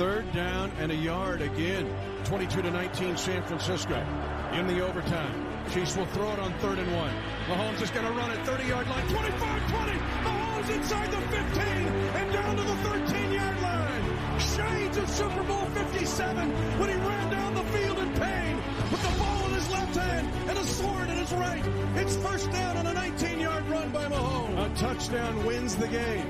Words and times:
Third 0.00 0.32
down 0.32 0.70
and 0.78 0.90
a 0.90 0.94
yard 0.94 1.42
again. 1.42 1.86
22 2.24 2.62
to 2.62 2.70
19 2.70 3.16
San 3.18 3.42
Francisco 3.42 4.02
in 4.54 4.66
the 4.66 4.80
overtime. 4.80 5.46
Chiefs 5.72 5.96
will 5.96 6.06
throw 6.06 6.32
it 6.32 6.38
on 6.38 6.52
third 6.60 6.78
and 6.78 6.90
one. 6.96 7.12
Mahomes 7.48 7.82
is 7.82 7.90
going 7.90 8.06
to 8.06 8.12
run 8.12 8.30
it 8.30 8.38
30 8.46 8.64
yard 8.64 8.88
line. 8.88 9.06
25 9.08 9.70
20. 9.70 9.92
Mahomes 9.92 10.70
inside 10.70 11.10
the 11.10 11.20
15 11.20 11.62
and 12.16 12.32
down 12.32 12.56
to 12.56 12.62
the 12.62 12.76
13 12.76 13.32
yard 13.32 13.60
line. 13.60 14.40
Shades 14.40 14.96
of 14.96 15.10
Super 15.10 15.42
Bowl 15.42 15.66
57 15.66 16.50
when 16.78 16.88
he 16.88 16.94
ran 16.94 17.30
down 17.30 17.54
the 17.54 17.64
field 17.64 17.98
in 17.98 18.12
pain 18.14 18.56
with 18.90 19.02
the 19.02 19.18
ball 19.18 19.46
in 19.48 19.52
his 19.52 19.70
left 19.70 19.96
hand 19.96 20.26
and 20.48 20.58
a 20.58 20.64
sword 20.64 21.10
in 21.10 21.16
his 21.18 21.32
right. 21.32 21.64
It's 21.96 22.16
first 22.16 22.50
down 22.50 22.78
on 22.78 22.86
a 22.86 22.94
19 22.94 23.30
yard 23.32 23.39
run 23.70 23.90
by 23.90 24.04
Mahomes. 24.06 24.72
A 24.72 24.76
touchdown 24.76 25.44
wins 25.46 25.76
the 25.76 25.88
game. 25.88 26.26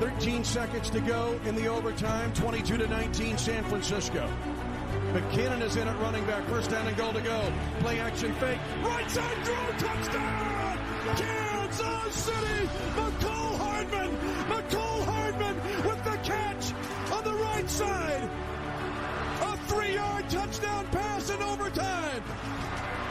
13 0.00 0.44
seconds 0.44 0.90
to 0.90 1.00
go 1.00 1.38
in 1.44 1.54
the 1.54 1.66
overtime. 1.66 2.32
22 2.32 2.78
to 2.78 2.86
19 2.88 3.36
San 3.36 3.64
Francisco. 3.64 4.28
McKinnon 5.12 5.60
is 5.62 5.76
in 5.76 5.86
at 5.86 5.98
running 6.00 6.24
back. 6.26 6.44
First 6.48 6.70
down 6.70 6.86
and 6.86 6.96
goal 6.96 7.12
to 7.12 7.20
go. 7.20 7.52
Play 7.80 8.00
action 8.00 8.32
fake. 8.34 8.58
Right 8.82 9.10
side 9.10 9.44
throw. 9.44 9.88
Touchdown. 9.88 10.78
Kansas 11.16 12.14
City. 12.14 12.68
McCall 12.96 13.58
Hardman. 13.58 14.16
McCall 14.48 15.04
Hardman 15.04 15.56
with 15.86 16.04
the 16.04 16.16
catch 16.22 16.72
on 17.12 17.24
the 17.24 17.34
right 17.34 17.68
side. 17.68 18.30
A 19.42 19.56
three-yard 19.68 20.28
touchdown 20.30 20.86
pass 20.86 21.30
in 21.30 21.42
overtime. 21.42 22.22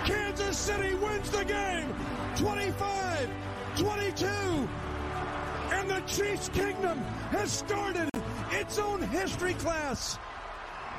Kansas 0.05 0.57
City 0.57 0.95
wins 0.95 1.29
the 1.29 1.45
game. 1.45 1.93
25, 2.37 3.29
22. 3.77 4.25
And 4.25 5.89
the 5.89 6.01
Chiefs 6.07 6.49
Kingdom 6.49 6.99
has 7.29 7.51
started 7.51 8.09
its 8.51 8.79
own 8.79 9.03
history 9.03 9.53
class 9.55 10.17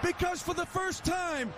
because 0.02 0.40
for 0.40 0.54
the 0.54 0.66
first 0.66 1.04
time 1.04 1.52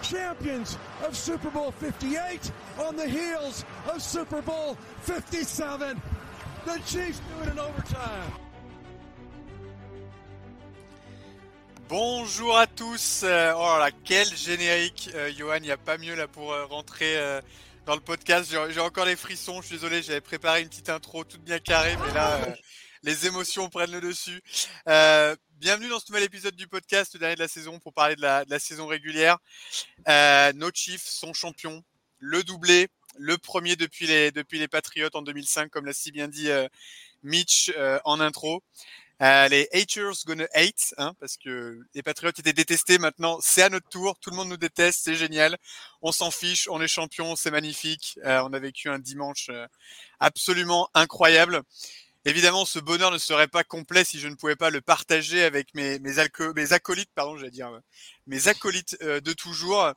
champions 0.02 0.78
of 1.04 1.16
Super 1.16 1.50
Bowl 1.50 1.72
58 1.72 2.52
on 2.80 2.98
the 2.98 3.08
heels 3.08 3.64
of 3.90 4.02
Super 4.02 4.42
Bowl 4.42 4.78
57. 5.02 6.02
Bonjour 11.90 12.58
à 12.58 12.68
tous. 12.68 13.24
Euh, 13.24 13.54
oh 13.56 13.78
là 13.80 13.90
quel 14.06 14.28
générique, 14.36 15.10
euh, 15.14 15.32
Johan. 15.38 15.58
Il 15.58 15.64
n'y 15.64 15.72
a 15.72 15.78
pas 15.78 15.98
mieux 15.98 16.16
là 16.16 16.28
pour 16.28 16.54
euh, 16.54 16.66
rentrer 16.66 17.18
dans 17.86 17.96
le 17.96 18.02
podcast. 18.02 18.56
J'ai 18.70 18.80
encore 18.80 19.06
les 19.06 19.18
frissons. 19.18 19.62
Je 19.62 19.68
suis 19.68 19.76
désolé, 19.76 20.02
j'avais 20.02 20.22
préparé 20.22 20.62
une 20.62 20.70
petite 20.70 20.90
intro 20.90 21.26
toute 21.26 21.42
bien 21.42 21.60
carrée, 21.60 21.98
mais 21.98 22.14
là, 22.14 22.40
les 23.04 23.28
émotions 23.28 23.68
prennent 23.70 23.92
le 23.92 24.02
dessus. 24.02 24.42
Bienvenue 25.60 25.90
dans 25.90 26.00
ce 26.00 26.10
nouvel 26.12 26.24
épisode 26.24 26.56
du 26.56 26.68
podcast, 26.68 27.14
le 27.14 27.20
dernier 27.20 27.36
de 27.36 27.42
la 27.42 27.48
saison, 27.50 27.80
pour 27.80 27.94
parler 27.94 28.16
de 28.16 28.22
la, 28.22 28.46
de 28.46 28.52
la 28.52 28.60
saison 28.60 28.88
régulière. 28.88 29.38
Nos 30.08 30.72
Chiefs 30.74 31.08
sont 31.08 31.34
champions, 31.34 31.84
le 32.20 32.42
doublé, 32.44 32.88
le 33.18 33.38
premier 33.38 33.76
depuis 33.76 34.08
les, 34.08 34.32
depuis 34.32 34.60
les 34.60 34.68
Patriots 34.68 35.10
en 35.14 35.22
2005, 35.22 35.70
comme 35.70 35.86
l'a 35.86 35.94
si 35.94 36.12
bien 36.12 36.28
dit 36.28 36.50
euh, 36.50 36.68
Mitch 37.24 37.72
euh, 37.78 38.00
en 38.06 38.20
intro. 38.20 38.64
Euh, 39.22 39.48
les 39.48 39.70
haters 39.72 40.26
gonna 40.26 40.48
hate, 40.54 40.94
hein, 40.98 41.14
parce 41.20 41.38
que 41.38 41.80
les 41.94 42.04
Patriots 42.04 42.32
étaient 42.32 42.52
détestés. 42.52 42.98
Maintenant, 42.98 43.40
c'est 43.42 43.62
à 43.62 43.70
notre 43.70 43.88
tour. 43.88 44.18
Tout 44.20 44.32
le 44.32 44.36
monde 44.36 44.50
nous 44.50 44.58
déteste. 44.58 45.02
C'est 45.04 45.16
génial. 45.16 45.58
On 46.02 46.12
s'en 46.12 46.32
fiche. 46.32 46.68
On 46.70 46.82
est 46.82 46.90
champion. 46.90 47.36
C'est 47.36 47.52
magnifique. 47.52 48.20
Euh, 48.26 48.42
on 48.44 48.52
a 48.54 48.60
vécu 48.60 48.90
un 48.90 49.00
dimanche 49.00 49.48
euh, 49.50 49.66
absolument 50.20 50.90
incroyable. 50.94 51.62
Évidemment, 52.26 52.66
ce 52.66 52.80
bonheur 52.80 53.12
ne 53.12 53.18
serait 53.18 53.48
pas 53.48 53.64
complet 53.64 54.04
si 54.04 54.20
je 54.20 54.28
ne 54.28 54.36
pouvais 54.36 54.56
pas 54.56 54.70
le 54.70 54.82
partager 54.82 55.44
avec 55.44 55.74
mes, 55.74 56.00
mes, 56.00 56.16
mes 56.56 56.74
acolytes, 56.74 57.12
pardon, 57.16 57.38
j'allais 57.38 57.52
dire, 57.52 57.68
euh, 57.68 57.80
mes 58.28 58.48
acolytes 58.48 58.98
de 59.02 59.34
toujours. 59.34 59.94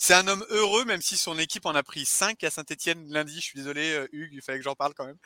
C'est 0.00 0.14
un 0.14 0.28
homme 0.28 0.46
heureux, 0.50 0.84
même 0.84 1.02
si 1.02 1.16
son 1.16 1.38
équipe 1.38 1.66
en 1.66 1.74
a 1.74 1.82
pris 1.82 2.06
5 2.06 2.44
à 2.44 2.50
Saint-Etienne 2.50 3.10
lundi. 3.12 3.34
Je 3.34 3.40
suis 3.40 3.58
désolé, 3.58 3.90
euh, 3.90 4.08
Hugues, 4.12 4.32
il 4.32 4.40
fallait 4.42 4.58
que 4.58 4.64
j'en 4.64 4.76
parle 4.76 4.94
quand 4.94 5.04
même. 5.04 5.18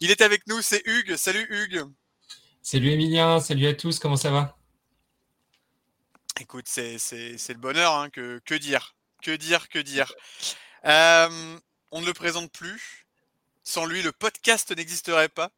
Il 0.00 0.10
est 0.10 0.22
avec 0.22 0.46
nous, 0.46 0.62
c'est 0.62 0.82
Hugues. 0.86 1.16
Salut 1.16 1.46
Hugues. 1.50 1.84
Salut 2.62 2.90
Emilien, 2.90 3.38
salut 3.38 3.66
à 3.66 3.74
tous, 3.74 3.98
comment 3.98 4.16
ça 4.16 4.30
va? 4.30 4.56
Écoute, 6.40 6.64
c'est, 6.66 6.98
c'est, 6.98 7.36
c'est 7.36 7.52
le 7.52 7.58
bonheur, 7.58 7.94
hein, 7.94 8.08
que, 8.08 8.40
que 8.46 8.54
dire 8.54 8.96
Que 9.22 9.30
dire, 9.36 9.68
que 9.68 9.78
dire 9.78 10.10
Euh, 10.86 11.58
On 11.90 12.00
ne 12.00 12.06
le 12.06 12.14
présente 12.14 12.50
plus. 12.50 13.06
Sans 13.62 13.84
lui, 13.84 14.00
le 14.00 14.12
podcast 14.12 14.74
n'existerait 14.74 15.28
pas. 15.28 15.50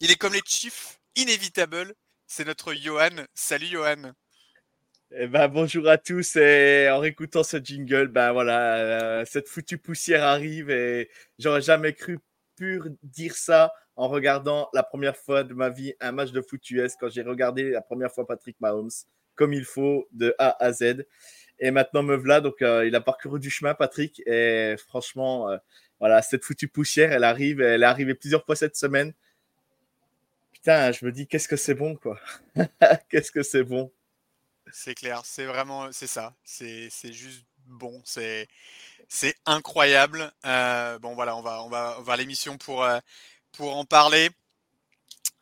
Il 0.00 0.10
est 0.10 0.16
comme 0.16 0.32
les 0.32 0.42
Chiefs, 0.46 0.98
inévitable. 1.14 1.94
C'est 2.26 2.46
notre 2.46 2.72
Johan. 2.72 3.26
Salut 3.34 3.66
Johan. 3.66 4.14
Eh 5.12 5.26
ben, 5.28 5.48
bonjour 5.48 5.88
à 5.88 5.98
tous 5.98 6.36
et 6.36 6.88
en 6.90 7.02
écoutant 7.02 7.42
ce 7.44 7.58
jingle, 7.58 8.08
ben 8.08 8.32
voilà, 8.32 8.76
euh, 9.20 9.24
cette 9.26 9.48
foutue 9.48 9.78
poussière 9.78 10.24
arrive 10.24 10.70
et 10.70 11.10
j'aurais 11.38 11.60
jamais 11.60 11.92
cru 11.92 12.18
pu 12.56 12.80
dire 13.02 13.36
ça 13.36 13.72
en 13.96 14.08
regardant 14.08 14.68
la 14.72 14.82
première 14.82 15.16
fois 15.16 15.44
de 15.44 15.54
ma 15.54 15.68
vie 15.68 15.94
un 16.00 16.10
match 16.12 16.32
de 16.32 16.40
foot 16.40 16.68
US 16.70 16.96
quand 16.98 17.10
j'ai 17.10 17.22
regardé 17.22 17.70
la 17.70 17.82
première 17.82 18.10
fois 18.12 18.26
Patrick 18.26 18.56
Mahomes 18.60 18.90
comme 19.36 19.52
il 19.52 19.64
faut 19.64 20.08
de 20.12 20.34
A 20.38 20.56
à 20.64 20.72
Z. 20.72 21.04
Et 21.60 21.70
maintenant 21.70 22.02
me 22.02 22.16
voilà, 22.16 22.40
donc 22.40 22.62
euh, 22.62 22.86
il 22.86 22.94
a 22.96 23.00
parcouru 23.00 23.38
du 23.38 23.50
chemin 23.50 23.74
Patrick 23.74 24.22
et 24.26 24.74
franchement, 24.88 25.50
euh, 25.50 25.58
voilà, 26.00 26.22
cette 26.22 26.44
foutue 26.44 26.68
poussière, 26.68 27.12
elle 27.12 27.24
arrive, 27.24 27.60
elle 27.60 27.82
est 27.82 27.86
arrivée 27.86 28.14
plusieurs 28.14 28.44
fois 28.44 28.56
cette 28.56 28.76
semaine. 28.76 29.12
Putain, 30.52 30.92
je 30.92 31.04
me 31.04 31.12
dis 31.12 31.26
qu'est-ce 31.28 31.48
que 31.48 31.56
c'est 31.56 31.74
bon 31.74 31.94
quoi, 31.94 32.18
qu'est-ce 33.10 33.30
que 33.30 33.42
c'est 33.42 33.64
bon. 33.64 33.92
C'est 34.72 34.94
clair, 34.94 35.22
c'est 35.24 35.44
vraiment, 35.44 35.92
c'est 35.92 36.06
ça. 36.06 36.34
C'est, 36.44 36.90
juste 37.12 37.44
bon. 37.66 38.00
C'est, 38.04 38.48
c'est 39.08 39.36
incroyable. 39.46 40.32
Euh, 40.46 40.98
bon 40.98 41.14
voilà, 41.14 41.36
on 41.36 41.42
va, 41.42 41.62
on 41.64 42.02
va, 42.02 42.16
l'émission 42.16 42.58
pour, 42.58 42.82
euh, 42.84 42.98
pour 43.52 43.76
en 43.76 43.84
parler. 43.84 44.30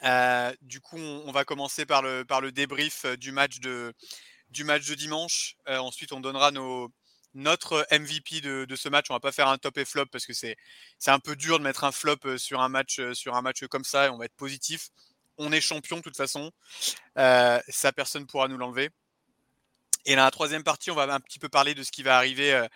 Euh, 0.04 0.52
du 0.62 0.80
coup, 0.80 0.96
on, 0.98 1.24
on 1.26 1.32
va 1.32 1.44
commencer 1.44 1.86
par 1.86 2.02
le, 2.02 2.24
par 2.24 2.40
le 2.40 2.52
débrief 2.52 3.06
du 3.16 3.32
match 3.32 3.60
de, 3.60 3.94
du 4.50 4.64
match 4.64 4.86
de 4.88 4.94
dimanche. 4.94 5.56
Ensuite, 5.66 6.12
on 6.12 6.20
donnera 6.20 6.50
nos, 6.50 6.90
notre 7.34 7.86
MVP 7.92 8.40
de, 8.40 8.64
de 8.64 8.76
ce 8.76 8.88
match. 8.88 9.06
On 9.10 9.14
va 9.14 9.20
pas 9.20 9.32
faire 9.32 9.48
un 9.48 9.58
top 9.58 9.78
et 9.78 9.84
flop 9.84 10.06
parce 10.06 10.26
que 10.26 10.32
c'est, 10.34 10.56
c'est 10.98 11.12
un 11.12 11.20
peu 11.20 11.36
dur 11.36 11.58
de 11.58 11.64
mettre 11.64 11.84
un 11.84 11.92
flop 11.92 12.38
sur 12.38 12.60
un 12.60 12.68
match, 12.68 13.00
sur 13.14 13.36
un 13.36 13.42
match 13.42 13.64
comme 13.68 13.84
ça. 13.84 14.06
Et 14.06 14.08
on 14.10 14.18
va 14.18 14.24
être 14.26 14.36
positif. 14.36 14.90
On 15.38 15.52
est 15.52 15.60
champion 15.60 15.98
de 15.98 16.02
toute 16.02 16.16
façon. 16.16 16.50
Ça, 17.16 17.92
personne 17.94 18.26
pourra 18.26 18.48
nous 18.48 18.58
l'enlever. 18.58 18.90
Et 20.04 20.16
dans 20.16 20.24
la 20.24 20.30
troisième 20.30 20.64
partie, 20.64 20.90
on 20.90 20.94
va 20.94 21.04
un 21.12 21.20
petit 21.20 21.38
peu 21.38 21.48
parler 21.48 21.74
de 21.74 21.82
ce 21.82 21.92
qui 21.92 22.02
va 22.02 22.16
arriver 22.16 22.52
euh, 22.52 22.66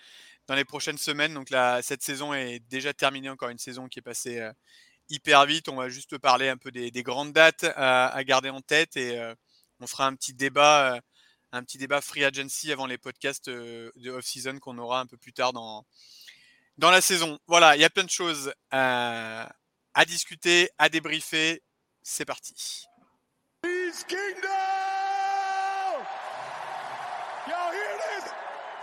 dans 0.46 0.54
les 0.54 0.64
prochaines 0.64 0.98
semaines. 0.98 1.34
Donc 1.34 1.50
là, 1.50 1.82
cette 1.82 2.02
saison 2.02 2.32
est 2.34 2.60
déjà 2.68 2.94
terminée, 2.94 3.28
encore 3.28 3.48
une 3.48 3.58
saison 3.58 3.88
qui 3.88 3.98
est 3.98 4.02
passée 4.02 4.38
euh, 4.38 4.52
hyper 5.08 5.44
vite. 5.46 5.68
On 5.68 5.76
va 5.76 5.88
juste 5.88 6.18
parler 6.18 6.48
un 6.48 6.56
peu 6.56 6.70
des, 6.70 6.90
des 6.90 7.02
grandes 7.02 7.32
dates 7.32 7.64
à, 7.74 8.08
à 8.08 8.24
garder 8.24 8.50
en 8.50 8.60
tête 8.60 8.96
et 8.96 9.18
euh, 9.18 9.34
on 9.80 9.86
fera 9.86 10.06
un 10.06 10.14
petit 10.14 10.34
débat, 10.34 10.94
euh, 10.94 11.00
un 11.52 11.62
petit 11.62 11.78
débat 11.78 12.00
free 12.00 12.24
agency 12.24 12.72
avant 12.72 12.86
les 12.86 12.98
podcasts 12.98 13.48
euh, 13.48 13.90
de 13.96 14.10
off-season 14.10 14.58
qu'on 14.58 14.78
aura 14.78 15.00
un 15.00 15.06
peu 15.06 15.16
plus 15.16 15.32
tard 15.32 15.52
dans, 15.52 15.84
dans 16.78 16.90
la 16.90 17.00
saison. 17.00 17.38
Voilà, 17.46 17.76
il 17.76 17.82
y 17.82 17.84
a 17.84 17.90
plein 17.90 18.04
de 18.04 18.10
choses 18.10 18.52
euh, 18.72 19.46
à 19.94 20.04
discuter, 20.06 20.70
à 20.78 20.88
débriefer. 20.88 21.62
C'est 22.02 22.24
parti. 22.24 22.86
Chiefs 23.64 24.06
Kingdom! 24.06 24.85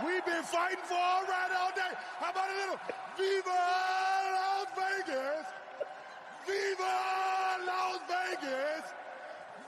We've 0.03 0.25
been 0.25 0.44
fighting 0.44 0.83
for 0.83 0.95
all 0.95 1.23
right 1.23 1.51
all 1.57 1.71
day. 1.71 1.95
How 2.19 2.31
about 2.31 2.50
a 2.50 2.55
little 2.59 2.79
Viva 3.15 3.55
Las 4.35 4.67
Vegas? 4.75 5.47
Viva 6.45 6.95
Las 7.65 8.00
Vegas! 8.11 8.83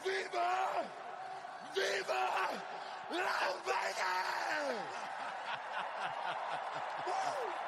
Viva! 0.03 0.83
Viva 1.73 2.23
Las 3.11 3.55
Vegas! 3.65 4.75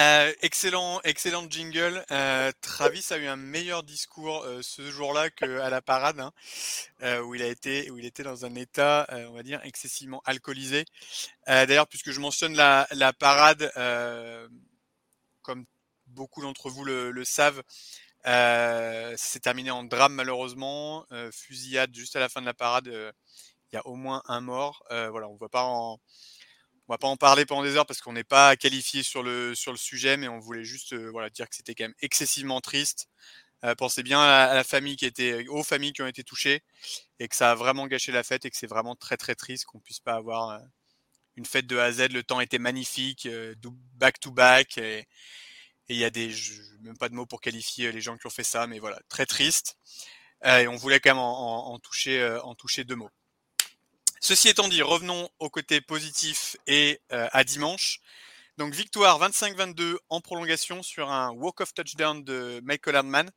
Euh, 0.00 0.32
excellent, 0.42 1.00
excellent 1.04 1.48
jingle. 1.48 2.04
Euh, 2.10 2.50
Travis 2.60 3.06
a 3.10 3.16
eu 3.16 3.26
un 3.26 3.36
meilleur 3.36 3.84
discours 3.84 4.42
euh, 4.42 4.60
ce 4.60 4.90
jour-là 4.90 5.30
qu'à 5.30 5.70
la 5.70 5.82
parade, 5.82 6.18
hein, 6.18 6.32
euh, 7.02 7.20
où 7.20 7.36
il 7.36 7.42
a 7.42 7.46
été, 7.46 7.88
où 7.92 7.98
il 7.98 8.04
était 8.04 8.24
dans 8.24 8.44
un 8.44 8.56
état, 8.56 9.06
euh, 9.12 9.28
on 9.28 9.34
va 9.34 9.44
dire, 9.44 9.60
excessivement 9.62 10.20
alcoolisé. 10.24 10.84
Euh, 11.48 11.64
D'ailleurs, 11.66 11.86
puisque 11.86 12.10
je 12.10 12.18
mentionne 12.18 12.56
la, 12.56 12.88
la 12.90 13.12
parade, 13.12 13.70
comme 15.42 15.64
beaucoup 16.08 16.42
d'entre 16.42 16.70
vous 16.70 16.84
le, 16.84 17.12
le 17.12 17.24
savent, 17.24 17.62
c'est 18.24 19.40
terminé 19.40 19.70
en 19.70 19.84
drame 19.84 20.14
malheureusement. 20.14 21.06
fusillade 21.30 21.94
juste 21.94 22.16
à 22.16 22.20
la 22.20 22.28
fin 22.28 22.40
de 22.40 22.46
la 22.46 22.54
parade. 22.54 22.88
Il 22.88 23.74
y 23.76 23.78
a 23.78 23.86
au 23.86 23.94
moins 23.94 24.22
un 24.26 24.40
mort. 24.40 24.84
voilà, 24.90 25.28
on 25.28 25.34
ne 25.34 25.38
va 25.38 25.48
pas 25.48 25.64
en, 25.64 26.00
on 26.88 26.92
va 26.92 26.98
pas 26.98 27.08
en 27.08 27.16
parler 27.16 27.46
pendant 27.46 27.62
des 27.62 27.76
heures 27.76 27.86
parce 27.86 28.00
qu'on 28.00 28.12
n'est 28.12 28.24
pas 28.24 28.56
qualifié 28.56 29.02
sur 29.02 29.22
le, 29.22 29.54
sur 29.54 29.72
le 29.72 29.78
sujet, 29.78 30.16
mais 30.16 30.28
on 30.28 30.38
voulait 30.38 30.64
juste 30.64 30.94
voilà, 30.94 31.30
dire 31.30 31.48
que 31.48 31.56
c'était 31.56 31.74
quand 31.74 31.84
même 31.84 31.94
excessivement 32.00 32.60
triste. 32.60 33.08
pensez 33.78 34.02
bien 34.02 34.20
à 34.20 34.54
la, 34.54 34.64
famille 34.64 34.96
qui 34.96 35.06
était, 35.06 35.46
aux 35.48 35.64
familles 35.64 35.94
qui 35.94 36.02
ont 36.02 36.06
été 36.06 36.24
touchées 36.24 36.62
et 37.18 37.28
que 37.28 37.36
ça 37.36 37.52
a 37.52 37.54
vraiment 37.54 37.86
gâché 37.86 38.12
la 38.12 38.22
fête 38.22 38.44
et 38.44 38.50
que 38.50 38.56
c'est 38.56 38.66
vraiment 38.66 38.96
très 38.96 39.16
très 39.16 39.34
triste 39.34 39.64
qu'on 39.64 39.80
puisse 39.80 40.00
pas 40.00 40.14
avoir 40.14 40.60
une 41.36 41.46
fête 41.46 41.66
de 41.66 41.78
A 41.78 41.84
à 41.84 41.92
Z. 41.92 42.12
Le 42.12 42.22
temps 42.22 42.40
était 42.40 42.58
magnifique, 42.58 43.28
back 43.94 44.20
to 44.20 44.30
back 44.30 44.78
et 44.78 45.06
il 45.88 45.96
y 45.96 46.04
a 46.04 46.10
des, 46.10 46.32
même 46.82 46.98
pas 46.98 47.08
de 47.08 47.14
mots 47.14 47.26
pour 47.26 47.40
qualifier 47.40 47.92
les 47.92 48.00
gens 48.00 48.16
qui 48.18 48.26
ont 48.26 48.30
fait 48.30 48.44
ça, 48.44 48.66
mais 48.66 48.78
voilà, 48.78 49.00
très 49.08 49.26
triste. 49.26 49.78
et 50.44 50.68
on 50.68 50.76
voulait 50.76 51.00
quand 51.00 51.10
même 51.10 51.18
en, 51.18 51.78
toucher, 51.78 52.38
en 52.42 52.54
toucher 52.54 52.84
deux 52.84 52.96
mots. 52.96 53.10
Ceci 54.26 54.48
étant 54.48 54.68
dit, 54.68 54.80
revenons 54.80 55.28
au 55.38 55.50
côté 55.50 55.82
positif 55.82 56.56
et 56.66 56.98
à 57.10 57.44
dimanche. 57.44 58.00
Donc 58.56 58.72
victoire 58.72 59.20
25-22 59.20 59.98
en 60.08 60.22
prolongation 60.22 60.82
sur 60.82 61.10
un 61.10 61.32
walk-off 61.32 61.74
touchdown 61.74 62.24
de 62.24 62.58
Michael 62.64 62.96
Hardman. 62.96 63.30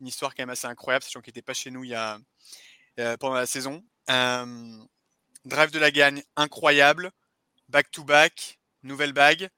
Une 0.00 0.06
histoire 0.06 0.32
quand 0.32 0.44
même 0.44 0.50
assez 0.50 0.68
incroyable, 0.68 1.02
sachant 1.02 1.20
qu'il 1.20 1.32
n'était 1.32 1.42
pas 1.42 1.52
chez 1.52 1.72
nous 1.72 1.82
a, 1.96 2.20
pendant 3.16 3.34
la 3.34 3.46
saison. 3.46 3.82
drive 4.06 5.72
de 5.72 5.80
la 5.80 5.90
gagne 5.90 6.22
incroyable. 6.36 7.10
Back-to-back, 7.68 8.60
nouvelle 8.84 9.12
bague. 9.12 9.48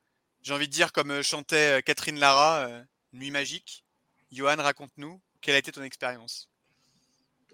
J'ai 0.41 0.55
envie 0.55 0.69
de 0.69 0.73
dire, 0.73 0.93
comme 0.93 1.21
chantait 1.21 1.83
Catherine 1.85 2.19
Lara, 2.19 2.67
Nuit 3.13 3.31
magique. 3.31 3.85
Johan, 4.31 4.57
raconte-nous, 4.57 5.21
quelle 5.43 5.55
a 5.55 5.59
été 5.59 5.71
ton 5.71 5.83
expérience? 5.83 6.49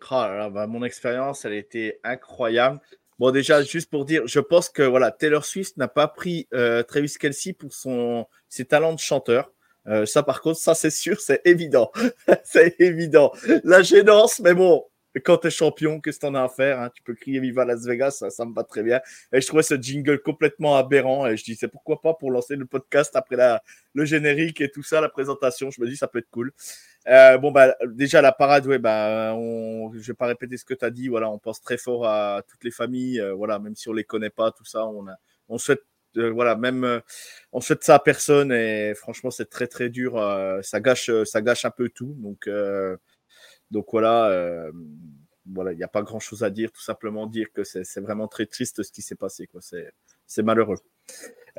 Oh 0.09 0.51
bah, 0.53 0.69
Mon 0.69 0.85
expérience, 0.85 1.45
elle 1.45 1.55
a 1.55 1.57
été 1.57 1.99
incroyable. 2.05 2.81
Bon, 3.19 3.33
déjà, 3.33 3.63
juste 3.63 3.91
pour 3.91 4.05
dire, 4.05 4.23
je 4.27 4.39
pense 4.39 4.69
que 4.69 4.83
voilà, 4.83 5.11
Taylor 5.11 5.45
Swift 5.45 5.77
n'a 5.77 5.89
pas 5.89 6.07
pris 6.07 6.47
euh, 6.55 6.83
Travis 6.85 7.15
Kelsey 7.19 7.53
pour 7.53 7.73
son, 7.73 8.27
ses 8.49 8.65
talents 8.65 8.93
de 8.93 9.01
chanteur. 9.01 9.53
Euh, 9.89 10.07
ça, 10.07 10.23
par 10.23 10.41
contre, 10.41 10.59
ça, 10.59 10.75
c'est 10.75 10.91
sûr, 10.91 11.21
c'est 11.21 11.41
évident. 11.45 11.91
c'est 12.45 12.77
évident. 12.81 13.33
La 13.65 13.83
gênance, 13.83 14.39
mais 14.41 14.55
bon, 14.55 14.85
quand 15.25 15.39
tu 15.39 15.49
es 15.49 15.51
champion, 15.51 16.01
qu'est-ce 16.01 16.19
que 16.19 16.27
tu 16.27 16.31
en 16.31 16.35
as 16.35 16.45
à 16.45 16.49
faire 16.49 16.81
hein? 16.81 16.91
Tu 16.95 17.03
peux 17.03 17.15
crier 17.15 17.41
Viva 17.41 17.65
Las 17.65 17.85
Vegas, 17.85 18.25
ça, 18.29 18.45
me 18.45 18.55
va 18.55 18.65
très 18.65 18.83
bien. 18.83 19.01
Et 19.33 19.41
je 19.41 19.47
trouvais 19.47 19.63
ce 19.63 19.75
jingle 19.75 20.21
complètement 20.21 20.77
aberrant. 20.77 21.27
Et 21.27 21.37
je 21.37 21.45
dis, 21.45 21.55
c'est 21.55 21.69
pourquoi 21.69 22.01
pas 22.01 22.15
pour 22.15 22.31
lancer 22.31 22.57
le 22.57 22.67
podcast 22.67 23.17
après 23.17 23.37
la, 23.37 23.63
le 23.95 24.05
générique 24.05 24.61
et 24.61 24.71
tout 24.71 24.83
ça, 24.83 25.01
la 25.01 25.09
présentation. 25.09 25.71
Je 25.71 25.81
me 25.81 25.89
dis, 25.89 25.97
ça 25.97 26.09
peut 26.09 26.19
être 26.19 26.31
cool. 26.31 26.53
Euh, 27.09 27.39
bon, 27.39 27.51
bah, 27.51 27.75
déjà, 27.87 28.21
la 28.21 28.33
parade, 28.33 28.67
ouais, 28.67 28.79
bah, 28.79 29.33
je 29.33 30.07
vais 30.07 30.15
pas 30.15 30.27
répéter 30.27 30.57
ce 30.57 30.65
que 30.65 30.75
tu 30.75 30.85
as 30.85 30.91
dit. 30.91 31.09
Voilà, 31.09 31.31
on 31.31 31.39
pense 31.39 31.61
très 31.61 31.79
fort 31.79 32.07
à 32.07 32.43
toutes 32.47 32.65
les 32.65 32.71
familles. 32.71 33.21
Euh, 33.21 33.35
voilà, 33.35 33.59
même 33.59 33.77
si 33.77 33.89
on 33.89 33.93
les 33.93 34.05
connaît 34.05 34.31
pas, 34.31 34.51
tout 34.53 34.65
ça, 34.65 34.87
on, 34.87 35.07
a, 35.09 35.17
on 35.49 35.59
souhaite, 35.59 35.83
euh, 36.17 36.31
voilà, 36.31 36.57
même, 36.57 37.01
on 37.53 37.61
souhaite 37.61 37.83
ça 37.85 37.97
à 37.97 37.99
personne. 37.99 38.53
Et 38.53 38.95
franchement, 38.95 39.31
c'est 39.31 39.49
très, 39.49 39.67
très 39.67 39.89
dur. 39.89 40.15
ça 40.63 40.81
gâche, 40.81 41.11
ça 41.25 41.41
gâche 41.41 41.65
un 41.65 41.71
peu 41.71 41.89
tout. 41.89 42.15
Donc, 42.19 42.49
donc 43.71 43.87
voilà, 43.93 44.71
voilà, 45.47 45.73
il 45.73 45.77
n'y 45.77 45.85
a 45.85 45.89
pas 45.89 46.03
grand 46.03 46.21
chose 46.21 46.43
à 46.43 46.51
dire. 46.51 46.71
Tout 46.73 46.83
simplement 46.83 47.27
dire 47.27 47.53
que 47.53 47.65
c'est 47.65 48.01
vraiment 48.01 48.29
très 48.29 48.47
triste 48.47 48.83
ce 48.83 48.93
qui 48.93 49.03
s'est 49.03 49.15
passé, 49.15 49.47
quoi. 49.47 49.61
C'est 50.27 50.43
malheureux. 50.43 50.79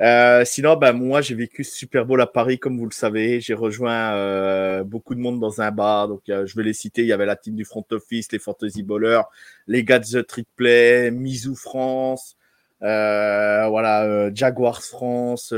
Euh, 0.00 0.44
sinon, 0.46 0.76
ben, 0.76 0.92
moi, 0.92 1.20
j'ai 1.20 1.34
vécu 1.34 1.62
Super 1.62 2.06
Bowl 2.06 2.20
à 2.22 2.26
Paris, 2.26 2.58
comme 2.58 2.78
vous 2.78 2.86
le 2.86 2.92
savez. 2.92 3.40
J'ai 3.40 3.54
rejoint 3.54 4.14
euh, 4.14 4.82
beaucoup 4.82 5.14
de 5.14 5.20
monde 5.20 5.40
dans 5.40 5.60
un 5.60 5.70
bar. 5.70 6.08
Donc, 6.08 6.22
euh, 6.30 6.46
je 6.46 6.56
vais 6.56 6.62
les 6.62 6.72
citer. 6.72 7.02
Il 7.02 7.08
y 7.08 7.12
avait 7.12 7.26
la 7.26 7.36
team 7.36 7.54
du 7.54 7.64
front 7.64 7.84
office, 7.90 8.32
les 8.32 8.38
Fantasy 8.38 8.82
Ballers, 8.82 9.22
les 9.66 9.84
gars 9.84 9.98
de 9.98 10.06
The 10.06 10.26
Trick 10.26 10.48
Play, 10.56 11.10
Mizou 11.10 11.54
France, 11.54 12.36
voilà, 12.80 14.30
Jaguars 14.34 14.82
France, 14.82 15.54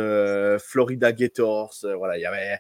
Florida 0.59 1.13
Gators. 1.13 1.75
voilà, 1.97 2.19
il 2.19 2.23
y 2.23 2.27
avait 2.27 2.59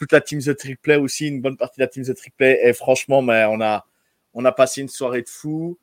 toute 0.00 0.12
la 0.12 0.22
team 0.22 0.40
The 0.40 0.56
Trick 0.56 0.80
aussi, 0.98 1.28
une 1.28 1.42
bonne 1.42 1.58
partie 1.58 1.78
de 1.78 1.84
la 1.84 1.88
team 1.88 2.02
The 2.04 2.14
Trick. 2.14 2.32
Et 2.40 2.72
franchement, 2.72 3.20
mais 3.20 3.44
on 3.44 3.60
a, 3.60 3.84
on 4.32 4.46
a 4.46 4.52
passé 4.52 4.80
une 4.80 4.88
soirée 4.88 5.20
de 5.20 5.28
fou. 5.28 5.78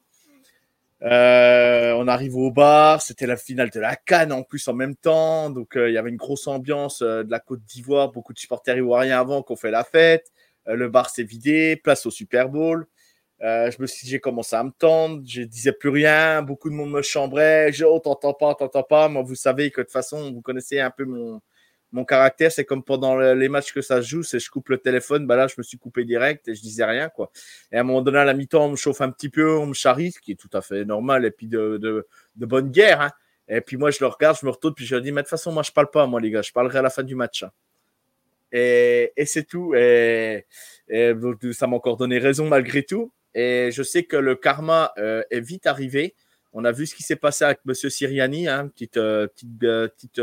Euh, 1.04 1.94
on 1.94 2.08
arrive 2.08 2.36
au 2.36 2.50
bar, 2.50 3.04
c'était 3.04 3.28
la 3.28 3.38
finale 3.38 3.70
de 3.70 3.80
la 3.80 3.96
Cannes 3.96 4.32
en 4.32 4.42
plus 4.42 4.68
en 4.68 4.74
même 4.74 4.96
temps, 4.96 5.52
donc 5.52 5.78
euh, 5.78 5.92
il 5.92 5.94
y 5.94 6.00
avait 6.00 6.10
une 6.10 6.18
grosse 6.18 6.48
ambiance 6.48 7.04
euh, 7.04 7.22
de 7.22 7.30
la 7.30 7.40
Côte 7.40 7.64
d'Ivoire, 7.66 8.12
beaucoup 8.12 8.34
de 8.34 8.40
supporters 8.40 8.76
ivoiriens 8.78 9.20
avant 9.20 9.44
qu'on 9.44 9.56
fait 9.56 9.70
la 9.70 9.84
fête. 9.84 10.32
le 10.66 10.90
bar 10.90 11.12
s'est 11.12 11.22
vidé, 11.22 11.76
place 11.76 12.08
au 12.08 12.10
Super 12.10 12.50
Bowl. 12.50 12.88
je 13.40 13.80
me 13.80 13.86
suis, 13.86 14.08
j'ai 14.08 14.20
commencé 14.20 14.56
à 14.56 14.64
me 14.64 14.72
tendre, 14.72 15.22
je 15.24 15.44
disais 15.44 15.72
plus 15.72 15.90
rien, 15.90 16.42
beaucoup 16.42 16.72
de 16.72 16.74
monde 16.74 16.90
me 16.90 17.04
chambrait. 17.04 17.72
Je, 17.72 17.86
oh, 17.86 18.00
t'entends 18.00 18.34
pas, 18.34 18.56
t'entends 18.56 18.82
pas. 18.82 19.08
Moi, 19.10 19.22
vous 19.22 19.36
savez 19.36 19.70
que 19.70 19.82
de 19.82 19.86
toute 19.86 19.94
façon, 19.94 20.34
vous 20.34 20.42
connaissez 20.42 20.80
un 20.80 20.90
peu 20.90 21.06
mon, 21.06 21.40
mon 21.92 22.06
caractère, 22.06 22.52
c'est 22.52 22.66
comme 22.66 22.84
pendant 22.84 23.18
les 23.18 23.50
matchs 23.50 23.74
que 23.74 23.82
ça 23.82 24.02
se 24.02 24.08
joue, 24.08 24.24
c'est 24.24 24.40
je 24.40 24.50
coupe 24.50 24.70
le 24.70 24.78
téléphone, 24.78 25.26
bah 25.26 25.36
là 25.36 25.48
je 25.48 25.56
me 25.58 25.64
suis 25.64 25.78
coupé 25.78 26.04
direct 26.04 26.48
et 26.48 26.56
je 26.56 26.62
disais 26.62 26.84
rien 26.84 27.10
quoi. 27.10 27.32
Et 27.72 27.78
à 27.78 27.82
un 27.82 27.84
moment 27.84 28.02
donné 28.02 28.20
à 28.20 28.26
la 28.26 28.34
mi-temps, 28.34 28.66
on 28.66 28.72
me 28.72 28.76
chauffe 28.76 29.02
un 29.02 29.10
petit 29.10 29.30
peu, 29.30 29.58
on 29.58 29.68
me 29.68 29.74
charrie, 29.74 30.12
ce 30.12 30.20
qui 30.20 30.34
est 30.34 30.36
tout 30.36 30.50
à 30.54 30.62
fait 30.62 30.86
normal 30.86 31.26
et 31.26 31.32
puis 31.32 31.48
de, 31.48 31.78
de, 31.78 32.46
bonne 32.46 32.72
guerre. 32.72 33.02
Hein. 33.02 33.12
Et 33.48 33.62
puis 33.62 33.78
moi 33.78 33.92
je 33.92 34.00
le 34.02 34.08
regarde, 34.08 34.38
je 34.40 34.46
me 34.46 34.52
retourne 34.52 34.74
puis 34.74 34.86
je 34.86 34.96
lui 34.96 35.02
dis 35.02 35.12
mais 35.12 35.22
de 35.22 35.26
toute 35.26 35.30
façon 35.30 35.52
moi 35.52 35.64
je 35.64 35.72
parle 35.72 35.90
pas 35.90 36.06
moi 36.08 36.20
les 36.20 36.30
gars, 36.30 36.42
je 36.42 36.52
parlerai 36.52 36.80
à 36.80 36.82
la 36.82 36.90
fin 36.90 37.04
du 37.04 37.16
match. 37.16 37.44
Hein. 37.44 37.52
Et, 38.52 39.14
et 39.16 39.26
c'est 39.26 39.44
tout. 39.44 39.74
Et, 39.76 40.46
et, 40.90 41.14
ça 41.54 41.68
m'a 41.68 41.76
encore 41.76 41.98
donné 41.98 42.18
raison 42.18 42.48
malgré 42.48 42.84
tout. 42.84 43.12
Et 43.34 43.70
je 43.72 43.84
sais 43.84 44.04
que 44.04 44.18
le 44.18 44.36
karma 44.36 44.94
euh, 44.98 45.24
est 45.30 45.42
vite 45.42 45.68
arrivé. 45.68 46.16
On 46.54 46.66
a 46.66 46.72
vu 46.72 46.88
ce 46.88 46.96
qui 46.96 47.04
s'est 47.04 47.18
passé 47.18 47.46
avec 47.46 47.60
Monsieur 47.66 47.90
Siriani, 47.90 48.48
hein, 48.48 48.70
petite, 48.70 48.98
euh, 48.98 49.28
petite, 49.28 49.64
euh, 49.64 49.88
petite 49.90 50.22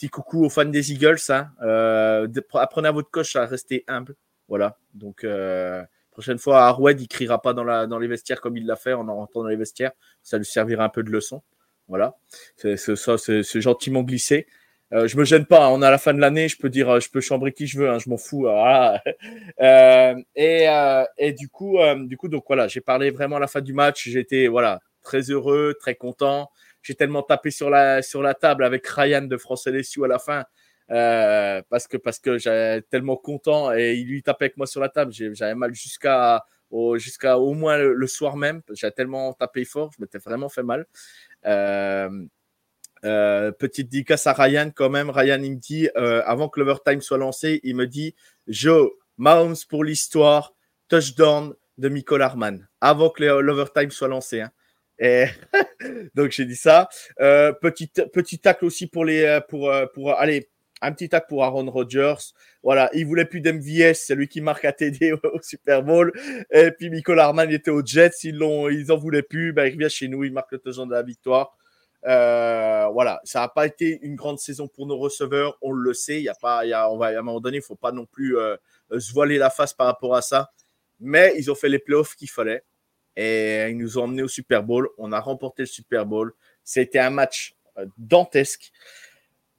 Petit 0.00 0.08
coucou 0.08 0.46
aux 0.46 0.48
fans 0.48 0.64
des 0.64 0.92
Eagles. 0.92 1.18
Hein. 1.28 1.50
Euh, 1.60 2.26
apprenez 2.54 2.88
à 2.88 2.90
votre 2.90 3.10
coach 3.10 3.36
à 3.36 3.44
rester 3.44 3.84
humble. 3.86 4.14
Voilà. 4.48 4.78
Donc, 4.94 5.24
euh, 5.24 5.82
prochaine 6.10 6.38
fois, 6.38 6.62
Arwed, 6.62 6.98
il 7.02 7.06
criera 7.06 7.42
pas 7.42 7.52
dans, 7.52 7.98
les 7.98 8.08
vestiaires 8.08 8.40
comme 8.40 8.56
il 8.56 8.64
l'a 8.64 8.76
fait 8.76 8.94
en 8.94 9.04
rentrant 9.04 9.42
dans 9.42 9.48
les 9.48 9.56
vestiaires. 9.56 9.92
Ça 10.22 10.38
lui 10.38 10.46
servira 10.46 10.84
un 10.84 10.88
peu 10.88 11.02
de 11.02 11.10
leçon. 11.10 11.42
Voilà. 11.86 12.16
C'est 12.56 12.78
ça, 12.78 13.18
c'est 13.18 13.60
gentiment 13.60 14.02
glissé. 14.02 14.46
Euh, 14.94 15.06
je 15.06 15.18
me 15.18 15.24
gêne 15.24 15.44
pas. 15.44 15.66
Hein. 15.66 15.68
On 15.70 15.82
est 15.82 15.86
à 15.86 15.90
la 15.90 15.98
fin 15.98 16.14
de 16.14 16.18
l'année. 16.18 16.48
Je 16.48 16.56
peux 16.56 16.70
dire, 16.70 16.88
euh, 16.88 17.00
je 17.00 17.10
peux 17.10 17.20
chambrer 17.20 17.52
qui 17.52 17.66
je 17.66 17.78
veux. 17.78 17.90
Hein, 17.90 17.98
je 17.98 18.08
m'en 18.08 18.16
fous. 18.16 18.48
Et, 20.34 20.66
et 21.18 21.32
du 21.34 21.50
coup, 21.50 21.76
du 22.06 22.16
coup, 22.16 22.28
donc 22.28 22.44
voilà, 22.46 22.68
j'ai 22.68 22.80
parlé 22.80 23.10
vraiment 23.10 23.36
à 23.36 23.40
la 23.40 23.48
fin 23.48 23.60
du 23.60 23.74
match. 23.74 24.08
J'étais 24.08 24.46
voilà 24.46 24.80
très 25.02 25.20
heureux, 25.20 25.76
très 25.78 25.94
content 25.94 26.50
j'ai 26.82 26.94
tellement 26.94 27.22
tapé 27.22 27.50
sur 27.50 27.70
la, 27.70 28.02
sur 28.02 28.22
la 28.22 28.34
table 28.34 28.64
avec 28.64 28.86
Ryan 28.86 29.22
de 29.22 29.36
France 29.36 29.66
LSU 29.66 30.04
à 30.04 30.08
la 30.08 30.18
fin. 30.18 30.44
Euh, 30.90 31.62
parce 31.68 31.86
que 31.86 31.96
parce 31.96 32.18
que 32.18 32.36
j'étais 32.38 32.82
tellement 32.82 33.16
content 33.16 33.72
et 33.72 33.94
il 33.94 34.08
lui 34.08 34.22
tapait 34.24 34.46
avec 34.46 34.56
moi 34.56 34.66
sur 34.66 34.80
la 34.80 34.88
table. 34.88 35.12
J'avais 35.12 35.54
mal 35.54 35.72
jusqu'à 35.72 36.44
au, 36.70 36.96
au 36.96 37.54
moins 37.54 37.78
le, 37.78 38.06
soir 38.06 38.36
même. 38.36 38.62
J'ai 38.72 38.90
tellement 38.90 39.32
tapé 39.32 39.64
fort, 39.64 39.90
je 39.96 40.02
m'étais 40.02 40.18
vraiment 40.18 40.48
fait 40.48 40.64
mal. 40.64 40.86
Euh, 41.46 42.26
euh, 43.04 43.52
petite 43.52 43.88
dédicace 43.88 44.26
à 44.26 44.32
Ryan 44.32 44.70
quand 44.74 44.90
même. 44.90 45.10
Ryan 45.10 45.40
il 45.42 45.52
me 45.52 45.60
dit 45.60 45.88
avant 45.94 46.48
que 46.48 46.58
l'overtime 46.58 47.00
soit 47.00 47.18
lancé, 47.18 47.60
il 47.62 47.76
me 47.76 47.86
dit 47.86 48.14
Joe 48.48 48.90
Mahomes 49.16 49.56
pour 49.68 49.84
l'histoire, 49.84 50.54
touchdown 50.88 51.54
de 51.78 51.88
Michael 51.88 52.22
Harman 52.22 52.68
avant 52.80 53.10
que 53.10 53.22
l'overtime 53.22 53.90
soit 53.90 54.08
lancé. 54.08 54.40
Hein. 54.40 54.50
Et 55.00 55.26
donc 56.14 56.30
j'ai 56.30 56.44
dit 56.44 56.56
ça. 56.56 56.88
Euh, 57.20 57.52
petit 57.52 57.88
petit 57.88 58.38
tacle 58.38 58.66
aussi 58.66 58.86
pour 58.86 59.04
les 59.04 59.24
euh, 59.24 59.40
pour 59.40 59.70
euh, 59.70 59.86
pour 59.86 60.12
aller 60.12 60.50
un 60.82 60.92
petit 60.92 61.08
tacle 61.08 61.26
pour 61.28 61.44
Aaron 61.44 61.70
Rodgers. 61.70 62.14
Voilà, 62.62 62.90
il 62.92 63.06
voulait 63.06 63.24
plus 63.24 63.40
d'MVS, 63.40 63.94
c'est 63.94 64.14
lui 64.14 64.28
qui 64.28 64.40
marque 64.40 64.64
à 64.64 64.72
TD 64.72 65.12
au, 65.24 65.42
Super 65.42 65.82
Bowl. 65.82 66.12
Et 66.52 66.70
puis 66.70 66.90
Michael 66.90 67.18
Harman 67.18 67.50
était 67.50 67.70
aux 67.70 67.84
Jets, 67.84 68.10
ils 68.24 68.36
l'ont 68.36 68.68
ils 68.68 68.92
en 68.92 68.96
voulaient 68.96 69.22
plus. 69.22 69.52
Ben, 69.52 69.66
il 69.66 69.74
revient 69.74 69.90
chez 69.90 70.08
nous, 70.08 70.24
il 70.24 70.32
marque 70.32 70.52
le 70.52 70.58
touchdown 70.58 70.88
de 70.88 70.94
la 70.94 71.02
victoire. 71.02 71.56
Euh, 72.06 72.86
voilà, 72.92 73.20
ça 73.24 73.40
n'a 73.40 73.48
pas 73.48 73.66
été 73.66 73.98
une 74.02 74.16
grande 74.16 74.38
saison 74.38 74.68
pour 74.68 74.86
nos 74.86 74.96
receveurs, 74.96 75.58
on 75.60 75.72
le 75.72 75.92
sait. 75.92 76.18
Il 76.18 76.24
y 76.24 76.28
a 76.28 76.34
pas, 76.34 76.64
y 76.64 76.72
a, 76.72 76.90
on 76.90 76.96
va 76.96 77.06
à 77.06 77.18
un 77.18 77.22
moment 77.22 77.40
donné, 77.40 77.58
il 77.58 77.62
faut 77.62 77.76
pas 77.76 77.92
non 77.92 78.06
plus 78.06 78.38
euh, 78.38 78.56
se 78.98 79.12
voiler 79.12 79.38
la 79.38 79.50
face 79.50 79.74
par 79.74 79.86
rapport 79.86 80.14
à 80.14 80.22
ça. 80.22 80.50
Mais 80.98 81.34
ils 81.38 81.50
ont 81.50 81.54
fait 81.54 81.68
les 81.68 81.78
playoffs 81.78 82.14
qu'il 82.14 82.30
fallait 82.30 82.62
et 83.16 83.68
ils 83.70 83.76
nous 83.76 83.98
ont 83.98 84.04
emmenés 84.04 84.22
au 84.22 84.28
Super 84.28 84.62
Bowl. 84.62 84.88
On 84.98 85.12
a 85.12 85.20
remporté 85.20 85.62
le 85.62 85.66
Super 85.66 86.06
Bowl. 86.06 86.32
C'était 86.64 86.98
un 86.98 87.10
match 87.10 87.54
euh, 87.78 87.86
dantesque. 87.98 88.72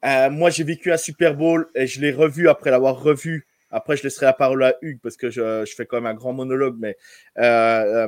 Euh, 0.05 0.29
moi, 0.29 0.50
j'ai 0.50 0.63
vécu 0.63 0.91
un 0.91 0.98
Super 0.98 1.36
Bowl 1.36 1.67
et 1.75 1.88
je 1.88 2.01
l'ai 2.01 2.12
revu 2.12 2.50
après 2.50 2.72
l'avoir 2.72 3.01
revu. 3.01 3.48
Après, 3.70 3.96
je 3.96 4.03
laisserai 4.03 4.25
la 4.25 4.34
parole 4.34 4.63
à 4.63 4.75
Hugues 4.81 5.00
parce 5.01 5.15
que 5.15 5.29
je, 5.29 5.65
fais 5.75 5.86
quand 5.86 5.98
même 5.98 6.08
un 6.08 6.13
grand 6.13 6.34
monologue, 6.34 6.75
mais 6.79 6.98
euh, 7.38 8.08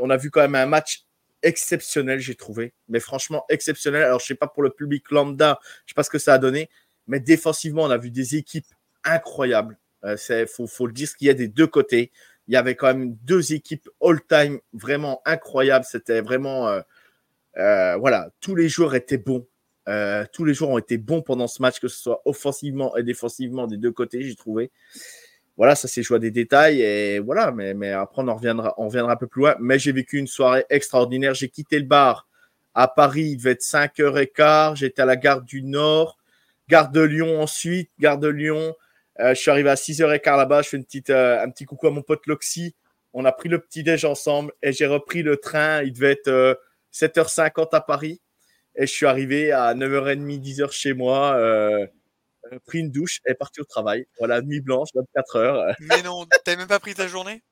on 0.00 0.10
a 0.10 0.16
vu 0.16 0.30
quand 0.30 0.42
même 0.42 0.54
un 0.54 0.66
match 0.66 1.04
exceptionnel, 1.42 2.20
j'ai 2.20 2.34
trouvé. 2.34 2.72
Mais 2.88 3.00
franchement, 3.00 3.44
exceptionnel. 3.48 4.04
Alors, 4.04 4.20
je 4.20 4.26
sais 4.26 4.34
pas 4.34 4.46
pour 4.46 4.62
le 4.62 4.70
public 4.70 5.10
lambda, 5.10 5.58
je 5.86 5.92
sais 5.92 5.94
pas 5.94 6.04
ce 6.04 6.10
que 6.10 6.18
ça 6.18 6.34
a 6.34 6.38
donné, 6.38 6.70
mais 7.08 7.18
défensivement, 7.18 7.82
on 7.82 7.90
a 7.90 7.98
vu 7.98 8.10
des 8.10 8.36
équipes 8.36 8.66
incroyables 9.04 9.78
Il 10.04 10.46
faut, 10.46 10.68
faut, 10.68 10.86
le 10.86 10.92
dire, 10.92 11.14
qu'il 11.16 11.26
y 11.26 11.30
a 11.30 11.34
des 11.34 11.48
deux 11.48 11.66
côtés. 11.66 12.12
Il 12.48 12.54
y 12.54 12.56
avait 12.56 12.74
quand 12.74 12.88
même 12.88 13.14
deux 13.22 13.52
équipes 13.52 13.88
all-time 14.00 14.58
vraiment 14.72 15.22
incroyables. 15.24 15.84
C'était 15.84 16.20
vraiment, 16.20 16.80
voilà, 17.56 18.30
tous 18.40 18.54
les 18.54 18.68
joueurs 18.68 18.94
étaient 18.94 19.18
bons. 19.18 19.46
tous 20.32 20.44
les 20.44 20.54
joueurs 20.54 20.70
ont 20.70 20.78
été 20.78 20.98
bons 20.98 21.22
pendant 21.22 21.46
ce 21.46 21.62
match, 21.62 21.80
que 21.80 21.88
ce 21.88 22.00
soit 22.00 22.22
offensivement 22.24 22.96
et 22.96 23.02
défensivement 23.02 23.66
des 23.66 23.76
deux 23.76 23.92
côtés, 23.92 24.22
j'ai 24.22 24.34
trouvé 24.34 24.70
voilà, 25.56 25.74
ça 25.74 25.86
s'est 25.86 26.02
joué 26.02 26.18
des 26.18 26.30
détails 26.30 26.80
et 26.80 27.18
voilà, 27.18 27.52
mais, 27.52 27.74
mais 27.74 27.92
après 27.92 28.22
on 28.22 28.28
en 28.28 28.36
reviendra, 28.36 28.74
on 28.78 28.86
reviendra 28.86 29.12
un 29.12 29.16
peu 29.16 29.26
plus 29.26 29.42
loin. 29.42 29.56
Mais 29.60 29.78
j'ai 29.78 29.92
vécu 29.92 30.18
une 30.18 30.26
soirée 30.26 30.64
extraordinaire. 30.70 31.34
J'ai 31.34 31.48
quitté 31.48 31.78
le 31.78 31.84
bar 31.84 32.26
à 32.74 32.88
Paris, 32.88 33.32
il 33.32 33.36
devait 33.36 33.52
être 33.52 33.62
5h15. 33.62 34.76
J'étais 34.76 35.02
à 35.02 35.04
la 35.04 35.16
gare 35.16 35.42
du 35.42 35.62
Nord, 35.62 36.18
gare 36.68 36.90
de 36.90 37.00
Lyon 37.00 37.40
ensuite, 37.42 37.90
gare 37.98 38.18
de 38.18 38.28
Lyon. 38.28 38.74
Euh, 39.22 39.34
je 39.34 39.40
suis 39.40 39.50
arrivé 39.50 39.70
à 39.70 39.76
6h15 39.76 40.36
là-bas. 40.36 40.62
Je 40.62 40.68
fais 40.68 40.76
une 40.76 40.84
petite, 40.84 41.10
euh, 41.10 41.40
un 41.40 41.50
petit 41.50 41.64
coucou 41.64 41.86
à 41.86 41.90
mon 41.90 42.02
pote 42.02 42.26
Loxy. 42.26 42.74
On 43.12 43.24
a 43.24 43.32
pris 43.32 43.48
le 43.48 43.60
petit 43.60 43.82
déj 43.82 44.04
ensemble 44.04 44.52
et 44.62 44.72
j'ai 44.72 44.86
repris 44.86 45.22
le 45.22 45.36
train. 45.36 45.82
Il 45.82 45.92
devait 45.92 46.12
être 46.12 46.60
7h50 46.92 47.60
euh, 47.60 47.76
à 47.76 47.80
Paris 47.80 48.20
et 48.74 48.86
je 48.86 48.92
suis 48.92 49.06
arrivé 49.06 49.52
à 49.52 49.74
9h30, 49.74 50.40
10h 50.40 50.72
chez 50.72 50.92
moi. 50.94 51.36
Euh, 51.36 51.86
pris 52.66 52.80
une 52.80 52.90
douche 52.90 53.20
et 53.26 53.34
parti 53.34 53.60
au 53.60 53.64
travail. 53.64 54.06
Voilà, 54.18 54.42
nuit 54.42 54.60
blanche, 54.60 54.88
24 54.94 55.36
heures. 55.36 55.76
Mais 55.80 56.02
non, 56.02 56.26
t'as 56.44 56.56
même 56.56 56.66
pas 56.66 56.80
pris 56.80 56.94
ta 56.94 57.06
journée? 57.06 57.42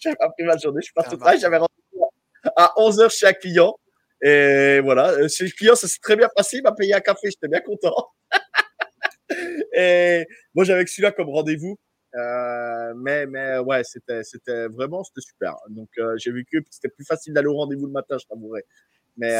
J'avais 0.00 0.16
pas 0.16 0.30
pris 0.30 0.44
ma 0.44 0.56
journée, 0.56 0.80
je 0.80 0.86
suis 0.86 0.94
parti 0.94 1.14
au 1.14 1.18
travail, 1.18 1.38
j'avais 1.38 1.58
rendez-vous 1.58 2.10
à 2.56 2.72
11h 2.76 3.08
chez 3.16 3.26
un 3.26 3.32
client. 3.32 3.78
Et 4.20 4.80
voilà, 4.80 5.28
chez 5.28 5.44
le 5.44 5.50
client, 5.50 5.76
ça 5.76 5.86
s'est 5.86 6.00
très 6.02 6.16
bien 6.16 6.28
passé, 6.34 6.56
il 6.56 6.62
m'a 6.62 6.72
payé 6.72 6.94
un 6.94 7.00
café, 7.00 7.30
j'étais 7.30 7.46
bien 7.46 7.60
content. 7.60 7.94
et 9.74 10.26
moi, 10.54 10.64
j'avais 10.64 10.86
celui-là 10.86 11.12
comme 11.12 11.28
rendez-vous. 11.28 11.78
Euh, 12.14 12.94
mais, 12.96 13.26
mais 13.26 13.58
ouais, 13.58 13.82
c'était, 13.84 14.22
c'était 14.24 14.68
vraiment, 14.68 15.04
c'était 15.04 15.20
super. 15.20 15.56
Donc, 15.68 15.88
j'ai 16.16 16.30
vu 16.32 16.44
que 16.50 16.58
c'était 16.70 16.88
plus 16.88 17.04
facile 17.04 17.34
d'aller 17.34 17.48
au 17.48 17.56
rendez-vous 17.56 17.86
le 17.86 17.92
matin, 17.92 18.16
je 18.18 18.26
t'avouerai. 18.26 18.64
Mais, 19.16 19.36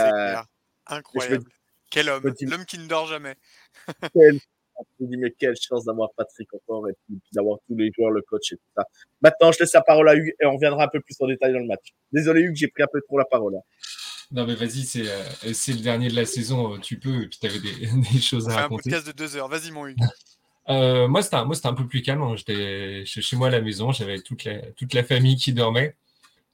incroyable. 0.86 1.44
Quel 1.90 2.08
homme, 2.08 2.34
l'homme 2.40 2.64
qui 2.64 2.78
ne 2.78 2.86
dort 2.86 3.06
jamais. 3.06 3.36
Je 4.98 5.04
me 5.04 5.08
dis, 5.08 5.16
mais 5.16 5.30
quelle 5.30 5.54
chance 5.56 5.84
d'avoir 5.84 6.10
Patrick 6.16 6.52
encore 6.52 6.88
et 6.88 6.92
puis, 7.06 7.18
d'avoir 7.32 7.58
tous 7.66 7.76
les 7.76 7.90
joueurs, 7.96 8.10
le 8.10 8.22
coach 8.22 8.52
et 8.52 8.56
tout 8.56 8.70
ça. 8.76 8.84
Maintenant, 9.22 9.50
je 9.52 9.60
laisse 9.60 9.72
la 9.72 9.80
parole 9.80 10.08
à 10.08 10.14
Hugues 10.14 10.34
et 10.38 10.46
on 10.46 10.54
reviendra 10.54 10.84
un 10.84 10.88
peu 10.88 11.00
plus 11.00 11.16
en 11.20 11.26
détail 11.26 11.52
dans 11.52 11.60
le 11.60 11.66
match. 11.66 11.94
Désolé, 12.12 12.42
Hugues, 12.42 12.56
j'ai 12.56 12.68
pris 12.68 12.82
un 12.82 12.88
peu 12.92 13.00
trop 13.00 13.18
la 13.18 13.24
parole. 13.24 13.56
Hein. 13.56 13.62
Non, 14.32 14.46
mais 14.46 14.54
vas-y, 14.54 14.84
c'est, 14.84 15.08
euh, 15.08 15.52
c'est 15.52 15.72
le 15.72 15.80
dernier 15.80 16.08
de 16.08 16.16
la 16.16 16.26
saison, 16.26 16.74
euh, 16.74 16.78
tu 16.78 16.98
peux, 16.98 17.22
et 17.22 17.28
puis 17.28 17.38
tu 17.40 17.46
avais 17.46 17.60
des, 17.60 17.72
des, 18.12 18.20
choses 18.20 18.48
à 18.48 18.54
raconter. 18.54 18.90
un 18.90 18.92
podcast 18.92 19.06
de 19.06 19.12
deux 19.12 19.36
heures, 19.36 19.48
vas-y, 19.48 19.70
mon 19.70 19.86
Hugues. 19.86 20.02
Euh, 20.68 21.06
moi, 21.06 21.22
c'était 21.22 21.36
un, 21.36 21.74
peu 21.74 21.86
plus 21.86 22.02
calme. 22.02 22.22
Hein. 22.22 22.34
J'étais 22.36 23.04
chez 23.04 23.36
moi 23.36 23.48
à 23.48 23.50
la 23.50 23.60
maison, 23.60 23.92
j'avais 23.92 24.20
toute 24.20 24.44
la, 24.44 24.72
toute 24.72 24.94
la 24.94 25.04
famille 25.04 25.36
qui 25.36 25.52
dormait. 25.52 25.96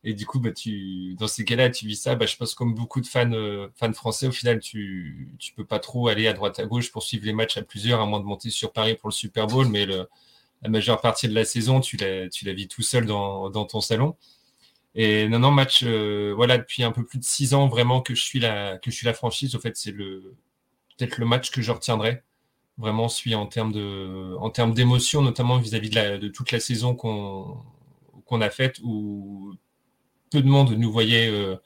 Et 0.04 0.14
du 0.14 0.26
coup, 0.26 0.40
bah, 0.40 0.50
tu, 0.50 1.14
dans 1.14 1.28
ces 1.28 1.44
cas-là, 1.44 1.70
tu 1.70 1.86
vis 1.86 1.96
ça. 1.96 2.16
Bah, 2.16 2.26
je 2.26 2.36
pense 2.36 2.54
comme 2.54 2.74
beaucoup 2.74 3.00
de 3.00 3.06
fans, 3.06 3.32
euh, 3.32 3.68
fans 3.76 3.92
français, 3.92 4.26
au 4.26 4.32
final, 4.32 4.58
tu 4.60 5.28
ne 5.40 5.56
peux 5.56 5.64
pas 5.64 5.78
trop 5.78 6.08
aller 6.08 6.26
à 6.26 6.32
droite 6.32 6.58
à 6.58 6.66
gauche 6.66 6.90
pour 6.90 7.02
suivre 7.02 7.24
les 7.24 7.32
matchs 7.32 7.56
à 7.56 7.62
plusieurs, 7.62 8.00
à 8.00 8.06
moins 8.06 8.20
de 8.20 8.24
monter 8.24 8.50
sur 8.50 8.72
Paris 8.72 8.96
pour 8.96 9.08
le 9.08 9.14
Super 9.14 9.46
Bowl. 9.46 9.68
Mais 9.68 9.86
le, 9.86 10.08
la 10.62 10.68
majeure 10.68 11.00
partie 11.00 11.28
de 11.28 11.34
la 11.34 11.44
saison, 11.44 11.80
tu 11.80 11.96
la, 11.96 12.28
tu 12.28 12.44
la 12.44 12.52
vis 12.52 12.68
tout 12.68 12.82
seul 12.82 13.06
dans, 13.06 13.48
dans 13.50 13.64
ton 13.64 13.80
salon. 13.80 14.16
Et 14.94 15.28
non, 15.28 15.38
non, 15.38 15.50
match, 15.50 15.82
euh, 15.84 16.32
voilà, 16.36 16.58
depuis 16.58 16.82
un 16.82 16.92
peu 16.92 17.04
plus 17.04 17.18
de 17.18 17.24
six 17.24 17.54
ans, 17.54 17.66
vraiment, 17.68 18.02
que 18.02 18.14
je 18.14 18.22
suis 18.22 18.40
la, 18.40 18.78
que 18.78 18.90
je 18.90 18.96
suis 18.96 19.06
la 19.06 19.14
franchise. 19.14 19.54
Au 19.54 19.60
fait, 19.60 19.76
c'est 19.76 19.90
le, 19.90 20.36
peut-être 20.98 21.18
le 21.18 21.26
match 21.26 21.50
que 21.50 21.62
je 21.62 21.72
retiendrai. 21.72 22.22
Vraiment, 22.78 23.08
suis 23.08 23.34
en 23.34 23.46
termes 23.46 23.72
de, 23.72 24.34
en 24.38 24.50
termes 24.50 24.74
d'émotion, 24.74 25.22
notamment 25.22 25.58
vis-à-vis 25.58 25.90
de, 25.90 26.28
toute 26.28 26.52
la 26.52 26.60
saison 26.60 26.94
qu'on, 26.94 27.58
qu'on 28.26 28.40
a 28.40 28.50
faite, 28.50 28.80
où 28.82 29.54
peu 30.30 30.42
de 30.42 30.48
monde 30.48 30.72
nous 30.72 30.90
voyait 30.92 31.28
euh, 31.30 31.56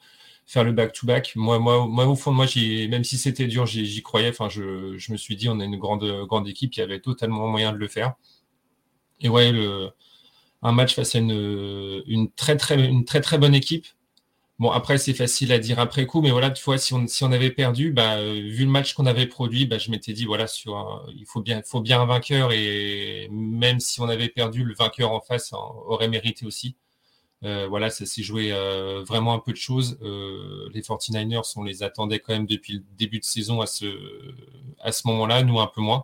faire 0.45 0.63
le 0.63 0.71
back-to-back. 0.73 1.33
Moi, 1.35 1.59
moi, 1.59 1.87
moi, 1.87 2.07
au 2.07 2.15
fond 2.15 2.31
de 2.31 2.37
moi, 2.37 2.45
même 2.89 3.03
si 3.03 3.17
c'était 3.17 3.47
dur, 3.47 3.65
j'y 3.65 4.01
croyais. 4.03 4.29
Enfin, 4.29 4.49
je, 4.49 4.97
je, 4.97 5.11
me 5.11 5.17
suis 5.17 5.35
dit, 5.35 5.49
on 5.49 5.59
a 5.59 5.65
une 5.65 5.77
grande, 5.77 6.05
grande 6.27 6.47
équipe, 6.47 6.75
il 6.75 6.79
y 6.79 6.83
avait 6.83 6.99
totalement 7.01 7.47
moyen 7.47 7.73
de 7.73 7.77
le 7.77 7.87
faire. 7.87 8.15
Et 9.21 9.29
ouais, 9.29 9.51
le, 9.51 9.91
un 10.61 10.71
match 10.71 10.95
face 10.95 11.15
à 11.15 11.19
une, 11.19 12.29
très, 12.35 12.55
très, 12.57 13.37
bonne 13.37 13.55
équipe. 13.55 13.85
Bon, 14.59 14.71
après, 14.71 14.97
c'est 14.97 15.13
facile 15.13 15.51
à 15.53 15.59
dire 15.59 15.79
après 15.79 16.07
coup, 16.07 16.21
mais 16.21 16.31
voilà, 16.31 16.49
tu 16.49 16.63
vois, 16.63 16.77
si 16.79 16.93
on, 16.93 17.31
avait 17.31 17.51
perdu, 17.51 17.91
bah, 17.91 18.23
vu 18.23 18.65
le 18.65 18.71
match 18.71 18.93
qu'on 18.93 19.05
avait 19.05 19.27
produit, 19.27 19.67
bah, 19.67 19.77
je 19.77 19.91
m'étais 19.91 20.13
dit, 20.13 20.25
voilà, 20.25 20.45
il 21.15 21.25
faut 21.27 21.41
bien, 21.41 21.61
un 22.01 22.05
vainqueur, 22.05 22.51
et 22.51 23.27
même 23.31 23.79
si 23.79 24.01
on 24.01 24.09
avait 24.09 24.29
perdu, 24.29 24.63
le 24.63 24.73
vainqueur 24.73 25.11
en 25.11 25.21
face 25.21 25.53
aurait 25.53 26.07
mérité 26.07 26.45
aussi. 26.45 26.75
Euh, 27.43 27.67
voilà, 27.67 27.89
ça 27.89 28.05
s'est 28.05 28.23
joué 28.23 28.51
euh, 28.51 29.03
vraiment 29.03 29.33
un 29.33 29.39
peu 29.39 29.51
de 29.51 29.57
choses. 29.57 29.99
Euh, 30.01 30.69
les 30.73 30.81
49ers, 30.81 31.53
on 31.55 31.63
les 31.63 31.83
attendait 31.83 32.19
quand 32.19 32.33
même 32.33 32.47
depuis 32.47 32.73
le 32.73 32.83
début 32.97 33.19
de 33.19 33.25
saison 33.25 33.61
à 33.61 33.67
ce 33.67 33.87
moment-là, 35.05 35.43
nous 35.43 35.59
un 35.59 35.67
peu 35.67 35.81
moins. 35.81 36.03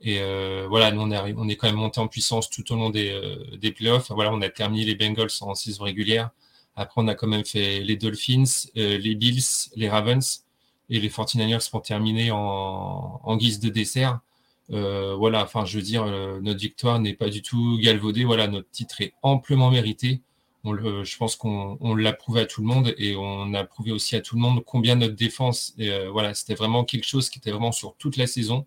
Et 0.00 0.20
voilà, 0.68 0.90
nous 0.90 1.00
on 1.00 1.48
est, 1.48 1.56
quand 1.56 1.68
même 1.68 1.76
monté 1.76 2.00
en 2.00 2.08
puissance 2.08 2.50
tout 2.50 2.70
au 2.72 2.76
long 2.76 2.90
des, 2.90 3.18
des 3.58 3.72
playoffs. 3.72 4.10
Voilà, 4.10 4.32
on 4.32 4.42
a 4.42 4.48
terminé 4.48 4.84
les 4.84 4.94
Bengals 4.94 5.30
en 5.40 5.54
saison 5.54 5.84
régulière. 5.84 6.30
Après, 6.76 7.00
on 7.02 7.08
a 7.08 7.14
quand 7.14 7.26
même 7.26 7.44
fait 7.44 7.80
les 7.80 7.96
Dolphins, 7.96 8.44
les 8.74 9.14
Bills, 9.14 9.70
les 9.74 9.88
Ravens 9.88 10.44
et 10.90 11.00
les 11.00 11.08
49ers 11.08 11.70
pour 11.70 11.82
terminer 11.82 12.30
en, 12.30 13.36
guise 13.36 13.58
de 13.58 13.70
dessert. 13.70 14.20
voilà, 14.68 15.42
enfin, 15.42 15.64
je 15.64 15.78
veux 15.78 15.84
dire, 15.84 16.04
notre 16.42 16.60
victoire 16.60 17.00
n'est 17.00 17.14
pas 17.14 17.30
du 17.30 17.40
tout 17.40 17.78
galvaudée. 17.80 18.24
Voilà, 18.24 18.48
notre 18.48 18.70
titre 18.70 19.00
est 19.00 19.14
amplement 19.22 19.70
mérité 19.70 20.20
je 20.74 21.16
pense 21.16 21.36
qu'on 21.36 21.94
l'a 21.94 22.12
prouvé 22.12 22.40
à 22.40 22.46
tout 22.46 22.60
le 22.60 22.66
monde 22.66 22.94
et 22.98 23.16
on 23.16 23.54
a 23.54 23.64
prouvé 23.64 23.92
aussi 23.92 24.16
à 24.16 24.20
tout 24.20 24.36
le 24.36 24.40
monde 24.40 24.64
combien 24.64 24.96
notre 24.96 25.14
défense, 25.14 25.74
euh, 25.80 26.10
voilà, 26.10 26.34
c'était 26.34 26.54
vraiment 26.54 26.84
quelque 26.84 27.06
chose 27.06 27.30
qui 27.30 27.38
était 27.38 27.50
vraiment 27.50 27.72
sur 27.72 27.94
toute 27.96 28.16
la 28.16 28.26
saison. 28.26 28.66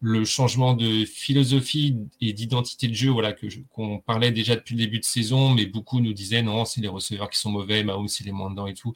Le 0.00 0.24
changement 0.24 0.74
de 0.74 1.04
philosophie 1.06 1.96
et 2.20 2.32
d'identité 2.34 2.86
de 2.88 2.94
jeu, 2.94 3.10
voilà, 3.10 3.32
que 3.32 3.46
qu'on 3.70 3.98
parlait 3.98 4.30
déjà 4.30 4.54
depuis 4.54 4.74
le 4.74 4.84
début 4.84 4.98
de 4.98 5.04
saison, 5.04 5.50
mais 5.50 5.66
beaucoup 5.66 6.00
nous 6.00 6.12
disaient 6.12 6.42
non, 6.42 6.64
c'est 6.66 6.82
les 6.82 6.88
receveurs 6.88 7.30
qui 7.30 7.38
sont 7.38 7.50
mauvais, 7.50 7.82
Mahomes 7.82 8.08
il 8.20 8.28
est 8.28 8.32
moins 8.32 8.50
dedans 8.50 8.66
et 8.66 8.74
tout. 8.74 8.94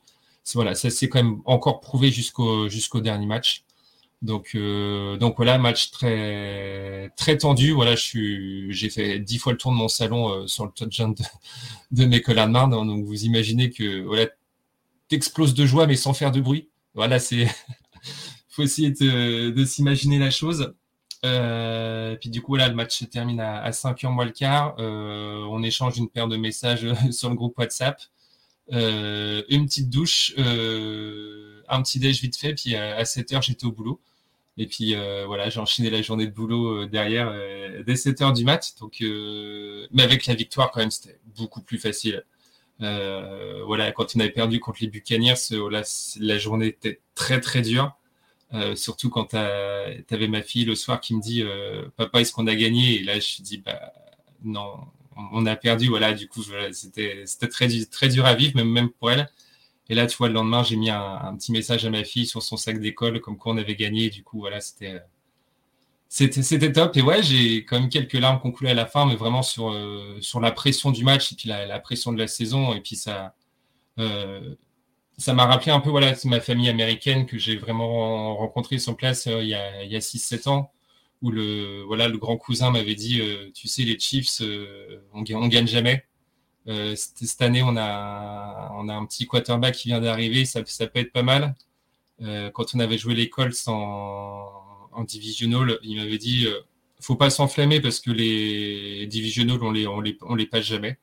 Voilà, 0.54 0.74
ça 0.74 0.90
s'est 0.90 1.08
quand 1.08 1.22
même 1.22 1.40
encore 1.44 1.80
prouvé 1.80 2.10
jusqu'au 2.10 2.68
jusqu'au 2.68 3.00
dernier 3.00 3.26
match. 3.26 3.64
Donc, 4.22 4.50
euh, 4.54 5.16
donc 5.16 5.36
voilà, 5.36 5.58
match 5.58 5.90
très 5.90 7.10
très 7.16 7.38
tendu. 7.38 7.72
Voilà, 7.72 7.96
je 7.96 8.02
suis, 8.02 8.72
j'ai 8.72 8.90
fait 8.90 9.18
dix 9.18 9.38
fois 9.38 9.52
le 9.52 9.58
tour 9.58 9.72
de 9.72 9.76
mon 9.76 9.88
salon 9.88 10.30
euh, 10.30 10.46
sur 10.46 10.66
le 10.66 10.72
touchdown 10.72 11.14
de, 11.14 11.24
de 11.92 12.04
mes 12.06 12.22
Marne. 12.48 12.70
Donc 12.70 13.04
vous 13.04 13.24
imaginez 13.24 13.70
que 13.70 14.02
voilà, 14.02 14.26
t'exploses 15.08 15.54
de 15.54 15.64
joie 15.66 15.86
mais 15.86 15.96
sans 15.96 16.12
faire 16.14 16.32
de 16.32 16.40
bruit. 16.40 16.68
Voilà, 16.94 17.18
c'est 17.18 17.46
faut 18.48 18.62
essayer 18.62 18.90
de, 18.90 19.50
de 19.50 19.64
s'imaginer 19.64 20.18
la 20.18 20.30
chose. 20.30 20.74
Euh, 21.24 22.16
puis 22.16 22.30
du 22.30 22.40
coup 22.40 22.56
là, 22.56 22.68
le 22.68 22.74
match 22.74 22.98
se 22.98 23.04
termine 23.04 23.40
à, 23.40 23.62
à 23.62 23.72
5 23.72 24.02
h 24.02 24.08
moins 24.08 24.24
le 24.24 24.30
quart. 24.32 24.74
Euh, 24.78 25.44
on 25.50 25.62
échange 25.62 25.98
une 25.98 26.08
paire 26.08 26.28
de 26.28 26.36
messages 26.36 26.86
sur 27.10 27.28
le 27.28 27.34
groupe 27.36 27.58
WhatsApp. 27.58 28.00
Euh, 28.72 29.42
une 29.48 29.66
petite 29.66 29.90
douche, 29.90 30.32
euh, 30.38 31.62
un 31.68 31.82
petit 31.82 31.98
déj 31.98 32.20
vite 32.22 32.36
fait, 32.36 32.54
puis 32.54 32.76
à, 32.76 32.96
à 32.96 33.04
7 33.04 33.32
heures 33.32 33.42
j'étais 33.42 33.66
au 33.66 33.72
boulot. 33.72 34.00
Et 34.56 34.66
puis 34.66 34.94
voilà, 35.26 35.48
j'ai 35.48 35.60
enchaîné 35.60 35.88
la 35.90 36.02
journée 36.02 36.26
de 36.26 36.32
boulot 36.32 36.84
derrière 36.86 37.32
dès 37.86 37.96
7 37.96 38.20
heures 38.20 38.32
du 38.34 38.44
mat. 38.44 38.74
Donc, 38.80 38.98
mais 39.00 40.02
avec 40.02 40.26
la 40.26 40.34
victoire 40.34 40.70
quand 40.70 40.80
même, 40.80 40.90
c'était 40.90 41.18
beaucoup 41.36 41.62
plus 41.62 41.78
facile. 41.78 42.24
voilà, 42.78 43.92
quand 43.92 44.14
on 44.16 44.20
avait 44.20 44.30
perdu 44.30 44.60
contre 44.60 44.78
les 44.82 44.88
Buccaneers, 44.88 45.34
la, 45.70 45.82
la 46.20 46.38
journée 46.38 46.66
était 46.66 47.00
très 47.14 47.40
très 47.40 47.62
dure. 47.62 47.96
Surtout 48.74 49.10
quand 49.10 49.26
tu 49.26 49.36
avais 49.36 50.28
ma 50.28 50.42
fille 50.42 50.64
le 50.64 50.74
soir 50.74 51.00
qui 51.00 51.14
me 51.14 51.20
dit 51.20 51.44
Papa, 51.96 52.20
est-ce 52.20 52.32
qu'on 52.32 52.46
a 52.46 52.54
gagné? 52.54 53.00
Et 53.00 53.04
là, 53.04 53.18
je 53.20 53.42
dis 53.42 53.58
bah, 53.58 53.92
Non, 54.42 54.80
on 55.32 55.46
a 55.46 55.56
perdu. 55.56 55.88
Voilà, 55.88 56.12
du 56.12 56.28
coup, 56.28 56.42
c'était 56.72 57.24
très, 57.48 57.68
très 57.90 58.08
dur 58.08 58.26
à 58.26 58.34
vivre, 58.34 58.56
même, 58.56 58.70
même 58.70 58.90
pour 58.90 59.10
elle. 59.10 59.28
Et 59.88 59.94
là, 59.94 60.06
tu 60.06 60.16
vois, 60.16 60.28
le 60.28 60.34
lendemain, 60.34 60.62
j'ai 60.62 60.76
mis 60.76 60.88
un, 60.90 61.34
petit 61.36 61.52
message 61.52 61.84
à 61.84 61.90
ma 61.90 62.04
fille 62.04 62.26
sur 62.26 62.42
son 62.42 62.56
sac 62.56 62.80
d'école, 62.80 63.20
comme 63.20 63.36
quoi 63.36 63.52
on 63.52 63.56
avait 63.56 63.74
gagné. 63.74 64.08
Du 64.08 64.22
coup, 64.22 64.38
voilà, 64.38 64.60
c'était. 64.60 65.00
C'était 66.08 66.72
top. 66.72 66.96
Et 66.96 67.02
ouais, 67.02 67.22
j'ai 67.22 67.64
quand 67.64 67.78
même 67.78 67.88
quelques 67.88 68.14
larmes 68.14 68.40
qui 68.42 68.66
à 68.66 68.74
la 68.74 68.86
fin, 68.86 69.06
mais 69.06 69.14
vraiment 69.14 69.42
sur, 69.42 69.70
euh, 69.70 70.16
sur 70.20 70.40
la 70.40 70.50
pression 70.50 70.90
du 70.90 71.04
match 71.04 71.32
et 71.32 71.36
puis 71.36 71.48
la, 71.48 71.78
pression 71.78 72.12
de 72.12 72.18
la 72.18 72.26
saison. 72.26 72.74
Et 72.74 72.80
puis 72.80 72.96
ça. 72.96 73.34
Euh, 75.20 75.22
ça 75.22 75.34
m'a 75.34 75.46
rappelé 75.46 75.72
un 75.72 75.80
peu 75.80 75.90
voilà, 75.90 76.14
ma 76.24 76.40
famille 76.40 76.68
américaine 76.68 77.26
que 77.26 77.38
j'ai 77.38 77.56
vraiment 77.56 78.36
rencontrée 78.36 78.78
sur 78.78 78.96
place 78.96 79.26
euh, 79.26 79.42
il 79.42 79.48
y 79.48 79.54
a, 79.54 79.66
a 79.66 80.00
6-7 80.00 80.48
ans, 80.48 80.72
où 81.22 81.30
le, 81.30 81.82
voilà, 81.86 82.08
le 82.08 82.18
grand 82.18 82.36
cousin 82.36 82.70
m'avait 82.70 82.94
dit 82.94 83.20
Tu 83.54 83.68
sais, 83.68 83.82
les 83.82 83.98
Chiefs, 83.98 84.42
on, 85.12 85.24
on 85.34 85.48
gagne 85.48 85.66
jamais. 85.66 86.04
Euh, 86.68 86.94
cette 86.96 87.40
année, 87.42 87.62
on 87.62 87.76
a, 87.76 88.70
on 88.74 88.88
a 88.88 88.94
un 88.94 89.06
petit 89.06 89.26
quarterback 89.26 89.74
qui 89.74 89.88
vient 89.88 90.00
d'arriver, 90.00 90.44
ça, 90.44 90.62
peut 90.62 91.00
être 91.00 91.12
pas 91.12 91.22
mal. 91.22 91.54
Euh, 92.22 92.50
quand 92.50 92.74
on 92.74 92.80
avait 92.80 92.98
joué 92.98 93.14
les 93.14 93.30
Colts 93.30 93.66
en, 93.66 94.50
en 94.92 95.04
divisional, 95.04 95.78
il 95.82 95.96
m'avait 95.96 96.18
dit 96.18 96.46
faut 97.00 97.16
pas 97.16 97.30
s'enflammer 97.30 97.80
parce 97.80 98.00
que 98.00 98.10
les 98.10 99.06
divisionals, 99.06 99.62
on 99.62 99.70
les, 99.72 99.86
on 99.86 100.00
les, 100.00 100.18
on 100.22 100.34
les 100.34 100.46
passe 100.46 100.64
jamais. 100.64 100.98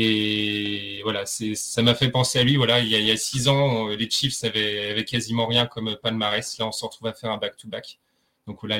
Et 0.00 1.00
voilà, 1.02 1.26
ça 1.26 1.82
m'a 1.82 1.92
fait 1.92 2.08
penser 2.08 2.38
à 2.38 2.44
lui. 2.44 2.54
Voilà, 2.54 2.78
il 2.78 2.88
y 2.88 3.10
a, 3.10 3.16
six 3.16 3.48
ans, 3.48 3.88
les 3.88 4.08
Chiefs 4.08 4.44
avaient, 4.44 5.04
quasiment 5.04 5.48
rien 5.48 5.66
comme 5.66 5.96
palmarès. 6.00 6.56
Là, 6.58 6.68
on 6.68 6.72
se 6.72 6.84
retrouve 6.84 7.08
à 7.08 7.14
faire 7.14 7.32
un 7.32 7.36
back-to-back. 7.36 7.98
Donc 8.46 8.62
là, 8.62 8.78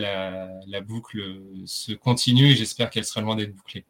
la, 0.64 0.80
boucle 0.80 1.18
se 1.66 1.90
continue 1.90 2.52
et 2.52 2.54
j'espère 2.54 2.88
qu'elle 2.88 3.04
sera 3.04 3.20
loin 3.20 3.34
d'être 3.34 3.52
bouclée. 3.52 3.84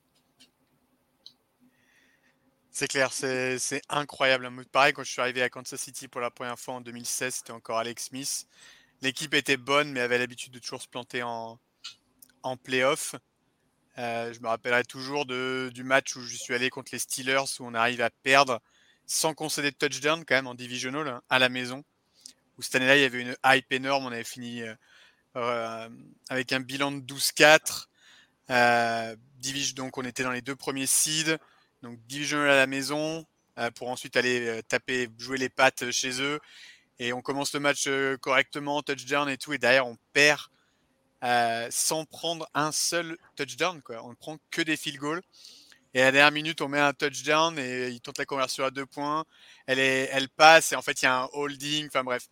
C'est 2.71 2.89
clair, 2.89 3.13
c'est 3.13 3.83
incroyable. 3.91 4.49
Pareil, 4.73 4.95
quand 4.95 5.05
je 5.05 5.11
suis 5.11 5.21
arrivé 5.21 5.43
à 5.43 5.51
Kansas 5.51 5.79
City 5.79 6.09
pour 6.09 6.23
la 6.23 6.31
première 6.31 6.59
fois 6.59 6.77
en 6.77 6.81
2016, 6.81 7.35
c'était 7.35 7.53
encore 7.53 7.77
Alex 7.77 8.07
Smith. 8.07 8.47
L'équipe 9.03 9.35
était 9.35 9.59
bonne, 9.59 9.93
mais 9.93 10.01
avait 10.01 10.17
l'habitude 10.17 10.55
de 10.55 10.61
toujours 10.61 10.81
se 10.81 10.89
planter 10.89 11.23
en, 11.23 11.59
en 12.43 12.57
playoff. 12.57 13.17
Euh, 13.99 14.33
je 14.33 14.41
me 14.41 14.47
rappellerai 14.47 14.85
toujours 14.85 15.27
du 15.27 15.83
match 15.83 16.15
où 16.15 16.23
je 16.23 16.37
suis 16.37 16.55
allé 16.55 16.71
contre 16.71 16.91
les 16.93 17.01
Steelers, 17.01 17.45
où 17.59 17.65
on 17.65 17.75
arrive 17.75 18.01
à 18.01 18.11
perdre 18.11 18.61
sans 19.07 19.35
concéder 19.35 19.71
de 19.71 19.77
touchdown, 19.77 20.25
quand 20.25 20.37
même, 20.37 20.47
en 20.47 20.55
divisional, 20.55 21.09
hein, 21.09 21.23
à 21.29 21.39
la 21.39 21.49
maison. 21.49 21.83
Où 22.57 22.63
cette 22.63 22.77
année-là, 22.77 22.97
il 22.97 23.03
y 23.03 23.05
avait 23.05 23.23
une 23.23 23.37
hype 23.45 23.73
énorme. 23.73 24.07
On 24.07 24.13
avait 24.13 24.25
fini 24.25 24.63
euh, 24.63 24.75
euh, 25.37 25.89
avec 26.29 26.53
un 26.53 26.61
bilan 26.61 26.93
de 26.93 27.01
12-4. 27.01 27.89
donc, 29.75 29.99
on 29.99 30.05
était 30.05 30.23
dans 30.23 30.33
les 30.33 30.43
deux 30.43 30.57
premiers 30.57 30.87
seeds. 30.87 31.37
Donc, 31.83 31.99
divisional 32.07 32.51
à 32.51 32.57
la 32.57 32.67
maison, 32.67 33.27
pour 33.75 33.89
ensuite 33.89 34.17
aller 34.17 34.63
taper, 34.69 35.09
jouer 35.19 35.39
les 35.39 35.49
pattes 35.49 35.91
chez 35.91 36.23
eux. 36.23 36.39
Et 37.01 37.13
on 37.13 37.23
commence 37.23 37.53
le 37.55 37.61
match 37.61 37.89
correctement, 38.21 38.83
touchdown 38.83 39.29
et 39.29 39.39
tout. 39.39 39.53
Et 39.53 39.59
derrière, 39.59 39.87
on 39.87 39.97
perd 40.13 40.49
euh, 41.25 41.69
sans 41.71 42.05
prendre 42.05 42.49
un 42.55 42.73
seul 42.73 43.17
touchdown. 43.37 43.81
Quoi. 43.83 44.05
On 44.05 44.11
ne 44.11 44.15
prend 44.15 44.39
que 44.51 44.63
des 44.63 44.77
field 44.77 44.99
goals. 44.99 45.23
Et 45.95 46.03
à 46.03 46.07
la 46.07 46.13
dernière 46.13 46.33
minute, 46.33 46.61
on 46.61 46.69
met 46.69 46.79
un 46.79 46.93
touchdown 46.93 47.59
et 47.59 47.89
il 47.89 48.01
tente 48.01 48.19
la 48.19 48.27
conversion 48.27 48.65
à 48.65 48.71
deux 48.71 48.87
points. 48.87 49.25
Elle, 49.67 49.79
est, 49.79 50.09
elle 50.13 50.29
passe 50.29 50.73
et 50.73 50.77
en 50.77 50.83
fait, 50.83 51.01
il 51.03 51.07
y 51.07 51.09
a 51.09 51.23
un 51.23 51.29
holding. 51.33 51.87
Enfin 51.87 52.05
bref. 52.05 52.29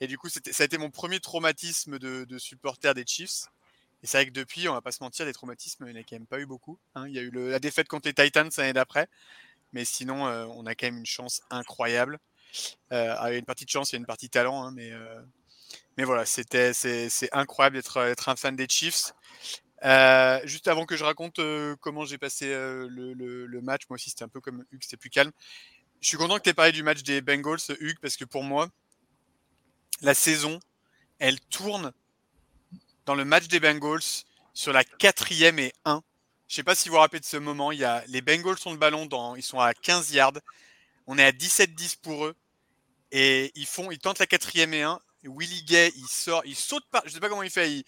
Et 0.00 0.06
du 0.06 0.18
coup, 0.18 0.28
ça 0.28 0.40
a 0.58 0.64
été 0.64 0.78
mon 0.78 0.90
premier 0.90 1.18
traumatisme 1.18 1.98
de, 1.98 2.24
de 2.24 2.38
supporter 2.38 2.94
des 2.94 3.04
Chiefs. 3.06 3.46
Et 4.02 4.06
c'est 4.06 4.18
vrai 4.18 4.26
que 4.26 4.32
depuis, 4.32 4.68
on 4.68 4.74
va 4.74 4.80
pas 4.80 4.92
se 4.92 5.02
mentir, 5.02 5.26
des 5.26 5.32
traumatismes, 5.32 5.84
il 5.88 5.92
n'y 5.92 5.98
en 5.98 6.00
a 6.00 6.04
quand 6.04 6.16
même 6.16 6.26
pas 6.26 6.38
eu 6.38 6.46
beaucoup. 6.46 6.78
Hein. 6.94 7.08
Il 7.08 7.14
y 7.14 7.18
a 7.18 7.22
eu 7.22 7.30
la 7.30 7.58
défaite 7.58 7.88
contre 7.88 8.06
les 8.06 8.14
Titans 8.14 8.48
l'année 8.56 8.72
d'après. 8.72 9.08
Mais 9.72 9.84
sinon, 9.84 10.26
euh, 10.26 10.46
on 10.50 10.66
a 10.66 10.74
quand 10.74 10.86
même 10.86 10.98
une 10.98 11.06
chance 11.06 11.42
incroyable. 11.50 12.18
Euh, 12.92 13.14
il 13.26 13.32
y 13.32 13.34
a 13.34 13.38
une 13.38 13.44
partie 13.44 13.64
de 13.64 13.70
chance, 13.70 13.90
il 13.90 13.94
y 13.94 13.96
a 13.96 13.98
une 13.98 14.06
partie 14.06 14.26
de 14.26 14.30
talent. 14.30 14.62
Hein, 14.62 14.70
mais 14.72 14.92
euh, 14.92 15.20
mais 15.96 16.04
voilà, 16.04 16.24
c'était 16.26 16.72
c'est 16.72 17.28
incroyable 17.32 17.76
d'être 17.76 18.28
un 18.28 18.36
fan 18.36 18.56
des 18.56 18.68
Chiefs. 18.68 19.12
Euh, 19.84 20.40
juste 20.44 20.66
avant 20.66 20.86
que 20.86 20.96
je 20.96 21.04
raconte 21.04 21.38
euh, 21.38 21.76
comment 21.80 22.04
j'ai 22.04 22.18
passé 22.18 22.46
euh, 22.46 22.88
le, 22.90 23.60
match, 23.60 23.82
moi 23.88 23.94
aussi 23.94 24.10
c'était 24.10 24.24
un 24.24 24.28
peu 24.28 24.40
comme 24.40 24.64
Hugues, 24.72 24.82
c'était 24.82 24.96
plus 24.96 25.10
calme. 25.10 25.30
Je 26.00 26.08
suis 26.08 26.16
content 26.16 26.36
que 26.36 26.42
tu 26.42 26.50
aies 26.50 26.54
parlé 26.54 26.72
du 26.72 26.82
match 26.82 27.02
des 27.02 27.20
Bengals, 27.20 27.58
Hugues, 27.80 27.98
parce 28.00 28.16
que 28.16 28.24
pour 28.24 28.42
moi, 28.42 28.68
la 30.00 30.14
saison, 30.14 30.60
elle 31.18 31.40
tourne 31.40 31.92
dans 33.04 33.14
le 33.14 33.24
match 33.24 33.48
des 33.48 33.60
Bengals 33.60 34.24
sur 34.54 34.72
la 34.72 34.84
quatrième 34.84 35.58
et 35.58 35.72
1. 35.84 36.02
Je 36.46 36.54
sais 36.54 36.62
pas 36.62 36.74
si 36.74 36.88
vous 36.88 36.94
vous 36.94 37.00
rappelez 37.00 37.20
de 37.20 37.24
ce 37.24 37.36
moment, 37.36 37.72
il 37.72 37.80
y 37.80 37.84
a, 37.84 38.04
les 38.06 38.22
Bengals 38.22 38.56
ont 38.66 38.72
le 38.72 38.78
ballon, 38.78 39.06
dans, 39.06 39.34
ils 39.36 39.42
sont 39.42 39.60
à 39.60 39.74
15 39.74 40.12
yards, 40.12 40.38
on 41.06 41.18
est 41.18 41.24
à 41.24 41.32
17-10 41.32 41.98
pour 42.00 42.26
eux, 42.26 42.36
et 43.10 43.50
ils, 43.54 43.66
font, 43.66 43.90
ils 43.90 43.98
tentent 43.98 44.18
la 44.18 44.26
quatrième 44.26 44.72
et 44.72 44.82
1, 44.82 45.00
Willie 45.24 45.62
Gay, 45.64 45.92
il 45.96 46.06
sort, 46.06 46.42
il 46.44 46.56
saute 46.56 46.84
pas, 46.90 47.02
je 47.04 47.10
sais 47.10 47.20
pas 47.20 47.28
comment 47.28 47.42
il 47.42 47.50
fait, 47.50 47.70
et 47.72 47.84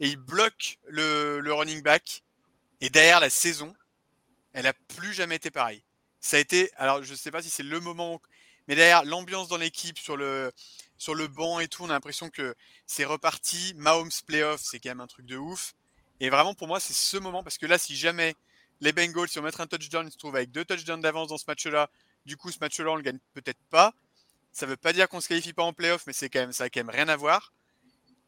il 0.00 0.16
bloque 0.16 0.78
le, 0.88 1.42
running 1.52 1.82
back. 1.82 2.22
Et 2.80 2.90
derrière 2.90 3.20
la 3.20 3.30
saison, 3.30 3.74
elle 4.52 4.66
a 4.66 4.72
plus 4.72 5.12
jamais 5.12 5.36
été 5.36 5.50
pareille. 5.50 5.84
Ça 6.20 6.36
a 6.36 6.40
été, 6.40 6.70
alors 6.76 7.02
je 7.02 7.14
sais 7.14 7.30
pas 7.30 7.42
si 7.42 7.50
c'est 7.50 7.62
le 7.62 7.80
moment, 7.80 8.20
mais 8.66 8.74
derrière 8.74 9.04
l'ambiance 9.04 9.48
dans 9.48 9.56
l'équipe, 9.56 9.98
sur 9.98 10.16
le, 10.16 10.52
sur 10.98 11.14
le 11.14 11.28
banc 11.28 11.60
et 11.60 11.68
tout, 11.68 11.84
on 11.84 11.90
a 11.90 11.92
l'impression 11.92 12.30
que 12.30 12.54
c'est 12.86 13.04
reparti. 13.04 13.74
Mahomes 13.76 14.10
playoff, 14.26 14.60
c'est 14.62 14.80
quand 14.80 14.90
même 14.90 15.00
un 15.00 15.06
truc 15.06 15.26
de 15.26 15.36
ouf. 15.36 15.74
Et 16.20 16.30
vraiment 16.30 16.54
pour 16.54 16.68
moi, 16.68 16.80
c'est 16.80 16.92
ce 16.92 17.16
moment 17.16 17.42
parce 17.42 17.58
que 17.58 17.66
là, 17.66 17.78
si 17.78 17.96
jamais 17.96 18.34
les 18.80 18.92
Bengals, 18.92 19.28
si 19.28 19.38
on 19.38 19.42
mettre 19.42 19.60
un 19.60 19.66
touchdown, 19.66 20.06
ils 20.06 20.12
se 20.12 20.18
trouvent 20.18 20.36
avec 20.36 20.50
deux 20.50 20.64
touchdowns 20.64 21.00
d'avance 21.00 21.28
dans 21.28 21.38
ce 21.38 21.44
match-là, 21.46 21.88
du 22.26 22.36
coup, 22.36 22.50
ce 22.50 22.58
match-là, 22.60 22.90
on 22.90 22.96
le 22.96 23.02
gagne 23.02 23.18
peut-être 23.34 23.60
pas. 23.70 23.94
Ça 24.52 24.66
veut 24.66 24.76
pas 24.76 24.92
dire 24.92 25.08
qu'on 25.08 25.20
se 25.20 25.28
qualifie 25.28 25.52
pas 25.52 25.62
en 25.62 25.72
playoff, 25.72 26.06
mais 26.06 26.12
c'est 26.12 26.28
quand 26.28 26.40
même, 26.40 26.52
ça 26.52 26.64
a 26.64 26.70
quand 26.70 26.80
même 26.80 26.90
rien 26.90 27.08
à 27.08 27.16
voir. 27.16 27.52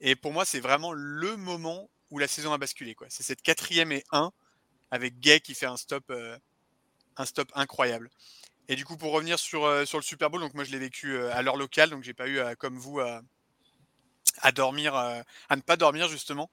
Et 0.00 0.16
pour 0.16 0.32
moi, 0.32 0.44
c'est 0.44 0.60
vraiment 0.60 0.92
le 0.92 1.36
moment 1.36 1.90
où 2.10 2.18
la 2.18 2.28
saison 2.28 2.52
a 2.52 2.58
basculé. 2.58 2.96
C'est 3.08 3.22
cette 3.22 3.42
quatrième 3.42 3.92
et 3.92 4.04
1 4.10 4.32
avec 4.90 5.18
Gay 5.18 5.40
qui 5.40 5.54
fait 5.54 5.66
un 5.66 5.76
stop, 5.76 6.04
euh, 6.10 6.38
un 7.16 7.26
stop 7.26 7.50
incroyable. 7.54 8.10
Et 8.68 8.76
du 8.76 8.84
coup, 8.84 8.96
pour 8.96 9.12
revenir 9.12 9.38
sur, 9.38 9.64
euh, 9.64 9.84
sur 9.84 9.98
le 9.98 10.02
Super 10.04 10.30
Bowl, 10.30 10.40
donc 10.40 10.54
moi 10.54 10.64
je 10.64 10.70
l'ai 10.72 10.78
vécu 10.78 11.12
euh, 11.12 11.34
à 11.34 11.42
l'heure 11.42 11.56
locale, 11.56 11.90
donc 11.90 12.02
j'ai 12.02 12.14
pas 12.14 12.28
eu, 12.28 12.40
comme 12.58 12.78
vous, 12.78 13.00
à 13.00 14.52
dormir, 14.52 14.94
à 14.94 15.24
ne 15.56 15.60
pas 15.60 15.76
dormir 15.76 16.08
justement. 16.08 16.50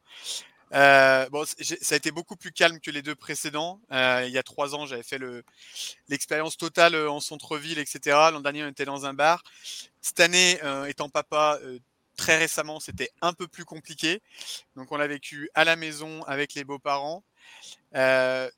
Euh, 0.74 1.28
bon, 1.30 1.46
ça 1.46 1.96
a 1.96 1.98
été 1.98 2.12
beaucoup 2.12 2.36
plus 2.36 2.52
calme 2.52 2.80
que 2.80 2.92
les 2.92 3.02
deux 3.02 3.16
précédents. 3.16 3.82
Euh, 3.92 4.24
il 4.26 4.32
y 4.32 4.38
a 4.38 4.44
trois 4.44 4.74
ans, 4.74 4.86
j'avais 4.86 5.04
fait 5.04 5.20
l'expérience 6.08 6.58
totale 6.58 6.96
euh, 6.96 7.12
en 7.12 7.20
centre-ville, 7.20 7.80
etc. 7.80 8.18
L'an 8.32 8.40
dernier, 8.40 8.64
on 8.64 8.70
était 8.70 8.86
dans 8.86 9.06
un 9.06 9.14
bar. 9.14 9.44
Cette 10.02 10.20
année, 10.20 10.60
étant 10.88 11.10
papa, 11.10 11.60
très 12.16 12.38
récemment, 12.38 12.80
c'était 12.80 13.12
un 13.22 13.34
peu 13.34 13.48
plus 13.48 13.66
compliqué. 13.66 14.22
Donc, 14.76 14.92
on 14.92 14.98
l'a 14.98 15.08
vécu 15.08 15.50
à 15.54 15.64
la 15.64 15.76
maison 15.76 16.24
avec 16.24 16.54
les 16.56 16.64
beaux-parents. 16.64 17.24
ce 17.94 18.50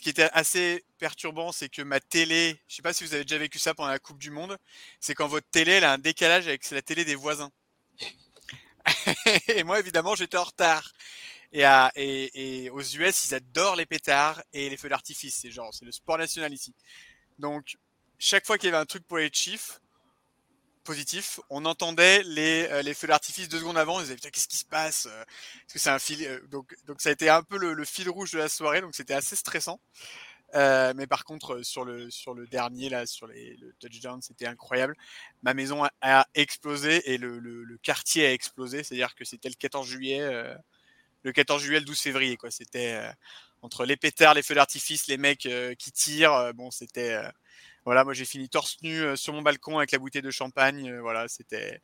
qui 0.00 0.08
était 0.10 0.30
assez 0.32 0.84
perturbant, 0.98 1.52
c'est 1.52 1.68
que 1.68 1.82
ma 1.82 2.00
télé, 2.00 2.60
je 2.66 2.72
ne 2.72 2.76
sais 2.76 2.82
pas 2.82 2.92
si 2.92 3.04
vous 3.04 3.14
avez 3.14 3.24
déjà 3.24 3.38
vécu 3.38 3.58
ça 3.58 3.74
pendant 3.74 3.90
la 3.90 4.00
Coupe 4.00 4.18
du 4.18 4.30
Monde, 4.30 4.58
c'est 4.98 5.14
quand 5.14 5.28
votre 5.28 5.48
télé 5.50 5.72
elle 5.72 5.84
a 5.84 5.92
un 5.92 5.98
décalage 5.98 6.48
avec 6.48 6.68
la 6.70 6.82
télé 6.82 7.04
des 7.04 7.14
voisins. 7.14 7.52
et 9.48 9.62
moi, 9.62 9.78
évidemment, 9.78 10.14
j'étais 10.14 10.36
en 10.36 10.44
retard. 10.44 10.92
Et, 11.54 12.70
aux 12.72 12.82
US, 12.82 13.26
ils 13.26 13.34
adorent 13.34 13.76
les 13.76 13.86
pétards 13.86 14.42
et 14.52 14.68
les 14.68 14.76
feux 14.76 14.88
d'artifice. 14.88 15.36
C'est 15.36 15.50
genre, 15.50 15.72
c'est 15.72 15.84
le 15.84 15.92
sport 15.92 16.18
national 16.18 16.52
ici. 16.52 16.74
Donc, 17.38 17.76
chaque 18.18 18.44
fois 18.46 18.58
qu'il 18.58 18.66
y 18.66 18.72
avait 18.72 18.80
un 18.80 18.86
truc 18.86 19.06
pour 19.06 19.18
les 19.18 19.30
Chiefs, 19.32 19.80
positif, 20.82 21.40
on 21.48 21.64
entendait 21.64 22.22
les, 22.24 22.68
euh, 22.70 22.82
les 22.82 22.92
feux 22.92 23.06
d'artifice 23.06 23.48
deux 23.48 23.60
secondes 23.60 23.78
avant. 23.78 24.00
Ils 24.00 24.14
disaient, 24.14 24.30
qu'est-ce 24.30 24.48
qui 24.48 24.56
se 24.56 24.64
passe 24.64 25.06
euh, 25.06 25.24
Parce 25.62 25.72
que 25.72 25.78
c'est 25.78 25.90
un 25.90 25.98
fil. 25.98 26.24
Euh, 26.26 26.40
donc, 26.48 26.76
donc, 26.86 27.00
ça 27.00 27.08
a 27.08 27.12
été 27.12 27.28
un 27.30 27.42
peu 27.42 27.56
le, 27.56 27.84
fil 27.84 28.08
rouge 28.10 28.32
de 28.32 28.38
la 28.38 28.48
soirée. 28.48 28.80
Donc, 28.80 28.94
c'était 28.94 29.14
assez 29.14 29.36
stressant. 29.36 29.80
mais 30.52 31.06
par 31.06 31.24
contre, 31.24 31.62
sur 31.62 31.84
le, 31.84 32.10
sur 32.10 32.34
le 32.34 32.46
dernier, 32.46 32.88
là, 32.88 33.06
sur 33.06 33.26
les, 33.26 33.56
le 33.56 33.72
touchdown, 33.74 34.20
c'était 34.22 34.46
incroyable. 34.46 34.96
Ma 35.42 35.54
maison 35.54 35.82
a, 36.00 36.26
explosé 36.34 37.12
et 37.12 37.18
le, 37.18 37.38
le, 37.38 37.78
quartier 37.78 38.26
a 38.26 38.32
explosé. 38.32 38.82
C'est-à-dire 38.82 39.14
que 39.14 39.24
c'était 39.24 39.48
le 39.48 39.56
14 39.56 39.86
juillet 39.86 40.54
le 41.24 41.32
14 41.32 41.62
juillet, 41.62 41.80
le 41.80 41.86
12 41.86 41.98
février. 41.98 42.36
Quoi. 42.36 42.50
C'était 42.50 42.92
euh, 42.94 43.10
entre 43.62 43.84
les 43.84 43.96
pétards, 43.96 44.34
les 44.34 44.42
feux 44.42 44.54
d'artifice, 44.54 45.08
les 45.08 45.16
mecs 45.16 45.46
euh, 45.46 45.74
qui 45.74 45.90
tirent. 45.90 46.34
Euh, 46.34 46.52
bon, 46.52 46.70
c'était. 46.70 47.18
voilà, 47.84 48.04
moi 48.04 48.12
j'ai 48.12 48.26
fini 48.26 48.48
torse 48.48 48.76
nu 48.82 49.16
sur 49.16 49.32
mon 49.32 49.42
balcon 49.42 49.78
avec 49.78 49.90
la 49.90 49.98
bouteille 49.98 50.22
de 50.22 50.30
champagne. 50.30 50.96
voilà, 51.00 51.26
c'était. 51.28 51.80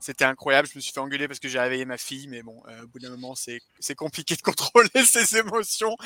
C'était 0.00 0.24
incroyable. 0.24 0.68
Je 0.68 0.78
me 0.78 0.80
suis 0.80 0.92
fait 0.92 1.00
engueuler 1.00 1.26
parce 1.26 1.40
que 1.40 1.48
j'ai 1.48 1.58
réveillé 1.58 1.84
ma 1.84 1.98
fille, 1.98 2.28
mais 2.28 2.44
bon, 2.44 2.62
au 2.84 2.86
bout 2.86 3.00
d'un 3.00 3.10
moment, 3.10 3.34
c'est 3.34 3.60
compliqué 3.96 4.36
de 4.36 4.42
contrôler 4.42 5.04
ses 5.04 5.38
émotions, 5.38 5.96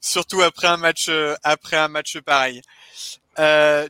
surtout 0.00 0.40
après 0.40 0.66
un 0.66 0.78
match, 0.78 1.10
après 1.42 1.76
un 1.76 1.88
match 1.88 2.18
pareil. 2.20 2.62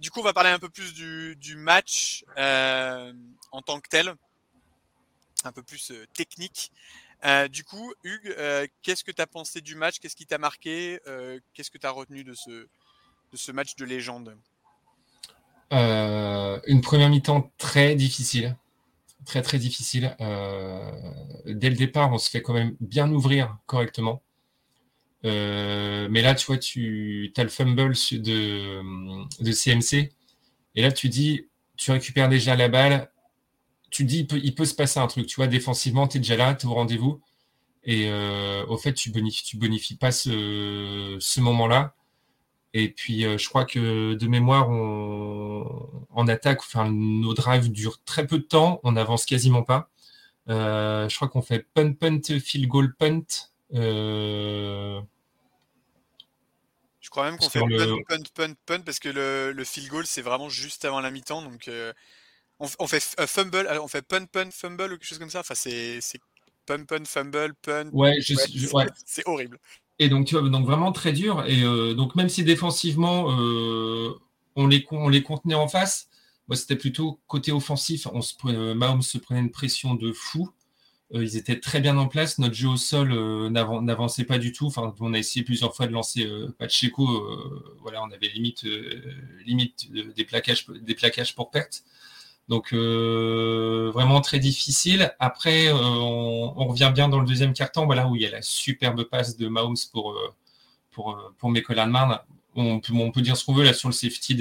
du 0.00 0.10
coup, 0.10 0.18
on 0.18 0.24
va 0.24 0.32
parler 0.32 0.50
un 0.50 0.58
peu 0.58 0.68
plus 0.68 0.92
du, 0.92 1.36
du 1.36 1.54
match 1.54 2.24
en 2.36 3.62
tant 3.64 3.78
que 3.78 3.88
tel, 3.88 4.12
un 5.44 5.52
peu 5.52 5.62
plus 5.62 5.92
technique. 6.14 6.72
Euh, 7.24 7.48
du 7.48 7.64
coup, 7.64 7.92
Hugues, 8.04 8.34
euh, 8.38 8.66
qu'est-ce 8.82 9.04
que 9.04 9.10
tu 9.10 9.22
as 9.22 9.26
pensé 9.26 9.60
du 9.60 9.74
match? 9.74 9.98
Qu'est-ce 9.98 10.16
qui 10.16 10.26
t'a 10.26 10.38
marqué? 10.38 11.00
Euh, 11.06 11.38
Qu'est-ce 11.54 11.70
que 11.70 11.78
tu 11.78 11.86
as 11.86 11.90
retenu 11.90 12.24
de 12.24 12.34
ce, 12.34 13.52
match 13.52 13.76
de 13.76 13.84
légende? 13.84 14.36
Une 15.70 16.80
première 16.82 17.08
mi-temps 17.08 17.52
très 17.58 17.94
difficile. 17.94 18.56
Très, 19.24 19.42
très 19.42 19.58
difficile. 19.58 20.14
dès 20.18 21.70
le 21.70 21.76
départ, 21.76 22.12
on 22.12 22.18
se 22.18 22.28
fait 22.28 22.42
quand 22.42 22.52
même 22.52 22.76
bien 22.80 23.10
ouvrir 23.10 23.56
correctement. 23.66 24.22
mais 25.22 26.22
là, 26.22 26.34
tu 26.34 26.46
vois, 26.46 26.58
tu 26.58 27.32
as 27.36 27.42
le 27.42 27.48
fumble 27.48 27.94
de 27.94 29.52
CMC. 29.52 30.12
Et 30.76 30.82
là, 30.82 30.92
tu 30.92 31.08
dis, 31.08 31.48
tu 31.76 31.90
récupères 31.90 32.28
déjà 32.28 32.56
la 32.56 32.68
balle, 32.68 33.10
tu 33.94 34.04
dis, 34.04 34.26
il 34.42 34.54
peut, 34.56 34.64
se 34.64 34.74
passer 34.74 34.98
un 34.98 35.06
truc. 35.06 35.26
Tu 35.26 35.36
vois, 35.36 35.46
défensivement, 35.46 36.08
tu 36.08 36.16
es 36.16 36.20
déjà 36.20 36.36
là, 36.36 36.52
tu 36.54 36.66
es 36.66 36.68
au 36.68 36.74
rendez-vous. 36.74 37.20
Et 37.84 38.08
euh, 38.08 38.66
au 38.66 38.76
fait, 38.76 38.92
tu 38.92 39.12
bonifies, 39.12 39.44
tu 39.44 39.56
bonifies 39.56 39.96
pas 39.96 40.10
ce, 40.10 41.40
moment-là. 41.40 41.94
Et 42.72 42.88
puis, 42.88 43.24
euh, 43.24 43.38
je 43.38 43.48
crois 43.48 43.64
que 43.64 44.14
de 44.14 44.26
mémoire, 44.26 44.68
en 44.68 46.26
attaque, 46.26 46.58
enfin, 46.58 46.90
nos 46.90 47.34
drives 47.34 47.70
durent 47.70 48.02
très 48.04 48.26
peu 48.26 48.38
de 48.38 48.42
temps. 48.42 48.80
On 48.82 48.92
n'avance 48.92 49.26
quasiment 49.26 49.62
pas. 49.62 49.90
Euh, 50.48 51.08
je 51.08 51.14
crois 51.14 51.28
qu'on 51.28 51.42
fait 51.42 51.60
punt, 51.60 51.92
punt, 51.92 52.40
field 52.40 52.66
goal, 52.66 52.96
punt. 52.96 53.22
Je 53.70 55.00
crois 57.10 57.30
même 57.30 57.38
qu'on 57.38 57.48
fait 57.48 57.64
le- 57.64 58.02
punt, 58.08 58.16
punt, 58.16 58.24
punt, 58.34 58.54
punt, 58.66 58.80
parce 58.80 58.98
que 58.98 59.08
le, 59.08 59.52
le 59.52 59.64
field 59.64 59.88
goal, 59.88 60.04
c'est 60.04 60.22
vraiment 60.22 60.48
juste 60.48 60.84
avant 60.84 61.00
la 61.00 61.12
mi-temps. 61.12 61.42
Donc, 61.42 61.70
on, 62.60 62.86
fait 62.86 63.14
euh, 63.20 63.26
fumble, 63.26 63.66
alors 63.66 63.84
on 63.84 63.88
fait 63.88 64.02
punt, 64.02 64.26
punt, 64.26 64.50
fumble 64.50 64.84
ou 64.84 64.88
quelque 64.96 65.04
chose 65.06 65.18
comme 65.18 65.30
ça. 65.30 65.40
Enfin, 65.40 65.54
c'est 65.54 66.00
punt, 66.66 66.84
punt, 66.84 67.04
fumble, 67.04 67.54
punt. 67.62 67.90
Ouais, 67.92 68.16
Ouais, 68.72 68.86
c'est- 69.06 69.26
horrible. 69.26 69.58
Et 69.98 70.08
donc, 70.08 70.26
tu 70.26 70.36
vois, 70.36 70.48
donc 70.48 70.66
vraiment 70.66 70.92
très 70.92 71.12
dur. 71.12 71.44
Et 71.46 71.62
euh, 71.62 71.94
donc, 71.94 72.14
même 72.16 72.28
si 72.28 72.42
défensivement, 72.42 73.30
euh, 73.38 74.12
on, 74.56 74.66
les, 74.66 74.84
on 74.90 75.08
les 75.08 75.22
contenait 75.22 75.54
en 75.54 75.68
face, 75.68 76.08
moi, 76.48 76.56
c'était 76.56 76.76
plutôt 76.76 77.20
côté 77.26 77.52
offensif. 77.52 78.06
On 78.12 78.20
se, 78.20 78.34
euh, 78.46 78.74
Mahomes 78.74 79.02
se 79.02 79.18
prenait 79.18 79.40
une 79.40 79.50
pression 79.52 79.94
de 79.94 80.12
fou. 80.12 80.50
Euh, 81.14 81.22
ils 81.22 81.36
étaient 81.36 81.60
très 81.60 81.80
bien 81.80 81.96
en 81.96 82.08
place. 82.08 82.38
Notre 82.38 82.54
jeu 82.54 82.68
au 82.68 82.76
sol 82.76 83.12
euh, 83.12 83.48
n'avan- 83.50 83.82
n'avançait 83.82 84.24
pas 84.24 84.38
du 84.38 84.52
tout. 84.52 84.66
Enfin, 84.66 84.94
on 85.00 85.14
a 85.14 85.18
essayé 85.18 85.44
plusieurs 85.44 85.74
fois 85.76 85.86
de 85.86 85.92
lancer 85.92 86.24
euh, 86.26 86.54
Pacheco. 86.58 87.06
euh, 87.08 87.76
voilà, 87.80 88.02
on 88.02 88.10
avait 88.10 88.28
limite, 88.28 88.64
euh, 88.64 89.00
limite 89.46 89.86
euh, 89.94 90.12
des, 90.16 90.24
plaquages, 90.24 90.66
des 90.68 90.94
plaquages 90.94 91.34
pour 91.34 91.50
perte. 91.50 91.84
Donc 92.48 92.72
euh, 92.72 93.90
vraiment 93.94 94.20
très 94.20 94.38
difficile. 94.38 95.14
Après, 95.18 95.68
euh, 95.68 95.74
on, 95.74 96.66
revient 96.66 96.92
bien 96.94 97.08
dans 97.08 97.18
le 97.18 97.26
deuxième 97.26 97.54
quart-temps, 97.54 97.86
voilà 97.86 98.06
où 98.06 98.16
il 98.16 98.22
y 98.22 98.26
a 98.26 98.30
la 98.30 98.42
superbe 98.42 99.04
passe 99.04 99.36
de 99.36 99.48
Mahomes 99.48 99.76
pour 99.92 100.12
euh, 100.12 100.34
pour 100.90 101.12
euh, 101.12 101.76
Hardman. 101.76 102.18
On 102.56 102.80
peut, 103.10 103.22
dire 103.22 103.36
ce 103.36 103.44
qu'on 103.44 103.54
veut 103.54 103.64
là 103.64 103.72
sur 103.72 103.88
le 103.88 103.94
safety 103.94 104.36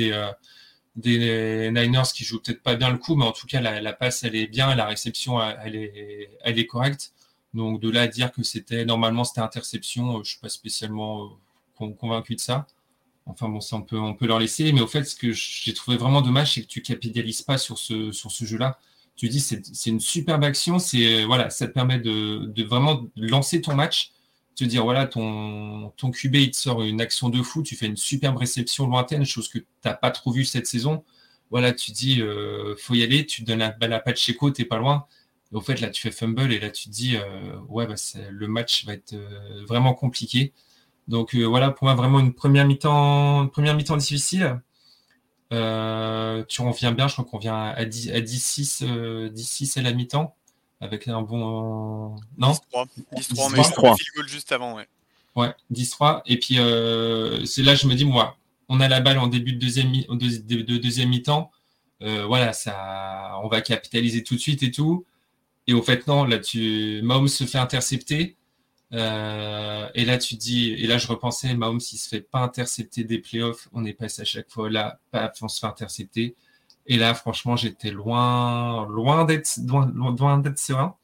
des 0.96 1.72
Niners 1.74 2.04
qui 2.14 2.24
jouent 2.24 2.40
peut-être 2.42 2.62
pas 2.62 2.76
bien 2.76 2.92
le 2.92 2.98
coup, 2.98 3.16
mais 3.16 3.26
en 3.26 3.32
tout 3.32 3.48
cas 3.48 3.60
la, 3.62 3.94
passe 3.94 4.24
elle 4.24 4.36
est 4.36 4.48
bien, 4.48 4.76
la 4.76 4.86
réception 4.86 5.42
elle 5.42 5.76
est 5.76 6.68
correcte. 6.68 7.14
Donc 7.54 7.80
de 7.80 7.90
là 7.90 8.02
à 8.04 8.08
dire 8.08 8.32
que 8.32 8.44
c'était 8.44 8.86
normalement 8.86 9.24
c'était 9.24 9.42
interception, 9.42 10.24
je 10.24 10.32
suis 10.32 10.40
pas 10.40 10.50
spécialement 10.50 11.32
con- 11.76 11.94
convaincu 11.94 12.36
de 12.36 12.42
ça. 12.42 12.68
Enfin 13.26 13.48
bon, 13.48 13.62
ça 13.62 13.78
on 13.78 14.14
peut, 14.14 14.28
leur 14.28 14.40
laisser. 14.40 14.72
Mais 14.74 14.82
au 14.82 14.88
fait, 14.88 15.04
ce 15.06 15.16
que 15.16 15.32
j'ai 15.32 15.74
trouvé 15.74 15.98
vraiment 15.98 16.22
dommage, 16.22 16.54
c'est 16.54 16.62
que 16.62 16.68
tu 16.68 16.82
capitalises 16.82 17.42
pas 17.42 17.58
sur 17.58 17.78
ce, 17.78 18.12
jeu-là. 18.42 18.80
Tu 19.16 19.30
dis, 19.30 19.40
c'est 19.40 19.90
une 19.90 20.00
superbe 20.00 20.44
action. 20.44 20.80
C'est 20.80 21.24
voilà, 21.26 21.50
ça 21.50 21.68
te 21.68 21.74
permet 21.74 22.00
de, 22.00 22.64
vraiment 22.64 23.06
lancer 23.16 23.62
ton 23.62 23.76
match. 23.76 24.12
Te 24.56 24.64
dire, 24.66 24.84
voilà, 24.84 25.08
ton, 25.08 25.92
ton 25.98 26.12
QB, 26.12 26.36
il 26.36 26.52
te 26.52 26.58
sort 26.58 26.84
une 26.84 27.02
action 27.02 27.30
de 27.30 27.42
fou. 27.42 27.64
Tu 27.64 27.76
fais 27.76 27.88
une 27.88 27.98
superbe 27.98 28.38
réception 28.38 28.88
lointaine, 28.88 29.26
chose 29.26 29.48
que 29.48 29.60
tu 29.60 29.66
n'as 29.86 29.96
pas 29.96 30.12
trop 30.12 30.32
vue 30.32 30.46
cette 30.46 30.68
saison. 30.68 31.04
Voilà, 31.50 31.72
tu 31.72 31.92
dis, 31.92 32.22
euh, 32.22 32.76
faut 32.78 32.96
y 32.96 33.04
aller. 33.04 33.26
Tu 33.26 33.44
donnes 33.44 33.60
la 33.60 33.72
balle 33.72 33.94
à 33.94 34.00
Pacheco, 34.00 34.52
t'es 34.52 34.66
pas 34.66 34.78
loin. 34.78 35.06
Au 35.52 35.62
fait, 35.62 35.80
là, 35.82 35.90
tu 35.90 36.02
fais 36.02 36.12
fumble 36.12 36.52
et 36.52 36.60
là, 36.60 36.72
tu 36.72 36.86
te 36.86 36.90
dis, 36.90 37.16
euh, 37.16 37.60
ouais, 37.70 37.86
bah, 37.86 37.94
le 38.32 38.48
match 38.48 38.86
va 38.86 38.94
être 38.94 39.14
euh, 39.14 39.64
vraiment 39.68 39.94
compliqué. 39.94 40.52
Donc 41.08 41.36
euh, 41.36 41.44
voilà, 41.46 41.72
pour 41.72 41.86
moi, 41.86 41.96
vraiment 41.96 42.20
une 42.20 42.34
première 42.34 42.66
mi-temps, 42.66 43.44
une 43.44 43.50
première 43.50 43.76
mi-temps 43.76 43.98
difficile. 43.98 44.60
Euh, 45.52 46.44
tu 46.48 46.62
reviens 46.62 46.92
bien, 46.94 47.08
je 47.08 47.14
crois 47.14 47.26
qu'on 47.26 47.38
vient 47.38 47.56
à 47.70 47.86
10 47.86 48.12
à 48.12 48.20
10-6 48.22 48.84
euh, 48.84 49.30
10-6 49.30 49.78
à 49.80 49.82
la 49.84 49.92
mi-temps 49.94 50.36
avec 50.82 51.08
un 51.08 51.22
bon 51.22 52.16
non? 52.38 52.54
10-3. 52.74 52.88
10-3, 53.16 53.52
mais 53.52 53.62
10-3. 53.62 53.74
sur 53.74 53.84
le 53.84 53.96
field 53.96 54.16
goal 54.16 54.28
juste 54.28 54.52
avant, 54.52 54.76
ouais. 54.76 54.88
ouais 55.36 55.54
10-3 55.72 56.22
et 56.26 56.40
puis 56.40 56.58
euh, 56.58 57.46
c'est 57.46 57.62
là 57.62 57.76
je 57.76 57.86
me 57.88 57.94
dis 57.94 58.06
moi 58.06 58.36
on 58.68 58.80
a 58.80 58.88
la 58.88 59.00
balle 59.00 59.20
en 59.20 59.28
début 59.28 59.54
de 59.54 59.60
deuxième 59.60 59.90
mi- 59.92 60.08
de, 60.10 60.56
de- 60.56 60.62
de 60.64 60.78
deuxième 60.78 61.10
mi-temps 61.10 61.52
Euh, 62.02 62.26
voilà 62.26 62.52
ça 62.54 63.40
on 63.44 63.48
va 63.48 63.62
capitaliser 63.62 64.24
tout 64.24 64.34
de 64.36 64.40
suite 64.40 64.64
et 64.64 64.72
tout 64.72 65.06
et 65.68 65.74
au 65.74 65.82
fait 65.84 66.08
non 66.08 66.24
là 66.26 66.40
tu 66.40 67.00
Mahomes 67.04 67.28
se 67.30 67.44
fait 67.44 67.60
intercepter 67.60 68.36
Euh, 68.94 69.90
et 69.96 70.06
là, 70.06 70.18
tu 70.18 70.36
dis, 70.36 70.72
et 70.74 70.86
là, 70.88 70.98
je 70.98 71.08
repensais, 71.08 71.54
Mahomes, 71.56 71.80
s'il 71.80 71.98
se 72.00 72.08
fait 72.10 72.22
pas 72.22 72.40
intercepter 72.42 73.04
des 73.04 73.18
playoffs, 73.20 73.68
on 73.74 73.86
est 73.86 73.94
passé 73.94 74.22
à 74.22 74.26
chaque 74.26 74.50
fois 74.50 74.70
là, 74.70 75.00
paf, 75.12 75.42
on 75.42 75.48
se 75.48 75.60
fait 75.60 75.66
intercepter. 75.68 76.36
Et 76.86 76.98
là, 76.98 77.14
franchement, 77.16 77.56
j'étais 77.56 77.92
loin, 77.92 78.88
loin 78.88 79.26
d'être, 79.26 79.50
loin, 79.66 79.92
loin 79.96 80.38
d'être 80.38 80.60
serein. 80.60 80.96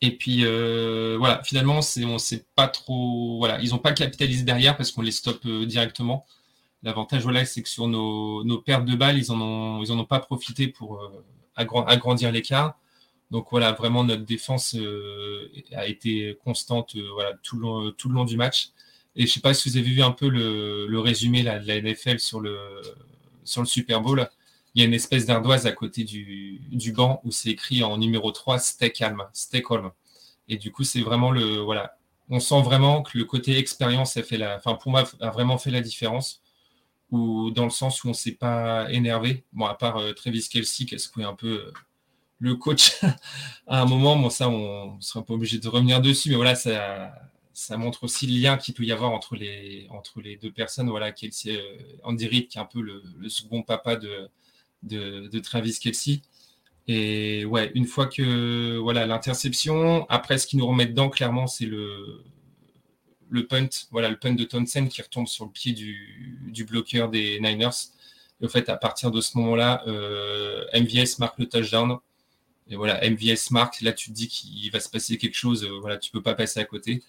Et 0.00 0.16
puis, 0.16 0.44
euh, 0.44 1.16
voilà, 1.18 1.42
finalement, 1.44 1.82
c'est, 1.82 2.04
on 2.04 2.18
sait 2.18 2.46
pas 2.56 2.68
trop, 2.68 3.38
voilà, 3.38 3.60
ils 3.60 3.74
ont 3.74 3.78
pas 3.78 3.92
capitalisé 3.92 4.44
derrière 4.44 4.76
parce 4.76 4.90
qu'on 4.92 5.02
les 5.02 5.12
stoppe 5.12 5.44
euh, 5.46 5.66
directement. 5.66 6.24
L'avantage, 6.82 7.22
voilà, 7.22 7.44
c'est 7.44 7.62
que 7.62 7.68
sur 7.68 7.86
nos, 7.86 8.42
nos 8.44 8.58
pertes 8.58 8.86
de 8.86 8.96
balles, 8.96 9.18
ils 9.18 9.30
en 9.30 9.40
ont, 9.40 9.82
ils 9.82 9.92
en 9.92 9.98
ont 9.98 10.06
pas 10.06 10.20
profité 10.20 10.68
pour 10.68 10.98
agran- 11.56 11.84
agrandir 11.86 12.32
l'écart. 12.32 12.78
Donc 13.30 13.46
voilà, 13.50 13.72
vraiment 13.72 14.02
notre 14.04 14.24
défense 14.24 14.74
euh, 14.74 15.48
a 15.72 15.86
été 15.86 16.36
constante 16.42 16.96
euh, 16.96 17.10
voilà, 17.12 17.34
tout, 17.42 17.58
le 17.58 18.14
long, 18.14 18.24
du 18.24 18.36
match. 18.36 18.70
Et 19.14 19.26
je 19.26 19.32
sais 19.32 19.40
pas 19.40 19.54
si 19.54 19.68
vous 19.68 19.76
avez 19.76 19.88
vu 19.88 20.02
un 20.02 20.10
peu 20.10 20.28
le, 20.28 20.98
résumé 20.98 21.42
de 21.42 21.46
la 21.46 21.80
NFL 21.80 22.18
sur 22.18 22.40
le, 22.40 22.58
Super 23.44 24.00
Bowl. 24.00 24.28
Il 24.74 24.80
y 24.80 24.84
a 24.84 24.86
une 24.86 24.94
espèce 24.94 25.26
d'ardoise 25.26 25.66
à 25.66 25.72
côté 25.72 26.04
du, 26.04 26.92
banc 26.92 27.20
où 27.24 27.32
c'est 27.32 27.50
écrit 27.50 27.82
en 27.82 27.98
numéro 27.98 28.30
3 28.32 28.58
Stay 28.58 28.90
calm. 28.90 29.22
Et 30.48 30.56
du 30.56 30.72
coup, 30.72 30.84
c'est 30.84 31.00
vraiment 31.00 31.30
le. 31.30 31.58
Voilà. 31.58 31.96
On 32.28 32.40
sent 32.40 32.62
vraiment 32.62 33.02
que 33.02 33.18
le 33.18 33.24
côté 33.24 33.56
expérience 33.58 34.16
a 34.16 34.22
fait 34.22 34.38
la. 34.38 34.56
Enfin, 34.56 34.74
pour 34.74 34.90
moi, 34.90 35.04
a 35.20 35.30
vraiment 35.30 35.58
fait 35.58 35.70
la 35.70 35.80
différence. 35.80 36.42
Ou 37.10 37.50
dans 37.50 37.64
le 37.64 37.70
sens 37.70 38.04
où 38.04 38.08
on 38.08 38.12
s'est 38.12 38.36
pas 38.36 38.90
énervé. 38.92 39.44
Bon, 39.52 39.66
à 39.66 39.74
part 39.74 39.96
euh, 39.98 40.12
Travis 40.12 40.48
Kelsey 40.48 40.86
qui 40.86 40.94
a 40.94 40.98
secoué 40.98 41.24
un 41.24 41.34
peu 41.34 41.66
euh, 41.66 41.72
le 42.40 42.56
coach 42.56 43.00
à 43.66 43.82
un 43.82 43.84
moment. 43.84 44.16
Bon, 44.16 44.30
ça, 44.30 44.48
on 44.48 44.96
ne 44.96 45.00
sera 45.00 45.24
pas 45.24 45.34
obligé 45.34 45.58
de 45.58 45.68
revenir 45.68 46.00
dessus, 46.00 46.30
mais 46.30 46.36
voilà, 46.36 46.56
ça, 46.56 47.76
montre 47.76 48.04
aussi 48.04 48.26
le 48.26 48.40
lien 48.40 48.56
qu'il 48.56 48.74
peut 48.74 48.84
y 48.84 48.90
avoir 48.90 49.12
entre 49.12 49.36
les, 49.36 49.86
entre 49.90 50.20
les 50.20 50.36
deux 50.36 50.50
personnes. 50.50 50.88
Voilà, 50.88 51.12
Kelsey, 51.12 51.56
euh, 51.56 51.98
Andy 52.02 52.26
Reid, 52.26 52.48
qui 52.48 52.58
est 52.58 52.60
un 52.60 52.64
peu 52.64 52.80
le, 52.80 53.02
second 53.28 53.62
papa 53.62 53.96
de, 53.96 55.38
Travis 55.40 55.78
Kelsey. 55.78 56.22
Et 56.88 57.44
ouais, 57.44 57.70
une 57.74 57.86
fois 57.86 58.06
que 58.06 58.78
voilà 58.78 59.06
l'interception, 59.06 60.06
après 60.08 60.38
ce 60.38 60.46
qui 60.46 60.56
nous 60.56 60.66
remet 60.66 60.86
dedans, 60.86 61.08
clairement, 61.10 61.46
c'est 61.46 61.66
le, 61.66 62.24
punt, 63.48 63.68
voilà, 63.92 64.08
le 64.08 64.16
punt 64.16 64.32
de 64.32 64.44
Townsend 64.44 64.88
qui 64.88 65.00
retombe 65.02 65.28
sur 65.28 65.44
le 65.44 65.52
pied 65.52 65.72
du, 65.72 66.48
du 66.48 66.64
bloqueur 66.64 67.10
des 67.10 67.38
Niners. 67.40 67.92
Et 68.40 68.46
au 68.46 68.48
fait, 68.48 68.68
à 68.70 68.76
partir 68.76 69.10
de 69.10 69.20
ce 69.20 69.36
moment-là, 69.38 69.84
euh, 69.86 70.64
MVS 70.74 71.18
marque 71.18 71.38
le 71.38 71.46
touchdown. 71.46 71.98
Et 72.70 72.76
voilà, 72.76 73.00
MVS 73.08 73.50
marque, 73.50 73.80
là 73.80 73.92
tu 73.92 74.10
te 74.10 74.14
dis 74.14 74.28
qu'il 74.28 74.70
va 74.70 74.80
se 74.80 74.88
passer 74.88 75.18
quelque 75.18 75.34
chose, 75.34 75.64
euh, 75.64 75.78
voilà, 75.80 75.98
tu 75.98 76.10
peux 76.12 76.22
pas 76.22 76.34
passer 76.34 76.60
à 76.60 76.64
côté. 76.64 77.02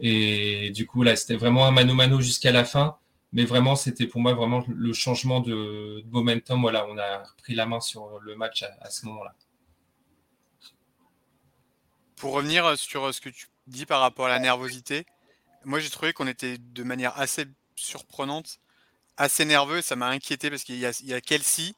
Et 0.00 0.70
du 0.70 0.86
coup, 0.86 1.02
là, 1.02 1.14
c'était 1.14 1.36
vraiment 1.36 1.66
un 1.66 1.72
mano-mano 1.72 2.20
jusqu'à 2.20 2.52
la 2.52 2.64
fin. 2.64 2.96
Mais 3.32 3.44
vraiment, 3.44 3.76
c'était 3.76 4.06
pour 4.06 4.20
moi 4.20 4.32
vraiment 4.34 4.64
le 4.66 4.92
changement 4.92 5.40
de, 5.40 6.00
de 6.00 6.10
momentum. 6.10 6.62
Voilà, 6.62 6.86
on 6.88 6.96
a 6.98 7.22
repris 7.22 7.54
la 7.54 7.66
main 7.66 7.80
sur 7.80 8.18
le 8.20 8.34
match 8.34 8.64
à, 8.80 8.90
ce 8.90 9.06
moment-là. 9.06 9.34
Pour 12.16 12.32
revenir 12.32 12.76
sur 12.78 13.14
ce 13.14 13.20
que 13.20 13.28
tu 13.28 13.46
dis 13.66 13.86
par 13.86 14.00
rapport 14.00 14.26
à 14.26 14.30
la 14.30 14.40
nervosité, 14.40 15.06
moi 15.64 15.78
j'ai 15.78 15.90
trouvé 15.90 16.12
qu'on 16.12 16.26
était 16.26 16.58
de 16.58 16.82
manière 16.82 17.18
assez 17.18 17.44
surprenante, 17.76 18.58
assez 19.16 19.44
nerveux. 19.44 19.80
Ça 19.80 19.96
m'a 19.96 20.08
inquiété 20.08 20.50
parce 20.50 20.64
qu'il 20.64 20.76
y 20.76 20.80
y 20.80 21.14
a 21.14 21.20
Kelsey 21.20 21.74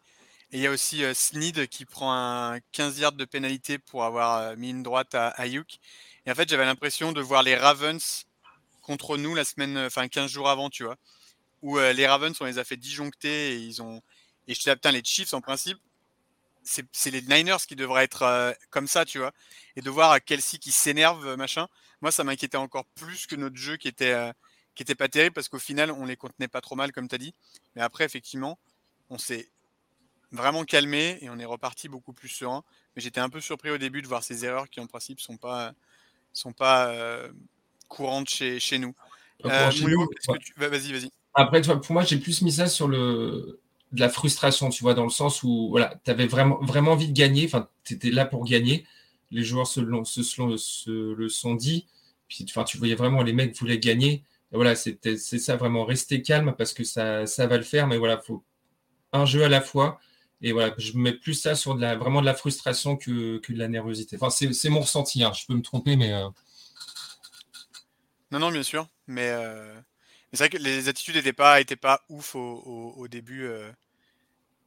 et 0.52 0.58
il 0.58 0.60
y 0.60 0.66
a 0.66 0.70
aussi 0.70 1.02
euh, 1.02 1.14
Sneed 1.14 1.66
qui 1.68 1.86
prend 1.86 2.12
un 2.12 2.60
15 2.72 2.98
yards 2.98 3.12
de 3.12 3.24
pénalité 3.24 3.78
pour 3.78 4.04
avoir 4.04 4.54
mis 4.58 4.70
une 4.70 4.82
droite 4.82 5.14
à 5.14 5.28
Ayuk. 5.30 5.78
Et 6.26 6.30
en 6.30 6.34
fait, 6.34 6.48
j'avais 6.48 6.66
l'impression 6.66 7.12
de 7.12 7.22
voir 7.22 7.42
les 7.42 7.56
Ravens 7.56 8.26
contre 8.82 9.16
nous 9.16 9.34
la 9.34 9.44
semaine, 9.44 9.78
enfin 9.78 10.08
15 10.08 10.30
jours 10.30 10.50
avant, 10.50 10.68
tu 10.68 10.84
vois. 10.84 10.96
Où 11.62 11.78
les 11.78 12.06
Ravens, 12.06 12.36
on 12.40 12.44
les 12.44 12.58
a 12.58 12.64
fait 12.64 12.76
disjoncter 12.76 13.54
et 13.54 13.56
ils 13.56 13.80
ont. 13.82 14.02
Et 14.48 14.54
je 14.54 14.60
te 14.60 14.88
dis, 14.88 14.94
les 14.94 15.04
Chiefs 15.04 15.32
en 15.32 15.40
principe, 15.40 15.78
c'est 16.64 17.10
les 17.10 17.22
Niners 17.22 17.64
qui 17.66 17.76
devraient 17.76 18.04
être 18.04 18.54
comme 18.70 18.88
ça, 18.88 19.04
tu 19.04 19.18
vois. 19.18 19.32
Et 19.76 19.80
de 19.80 19.90
voir 19.90 20.22
Kelsey 20.22 20.58
qui 20.58 20.72
s'énerve, 20.72 21.36
machin, 21.36 21.68
moi 22.00 22.12
ça 22.12 22.24
m'inquiétait 22.24 22.56
encore 22.56 22.84
plus 22.96 23.26
que 23.26 23.36
notre 23.36 23.56
jeu 23.56 23.76
qui 23.76 23.88
était, 23.88 24.32
qui 24.74 24.82
était 24.82 24.96
pas 24.96 25.08
terrible 25.08 25.34
parce 25.34 25.48
qu'au 25.48 25.60
final 25.60 25.92
on 25.92 26.04
les 26.04 26.16
contenait 26.16 26.48
pas 26.48 26.60
trop 26.60 26.74
mal, 26.74 26.92
comme 26.92 27.08
tu 27.08 27.14
as 27.14 27.18
dit. 27.18 27.34
Mais 27.76 27.82
après, 27.82 28.04
effectivement, 28.04 28.58
on 29.08 29.18
s'est 29.18 29.51
vraiment 30.32 30.64
calmé 30.64 31.18
et 31.20 31.30
on 31.30 31.38
est 31.38 31.44
reparti 31.44 31.88
beaucoup 31.88 32.12
plus 32.12 32.28
serein. 32.28 32.64
Mais 32.96 33.02
j'étais 33.02 33.20
un 33.20 33.28
peu 33.28 33.40
surpris 33.40 33.70
au 33.70 33.78
début 33.78 34.02
de 34.02 34.08
voir 34.08 34.22
ces 34.22 34.44
erreurs 34.44 34.68
qui 34.68 34.80
en 34.80 34.86
principe 34.86 35.20
sont 35.20 35.36
pas, 35.36 35.72
sont 36.32 36.52
pas 36.52 36.88
euh, 36.88 37.30
courantes 37.88 38.28
chez, 38.28 38.60
chez 38.60 38.78
nous. 38.78 38.94
Euh, 39.46 39.70
Mouillot, 39.80 40.08
que 40.08 40.38
tu- 40.38 40.52
va- 40.56 40.68
Vas-y, 40.68 40.92
vas-y. 40.92 41.10
Après, 41.34 41.62
pour 41.62 41.92
moi, 41.92 42.04
j'ai 42.04 42.18
plus 42.18 42.42
mis 42.42 42.52
ça 42.52 42.66
sur 42.66 42.88
le 42.88 43.60
de 43.92 44.00
la 44.00 44.08
frustration, 44.08 44.70
tu 44.70 44.82
vois, 44.82 44.94
dans 44.94 45.04
le 45.04 45.10
sens 45.10 45.42
où 45.42 45.68
voilà, 45.68 46.00
tu 46.02 46.10
avais 46.10 46.26
vraiment, 46.26 46.58
vraiment 46.62 46.92
envie 46.92 47.08
de 47.08 47.12
gagner, 47.12 47.44
enfin, 47.44 47.68
tu 47.84 47.92
étais 47.92 48.10
là 48.10 48.24
pour 48.24 48.44
gagner. 48.46 48.86
Les 49.30 49.44
joueurs 49.44 49.66
se, 49.66 49.80
l'ont- 49.80 50.04
se, 50.04 50.22
se- 50.22 50.56
se 50.56 50.90
le 50.90 51.28
sont 51.28 51.54
dit, 51.54 51.86
puis 52.26 52.46
enfin, 52.48 52.64
tu 52.64 52.78
voyais 52.78 52.94
vraiment 52.94 53.22
les 53.22 53.34
mecs 53.34 53.54
voulaient 53.58 53.78
gagner. 53.78 54.24
Et 54.52 54.56
voilà, 54.56 54.74
c'est 54.76 54.98
ça, 55.16 55.56
vraiment 55.56 55.84
rester 55.84 56.22
calme 56.22 56.54
parce 56.56 56.72
que 56.72 56.84
ça, 56.84 57.26
ça 57.26 57.46
va 57.46 57.58
le 57.58 57.64
faire, 57.64 57.86
mais 57.86 57.98
voilà, 57.98 58.18
faut 58.18 58.42
un 59.12 59.26
jeu 59.26 59.44
à 59.44 59.48
la 59.48 59.60
fois. 59.60 60.00
Et 60.42 60.50
voilà, 60.52 60.74
je 60.76 60.96
mets 60.98 61.12
plus 61.12 61.34
ça 61.34 61.54
sur 61.54 61.76
de 61.76 61.80
la, 61.80 61.94
vraiment 61.94 62.20
de 62.20 62.26
la 62.26 62.34
frustration 62.34 62.96
que, 62.96 63.38
que 63.38 63.52
de 63.52 63.58
la 63.58 63.68
nervosité. 63.68 64.16
Enfin, 64.16 64.28
c'est 64.28 64.52
c'est 64.52 64.70
mon 64.70 64.80
ressenti, 64.80 65.22
hein. 65.22 65.32
je 65.32 65.46
peux 65.46 65.54
me 65.54 65.62
tromper, 65.62 65.94
mais. 65.96 66.12
euh, 66.12 66.28
Non, 68.32 68.40
non, 68.40 68.50
bien 68.50 68.64
sûr. 68.64 68.88
Mais, 69.06 69.28
euh, 69.28 69.72
c'est 70.32 70.38
vrai 70.38 70.48
que 70.48 70.56
les 70.56 70.88
attitudes 70.88 71.14
n'étaient 71.14 71.32
pas, 71.32 71.60
étaient 71.60 71.76
pas 71.76 72.02
ouf 72.08 72.34
au, 72.34 73.06
début, 73.08 73.44
euh, 73.44 73.70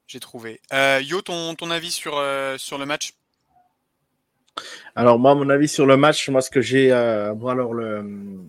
j'ai 0.07 0.21
trouvé. 0.21 0.61
Euh, 0.71 1.01
Yo, 1.01 1.21
ton, 1.21 1.55
ton 1.55 1.69
avis 1.71 1.91
sur, 1.91 2.23
sur 2.57 2.77
le 2.77 2.85
match? 2.85 3.13
Alors, 4.95 5.19
moi, 5.19 5.35
mon 5.35 5.49
avis 5.49 5.67
sur 5.67 5.85
le 5.85 5.97
match, 5.97 6.29
moi, 6.29 6.41
ce 6.41 6.49
que 6.49 6.61
j'ai. 6.61 6.89
moi, 7.37 7.51
alors, 7.51 7.73
le. 7.73 8.39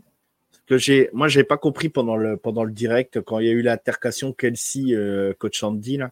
Que 0.66 0.78
j'ai, 0.78 1.10
moi, 1.12 1.28
j'ai 1.28 1.44
pas 1.44 1.56
compris 1.58 1.88
pendant 1.88 2.16
le, 2.16 2.36
pendant 2.36 2.64
le 2.64 2.72
direct 2.72 3.20
quand 3.20 3.38
il 3.38 3.46
y 3.46 3.48
a 3.48 3.52
eu 3.52 3.62
l'intercation 3.62 4.32
Kelsey, 4.32 4.94
coach 5.38 5.62
Andy, 5.62 5.96
là. 5.96 6.10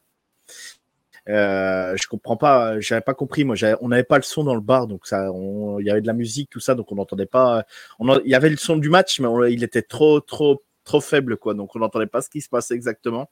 Euh, 1.29 1.97
je 1.97 2.07
comprends 2.07 2.37
pas, 2.37 2.79
j'avais 2.81 3.01
pas 3.01 3.15
compris. 3.15 3.45
Moi, 3.45 3.57
on 3.81 3.89
n'avait 3.89 4.05
pas 4.05 4.17
le 4.17 4.23
son 4.23 4.45
dans 4.45 4.55
le 4.55 4.61
bar, 4.61 4.87
donc 4.87 5.07
ça, 5.07 5.31
il 5.79 5.87
y 5.87 5.91
avait 5.91 6.01
de 6.01 6.07
la 6.07 6.13
musique, 6.13 6.51
tout 6.51 6.61
ça, 6.61 6.75
donc 6.75 6.91
on 6.93 6.97
n'entendait 6.97 7.27
pas. 7.27 7.65
On 7.99 8.19
il 8.21 8.31
y 8.31 8.35
avait 8.35 8.51
le 8.51 8.57
son 8.57 8.77
du 8.77 8.91
match, 8.91 9.21
mais 9.21 9.53
il 9.53 9.65
était 9.65 9.83
trop, 9.83 10.21
trop, 10.21 10.63
trop 10.85 11.01
faible, 11.01 11.37
quoi. 11.37 11.55
Donc 11.55 11.75
on 11.77 11.79
n'entendait 11.79 12.07
pas 12.07 12.21
ce 12.21 12.29
qui 12.29 12.41
se 12.41 12.49
passait 12.49 12.75
exactement. 12.75 13.31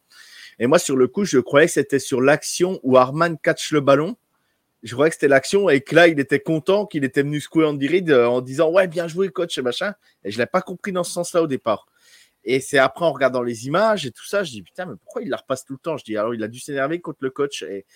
Et 0.59 0.67
moi, 0.67 0.79
sur 0.79 0.97
le 0.97 1.09
coup, 1.09 1.25
je 1.25 1.39
croyais 1.39 1.67
que 1.67 1.73
c'était 1.73 1.99
sur 1.99 2.21
l'action 2.21 2.81
où 2.83 2.97
Arman 2.97 3.37
catch 3.39 3.73
le 3.73 3.81
ballon. 3.81 4.17
Je 4.83 4.95
croyais 4.95 5.11
que 5.11 5.15
c'était 5.15 5.29
l'action 5.29 5.69
et 5.71 5.81
que 5.81 5.95
là, 5.95 6.09
il 6.09 6.19
était 6.19 6.41
content 6.41 6.87
qu'il 6.87 7.05
était 7.05 7.23
venu 7.23 7.41
secouer 7.41 7.65
Andy 7.65 7.87
Reid 7.87 8.11
euh, 8.11 8.27
en 8.27 8.41
disant 8.41 8.71
ouais, 8.71 8.89
bien 8.89 9.07
joué, 9.07 9.29
coach 9.29 9.57
et 9.57 9.63
machin. 9.63 9.95
Et 10.25 10.31
je 10.31 10.39
l'ai 10.39 10.47
pas 10.47 10.61
compris 10.61 10.93
dans 10.93 11.05
ce 11.05 11.13
sens-là 11.13 11.43
au 11.43 11.47
départ. 11.47 11.87
Et 12.45 12.61
c'est 12.61 12.79
après 12.79 13.05
en 13.05 13.13
regardant 13.13 13.43
les 13.43 13.67
images 13.67 14.07
et 14.07 14.11
tout 14.11 14.27
ça, 14.27 14.43
je 14.43 14.51
dis 14.51 14.63
putain, 14.63 14.87
mais 14.87 14.97
pourquoi 15.03 15.23
il 15.23 15.29
la 15.29 15.37
repasse 15.37 15.65
tout 15.65 15.75
le 15.75 15.79
temps? 15.79 15.97
Je 15.97 16.05
dis 16.05 16.17
alors 16.17 16.35
il 16.35 16.43
a 16.43 16.49
dû 16.49 16.59
s'énerver 16.59 17.01
contre 17.01 17.19
le 17.23 17.31
coach. 17.31 17.63
Et, 17.63 17.87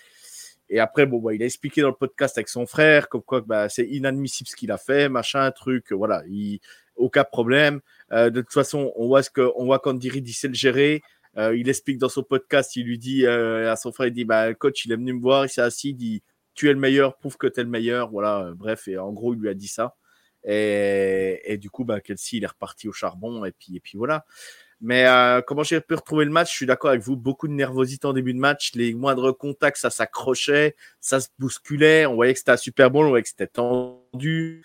et 0.68 0.80
après, 0.80 1.06
bon, 1.06 1.18
bah, 1.20 1.34
il 1.34 1.42
a 1.42 1.46
expliqué 1.46 1.80
dans 1.80 1.88
le 1.88 1.94
podcast 1.94 2.36
avec 2.38 2.48
son 2.48 2.66
frère, 2.66 3.08
comme 3.08 3.22
quoi 3.22 3.40
bah, 3.40 3.68
c'est 3.68 3.86
inadmissible 3.86 4.48
ce 4.48 4.56
qu'il 4.56 4.72
a 4.72 4.78
fait, 4.78 5.08
machin, 5.08 5.50
truc, 5.52 5.92
voilà, 5.92 6.22
il, 6.28 6.60
aucun 6.96 7.24
problème. 7.24 7.80
Euh, 8.12 8.30
de 8.30 8.40
toute 8.40 8.52
façon, 8.52 8.92
on 8.96 9.06
voit 9.06 9.22
ce 9.22 9.30
que, 9.30 9.52
on 9.56 9.66
voit 9.66 9.78
quand 9.78 10.02
il 10.02 10.34
sait 10.34 10.48
le 10.48 10.54
gérer. 10.54 11.02
Euh, 11.36 11.56
il 11.56 11.68
explique 11.68 11.98
dans 11.98 12.08
son 12.08 12.22
podcast, 12.22 12.76
il 12.76 12.86
lui 12.86 12.98
dit 12.98 13.26
euh, 13.26 13.70
à 13.70 13.76
son 13.76 13.92
frère, 13.92 14.08
il 14.08 14.12
dit, 14.12 14.24
bah, 14.24 14.54
coach, 14.54 14.86
il 14.86 14.92
est 14.92 14.96
venu 14.96 15.12
me 15.12 15.20
voir, 15.20 15.44
il 15.44 15.48
s'est 15.50 15.60
assis, 15.60 15.90
il 15.90 15.94
dit, 15.94 16.22
tu 16.54 16.70
es 16.70 16.72
le 16.72 16.78
meilleur, 16.78 17.16
prouve 17.18 17.36
que 17.36 17.46
tu 17.46 17.60
es 17.60 17.62
le 17.62 17.68
meilleur, 17.68 18.10
voilà, 18.10 18.52
bref, 18.54 18.88
et 18.88 18.96
en 18.96 19.12
gros, 19.12 19.34
il 19.34 19.40
lui 19.40 19.50
a 19.50 19.54
dit 19.54 19.68
ça. 19.68 19.94
Et, 20.46 21.58
du 21.60 21.70
coup, 21.70 21.84
bah, 21.84 22.00
Kelsey, 22.00 22.38
il 22.38 22.44
est 22.44 22.48
reparti 22.48 22.88
au 22.88 22.92
charbon. 22.92 23.44
Et 23.44 23.52
puis, 23.52 23.76
et 23.76 23.80
puis 23.80 23.98
voilà. 23.98 24.24
Mais 24.80 25.06
euh, 25.06 25.40
comment 25.40 25.62
j'ai 25.62 25.80
pu 25.80 25.94
retrouver 25.94 26.24
le 26.24 26.30
match? 26.30 26.50
Je 26.50 26.56
suis 26.56 26.66
d'accord 26.66 26.90
avec 26.90 27.02
vous. 27.02 27.16
Beaucoup 27.16 27.48
de 27.48 27.52
nervosité 27.52 28.06
en 28.06 28.12
début 28.12 28.34
de 28.34 28.38
match. 28.38 28.72
Les 28.74 28.94
moindres 28.94 29.36
contacts, 29.36 29.78
ça 29.78 29.90
s'accrochait, 29.90 30.76
ça 31.00 31.20
se 31.20 31.28
bousculait. 31.38 32.06
On 32.06 32.14
voyait 32.14 32.34
que 32.34 32.38
c'était 32.38 32.52
un 32.52 32.56
Super 32.56 32.90
Bowl, 32.90 33.06
on 33.06 33.08
voyait 33.10 33.22
que 33.22 33.28
c'était 33.28 33.46
tendu. 33.46 34.64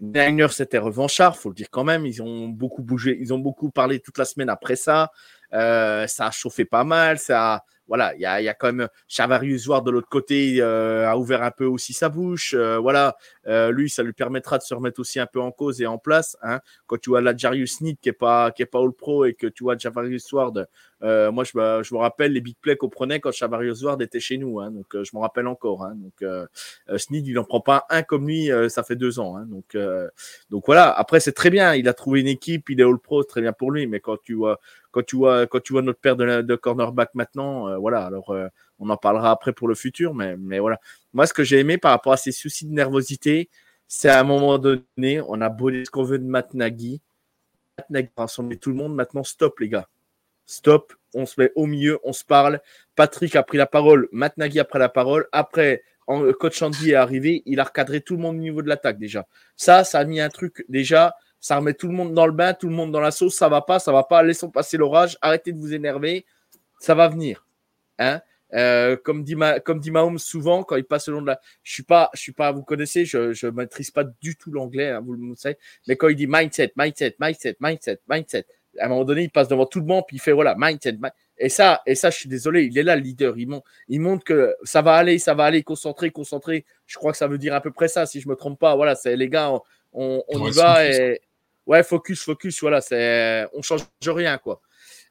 Niners, 0.00 0.50
c'était 0.50 0.78
revanchard, 0.78 1.36
faut 1.36 1.50
le 1.50 1.54
dire 1.54 1.70
quand 1.70 1.84
même. 1.84 2.06
Ils 2.06 2.20
ont 2.22 2.48
beaucoup 2.48 2.82
bougé, 2.82 3.16
ils 3.20 3.32
ont 3.32 3.38
beaucoup 3.38 3.70
parlé 3.70 4.00
toute 4.00 4.18
la 4.18 4.24
semaine 4.24 4.48
après 4.48 4.74
ça. 4.74 5.12
Euh, 5.54 6.08
ça 6.08 6.26
a 6.26 6.30
chauffé 6.32 6.64
pas 6.64 6.82
mal. 6.82 7.18
Ça, 7.18 7.64
voilà, 7.86 8.12
il 8.16 8.20
y 8.20 8.26
a, 8.26 8.40
y 8.40 8.48
a, 8.48 8.54
quand 8.54 8.72
même 8.72 8.88
Chavarius 9.06 9.68
Ward 9.68 9.86
de 9.86 9.92
l'autre 9.92 10.08
côté 10.08 10.56
euh, 10.60 11.08
a 11.08 11.16
ouvert 11.16 11.42
un 11.42 11.52
peu 11.52 11.66
aussi 11.66 11.92
sa 11.92 12.08
bouche. 12.08 12.52
Euh, 12.56 12.78
voilà, 12.78 13.16
euh, 13.46 13.70
lui, 13.70 13.90
ça 13.90 14.02
lui 14.02 14.12
permettra 14.12 14.58
de 14.58 14.62
se 14.62 14.74
remettre 14.74 15.00
aussi 15.00 15.18
un 15.20 15.26
peu 15.26 15.40
en 15.40 15.50
cause 15.50 15.80
et 15.80 15.86
en 15.86 15.98
place. 15.98 16.36
Hein. 16.42 16.60
Quand 16.86 17.00
tu 17.00 17.10
vois 17.10 17.20
la 17.20 17.36
Jarius 17.36 17.78
Sneed 17.78 17.98
qui 18.00 18.08
est 18.08 18.12
pas 18.12 18.50
qui 18.50 18.62
est 18.62 18.66
pas 18.66 18.80
All 18.80 18.92
Pro 18.92 19.24
et 19.24 19.34
que 19.34 19.46
tu 19.46 19.64
vois 19.64 19.76
Chavarius 19.76 20.30
Ward, 20.32 20.68
euh, 21.02 21.32
moi 21.32 21.44
je 21.44 21.52
je 21.52 21.94
me 21.94 21.98
rappelle 21.98 22.32
les 22.32 22.40
big 22.40 22.56
plays 22.60 22.76
qu'on 22.76 22.88
prenait 22.88 23.20
quand 23.20 23.32
Chavarius 23.32 23.82
Ward 23.82 24.00
était 24.02 24.20
chez 24.20 24.38
nous. 24.38 24.60
Hein, 24.60 24.70
donc 24.70 24.86
je 24.92 25.10
me 25.14 25.20
rappelle 25.20 25.46
encore. 25.46 25.84
Hein, 25.84 25.96
donc 25.96 26.46
Sneed, 26.98 27.26
il 27.26 27.38
en 27.38 27.44
prend 27.44 27.60
pas 27.60 27.86
un 27.90 28.02
comme 28.02 28.26
lui, 28.26 28.50
ça 28.68 28.82
fait 28.82 28.96
deux 28.96 29.18
ans. 29.18 29.36
Hein, 29.36 29.46
donc 29.46 29.76
donc 30.50 30.64
voilà. 30.66 30.90
Après 30.92 31.20
c'est 31.20 31.32
très 31.32 31.50
bien. 31.50 31.74
Il 31.74 31.88
a 31.88 31.94
trouvé 31.94 32.20
une 32.20 32.28
équipe, 32.28 32.70
il 32.70 32.80
est 32.80 32.84
All 32.84 32.98
Pro, 32.98 33.24
très 33.24 33.40
bien 33.40 33.52
pour 33.52 33.70
lui. 33.72 33.86
Mais 33.86 34.00
quand 34.00 34.16
tu 34.22 34.34
vois 34.34 34.60
quand 34.92 35.04
tu 35.04 35.16
vois, 35.16 35.46
quand 35.46 35.60
tu 35.60 35.72
vois 35.72 35.82
notre 35.82 35.98
paire 35.98 36.16
de, 36.16 36.42
de 36.42 36.54
cornerback 36.54 37.14
maintenant, 37.14 37.68
euh, 37.68 37.78
voilà. 37.78 38.04
Alors, 38.04 38.30
euh, 38.30 38.46
on 38.82 38.90
en 38.90 38.96
parlera 38.96 39.30
après 39.30 39.52
pour 39.52 39.68
le 39.68 39.74
futur, 39.74 40.14
mais, 40.14 40.58
voilà. 40.58 40.80
Moi, 41.12 41.26
ce 41.26 41.32
que 41.32 41.44
j'ai 41.44 41.58
aimé 41.58 41.78
par 41.78 41.92
rapport 41.92 42.12
à 42.12 42.16
ces 42.16 42.32
soucis 42.32 42.66
de 42.66 42.72
nervosité, 42.72 43.50
c'est 43.88 44.08
à 44.08 44.20
un 44.20 44.24
moment 44.24 44.58
donné, 44.58 45.20
on 45.28 45.40
a 45.40 45.48
beau 45.48 45.70
ce 45.70 45.90
qu'on 45.90 46.04
veut 46.04 46.18
de 46.18 46.24
Matt 46.24 46.54
Nagy. 46.54 47.00
Matt 47.78 47.90
Nagy 47.90 48.10
rassembler 48.16 48.56
tout 48.56 48.70
le 48.70 48.76
monde. 48.76 48.94
Maintenant, 48.94 49.24
stop, 49.24 49.60
les 49.60 49.68
gars. 49.68 49.88
Stop. 50.46 50.94
On 51.14 51.26
se 51.26 51.38
met 51.38 51.52
au 51.56 51.66
milieu, 51.66 51.98
on 52.04 52.14
se 52.14 52.24
parle. 52.24 52.60
Patrick 52.96 53.36
a 53.36 53.42
pris 53.42 53.58
la 53.58 53.66
parole. 53.66 54.08
Matt 54.12 54.38
Nagy 54.38 54.58
a 54.58 54.64
pris 54.64 54.78
la 54.78 54.88
parole. 54.88 55.28
Après, 55.32 55.82
coach 56.40 56.62
Andy 56.62 56.92
est 56.92 56.94
arrivé. 56.94 57.42
Il 57.44 57.60
a 57.60 57.64
recadré 57.64 58.00
tout 58.00 58.16
le 58.16 58.22
monde 58.22 58.36
au 58.36 58.40
niveau 58.40 58.62
de 58.62 58.68
l'attaque 58.68 58.98
déjà. 58.98 59.26
Ça, 59.56 59.84
ça 59.84 59.98
a 59.98 60.04
mis 60.04 60.20
un 60.20 60.30
truc 60.30 60.64
déjà 60.70 61.14
ça 61.42 61.56
remet 61.56 61.74
tout 61.74 61.88
le 61.88 61.92
monde 61.92 62.14
dans 62.14 62.24
le 62.24 62.32
bain, 62.32 62.54
tout 62.54 62.68
le 62.68 62.74
monde 62.74 62.92
dans 62.92 63.00
la 63.00 63.10
sauce, 63.10 63.34
ça 63.34 63.48
va 63.48 63.60
pas, 63.62 63.80
ça 63.80 63.90
va 63.90 64.04
pas, 64.04 64.22
laissons 64.22 64.48
passer 64.48 64.76
l'orage, 64.76 65.18
arrêtez 65.20 65.50
de 65.52 65.58
vous 65.58 65.74
énerver, 65.74 66.24
ça 66.78 66.94
va 66.94 67.08
venir. 67.08 67.44
Hein? 67.98 68.22
Euh, 68.54 68.96
comme 68.96 69.24
dit 69.24 69.34
ma, 69.34 69.60
comme 69.60 69.80
dit 69.80 69.90
Mahomes 69.90 70.18
souvent 70.18 70.62
quand 70.62 70.76
il 70.76 70.84
passe 70.84 71.08
le 71.08 71.14
long 71.14 71.22
de 71.22 71.26
la, 71.28 71.40
je 71.62 71.72
suis 71.72 71.82
pas, 71.82 72.10
je 72.14 72.20
suis 72.20 72.32
pas, 72.32 72.52
vous 72.52 72.62
connaissez, 72.62 73.04
je, 73.04 73.32
je 73.32 73.46
maîtrise 73.46 73.90
pas 73.90 74.04
du 74.04 74.36
tout 74.36 74.50
l'anglais, 74.50 74.90
hein, 74.90 75.00
vous 75.04 75.14
le 75.14 75.34
savez, 75.36 75.56
mais 75.88 75.96
quand 75.96 76.08
il 76.08 76.16
dit 76.16 76.26
mindset, 76.26 76.72
mindset, 76.76 77.16
mindset, 77.20 77.56
mindset, 77.60 78.00
mindset, 78.08 78.46
à 78.78 78.86
un 78.86 78.88
moment 78.88 79.04
donné, 79.04 79.22
il 79.22 79.30
passe 79.30 79.48
devant 79.48 79.66
tout 79.66 79.80
le 79.80 79.86
monde 79.86 80.04
puis 80.06 80.16
il 80.16 80.20
fait 80.20 80.32
voilà 80.32 80.54
mindset, 80.56 80.98
et 81.38 81.48
ça, 81.48 81.82
et 81.86 81.96
ça, 81.96 82.10
je 82.10 82.18
suis 82.18 82.28
désolé, 82.28 82.64
il 82.64 82.78
est 82.78 82.84
là 82.84 82.94
le 82.94 83.02
leader, 83.02 83.36
il 83.36 83.48
montre, 83.48 83.68
il 83.88 84.00
montre 84.00 84.22
que 84.22 84.54
ça 84.62 84.80
va 84.80 84.94
aller, 84.94 85.18
ça 85.18 85.34
va 85.34 85.44
aller, 85.44 85.64
concentré, 85.64 86.10
concentré. 86.10 86.64
Je 86.86 86.96
crois 86.98 87.10
que 87.10 87.18
ça 87.18 87.26
veut 87.26 87.36
dire 87.36 87.52
à 87.52 87.60
peu 87.60 87.72
près 87.72 87.88
ça, 87.88 88.06
si 88.06 88.20
je 88.20 88.28
me 88.28 88.36
trompe 88.36 88.60
pas. 88.60 88.76
Voilà, 88.76 88.94
c'est 88.94 89.16
les 89.16 89.28
gars, 89.28 89.50
on, 89.92 90.22
on, 90.28 90.46
y 90.46 90.50
va 90.52 90.86
et 90.86 91.20
ouais, 91.66 91.82
focus, 91.82 92.22
focus, 92.22 92.60
voilà, 92.60 92.80
c'est, 92.80 93.46
on 93.54 93.62
change 93.62 93.82
rien, 94.06 94.38
quoi. 94.38 94.60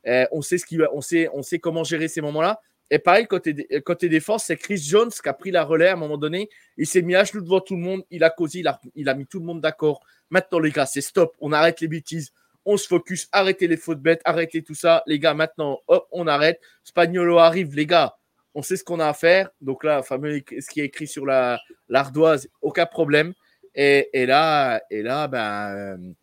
Euh, 0.08 0.26
on 0.32 0.42
sait 0.42 0.58
ce 0.58 0.66
qui 0.66 0.80
on 0.94 1.02
sait, 1.02 1.30
on 1.34 1.44
sait 1.44 1.60
comment 1.60 1.84
gérer 1.84 2.08
ces 2.08 2.22
moments-là. 2.22 2.62
Et 2.94 3.00
pareil, 3.00 3.26
côté, 3.26 3.56
côté 3.86 4.10
défense, 4.10 4.44
c'est 4.44 4.58
Chris 4.58 4.78
Jones 4.78 5.10
qui 5.10 5.30
a 5.30 5.34
pris 5.34 5.50
la 5.50 5.64
relais 5.64 5.88
à 5.88 5.94
un 5.94 5.96
moment 5.96 6.18
donné. 6.18 6.50
Il 6.76 6.86
s'est 6.86 7.02
mis 7.02 7.16
à 7.16 7.24
genoux 7.24 7.42
devant 7.42 7.62
tout 7.62 7.76
le 7.76 7.82
monde. 7.82 8.04
Il 8.12 8.22
a 8.22 8.30
causé, 8.30 8.64
il 8.96 9.08
a, 9.08 9.14
mis 9.14 9.26
tout 9.26 9.40
le 9.40 9.46
monde 9.46 9.62
d'accord. 9.62 10.02
Maintenant, 10.30 10.60
les 10.60 10.72
gars, 10.72 10.86
c'est 10.86 11.00
stop. 11.00 11.34
On 11.40 11.54
arrête 11.54 11.80
les 11.80 11.88
bêtises. 11.88 12.34
On 12.66 12.76
se 12.76 12.86
focus. 12.86 13.30
Arrêtez 13.32 13.70
les 13.70 13.78
fautes 13.78 14.02
bêtes. 14.02 14.22
Arrêtez 14.26 14.62
tout 14.62 14.76
ça. 14.76 15.04
Les 15.08 15.20
gars, 15.20 15.34
maintenant, 15.34 15.80
hop, 15.88 16.06
on 16.12 16.28
arrête. 16.28 16.60
Spagnolo 16.84 17.38
arrive, 17.38 17.74
les 17.76 17.86
gars. 17.86 18.18
On 18.54 18.62
sait 18.62 18.76
ce 18.76 18.84
qu'on 18.84 19.00
a 19.00 19.08
à 19.08 19.14
faire. 19.14 19.50
Donc 19.62 19.86
là, 19.86 20.04
fameux, 20.04 20.42
ce 20.60 20.70
qui 20.70 20.82
est 20.82 20.86
écrit 20.86 21.08
sur 21.08 21.26
la 21.26 21.62
l'ardoise, 21.88 22.50
aucun 22.62 22.86
problème. 22.86 23.34
Et, 23.74 24.26
là, 24.26 24.82
et 24.90 25.02
là, 25.02 25.30
ben, 25.30 26.14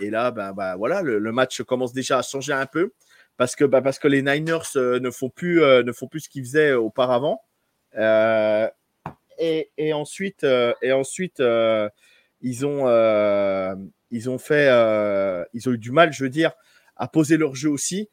et 0.00 0.08
là, 0.08 0.30
ben, 0.30 0.54
ben 0.54 0.76
voilà, 0.76 1.02
le, 1.02 1.32
match 1.32 1.60
commence 1.62 1.92
déjà 1.92 2.18
à 2.18 2.22
changer 2.22 2.54
un 2.54 2.64
peu 2.64 2.92
parce 3.40 3.56
que, 3.56 3.64
ben, 3.64 3.80
parce 3.80 3.98
que 3.98 4.06
les 4.06 4.20
Niners 4.20 4.76
euh, 4.76 5.00
ne, 5.00 5.10
font 5.10 5.30
plus, 5.30 5.62
euh, 5.62 5.82
ne 5.82 5.92
font 5.92 6.08
plus 6.08 6.20
ce 6.20 6.28
qu'ils 6.28 6.44
faisaient 6.44 6.74
auparavant. 6.74 7.40
Euh, 7.96 8.68
et, 9.38 9.70
et, 9.78 9.94
ensuite, 9.94 10.44
et 10.82 10.92
ensuite 10.92 11.42
ils, 12.42 12.66
ont, 12.66 12.86
ils 14.10 14.28
ont 14.28 14.36
fait, 14.36 14.66
ils 15.54 15.68
ont 15.70 15.72
eu 15.72 15.78
du 15.78 15.90
mal, 15.90 16.12
je 16.12 16.22
veux 16.22 16.28
dire, 16.28 16.52
à 16.96 17.08
poser 17.08 17.38
leur 17.38 17.54
jeu 17.54 17.70
aussi. 17.70 18.10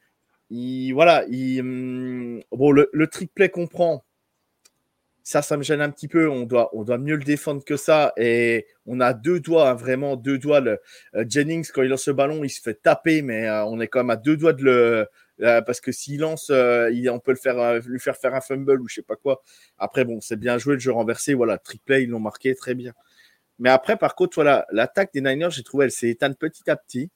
Ils, 0.50 0.94
voilà, 0.94 1.26
ils, 1.28 1.60
hum, 1.60 2.42
bon, 2.54 2.72
le, 2.72 2.90
le 2.94 3.08
trick 3.08 3.34
play 3.34 3.50
qu'on 3.50 3.68
ça, 5.28 5.42
ça 5.42 5.58
me 5.58 5.64
gêne 5.64 5.82
un 5.82 5.90
petit 5.90 6.08
peu. 6.08 6.30
On 6.30 6.46
doit, 6.46 6.98
mieux 6.98 7.18
le 7.18 7.24
défendre 7.24 7.62
que 7.66 7.76
ça. 7.76 8.14
Et 8.16 8.66
on 8.86 9.02
a 9.02 9.14
deux 9.14 9.42
doigts, 9.42 9.72
hein, 9.72 9.74
vraiment 9.74 10.16
deux 10.16 10.38
doigts. 10.38 10.62
Euh, 10.64 11.26
Jennings, 11.28 11.68
quand 11.74 11.82
il 11.82 11.90
lance 11.90 12.08
le 12.08 12.14
ballon, 12.14 12.46
il 12.46 12.50
se 12.50 12.62
fait 12.62 12.82
taper, 12.82 13.22
mais 13.22 13.46
euh, 13.46 13.66
on 13.66 13.82
est 13.82 13.90
quand 13.90 14.00
même 14.00 14.10
à 14.10 14.16
deux 14.16 14.38
doigts 14.38 14.54
de 14.54 14.64
le. 14.64 15.08
Euh, 15.42 15.62
parce 15.62 15.82
que 15.82 15.92
s'il 15.92 16.22
lance, 16.22 16.50
on 16.50 17.20
peut 17.20 17.32
le 17.32 17.38
faire, 17.38 17.82
lui 17.82 18.00
faire 18.00 18.16
faire 18.16 18.36
un 18.36 18.40
fumble 18.40 18.80
ou 18.80 18.88
je 18.88 18.96
sais 18.96 19.02
pas 19.02 19.18
quoi. 19.18 19.44
Après, 19.78 20.06
bon, 20.06 20.22
c'est 20.22 20.38
bien 20.38 20.58
joué 20.58 20.76
le 20.76 20.80
jeu 20.80 20.94
renversé. 20.94 21.34
Voilà, 21.34 21.58
triplé, 21.58 22.04
ils 22.04 22.10
l'ont 22.10 22.22
marqué 22.22 22.56
très 22.56 22.74
bien. 22.74 22.94
Mais 23.60 23.70
après, 23.70 23.98
par 23.98 24.16
contre, 24.16 24.36
voilà, 24.36 24.66
l'attaque 24.72 25.12
des 25.14 25.20
Niners, 25.20 25.52
j'ai 25.52 25.64
trouvé, 25.64 25.86
elle 25.86 25.92
s'est 25.92 26.08
éteinte 26.08 26.40
petit 26.40 26.70
à 26.70 26.78
petit. 26.78 27.10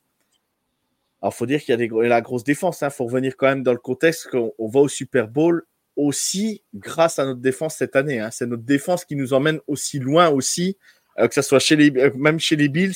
Alors, 1.21 1.33
faut 1.33 1.45
dire 1.45 1.61
qu'il 1.61 1.69
y 1.69 1.73
a 1.75 1.77
des, 1.77 1.87
la 2.09 2.19
grosse 2.19 2.43
défense. 2.43 2.81
Il 2.81 2.85
hein. 2.85 2.89
faut 2.89 3.05
revenir 3.05 3.37
quand 3.37 3.47
même 3.47 3.63
dans 3.63 3.71
le 3.71 3.79
contexte 3.79 4.29
qu'on 4.29 4.67
va 4.67 4.81
au 4.81 4.89
Super 4.89 5.29
Bowl 5.29 5.65
aussi 5.95 6.63
grâce 6.73 7.19
à 7.19 7.25
notre 7.25 7.41
défense 7.41 7.75
cette 7.75 7.95
année. 7.95 8.19
Hein. 8.19 8.31
C'est 8.31 8.45
notre 8.45 8.63
défense 8.63 9.05
qui 9.05 9.15
nous 9.15 9.33
emmène 9.33 9.59
aussi 9.67 9.99
loin 9.99 10.29
aussi, 10.29 10.77
euh, 11.19 11.27
que 11.27 11.33
ce 11.33 11.41
soit 11.41 11.59
chez 11.59 11.75
les, 11.75 11.91
euh, 11.97 12.11
même 12.15 12.39
chez 12.39 12.55
les 12.55 12.69
Bills 12.69 12.95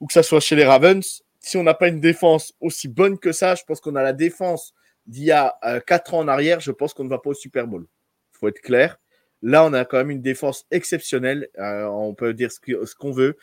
ou 0.00 0.06
que 0.06 0.12
ce 0.12 0.22
soit 0.22 0.40
chez 0.40 0.56
les 0.56 0.64
Ravens. 0.64 1.22
Si 1.40 1.56
on 1.56 1.62
n'a 1.62 1.74
pas 1.74 1.88
une 1.88 2.00
défense 2.00 2.54
aussi 2.60 2.88
bonne 2.88 3.18
que 3.18 3.32
ça, 3.32 3.54
je 3.54 3.62
pense 3.64 3.80
qu'on 3.80 3.96
a 3.96 4.02
la 4.02 4.12
défense 4.12 4.74
d'il 5.06 5.24
y 5.24 5.32
a 5.32 5.56
euh, 5.64 5.80
quatre 5.80 6.14
ans 6.14 6.20
en 6.20 6.28
arrière. 6.28 6.60
Je 6.60 6.72
pense 6.72 6.94
qu'on 6.94 7.04
ne 7.04 7.08
va 7.08 7.18
pas 7.18 7.30
au 7.30 7.34
Super 7.34 7.66
Bowl. 7.66 7.86
Il 8.34 8.38
faut 8.38 8.48
être 8.48 8.60
clair. 8.60 8.98
Là, 9.42 9.64
on 9.64 9.72
a 9.72 9.84
quand 9.84 9.98
même 9.98 10.10
une 10.10 10.22
défense 10.22 10.66
exceptionnelle. 10.70 11.48
on 11.58 12.14
peut 12.14 12.34
dire 12.34 12.50
ce 12.50 12.94
qu'on 12.94 13.12
veut. 13.12 13.36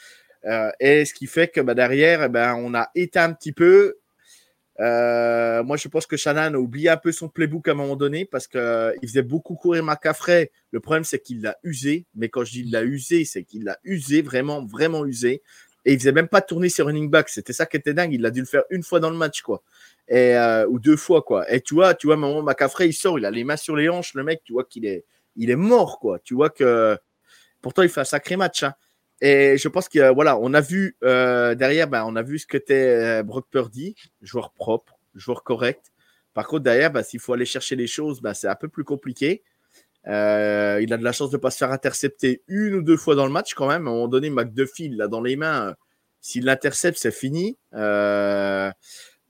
et 0.79 1.05
ce 1.05 1.13
qui 1.13 1.27
fait 1.27 1.47
que 1.47 1.61
bah, 1.61 1.75
derrière, 1.75 2.23
eh 2.23 2.29
ben, 2.29 2.55
on 2.55 2.73
a 2.73 2.89
été 2.95 3.19
un 3.19 3.31
petit 3.31 3.53
peu 3.53 3.97
euh, 4.79 5.63
moi, 5.63 5.77
je 5.77 5.87
pense 5.87 6.05
que 6.07 6.17
Shannon 6.17 6.55
a 6.55 6.57
oublié 6.57 6.89
un 6.89 6.97
peu 6.97 7.11
son 7.11 7.29
playbook 7.29 7.67
à 7.67 7.71
un 7.71 7.75
moment 7.75 7.95
donné 7.95 8.25
parce 8.25 8.47
qu'il 8.47 8.59
euh, 8.59 8.93
faisait 9.03 9.21
beaucoup 9.21 9.55
courir 9.55 9.83
McCaffrey. 9.83 10.51
Le 10.71 10.79
problème, 10.79 11.03
c'est 11.03 11.19
qu'il 11.19 11.41
l'a 11.41 11.57
usé. 11.63 12.05
Mais 12.15 12.29
quand 12.29 12.43
je 12.43 12.51
dis 12.51 12.63
l'a 12.63 12.83
usé, 12.83 13.25
c'est 13.25 13.43
qu'il 13.43 13.65
l'a 13.65 13.77
usé, 13.83 14.21
vraiment, 14.21 14.65
vraiment 14.65 15.05
usé. 15.05 15.41
et 15.85 15.93
il 15.93 15.99
faisait 15.99 16.11
même 16.11 16.27
pas 16.27 16.41
tourner 16.41 16.69
ses 16.69 16.81
running 16.81 17.09
backs. 17.09 17.29
C'était 17.29 17.53
ça 17.53 17.65
qui 17.65 17.77
était 17.77 17.93
dingue. 17.93 18.13
Il 18.13 18.25
a 18.25 18.31
dû 18.31 18.39
le 18.39 18.45
faire 18.45 18.63
une 18.69 18.83
fois 18.83 18.99
dans 18.99 19.09
le 19.09 19.17
match, 19.17 19.41
quoi. 19.41 19.63
Euh, 20.11 20.65
ou 20.67 20.79
deux 20.79 20.97
fois, 20.97 21.21
quoi. 21.21 21.49
Et 21.51 21.61
tu 21.61 21.75
vois, 21.75 21.93
tu 21.93 22.07
vois, 22.07 22.17
maman 22.17 22.41
McCaffrey, 22.41 22.89
il 22.89 22.93
sort, 22.93 23.19
il 23.19 23.25
a 23.25 23.31
les 23.31 23.43
mains 23.43 23.57
sur 23.57 23.75
les 23.75 23.89
hanches, 23.89 24.13
le 24.15 24.23
mec, 24.23 24.41
tu 24.43 24.53
vois 24.53 24.65
qu'il 24.65 24.85
est, 24.85 25.05
il 25.35 25.49
est 25.49 25.55
mort, 25.55 25.99
quoi. 25.99 26.19
Tu 26.19 26.33
vois 26.33 26.49
que 26.49 26.97
pourtant 27.61 27.83
il 27.83 27.89
fait 27.89 28.01
un 28.01 28.05
sacré 28.05 28.37
match. 28.37 28.63
Hein. 28.63 28.73
Et 29.21 29.57
je 29.57 29.67
pense 29.67 29.87
que 29.87 30.13
voilà, 30.13 30.37
on 30.37 30.53
a 30.53 30.61
vu 30.61 30.97
euh, 31.03 31.55
derrière, 31.55 31.87
ben, 31.87 32.03
on 32.05 32.15
a 32.15 32.21
vu 32.21 32.39
ce 32.39 32.47
que 32.47 32.57
était 32.57 33.19
euh, 33.19 33.23
Brock 33.23 33.47
Purdy, 33.49 33.95
joueur 34.21 34.51
propre, 34.51 34.99
joueur 35.15 35.43
correct. 35.43 35.91
Par 36.33 36.47
contre, 36.47 36.63
derrière, 36.63 36.91
ben, 36.91 37.03
s'il 37.03 37.19
faut 37.19 37.33
aller 37.33 37.45
chercher 37.45 37.75
les 37.75 37.87
choses, 37.87 38.21
ben, 38.21 38.33
c'est 38.33 38.47
un 38.47 38.55
peu 38.55 38.67
plus 38.67 38.83
compliqué. 38.83 39.43
Euh, 40.07 40.79
il 40.81 40.91
a 40.91 40.97
de 40.97 41.03
la 41.03 41.13
chance 41.13 41.29
de 41.29 41.37
ne 41.37 41.41
pas 41.41 41.51
se 41.51 41.57
faire 41.57 41.71
intercepter 41.71 42.43
une 42.47 42.75
ou 42.75 42.81
deux 42.81 42.97
fois 42.97 43.15
dans 43.15 43.25
le 43.25 43.31
match 43.31 43.53
quand 43.53 43.67
même. 43.67 43.87
À 43.87 43.91
un 43.91 43.93
moment 43.93 44.07
donné, 44.07 44.29
McDuffie, 44.29 44.89
l'a 44.89 45.07
dans 45.07 45.21
les 45.21 45.35
mains. 45.35 45.75
S'il 46.19 46.45
l'intercepte, 46.45 46.97
c'est 46.97 47.11
fini. 47.11 47.57
Euh, 47.73 48.71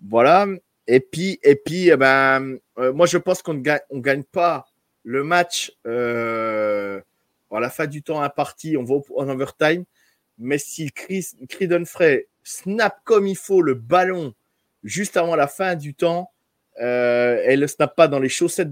voilà. 0.07 0.47
Et 0.87 0.99
puis, 0.99 1.39
et 1.43 1.55
puis 1.55 1.89
eh 1.89 1.97
ben, 1.97 2.57
euh, 2.77 2.93
moi, 2.93 3.05
je 3.05 3.17
pense 3.17 3.41
qu'on 3.41 3.53
ne 3.55 3.61
gagne, 3.61 3.79
on 3.89 3.99
gagne 3.99 4.23
pas 4.23 4.65
le 5.03 5.23
match 5.23 5.71
à 7.55 7.59
la 7.59 7.69
fin 7.69 7.87
du 7.87 8.03
temps 8.03 8.21
imparti. 8.21 8.77
On 8.77 8.83
va 8.83 8.95
en 9.15 9.29
overtime. 9.29 9.85
Mais 10.37 10.57
si 10.57 10.91
Chris, 10.91 11.27
Frey 11.85 12.27
snap 12.43 12.97
comme 13.03 13.27
il 13.27 13.37
faut 13.37 13.61
le 13.61 13.73
ballon 13.73 14.33
juste 14.83 15.15
avant 15.17 15.35
la 15.35 15.47
fin 15.47 15.75
du 15.75 15.93
temps, 15.93 16.31
euh, 16.81 17.41
et 17.47 17.67
snap 17.67 17.95
pas 17.95 18.07
dans 18.07 18.19
les 18.19 18.29
chaussettes 18.29 18.71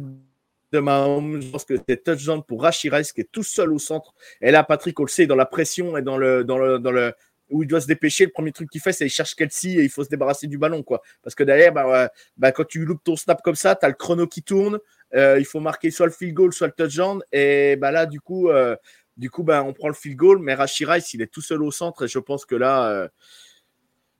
de 0.71 0.79
Mahomes. 0.79 1.41
Je 1.41 1.47
pense 1.49 1.65
que 1.65 1.75
c'est 1.87 2.03
touchdown 2.03 2.43
pour 2.43 2.63
Rashi 2.63 2.89
qui 2.89 3.21
est 3.21 3.31
tout 3.31 3.43
seul 3.43 3.71
au 3.73 3.79
centre. 3.79 4.13
Et 4.41 4.51
là, 4.51 4.63
Patrick, 4.63 4.99
on 4.99 5.03
le 5.03 5.09
sait, 5.09 5.27
dans 5.27 5.35
la 5.35 5.45
pression 5.45 5.97
et 5.97 6.01
dans 6.01 6.17
le, 6.17 6.43
dans 6.43 6.57
le, 6.57 6.79
dans 6.79 6.91
le, 6.91 7.13
où 7.49 7.63
il 7.63 7.67
doit 7.67 7.81
se 7.81 7.87
dépêcher, 7.87 8.25
le 8.25 8.31
premier 8.31 8.51
truc 8.51 8.69
qu'il 8.69 8.81
fait, 8.81 8.93
c'est 8.93 9.05
qu'il 9.05 9.11
cherche 9.13 9.35
Kelsey 9.35 9.71
et 9.71 9.83
il 9.83 9.89
faut 9.89 10.03
se 10.03 10.09
débarrasser 10.09 10.47
du 10.47 10.57
ballon. 10.57 10.83
quoi. 10.83 11.01
Parce 11.21 11.35
que 11.35 11.43
derrière, 11.43 11.73
bah, 11.73 12.09
bah, 12.37 12.51
quand 12.51 12.65
tu 12.65 12.85
loupes 12.85 13.03
ton 13.03 13.15
snap 13.15 13.41
comme 13.41 13.55
ça, 13.55 13.75
tu 13.75 13.85
as 13.85 13.89
le 13.89 13.95
chrono 13.95 14.27
qui 14.27 14.41
tourne. 14.41 14.79
Euh, 15.13 15.37
il 15.39 15.45
faut 15.45 15.59
marquer 15.59 15.91
soit 15.91 16.05
le 16.05 16.11
field 16.11 16.33
goal, 16.33 16.53
soit 16.53 16.67
le 16.67 16.73
touchdown. 16.73 17.21
Et 17.31 17.75
bah, 17.75 17.91
là, 17.91 18.05
du 18.05 18.19
coup, 18.19 18.49
euh, 18.49 18.75
du 19.17 19.29
coup 19.29 19.43
bah, 19.43 19.63
on 19.63 19.73
prend 19.73 19.87
le 19.87 19.93
field 19.93 20.17
goal. 20.17 20.39
Mais 20.39 20.53
Rashi 20.53 20.85
il 21.13 21.21
est 21.21 21.31
tout 21.31 21.41
seul 21.41 21.63
au 21.63 21.71
centre. 21.71 22.07
Je 22.07 22.19
pense 22.19 22.45
que 22.45 22.55
là, 22.55 22.89
euh, 22.89 23.07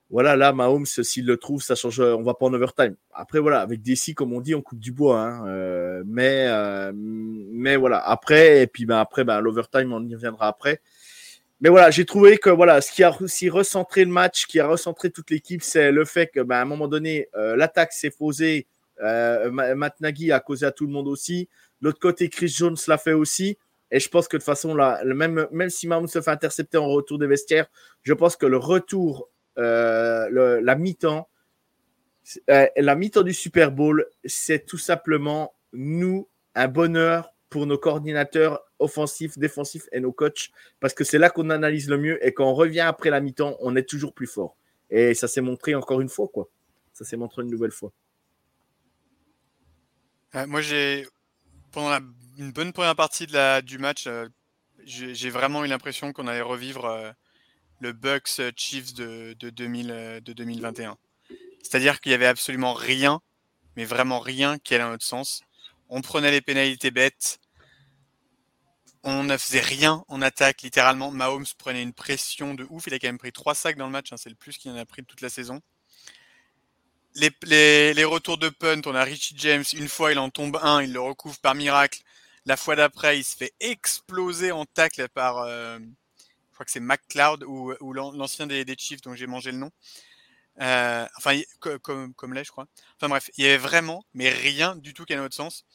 voilà, 0.10 0.36
là, 0.36 0.52
Mahomes, 0.52 0.86
s'il 0.86 1.26
le 1.26 1.38
trouve, 1.38 1.62
ça 1.62 1.76
change. 1.76 2.02
On 2.02 2.24
va 2.24 2.34
pas 2.34 2.46
en 2.46 2.54
overtime. 2.54 2.96
Après, 3.14 3.40
voilà, 3.40 3.62
avec 3.62 3.82
DC, 3.82 4.14
comme 4.14 4.34
on 4.34 4.42
dit, 4.42 4.54
on 4.54 4.62
coupe 4.62 4.80
du 4.80 4.92
bois. 4.92 5.20
Hein, 5.22 6.04
mais, 6.06 7.76
voilà, 7.78 8.00
après, 8.00 8.64
et 8.64 8.68
puis 8.68 8.86
ben, 8.86 8.98
après, 8.98 9.24
ben, 9.24 9.40
l'overtime, 9.40 9.94
on 9.94 10.06
y 10.06 10.14
reviendra 10.14 10.48
après. 10.48 10.82
Mais 11.62 11.70
voilà, 11.70 11.92
j'ai 11.92 12.06
trouvé 12.06 12.40
que 12.40 12.50
voilà, 12.50 12.82
ce 12.82 12.92
qui 12.92 13.04
a 13.04 13.22
aussi 13.22 13.48
recentré 13.48 14.04
le 14.04 14.12
match, 14.12 14.48
qui 14.48 14.60
a 14.60 14.68
recentré 14.68 15.12
toute 15.12 15.30
l'équipe, 15.30 15.62
c'est 15.62 15.92
le 15.92 16.04
fait 16.04 16.28
que, 16.28 16.42
ben, 16.42 16.58
à 16.58 16.62
un 16.62 16.66
moment 16.66 16.90
donné, 16.90 17.30
l'attaque 17.56 17.94
s'est 17.94 18.10
posée. 18.10 18.68
Matt 19.02 20.00
Nagy 20.00 20.32
a 20.32 20.40
causé 20.40 20.66
à 20.66 20.72
tout 20.72 20.86
le 20.86 20.92
monde 20.92 21.08
aussi. 21.08 21.50
L'autre 21.82 22.00
côté, 22.00 22.30
Chris 22.30 22.50
Jones 22.50 22.78
l'a 22.88 22.98
fait 22.98 23.14
aussi. 23.14 23.58
Et 23.92 24.00
je 24.00 24.08
pense 24.08 24.28
que 24.28 24.38
de 24.38 24.42
toute 24.42 24.46
façon, 24.46 24.74
là, 24.74 25.02
même, 25.04 25.48
même 25.52 25.70
si 25.70 25.88
Mahomes 25.88 26.08
se 26.08 26.22
fait 26.22 26.32
intercepter 26.32 26.78
en 26.78 26.88
retour 26.88 27.20
des 27.20 27.28
vestiaires, 27.28 27.68
je 28.04 28.14
pense 28.14 28.38
que 28.38 28.46
le 28.46 28.58
retour 28.58 29.30
euh, 29.58 30.62
la 30.62 30.76
mi-temps, 30.76 31.28
euh, 32.50 32.68
la 32.78 32.96
mi-temps 32.96 33.24
du 33.24 33.34
Super 33.34 33.72
Bowl, 33.72 34.08
c'est 34.24 34.66
tout 34.66 34.78
simplement 34.78 35.54
nous 35.74 36.30
un 36.56 36.68
bonheur 36.68 37.34
pour 37.50 37.66
nos 37.66 37.78
coordinateurs 37.78 38.64
offensifs, 38.80 39.38
défensifs 39.38 39.88
et 39.92 40.00
nos 40.00 40.14
coachs, 40.14 40.52
parce 40.80 40.94
que 40.94 41.04
c'est 41.04 41.18
là 41.18 41.30
qu'on 41.30 41.50
analyse 41.50 41.90
le 41.90 41.98
mieux 41.98 42.26
et 42.26 42.34
quand 42.34 42.50
on 42.50 42.54
revient 42.54 42.82
après 42.82 43.10
la 43.10 43.20
mi-temps, 43.20 43.58
on 43.60 43.76
est 43.76 43.88
toujours 43.88 44.14
plus 44.14 44.28
fort. 44.28 44.56
Et 44.90 45.14
ça 45.14 45.28
s'est 45.28 45.42
montré 45.42 45.76
encore 45.76 46.02
une 46.02 46.10
fois, 46.10 46.30
quoi. 46.30 46.50
Ça 46.94 47.04
s'est 47.04 47.18
montré 47.18 47.42
une 47.42 47.52
nouvelle 47.52 47.72
fois. 47.72 47.92
Euh, 50.36 50.48
moi, 50.48 50.62
j'ai 50.62 51.08
pendant 51.72 52.06
une 52.38 52.52
bonne 52.52 52.74
première 52.74 52.96
partie 52.96 53.28
de 53.28 53.34
la, 53.34 53.62
du 53.62 53.78
match, 53.78 54.08
j'ai 54.86 55.30
vraiment 55.30 55.64
eu 55.64 55.68
l'impression 55.68 56.12
qu'on 56.14 56.28
allait 56.28 56.42
revivre 56.42 57.14
le 57.82 57.94
Bucks 57.94 58.40
euh, 58.40 58.52
Chiefs 58.56 58.94
de, 58.94 59.36
de, 59.40 59.50
2021. 59.50 60.92
Euh, 60.92 61.36
C'est-à-dire 61.64 62.00
qu'il 62.00 62.12
n'y 62.12 62.14
avait 62.14 62.28
absolument 62.28 62.74
rien, 62.74 63.22
mais 63.76 63.86
vraiment 63.86 64.20
rien 64.20 64.60
qui 64.60 64.76
allait 64.76 64.84
dans 64.84 64.92
notre 64.92 65.06
sens. 65.06 65.42
On 65.90 66.02
prenait 66.02 66.32
les 66.32 66.42
pénalités 66.42 66.92
bêtes. 66.92 67.40
On 69.04 69.24
ne 69.24 69.36
faisait 69.36 69.62
rien 69.62 70.06
en 70.10 70.22
attaque, 70.22 70.62
littéralement. 70.62 71.10
Mahomes 71.10 71.46
prenait 71.58 71.82
une 71.82 71.94
pression 71.94 72.54
de 72.54 72.68
ouf. 72.70 72.86
Il 72.86 72.94
a 72.94 73.00
quand 73.00 73.08
même 73.08 73.18
pris 73.18 73.32
trois 73.32 73.56
sacs 73.56 73.78
dans 73.78 73.88
le 73.88 73.92
match. 73.92 74.14
Hein. 74.14 74.18
C'est 74.18 74.30
le 74.30 74.36
plus 74.36 74.58
qu'il 74.58 74.72
en 74.72 74.78
a 74.78 74.86
pris 74.86 75.02
de 75.02 75.08
toute 75.08 75.22
la 75.22 75.30
saison. 75.30 75.60
Les, 77.16 77.94
les, 77.94 78.04
retours 78.06 78.38
de 78.38 78.50
punt, 78.50 78.82
on 78.86 78.96
a 78.96 79.04
Richie 79.04 79.36
James. 79.38 79.66
Une 79.74 79.90
fois, 79.90 80.12
il 80.12 80.20
en 80.20 80.30
tombe 80.30 80.58
un. 80.62 80.82
Il 80.82 80.94
le 80.94 81.02
recouvre 81.02 81.38
par 81.40 81.56
miracle. 81.56 82.02
La 82.46 82.58
fois 82.58 82.76
d'après, 82.76 83.20
il 83.20 83.24
se 83.24 83.36
fait 83.36 83.54
exploser 83.60 84.52
en 84.52 84.66
tacle 84.66 85.08
par, 85.10 85.40
euh, 85.40 85.78
crois 86.62 86.66
que 86.66 86.72
c'est 86.72 86.80
McCloud 86.80 87.44
ou, 87.44 87.74
ou 87.82 87.94
l'ancien 87.94 88.46
des, 88.46 88.66
Chiefs 88.78 89.02
dont 89.02 89.16
j'ai 89.16 89.28
mangé 89.28 89.52
le 89.52 89.58
nom. 89.58 89.72
Euh, 90.62 91.08
enfin, 91.18 91.40
comme, 91.60 92.14
comme 92.14 92.38
je 92.44 92.52
crois. 92.52 92.68
Enfin 92.98 93.10
bref, 93.10 93.32
il 93.38 93.46
y 93.46 93.48
avait 93.48 93.58
vraiment, 93.58 94.06
mais 94.14 94.30
rien 94.30 94.76
du 94.76 94.94
tout 94.94 95.06
qui 95.06 95.14
a 95.14 95.18
notre 95.18 95.36
sens. 95.36 95.66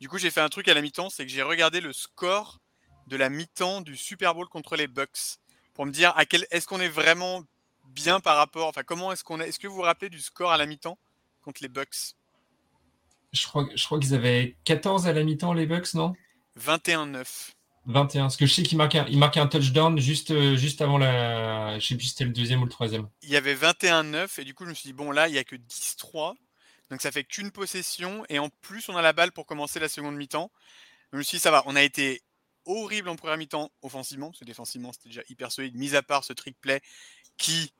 Du 0.00 0.08
coup, 0.08 0.18
j'ai 0.18 0.30
fait 0.30 0.40
un 0.40 0.48
truc 0.48 0.66
à 0.68 0.74
la 0.74 0.82
mi-temps, 0.82 1.08
c'est 1.08 1.24
que 1.24 1.30
j'ai 1.30 1.42
regardé 1.42 1.80
le 1.80 1.92
score 1.92 2.58
de 3.06 3.16
la 3.16 3.28
mi-temps 3.28 3.80
du 3.80 3.96
Super 3.96 4.34
Bowl 4.34 4.48
contre 4.48 4.76
les 4.76 4.88
Bucks 4.88 5.38
pour 5.72 5.86
me 5.86 5.92
dire 5.92 6.12
à 6.16 6.26
quel 6.26 6.46
est-ce 6.50 6.66
qu'on 6.66 6.80
est 6.80 6.88
vraiment 6.88 7.44
bien 7.94 8.20
par 8.20 8.36
rapport. 8.36 8.68
Enfin, 8.68 8.82
comment 8.82 9.12
est-ce 9.12 9.24
qu'on 9.24 9.40
est. 9.40 9.48
Est-ce 9.48 9.58
que 9.58 9.68
vous 9.68 9.76
vous 9.76 9.82
rappelez 9.82 10.10
du 10.10 10.20
score 10.20 10.50
à 10.52 10.56
la 10.56 10.66
mi-temps 10.66 10.98
contre 11.42 11.62
les 11.62 11.68
Bucks? 11.68 12.14
Je 13.32 13.46
crois, 13.46 13.66
je 13.74 13.84
crois 13.84 13.98
qu'ils 13.98 14.14
avaient 14.14 14.56
14 14.64 15.06
à 15.06 15.12
la 15.12 15.24
mi-temps 15.24 15.52
les 15.52 15.66
Bucks, 15.66 15.94
non? 15.94 16.14
21-9. 16.58 17.52
21. 17.86 18.22
Parce 18.22 18.36
que 18.36 18.46
je 18.46 18.54
sais 18.54 18.62
qu'il 18.62 18.78
marquait, 18.78 19.00
un, 19.00 19.06
il 19.08 19.18
marquait 19.18 19.40
un 19.40 19.46
touchdown 19.46 19.98
juste, 19.98 20.30
euh, 20.30 20.56
juste 20.56 20.80
avant 20.80 20.98
la. 20.98 21.78
Je 21.78 21.86
sais 21.86 21.96
plus 21.96 22.04
si 22.04 22.10
c'était 22.10 22.24
le 22.24 22.30
deuxième 22.30 22.62
ou 22.62 22.64
le 22.64 22.70
troisième. 22.70 23.08
Il 23.22 23.30
y 23.30 23.36
avait 23.36 23.54
21-9 23.54 24.40
et 24.40 24.44
du 24.44 24.54
coup, 24.54 24.64
je 24.64 24.70
me 24.70 24.74
suis 24.74 24.88
dit, 24.88 24.92
bon, 24.92 25.10
là, 25.10 25.28
il 25.28 25.32
n'y 25.32 25.38
a 25.38 25.44
que 25.44 25.56
10-3. 25.56 26.34
Donc 26.90 27.00
ça 27.00 27.10
fait 27.10 27.24
qu'une 27.24 27.50
possession 27.50 28.24
et 28.28 28.38
en 28.38 28.48
plus, 28.60 28.88
on 28.88 28.96
a 28.96 29.02
la 29.02 29.12
balle 29.12 29.32
pour 29.32 29.46
commencer 29.46 29.80
la 29.80 29.88
seconde 29.88 30.16
mi-temps. 30.16 30.50
Je 31.12 31.18
me 31.18 31.22
suis 31.22 31.38
dit, 31.38 31.42
ça 31.42 31.50
va, 31.50 31.62
on 31.66 31.76
a 31.76 31.82
été 31.82 32.22
horrible 32.66 33.08
en 33.08 33.16
première 33.16 33.36
mi-temps 33.36 33.70
offensivement, 33.82 34.28
parce 34.28 34.40
que 34.40 34.44
défensivement, 34.44 34.92
c'était 34.92 35.08
déjà 35.08 35.22
hyper 35.28 35.52
solide, 35.52 35.74
mis 35.76 35.94
à 35.96 36.02
part 36.02 36.24
ce 36.24 36.32
trick 36.32 36.58
play 36.60 36.80
qui 37.36 37.72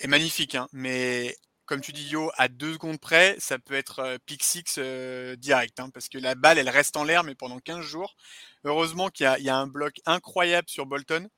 est 0.00 0.06
magnifique, 0.06 0.54
hein, 0.54 0.68
mais 0.72 1.36
comme 1.68 1.82
tu 1.82 1.92
dis 1.92 2.08
Yo, 2.08 2.30
à 2.38 2.48
deux 2.48 2.72
secondes 2.72 2.98
près, 2.98 3.36
ça 3.38 3.58
peut 3.58 3.74
être 3.74 3.98
euh, 3.98 4.16
pick 4.24 4.42
six 4.42 4.76
euh, 4.78 5.36
direct, 5.36 5.78
hein, 5.78 5.90
parce 5.92 6.08
que 6.08 6.16
la 6.16 6.34
balle, 6.34 6.58
elle 6.58 6.70
reste 6.70 6.96
en 6.96 7.04
l'air, 7.04 7.24
mais 7.24 7.34
pendant 7.34 7.58
15 7.58 7.84
jours. 7.84 8.16
Heureusement 8.64 9.10
qu'il 9.10 9.26
y, 9.38 9.48
a 9.50 9.56
un 9.56 9.66
bloc 9.66 10.00
incroyable 10.06 10.68
sur 10.68 10.86
Bolton, 10.86 11.28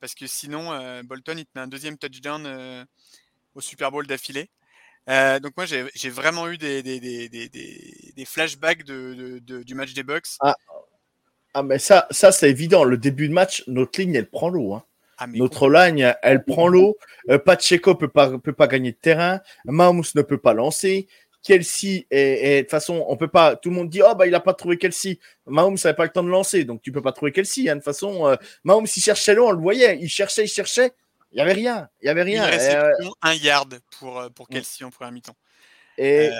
parce 0.00 0.16
que 0.16 0.26
sinon, 0.26 0.72
euh, 0.72 1.02
Bolton, 1.04 1.38
il 1.38 1.46
te 1.46 1.50
met 1.54 1.60
un 1.60 1.68
deuxième 1.68 1.96
touchdown 1.96 2.86
au 3.54 3.60
Super 3.60 3.92
Bowl 3.92 4.06
d'affilée. 4.06 4.50
donc 5.06 5.56
moi, 5.56 5.64
j'ai 5.64 6.10
vraiment 6.10 6.48
eu 6.48 6.58
des, 6.58 8.24
flashbacks 8.26 8.84
de, 8.84 9.38
du 9.38 9.74
match 9.74 9.94
des 9.94 10.02
Bucks. 10.02 10.36
Ah, 10.40 10.56
ah 11.54 11.62
mais 11.62 11.78
ça, 11.78 12.08
ça 12.10 12.32
c'est 12.32 12.50
évident. 12.50 12.82
Le 12.84 12.98
début 12.98 13.28
de 13.28 13.32
match, 13.32 13.62
notre 13.68 14.00
ligne, 14.00 14.16
elle 14.16 14.28
prend 14.28 14.48
l'eau. 14.48 14.74
Hein. 14.74 14.84
Ah, 15.18 15.26
Notre 15.26 15.68
ligne, 15.68 16.14
elle 16.22 16.44
prend 16.44 16.68
l'eau. 16.68 16.96
Euh, 17.28 17.38
Pacheco 17.38 17.96
peut 17.96 18.08
pas 18.08 18.38
peut 18.38 18.52
pas 18.52 18.68
gagner 18.68 18.92
de 18.92 18.96
terrain. 18.96 19.40
Mahomes 19.64 20.04
ne 20.14 20.22
peut 20.22 20.38
pas 20.38 20.54
lancer. 20.54 21.08
Kelsey 21.42 22.06
et 22.10 22.56
de 22.56 22.60
toute 22.62 22.70
façon, 22.70 23.04
on 23.08 23.16
peut 23.16 23.28
pas. 23.28 23.56
Tout 23.56 23.70
le 23.70 23.76
monde 23.76 23.88
dit 23.88 24.00
oh 24.02 24.14
bah 24.14 24.26
il 24.26 24.34
a 24.34 24.40
pas 24.40 24.54
trouvé 24.54 24.78
Kelsey. 24.78 25.18
Mahomes 25.46 25.76
n'avait 25.82 25.96
pas 25.96 26.04
le 26.04 26.10
temps 26.10 26.22
de 26.22 26.28
lancer, 26.28 26.64
donc 26.64 26.82
tu 26.82 26.92
peux 26.92 27.02
pas 27.02 27.12
trouver 27.12 27.32
Kelsey. 27.32 27.68
Hein. 27.68 27.74
De 27.74 27.80
toute 27.80 27.84
façon, 27.84 28.28
euh, 28.28 28.36
Mahomes 28.64 28.86
il 28.94 29.02
cherchait 29.02 29.34
l'eau, 29.34 29.48
on 29.48 29.52
le 29.52 29.60
voyait. 29.60 29.98
Il 30.00 30.08
cherchait, 30.08 30.44
il 30.44 30.48
cherchait. 30.48 30.92
Il 31.32 31.38
y 31.38 31.40
avait 31.40 31.52
rien. 31.52 31.88
Il 32.00 32.06
y 32.06 32.08
avait 32.08 32.22
rien. 32.22 32.46
Il 32.46 32.50
restait 32.50 32.76
euh, 32.76 32.92
un 33.22 33.34
yard 33.34 33.80
pour 33.98 34.22
pour 34.34 34.46
mm. 34.46 34.54
Kelsey 34.54 34.84
en 34.84 34.90
première 34.90 35.12
mi-temps. 35.12 35.36
Et 35.96 36.30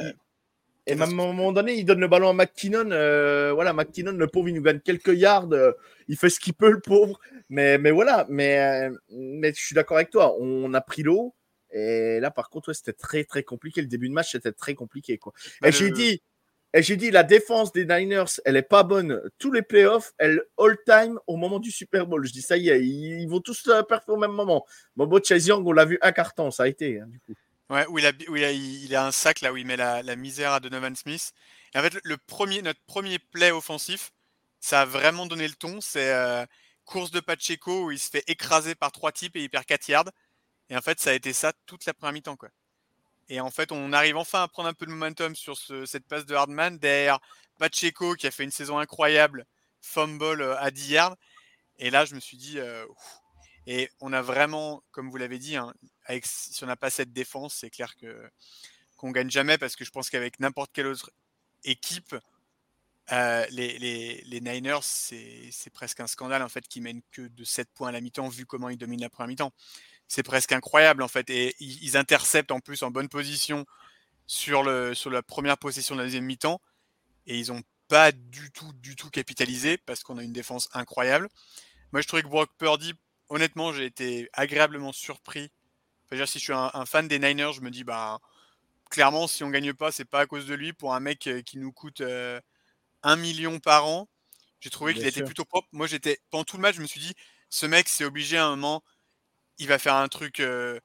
et 0.89 0.95
même 0.95 1.21
à 1.21 1.23
un 1.23 1.33
moment 1.33 1.53
donné, 1.53 1.75
il 1.75 1.85
donne 1.85 2.01
le 2.01 2.09
ballon 2.09 2.31
à 2.31 2.33
McKinnon. 2.33 2.91
Euh, 2.91 3.53
voilà, 3.53 3.73
McKinnon, 3.73 4.13
le 4.13 4.27
pauvre, 4.27 4.49
il 4.49 4.55
nous 4.55 4.63
gagne 4.63 4.81
quelques 4.81 5.15
yards. 5.15 5.53
Euh, 5.53 5.73
il 6.09 6.17
fait 6.17 6.31
ce 6.31 6.41
qu'il 6.41 6.55
peut, 6.55 6.71
le 6.71 6.81
pauvre. 6.81 7.21
Mais, 7.51 7.77
mais 7.77 7.91
voilà, 7.91 8.27
mais, 8.31 8.59
euh, 8.59 8.97
mais 9.11 9.53
je 9.53 9.61
suis 9.61 9.75
d'accord 9.75 9.99
avec 9.99 10.11
toi. 10.11 10.35
On 10.41 10.73
a 10.73 10.81
pris 10.81 11.03
l'eau. 11.03 11.35
Et 11.71 12.19
là, 12.21 12.31
par 12.31 12.49
contre, 12.49 12.73
c'était 12.73 12.95
très, 12.95 13.25
très 13.25 13.43
compliqué. 13.43 13.83
Le 13.83 13.87
début 13.87 14.09
de 14.09 14.15
match, 14.15 14.33
c'était 14.33 14.53
très 14.53 14.75
compliqué. 14.75 15.19
Quoi. 15.19 15.35
Bah, 15.61 15.69
et 15.69 15.73
j'ai 15.73 15.91
dit, 15.91 16.23
et 16.73 16.83
j'ai 16.83 16.97
dit, 16.97 17.11
la 17.11 17.23
défense 17.23 17.73
des 17.73 17.85
Niners, 17.85 18.41
elle 18.47 18.57
est 18.57 18.63
pas 18.63 18.83
bonne. 18.83 19.21
Tous 19.39 19.53
les 19.53 19.63
playoffs, 19.63 20.15
elle 20.17 20.43
all-time 20.59 21.19
au 21.27 21.37
moment 21.37 21.59
du 21.59 21.71
Super 21.71 22.07
Bowl. 22.07 22.27
Je 22.27 22.33
dis, 22.33 22.41
ça 22.43 22.57
y 22.57 22.71
est, 22.71 22.83
ils, 22.83 23.27
vont 23.27 23.41
tous 23.41 23.71
performer 23.87 24.25
au 24.25 24.29
même 24.29 24.37
moment. 24.37 24.65
Bobo 24.97 25.21
Chase 25.23 25.47
Young, 25.47 25.67
on 25.67 25.73
l'a 25.73 25.85
vu 25.85 25.99
un 26.01 26.13
carton, 26.13 26.51
ça 26.51 26.63
a 26.63 26.69
été, 26.69 27.01
hein, 27.01 27.07
du 27.09 27.21
coup. 27.21 27.35
Ouais, 27.71 27.87
où 27.89 27.99
il 27.99 28.07
a, 28.07 28.13
où 28.29 28.37
il, 28.37 28.95
a, 28.97 29.07
un 29.07 29.13
sac 29.13 29.43
là 29.43 29.53
où 29.53 29.57
il 29.59 29.67
met 29.67 29.77
la, 29.77 30.17
misère 30.17 30.53
à 30.53 30.61
Donovan 30.61 30.97
Smith. 30.97 31.33
Et 31.75 31.79
en 31.79 31.83
fait, 31.83 31.99
le 32.03 32.17
premier, 32.17 32.63
notre 32.63 32.81
premier 32.87 33.19
play 33.19 33.51
offensif, 33.51 34.11
ça 34.59 34.83
a 34.83 34.85
vraiment 34.87 35.27
donné 35.27 35.47
le 35.47 35.55
ton. 35.55 35.81
C'est 35.83 36.11
euh, 36.13 36.47
course 36.87 37.11
de 37.11 37.21
Pacheco 37.21 37.85
où 37.85 37.91
il 37.91 37.99
se 37.99 38.09
fait 38.09 38.25
écraser 38.27 38.75
par 38.75 38.91
trois 38.91 39.13
types 39.13 39.37
et 39.37 39.43
il 39.43 39.51
perd 39.51 39.67
4 39.67 39.89
yards. 39.89 40.11
Et 40.71 40.77
en 40.77 40.81
fait, 40.81 40.99
ça 41.01 41.11
a 41.11 41.13
été 41.13 41.33
ça 41.33 41.53
toute 41.67 41.85
la 41.85 41.93
première 41.95 42.15
mi-temps. 42.15 42.37
Quoi. 42.37 42.49
Et 43.29 43.41
en 43.41 43.51
fait, 43.51 43.73
on 43.73 43.93
arrive 43.93 44.17
enfin 44.17 44.43
à 44.43 44.49
prendre 44.49 44.69
un 44.69 44.75
peu 44.75 44.87
de 44.87 44.91
momentum 44.91 45.37
sur 45.37 45.59
cette 45.87 46.07
passe 46.07 46.25
de 46.25 46.35
Hardman 46.35 46.79
derrière 46.79 47.19
Pacheco 47.59 48.15
qui 48.15 48.27
a 48.27 48.31
fait 48.31 48.45
une 48.45 48.51
saison 48.51 48.79
incroyable, 48.79 49.45
fumble 49.83 50.41
euh, 50.41 50.59
à 50.59 50.71
10 50.71 50.91
yards. 50.91 51.17
Et 51.79 51.91
là, 51.91 52.05
je 52.07 52.15
me 52.15 52.21
suis 52.21 52.37
dit, 52.37 52.59
euh, 52.59 52.87
et 53.67 53.91
on 54.01 54.13
a 54.13 54.23
vraiment, 54.23 54.83
comme 54.91 55.11
vous 55.11 55.19
l'avez 55.19 55.39
dit, 55.39 55.57
hein, 55.57 55.75
si 56.25 56.65
on 56.65 56.67
n'a 56.67 56.77
pas 56.77 56.91
cette 56.91 57.13
défense, 57.13 57.55
c'est 57.55 57.71
clair 57.71 57.97
que 57.97 58.31
qu'on 58.97 59.13
gagne 59.13 59.31
jamais 59.31 59.59
parce 59.59 59.77
que 59.77 59.85
je 59.85 59.91
pense 59.91 60.11
qu'avec 60.11 60.41
n'importe 60.41 60.73
quelle 60.73 60.89
autre 60.89 61.13
équipe, 61.65 62.17
euh, 63.13 63.47
les, 63.51 64.41
Niners, 64.43 64.83
c'est 64.83 65.71
presque 65.73 66.01
un 66.01 66.07
scandale 66.07 66.43
en 66.43 66.49
fait 66.49 66.67
qu'ils 66.69 66.83
mènent 66.83 67.03
que 67.11 67.23
de 67.23 67.45
7 67.45 67.71
points 67.75 67.89
à 67.89 67.93
la 67.93 68.01
mi-temps 68.01 68.29
vu 68.29 68.45
comment 68.45 68.69
ils 68.69 68.77
dominent 68.77 69.01
la 69.01 69.09
première 69.09 69.29
mi-temps. 69.29 69.53
C'est 70.09 70.23
presque 70.23 70.53
incroyable 70.53 71.03
en 71.03 71.09
fait. 71.09 71.31
Et 71.31 71.55
ils, 71.61 71.97
interceptent 71.97 72.51
en 72.51 72.61
plus 72.61 72.83
en 72.83 72.91
bonne 72.91 73.09
position 73.09 73.67
sur, 74.27 74.63
le, 74.63 74.95
sur 74.95 75.11
la 75.11 75.23
première 75.23 75.59
possession 75.59 75.95
de 75.95 76.01
la 76.01 76.07
deuxième 76.07 76.25
mi-temps. 76.25 76.61
Et 77.27 77.39
ils 77.39 77.49
n'ont 77.49 77.63
pas 77.89 78.13
du 78.13 78.51
tout, 78.51 78.73
du 78.75 78.97
tout 78.97 79.11
capitalisé 79.11 79.79
parce 79.79 80.03
qu'on 80.03 80.19
a 80.19 80.23
une 80.23 80.33
défense 80.33 80.69
incroyable. 80.73 81.29
Moi, 81.93 82.03
je 82.03 82.09
trouvais 82.09 82.23
que 82.23 82.29
Brock 82.29 82.51
Purdy, 82.59 82.95
honnêtement, 83.29 83.73
j'ai 83.73 83.87
été 83.87 84.29
agréablement 84.35 84.93
surpris. 84.93 85.51
Dire, 86.17 86.29
si 86.29 86.39
je 86.39 86.45
suis 86.45 86.53
un, 86.53 86.87
fan 86.87 87.09
des 87.09 87.19
Niners, 87.19 87.53
je 87.53 87.61
me 87.61 87.71
dis, 87.71 87.85
bah, 87.85 88.19
clairement, 88.91 89.27
si 89.27 89.45
on 89.45 89.51
gagne 89.51 89.73
pas, 89.75 89.93
c'est 89.93 90.05
pas 90.05 90.21
à 90.21 90.27
cause 90.27 90.47
de 90.47 90.55
lui. 90.55 90.73
Pour 90.73 90.95
un 90.95 91.01
mec 91.01 91.27
euh, 91.27 91.43
qui 91.43 91.59
nous 91.59 91.73
coûte. 91.73 92.01
Euh, 92.01 92.41
1 93.03 93.17
million 93.17 93.59
par 93.59 93.87
an. 93.87 94.09
J'ai 94.61 94.71
trouvé 94.71 94.95
qu'il 94.95 95.07
était 95.07 95.23
plutôt 95.23 95.45
propre. 95.45 95.69
Moi, 95.73 95.87
j'étais 95.87 96.19
pendant 96.31 96.45
tout 96.45 96.57
le 96.57 96.63
match, 96.63 96.77
je 96.77 96.83
me 96.83 96.87
suis 96.87 97.01
dit, 97.01 97.15
ce 97.49 97.67
mec, 97.67 97.89
c'est 97.89 98.05
obligé 98.05 98.37
à 98.37 98.47
un 98.47 98.51
moment, 98.57 98.83
il 99.59 99.69
va 99.69 99.79
faire 99.79 99.95
un 99.95 100.09
truc 100.09 100.41
euh, 100.41 100.81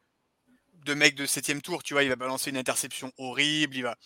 de 0.85 0.93
mec 0.93 1.15
de 1.15 1.25
septième 1.25 1.61
tour, 1.61 1.81
tu 1.81 1.93
vois, 1.93 2.03
il 2.03 2.09
va 2.09 2.15
balancer 2.15 2.51
une 2.51 2.57
interception 2.57 3.11
horrible. 3.17 3.75
Il 3.75 3.83
va. 3.83 3.97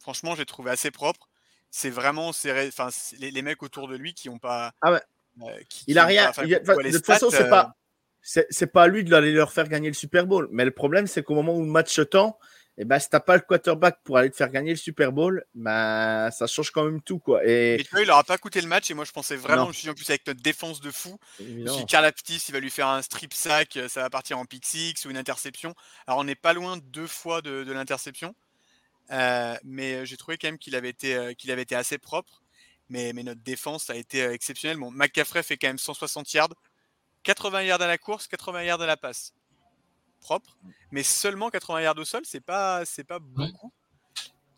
Franchement, 0.00 0.34
j'ai 0.34 0.46
trouvé 0.46 0.70
assez 0.70 0.90
propre. 0.90 1.28
C'est 1.70 1.90
vraiment 1.90 2.28
enfin, 2.28 2.88
les, 3.18 3.30
les, 3.30 3.42
mecs 3.42 3.62
autour 3.62 3.88
de 3.88 3.96
lui 3.96 4.14
qui 4.14 4.28
n'ont 4.28 4.38
pas. 4.38 4.72
Ah 4.80 4.92
ouais. 4.92 5.02
Euh, 5.42 5.60
il 5.86 5.98
a 5.98 6.04
rien. 6.04 6.30
de 6.30 6.92
toute 6.92 7.06
façon, 7.06 7.30
c'est 7.30 7.48
pas. 7.48 7.74
Euh 8.36 8.42
c'est 8.50 8.66
pas 8.66 8.86
lui 8.86 9.04
de 9.04 9.14
leur 9.14 9.52
faire 9.52 9.68
gagner 9.68 9.88
le 9.88 9.94
Super 9.94 10.26
Bowl. 10.26 10.48
Mais 10.50 10.64
le 10.64 10.70
problème, 10.70 11.06
c'est 11.06 11.22
qu'au 11.22 11.34
moment 11.34 11.54
où 11.54 11.62
le 11.62 11.70
match 11.70 12.00
tend, 12.10 12.38
et 12.76 12.82
eh 12.82 12.84
ben, 12.84 12.98
si 12.98 13.08
t'as 13.08 13.20
pas 13.20 13.36
le 13.36 13.42
quarterback 13.42 14.00
pour 14.02 14.18
aller 14.18 14.30
te 14.30 14.36
faire 14.36 14.50
gagner 14.50 14.70
le 14.70 14.76
Super 14.76 15.12
Bowl, 15.12 15.44
ben, 15.54 16.28
ça 16.32 16.48
change 16.48 16.72
quand 16.72 16.82
même 16.82 17.00
tout. 17.02 17.20
Quoi. 17.20 17.46
Et... 17.46 17.80
tu 17.84 17.90
vois, 17.92 18.02
il 18.02 18.10
aura 18.10 18.24
pas 18.24 18.36
coûté 18.36 18.60
le 18.60 18.66
match. 18.66 18.90
Et 18.90 18.94
moi, 18.94 19.04
je 19.04 19.12
pensais 19.12 19.36
vraiment, 19.36 19.64
je 19.64 19.68
me 19.68 19.72
suis 19.74 19.90
en 19.90 19.94
plus, 19.94 20.10
avec 20.10 20.26
notre 20.26 20.42
défense 20.42 20.80
de 20.80 20.90
fou, 20.90 21.16
si 21.38 21.96
Aptis, 21.96 22.42
il 22.48 22.52
va 22.52 22.58
lui 22.58 22.70
faire 22.70 22.88
un 22.88 23.00
strip 23.02 23.32
sack, 23.32 23.78
ça 23.88 24.02
va 24.02 24.10
partir 24.10 24.38
en 24.38 24.44
pick 24.44 24.66
six 24.66 25.04
ou 25.04 25.10
une 25.10 25.16
interception. 25.16 25.74
Alors, 26.08 26.18
on 26.18 26.24
n'est 26.24 26.34
pas 26.34 26.52
loin 26.52 26.76
deux 26.78 27.06
fois 27.06 27.42
de, 27.42 27.62
de 27.62 27.72
l'interception. 27.72 28.34
Euh, 29.10 29.56
mais 29.64 30.06
j'ai 30.06 30.16
trouvé 30.16 30.38
quand 30.38 30.48
même 30.48 30.58
qu'il 30.58 30.74
avait, 30.74 30.90
été, 30.90 31.14
euh, 31.14 31.32
qu'il 31.34 31.50
avait 31.50 31.62
été 31.62 31.74
assez 31.74 31.98
propre. 31.98 32.42
Mais, 32.88 33.12
mais 33.12 33.22
notre 33.22 33.42
défense 33.42 33.88
a 33.88 33.96
été 33.96 34.22
euh, 34.22 34.32
exceptionnelle. 34.32 34.78
Bon, 34.78 34.90
McCaffrey 34.90 35.42
fait 35.42 35.56
quand 35.56 35.68
même 35.68 35.78
160 35.78 36.32
yards, 36.32 36.54
80 37.24 37.62
yards 37.62 37.82
à 37.82 37.86
la 37.86 37.98
course, 37.98 38.28
80 38.28 38.62
yards 38.62 38.82
à 38.82 38.86
la 38.86 38.96
passe 38.96 39.32
propre, 40.20 40.56
mais 40.90 41.02
seulement 41.02 41.50
80 41.50 41.82
yards 41.82 41.98
au 41.98 42.04
sol, 42.04 42.22
c'est 42.24 42.40
pas, 42.40 42.84
c'est 42.84 43.04
pas 43.04 43.18
beaucoup. 43.18 43.72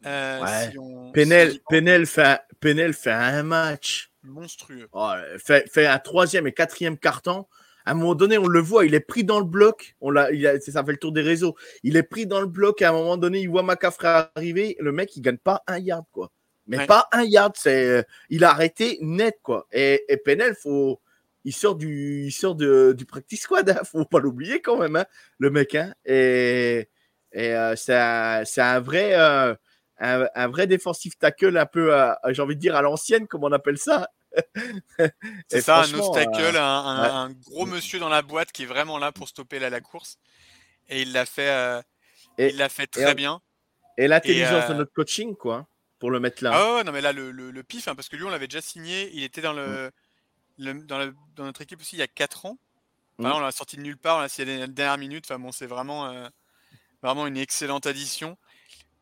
Euh, 0.05 1.11
Penel, 1.13 2.07
fait, 2.07 2.41
Penel 2.61 2.93
fait 2.93 3.11
un 3.11 3.43
match 3.43 4.13
monstrueux. 4.23 4.89
Oh, 4.93 5.13
fait, 5.45 5.69
fait, 5.71 5.87
un 5.87 5.99
troisième 5.99 6.47
et 6.47 6.53
quatrième 6.53 6.97
carton. 6.99 7.47
À 7.85 7.93
un 7.93 7.95
moment 7.95 8.15
donné, 8.15 8.39
on 8.39 8.47
le 8.47 8.61
voit, 8.61 8.85
il 8.85 8.95
est 8.95 9.01
pris 9.01 9.25
dans 9.25 9.39
le 9.39 9.45
bloc. 9.45 9.97
On 10.01 10.11
l'a, 10.11 10.31
il 10.33 10.47
a, 10.47 10.61
ça 10.61 10.85
fait 10.85 10.93
le 10.93 10.99
tour 10.99 11.13
des 11.13 11.23
réseaux. 11.23 11.57
Il 11.83 11.97
est 11.97 12.03
pris 12.03 12.27
dans 12.27 12.41
le 12.41 12.47
bloc. 12.47 12.83
à 12.83 12.91
un 12.91 12.93
moment 12.93 13.17
donné, 13.17 13.41
il 13.41 13.49
voit 13.49 13.63
McCaffrey 13.63 14.29
arriver. 14.35 14.77
Le 14.79 14.93
mec, 14.93 15.17
il 15.17 15.23
gagne 15.23 15.39
pas 15.39 15.63
un 15.67 15.79
yard, 15.79 16.05
quoi. 16.13 16.31
Mais 16.69 16.85
pas 16.87 17.09
un 17.13 17.23
yard. 17.23 17.55
C'est, 17.57 17.87
euh, 17.87 18.03
il 18.29 18.45
a 18.45 18.51
arrêté 18.51 18.99
net, 19.01 19.39
quoi. 19.43 19.67
Et, 19.73 20.05
et 20.09 20.17
Penel, 20.17 20.55
faut, 20.61 21.01
il 21.47 21.55
sort 21.55 21.77
du, 21.77 22.25
il 22.27 22.33
sort 22.33 22.57
de, 22.57 22.93
du 22.93 23.07
practice 23.07 23.43
squad, 23.43 23.71
hein, 23.71 23.81
faut 23.85 24.05
pas 24.05 24.19
l'oublier 24.19 24.61
quand 24.61 24.77
même, 24.79 24.97
hein, 24.97 25.07
le 25.39 25.51
mec. 25.51 25.77
Hein, 25.77 25.95
et, 26.05 26.89
et 27.33 27.55
euh, 27.55 27.77
c'est 27.77 27.95
un, 27.95 28.81
vrai, 28.81 29.15
euh, 29.15 29.55
un, 29.99 30.49
vrai 30.49 30.67
défensif 30.67 31.17
tackle, 31.17 31.57
un 31.57 31.67
peu, 31.67 31.95
euh, 31.95 32.13
j'ai 32.31 32.43
envie 32.43 32.57
de 32.57 32.61
dire 32.61 32.75
à 32.75 32.83
l'ancienne, 32.83 33.29
comme 33.29 33.45
on 33.45 33.53
appelle 33.53 33.79
ça. 33.79 34.11
c'est 35.49 35.61
ça, 35.61 35.83
un 35.83 35.87
nose 35.87 36.11
tackle, 36.13 36.57
un, 36.57 37.31
gros 37.31 37.65
monsieur 37.65 38.01
dans 38.01 38.09
la 38.09 38.23
boîte 38.23 38.51
qui 38.51 38.65
est 38.65 38.67
vraiment 38.67 38.99
là 38.99 39.13
pour 39.13 39.29
stopper 39.29 39.61
la, 39.61 39.71
la 39.71 39.81
course. 39.81 40.19
Et 40.89 41.03
il 41.03 41.13
l'a 41.13 41.27
fait, 41.27 41.81
il 42.39 42.57
l'a 42.57 42.69
fait 42.69 42.89
très 42.89 43.15
bien. 43.15 43.41
Et 43.99 44.09
l'intelligence 44.09 44.69
de 44.69 44.75
notre 44.75 44.93
coaching, 44.93 45.37
quoi, 45.37 45.69
pour 46.01 46.11
le 46.11 46.19
mettre 46.19 46.43
là. 46.43 46.51
Ah 46.55 46.83
non, 46.83 46.91
mais 46.91 47.01
là, 47.01 47.13
le, 47.13 47.31
le, 47.31 47.63
pif, 47.63 47.85
parce 47.85 48.09
que 48.09 48.17
lui, 48.17 48.25
on 48.25 48.31
l'avait 48.31 48.49
déjà 48.49 48.61
signé, 48.61 49.13
il 49.15 49.23
était 49.23 49.43
dans 49.43 49.53
le. 49.53 49.87
Mm 49.87 49.91
dans, 50.59 51.13
notre 51.39 51.63
équipe 51.63 51.81
aussi 51.81 51.97
il 51.97 52.01
y 52.01 52.03
a 52.03 52.09
4 52.09 52.47
ans. 52.47 52.59
Mmh. 53.19 53.27
on 53.27 53.39
l'a 53.39 53.51
sorti 53.51 53.77
de 53.77 53.83
nulle 53.83 53.97
part, 53.97 54.19
on 54.19 54.21
l'a 54.21 54.29
signé 54.29 54.59
la 54.59 54.67
dernière 54.67 54.99
minute. 54.99 55.25
Enfin, 55.27 55.39
bon, 55.39 55.51
c'est 55.51 55.67
vraiment, 55.67 56.07
euh, 56.07 56.29
vraiment 57.03 57.27
une 57.27 57.37
excellente 57.37 57.87
addition. 57.87 58.37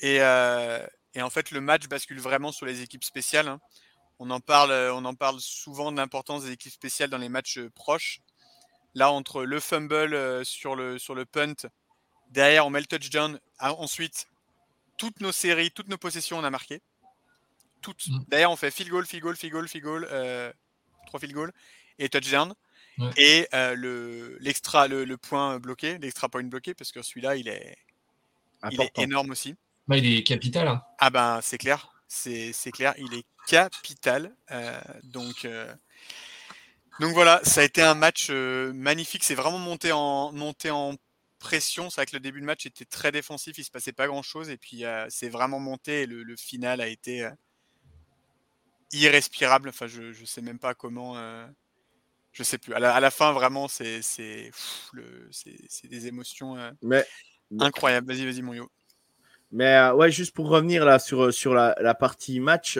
Et, 0.00 0.20
euh, 0.20 0.86
et, 1.14 1.22
en 1.22 1.30
fait, 1.30 1.50
le 1.50 1.60
match 1.60 1.88
bascule 1.88 2.20
vraiment 2.20 2.52
sur 2.52 2.66
les 2.66 2.82
équipes 2.82 3.04
spéciales. 3.04 3.48
Hein. 3.48 3.60
On, 4.20 4.30
en 4.30 4.40
parle, 4.40 4.70
euh, 4.70 4.94
on 4.94 5.04
en 5.04 5.14
parle 5.14 5.40
souvent 5.40 5.90
de 5.90 5.96
l'importance 5.96 6.44
des 6.44 6.52
équipes 6.52 6.72
spéciales 6.72 7.10
dans 7.10 7.18
les 7.18 7.28
matchs 7.28 7.60
proches. 7.74 8.20
Là, 8.94 9.10
entre 9.10 9.44
le 9.44 9.58
fumble 9.58 10.44
sur 10.44 10.76
le, 10.76 10.98
sur 11.00 11.16
le 11.16 11.24
punt, 11.24 11.54
derrière, 12.30 12.64
on 12.66 12.70
met 12.70 12.80
le 12.80 12.86
touchdown. 12.86 13.40
Ah, 13.58 13.74
ensuite, 13.74 14.28
toutes 14.96 15.20
nos 15.20 15.32
séries, 15.32 15.72
toutes 15.72 15.88
nos 15.88 15.98
possessions, 15.98 16.38
on 16.38 16.44
a 16.44 16.50
marqué. 16.50 16.80
Toutes. 17.80 18.06
Mmh. 18.06 18.24
Derrière, 18.28 18.52
on 18.52 18.56
fait 18.56 18.70
field 18.70 18.90
goal, 18.92 19.04
field 19.04 19.24
goal, 19.24 19.36
field 19.36 19.52
goal, 19.52 19.68
field 19.68 19.84
goal 19.84 20.54
trois 21.14 21.20
field 21.20 21.34
goal 21.34 21.52
et 21.98 22.08
touchdown. 22.08 22.54
Et 23.16 23.48
euh, 23.54 23.74
le, 23.74 24.36
l'extra, 24.40 24.86
le, 24.86 25.16
point 25.16 25.58
bloqué, 25.58 25.98
l'extra 25.98 26.28
point 26.28 26.44
bloqué, 26.44 26.74
parce 26.74 26.92
que 26.92 27.02
celui-là, 27.02 27.36
il 27.36 27.48
est, 27.48 27.76
il 28.70 28.80
est 28.80 28.98
énorme 28.98 29.30
aussi. 29.30 29.56
Bah, 29.88 29.96
il 29.96 30.06
est 30.06 30.22
capital. 30.22 30.68
Hein. 30.68 30.82
Ah 30.98 31.10
ben, 31.10 31.40
c'est 31.42 31.58
clair. 31.58 31.90
C'est, 32.06 32.52
clair, 32.72 32.94
il 32.98 33.12
est 33.14 33.24
capital. 33.48 34.34
Euh, 34.52 34.80
donc, 35.02 35.44
euh, 35.44 35.72
donc 37.00 37.12
voilà, 37.14 37.40
ça 37.42 37.62
a 37.62 37.64
été 37.64 37.82
un 37.82 37.94
match 37.94 38.30
magnifique. 38.30 39.24
C'est 39.24 39.34
vraiment 39.34 39.58
monté 39.58 39.90
en, 39.90 40.32
monté 40.32 40.70
en 40.70 40.94
pression. 41.40 41.90
C'est 41.90 41.96
vrai 41.96 42.06
que 42.06 42.14
le 42.14 42.20
début 42.20 42.40
de 42.40 42.46
match 42.46 42.64
était 42.64 42.84
très 42.84 43.10
défensif, 43.10 43.58
il 43.58 43.64
se 43.64 43.72
passait 43.72 43.92
pas 43.92 44.06
grand-chose. 44.06 44.50
Et 44.50 44.56
puis, 44.56 44.84
c'est 45.08 45.28
vraiment 45.28 45.58
monté 45.58 46.02
et 46.02 46.06
le, 46.06 46.22
le 46.22 46.36
final 46.36 46.80
a 46.80 46.86
été 46.86 47.28
irrespirable. 48.94 49.68
Enfin, 49.68 49.86
je 49.86 50.02
ne 50.02 50.26
sais 50.26 50.42
même 50.42 50.58
pas 50.58 50.74
comment. 50.74 51.16
Euh, 51.16 51.46
je 52.32 52.42
sais 52.42 52.58
plus. 52.58 52.74
À 52.74 52.80
la, 52.80 53.10
fin, 53.10 53.32
vraiment, 53.32 53.68
c'est 53.68 54.02
c'est 54.02 54.50
des 55.84 56.06
émotions 56.06 56.56
euh, 56.56 56.70
mais, 56.82 57.04
incroyables. 57.60 58.06
Vas-y, 58.06 58.24
vas-y, 58.24 58.42
mon 58.42 58.54
yo. 58.54 58.70
Mais 59.52 59.76
euh, 59.76 59.94
ouais, 59.94 60.10
juste 60.10 60.34
pour 60.34 60.48
revenir 60.48 60.84
là 60.84 60.98
sur, 60.98 61.32
sur 61.32 61.54
la, 61.54 61.76
la 61.80 61.94
partie 61.94 62.40
match. 62.40 62.76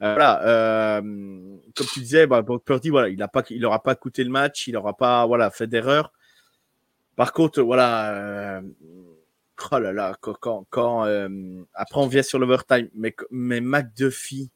voilà, 0.00 1.00
comme 1.00 1.86
tu 1.92 2.00
disais, 2.00 2.26
bah, 2.26 2.42
Purdy, 2.64 2.90
voilà, 2.90 3.08
il 3.08 3.16
n'aura 3.16 3.28
pas, 3.28 3.42
il 3.48 3.66
pas 3.84 3.94
coûté 3.94 4.24
le 4.24 4.30
match, 4.30 4.66
il 4.66 4.74
n'aura 4.74 4.96
pas 4.96 5.26
voilà, 5.26 5.50
fait 5.50 5.66
d'erreur. 5.66 6.12
Par 7.16 7.32
contre, 7.32 7.62
voilà, 7.62 8.62
oh 9.72 9.78
là 9.78 9.92
là, 9.92 10.16
quand, 10.20 10.66
quand, 10.68 11.04
après 11.74 12.00
on 12.00 12.06
vient 12.06 12.22
sur 12.22 12.38
l'overtime, 12.38 12.90
mais, 12.94 13.14
mais 13.30 13.62
McDuffie, 13.62 14.50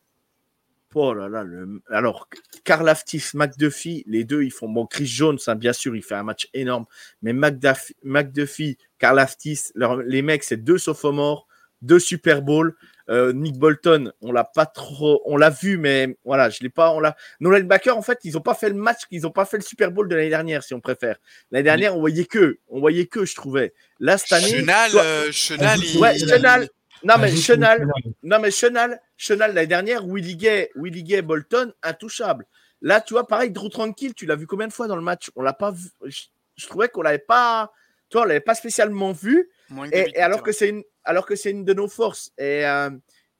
Oh 0.95 1.13
là 1.13 1.29
là, 1.29 1.43
le... 1.43 1.83
alors 1.91 2.29
Karl 2.65 2.89
Aftis, 2.89 3.23
McDuffie, 3.35 4.05
les 4.07 4.25
deux 4.25 4.43
ils 4.43 4.53
font 4.53 4.69
bon. 4.69 4.87
Chris 4.87 5.07
Jones, 5.07 5.39
hein, 5.47 5.55
bien 5.55 5.73
sûr, 5.73 5.97
il 5.97 6.03
fait 6.03 6.15
un 6.15 6.23
match 6.23 6.49
énorme, 6.55 6.87
mais 7.23 7.33
McDuffie, 7.33 7.95
McDuffie 8.03 8.79
Karl 8.99 9.19
Aftis, 9.19 9.61
les 10.07 10.23
mecs, 10.23 10.45
c'est 10.45 10.57
deux 10.57 10.79
sophomores, 10.79 11.47
deux 11.83 11.99
Super 11.99 12.43
Bowl. 12.43 12.75
Euh, 13.11 13.35
Nick 13.35 13.59
Bolton, 13.59 14.13
on 14.23 14.33
l'a 14.33 14.45
pas 14.45 14.65
trop, 14.65 15.21
on 15.27 15.37
l'a 15.37 15.51
vu, 15.51 15.77
mais 15.77 16.17
voilà, 16.25 16.49
je 16.49 16.61
l'ai 16.63 16.71
pas, 16.71 16.91
on 16.93 17.01
l'a. 17.01 17.17
Nos 17.39 17.51
linebackers, 17.51 17.99
en 17.99 18.01
fait, 18.01 18.19
ils 18.25 18.39
ont 18.39 18.41
pas 18.41 18.55
fait 18.55 18.71
le 18.71 18.77
match, 18.77 19.01
ils 19.11 19.27
ont 19.27 19.31
pas 19.31 19.45
fait 19.45 19.59
le 19.59 19.63
Super 19.63 19.91
Bowl 19.91 20.09
de 20.09 20.15
l'année 20.15 20.31
dernière, 20.31 20.63
si 20.63 20.73
on 20.73 20.81
préfère. 20.81 21.17
L'année 21.51 21.65
dernière, 21.65 21.95
on 21.95 22.01
voyait 22.01 22.25
que, 22.25 22.61
on 22.69 22.81
voyait 22.81 23.05
que, 23.05 23.27
je 23.27 23.35
trouvais. 23.35 23.75
Là 24.01 24.17
cette 24.17 24.33
année, 24.33 24.49
Chenal, 24.49 24.91
euh, 24.95 25.31
Chenal, 25.33 25.79
ouais, 25.99 26.19
Chenal, 26.19 26.69
non, 27.05 27.15
mais 27.19 27.35
Chenal, 27.35 27.87
non, 28.23 28.39
mais 28.39 28.51
Chenal, 28.51 29.01
Chenal 29.17 29.55
l'année 29.55 29.67
dernière, 29.67 30.07
Willie 30.07 30.37
Gay, 30.37 30.71
Willie 30.75 31.05
Gay, 31.05 31.23
Bolton, 31.23 31.73
intouchable. 31.83 32.47
Là, 32.81 33.01
tu 33.01 33.15
vois, 33.15 33.27
pareil, 33.27 33.51
Drew 33.51 33.69
Tranquille, 33.69 34.15
tu 34.15 34.27
l'as 34.27 34.37
vu 34.37 34.47
combien 34.47 34.69
de 34.69 34.73
fois 34.73 34.89
dans 34.89 34.97
le 34.97 35.03
match? 35.03 35.31
On 35.37 35.43
l'a 35.43 35.55
pas 35.55 35.71
vu. 35.71 35.89
Je, 36.05 36.67
trouvais 36.67 36.89
qu'on 36.89 37.03
l'avait 37.03 37.19
pas, 37.19 37.73
toi, 38.11 38.23
on 38.23 38.25
l'avait 38.25 38.41
pas 38.41 38.55
spécialement 38.55 39.13
vu. 39.13 39.51
Et, 39.93 40.19
alors 40.19 40.43
que 40.43 40.53
c'est 40.53 40.69
une, 40.69 40.83
alors 41.05 41.27
que 41.27 41.37
c'est 41.37 41.51
une 41.51 41.65
de 41.65 41.73
nos 41.73 41.89
forces. 41.89 42.33
Et 42.37 42.67
euh, 42.67 42.91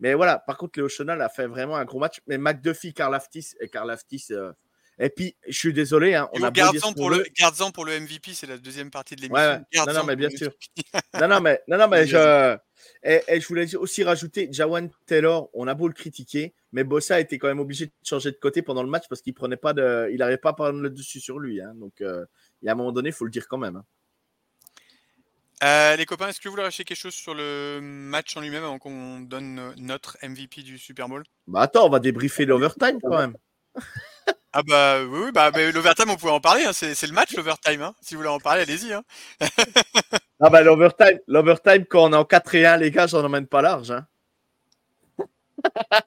mais 0.01 0.15
voilà, 0.15 0.39
par 0.39 0.57
contre, 0.57 0.79
Léo 0.79 0.89
Chenal 0.89 1.21
a 1.23 1.29
fait 1.29 1.47
vraiment 1.47 1.77
un 1.77 1.85
gros 1.85 1.99
match. 1.99 2.21
Mais 2.27 2.39
McDuffie, 2.39 2.95
Carl 2.95 3.15
Aftis 3.15 3.55
et 3.61 3.69
Carl 3.69 3.91
Aftis. 3.91 4.27
Euh, 4.31 4.53
Et 4.99 5.11
puis, 5.11 5.37
je 5.49 5.57
suis 5.57 5.73
désolé, 5.73 6.15
hein, 6.15 6.29
on 6.33 6.43
a 6.43 6.51
garde-en 6.51 6.93
pour, 6.93 7.11
le, 7.11 7.25
garde 7.39 7.73
pour 7.73 7.85
le 7.85 7.99
MVP, 8.01 8.33
c'est 8.33 8.47
la 8.47 8.59
deuxième 8.59 8.91
partie 8.91 9.17
de 9.17 9.23
l'émission. 9.23 9.43
Ouais, 9.43 9.87
Non, 9.87 9.93
non, 9.93 10.05
mais 10.05 10.17
bien 10.17 10.31
sûr. 10.31 10.53
non, 11.21 11.29
non, 11.29 11.41
mais, 11.41 11.61
non, 11.69 11.79
non, 11.79 11.89
mais 11.89 12.07
je. 12.07 12.57
Et, 13.03 13.41
je 13.41 13.47
voulais 13.47 13.75
aussi 13.77 14.05
rajouter, 14.05 14.49
Jawan 14.51 14.91
Taylor, 15.07 15.51
on 15.53 15.67
a 15.69 15.75
beau 15.75 15.89
le 15.89 15.95
critiquer, 15.95 16.55
mais 16.73 16.85
Bossa 16.85 17.21
était 17.21 17.39
quand 17.39 17.49
même 17.49 17.61
obligé 17.61 17.87
de 17.87 17.93
changer 18.03 18.31
de 18.31 18.37
côté 18.37 18.63
pendant 18.63 18.83
le 18.83 18.89
match 18.89 19.05
parce 19.09 19.21
qu'il 19.21 19.35
prenait 19.35 19.57
pas 19.57 19.73
de, 19.73 20.09
il 20.11 20.19
n'arrivait 20.19 20.39
pas 20.39 20.51
à 20.51 20.55
prendre 20.55 20.81
le 20.81 20.91
dessus 20.91 21.21
sur 21.21 21.39
lui. 21.39 21.61
Hein. 21.61 21.75
donc, 21.77 22.01
euh, 22.01 22.25
il 22.63 22.67
y 22.67 22.69
a 22.69 22.73
un 22.73 22.77
moment 22.77 22.93
donné, 22.93 23.11
il 23.11 23.15
faut 23.15 23.25
le 23.25 23.31
dire 23.31 23.47
quand 23.49 23.59
même. 23.59 23.77
Hein. 23.77 23.85
Euh, 25.63 25.97
les 25.97 26.05
copains, 26.05 26.29
est-ce 26.29 26.41
que 26.41 26.49
vous 26.49 26.53
voulez 26.53 26.65
racheter 26.65 26.85
quelque 26.85 26.99
chose 26.99 27.15
sur 27.15 27.35
le 27.35 27.81
match 27.81 28.37
en 28.37 28.41
lui-même 28.41 28.65
avant 28.65 28.79
qu'on 28.79 29.21
donne 29.21 29.73
notre 29.77 30.19
MVP 30.23 30.63
du 30.63 30.79
Super 30.79 31.09
Bowl? 31.09 31.23
Bah 31.47 31.63
attends, 31.63 31.87
on 31.87 31.91
va 31.91 32.01
débriefer 32.01 32.45
l'overtime 32.45 32.99
quand 33.01 33.17
même. 33.17 33.37
ah 34.53 34.63
bah 34.63 35.03
oui, 35.05 35.31
bah, 35.33 35.51
l'overtime, 35.73 36.11
on 36.11 36.17
pouvait 36.17 36.33
en 36.33 36.41
parler. 36.41 36.65
Hein. 36.65 36.73
C'est, 36.73 37.07
le 37.07 37.13
match 37.13 37.35
l'overtime. 37.35 37.83
Hein. 37.83 37.95
Si 38.03 38.15
vous 38.15 38.21
voulez 38.21 38.31
en 38.31 38.41
parler, 38.41 38.63
allez-y. 38.63 38.93
Hein. 38.93 39.05
ah 40.47 40.51
bah 40.51 40.63
l'overtime, 40.63 41.21
l'overtime 41.27 41.85
quand 41.87 42.05
on 42.05 42.13
est 42.13 42.17
en 42.17 42.25
4 42.25 42.55
et 42.55 42.67
1, 42.67 42.77
les 42.79 42.91
gars, 42.91 43.07
j'en 43.07 43.25
emmène 43.25 43.47
pas 43.47 43.63
large. 43.63 43.91
Hein. 43.91 44.07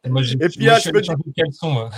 moi, 0.06 0.22
et 0.22 0.50
puis 0.50 0.66
moi, 0.66 0.80
je 0.80 0.92
me 0.92 1.02
dis... 1.02 1.42
moi. 1.64 1.90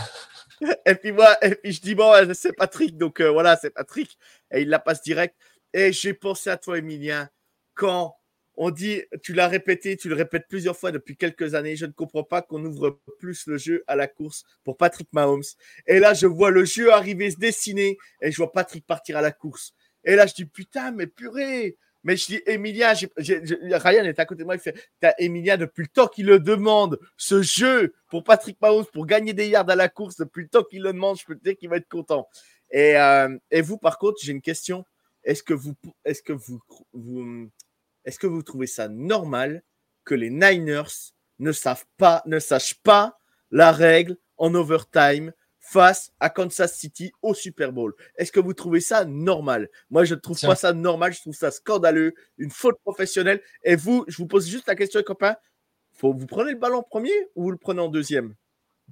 et 0.86 0.96
puis 0.96 1.12
moi, 1.12 1.38
et 1.46 1.56
puis 1.56 1.72
je 1.74 1.82
dis 1.82 1.96
bon, 1.96 2.12
c'est 2.34 2.54
Patrick, 2.54 2.98
donc 2.98 3.20
euh, 3.20 3.30
voilà, 3.30 3.58
c'est 3.58 3.72
Patrick, 3.72 4.18
et 4.52 4.62
il 4.62 4.70
la 4.70 4.80
passe 4.80 5.02
direct. 5.02 5.36
Et 5.74 5.92
j'ai 5.92 6.14
pensé 6.14 6.50
à 6.50 6.58
toi, 6.58 6.78
Emilien 6.78 7.30
quand 7.80 8.18
on 8.58 8.72
dit, 8.72 9.04
tu 9.24 9.34
l'as 9.34 9.48
répété, 9.48 9.96
tu 9.96 10.10
le 10.10 10.16
répètes 10.16 10.48
plusieurs 10.50 10.76
fois 10.76 10.92
depuis 10.92 11.16
quelques 11.16 11.56
années, 11.56 11.78
je 11.78 11.86
ne 11.86 11.94
comprends 11.94 12.26
pas 12.26 12.42
qu'on 12.42 12.64
ouvre 12.66 13.00
plus 13.18 13.48
le 13.48 13.58
jeu 13.58 13.86
à 13.88 13.96
la 13.96 14.08
course 14.08 14.44
pour 14.66 14.76
Patrick 14.76 15.08
Mahomes. 15.14 15.44
Et 15.88 16.00
là, 16.00 16.14
je 16.14 16.28
vois 16.28 16.52
le 16.52 16.66
jeu 16.66 16.92
arriver, 16.92 17.32
se 17.32 17.38
dessiner, 17.38 17.98
et 18.22 18.32
je 18.32 18.36
vois 18.36 18.52
Patrick 18.52 18.86
partir 18.86 19.16
à 19.16 19.22
la 19.22 19.32
course. 19.32 19.74
Et 20.04 20.18
là, 20.18 20.28
je 20.28 20.34
dis, 20.34 20.44
putain, 20.44 20.92
mais 20.92 21.08
purée, 21.08 21.78
mais 22.04 22.16
je 22.16 22.26
dis, 22.28 22.42
Emilia, 22.46 22.94
Ryan 22.94 24.06
est 24.06 24.20
à 24.20 24.26
côté 24.26 24.42
de 24.42 24.46
moi, 24.46 24.56
il 24.56 24.62
fait, 24.62 24.76
Emilia 25.18 25.58
depuis 25.58 25.84
le 25.84 25.88
temps 25.88 26.08
qu'il 26.08 26.26
le 26.26 26.40
demande, 26.40 27.00
ce 27.18 27.42
jeu 27.42 27.94
pour 28.10 28.24
Patrick 28.24 28.60
Mahomes, 28.62 28.86
pour 28.94 29.06
gagner 29.06 29.34
des 29.34 29.48
yards 29.50 29.70
à 29.70 29.76
la 29.76 29.90
course, 29.90 30.16
depuis 30.18 30.44
le 30.44 30.50
temps 30.50 30.64
qu'il 30.64 30.82
le 30.82 30.94
demande, 30.94 31.20
je 31.20 31.26
peux 31.26 31.36
dire 31.36 31.58
qu'il 31.58 31.70
va 31.70 31.78
être 31.78 31.90
content. 31.90 32.28
Et, 32.72 32.96
euh, 32.96 33.38
et 33.52 33.62
vous, 33.62 33.78
par 33.78 33.98
contre, 33.98 34.18
j'ai 34.22 34.32
une 34.32 34.42
question. 34.42 34.86
Est-ce 35.24 35.44
que 35.44 35.54
vous, 35.54 35.76
est-ce 36.06 36.22
que 36.22 36.34
vous, 36.34 36.62
est-ce 38.06 38.20
que 38.20 38.28
vous 38.28 38.44
trouvez 38.44 38.68
ça 38.68 38.88
normal 38.88 39.64
que 40.06 40.16
les 40.16 40.30
Niners 40.30 41.14
ne 41.40 41.52
savent 41.52 41.86
pas, 41.98 42.24
ne 42.26 42.40
sachent 42.40 42.82
pas 42.82 43.20
la 43.52 43.72
règle 43.72 44.18
en 44.38 44.54
overtime 44.56 45.34
face 45.70 46.12
à 46.20 46.30
Kansas 46.30 46.76
City 46.76 47.12
au 47.22 47.36
Super 47.36 47.72
Bowl. 47.72 47.94
Est-ce 48.16 48.32
que 48.32 48.40
vous 48.40 48.54
trouvez 48.54 48.80
ça 48.82 49.06
normal? 49.06 49.70
Moi, 49.92 50.04
je 50.04 50.16
ne 50.16 50.20
trouve 50.20 50.40
pas 50.40 50.56
ça 50.56 50.74
normal, 50.74 51.14
je 51.14 51.22
trouve 51.22 51.36
ça 51.36 51.52
scandaleux, 51.52 52.16
une 52.40 52.50
faute 52.50 52.80
professionnelle. 52.84 53.40
Et 53.64 53.76
vous, 53.76 54.04
je 54.08 54.18
vous 54.18 54.26
pose 54.26 54.50
juste 54.50 54.68
la 54.68 54.76
question, 54.76 55.02
copain, 55.04 55.36
faut 55.94 56.12
vous 56.12 56.26
prenez 56.26 56.54
le 56.54 56.58
ballon 56.58 56.80
en 56.80 56.84
premier 56.84 57.14
ou 57.36 57.44
vous 57.44 57.52
le 57.52 57.58
prenez 57.58 57.82
en 57.82 57.90
deuxième? 57.90 58.34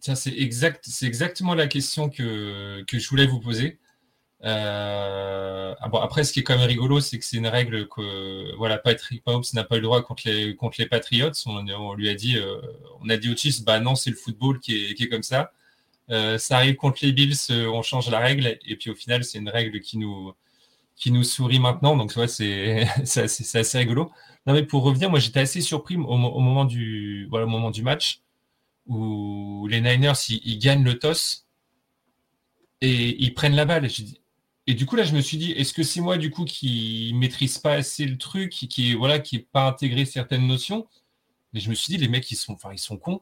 Tiens, 0.01 0.13
c'est 0.13 0.37
exact, 0.37 0.85
c'est 0.87 1.07
exactement 1.07 1.55
la 1.55 1.65
question 1.65 2.09
que, 2.09 2.83
que 2.83 2.99
je 2.99 3.09
voulais 3.09 3.25
vous 3.25 3.39
poser. 3.39 3.79
Euh, 4.43 5.73
ah 5.79 5.89
bon, 5.89 5.97
après, 5.97 6.23
ce 6.25 6.31
qui 6.31 6.41
est 6.41 6.43
quand 6.43 6.57
même 6.57 6.67
rigolo, 6.67 6.99
c'est 6.99 7.17
que 7.17 7.25
c'est 7.25 7.37
une 7.37 7.47
règle 7.47 7.87
que 7.87 8.55
voilà, 8.57 8.77
Patrick 8.77 9.25
Mahomes 9.25 9.43
n'a 9.53 9.63
pas 9.63 9.77
eu 9.77 9.79
le 9.79 9.85
droit 9.85 10.03
contre 10.03 10.23
les, 10.27 10.55
contre 10.55 10.75
les 10.79 10.85
Patriots. 10.85 11.31
On, 11.47 11.93
lui 11.95 12.07
a 12.07 12.13
dit, 12.13 12.37
euh, 12.37 12.61
on 13.01 13.09
a 13.09 13.17
dit 13.17 13.31
au 13.31 13.35
Chiefs, 13.35 13.63
bah 13.63 13.79
non, 13.79 13.95
c'est 13.95 14.11
le 14.11 14.15
football 14.15 14.59
qui 14.59 14.91
est, 14.91 14.93
qui 14.93 15.05
est 15.05 15.09
comme 15.09 15.23
ça. 15.23 15.51
Euh, 16.09 16.37
ça 16.37 16.57
arrive 16.57 16.75
contre 16.75 16.99
les 17.01 17.11
Bills, 17.11 17.35
on 17.49 17.81
change 17.81 18.09
la 18.09 18.19
règle, 18.19 18.57
et 18.65 18.75
puis 18.77 18.89
au 18.89 18.95
final, 18.95 19.23
c'est 19.23 19.39
une 19.39 19.49
règle 19.49 19.79
qui 19.81 19.97
nous, 19.97 20.33
qui 20.95 21.11
nous 21.11 21.23
sourit 21.23 21.59
maintenant. 21.59 21.95
Donc, 21.95 22.11
c'est 22.27 22.87
assez, 23.05 23.57
assez 23.57 23.77
rigolo. 23.77 24.11
Non, 24.45 24.53
mais 24.53 24.63
pour 24.63 24.83
revenir, 24.83 25.09
moi, 25.09 25.19
j'étais 25.19 25.41
assez 25.41 25.61
surpris 25.61 25.95
au, 25.95 26.17
moment 26.17 26.65
du, 26.65 27.27
voilà, 27.29 27.45
au 27.45 27.49
moment 27.49 27.71
du 27.71 27.83
match 27.83 28.21
où 28.85 29.67
les 29.67 29.81
Niners, 29.81 30.13
ils, 30.29 30.59
gagnent 30.59 30.83
le 30.83 30.97
toss 30.97 31.45
et 32.81 33.21
ils 33.21 33.33
prennent 33.33 33.55
la 33.55 33.65
balle. 33.65 33.89
Et 34.65 34.73
du 34.73 34.85
coup, 34.85 34.95
là, 34.95 35.03
je 35.03 35.13
me 35.13 35.21
suis 35.21 35.37
dit, 35.37 35.51
est-ce 35.51 35.73
que 35.73 35.83
c'est 35.83 36.01
moi, 36.01 36.17
du 36.17 36.31
coup, 36.31 36.45
qui 36.45 37.11
maîtrise 37.15 37.57
pas 37.57 37.73
assez 37.73 38.05
le 38.05 38.17
truc, 38.17 38.51
qui, 38.51 38.93
voilà, 38.93 39.19
qui 39.19 39.39
pas 39.39 39.67
intégré 39.67 40.05
certaines 40.05 40.47
notions? 40.47 40.87
Mais 41.53 41.59
je 41.59 41.69
me 41.69 41.75
suis 41.75 41.93
dit, 41.93 41.97
les 41.97 42.07
mecs, 42.07 42.29
ils 42.31 42.35
sont, 42.35 42.57
ils 42.71 42.79
sont 42.79 42.97
cons 42.97 43.21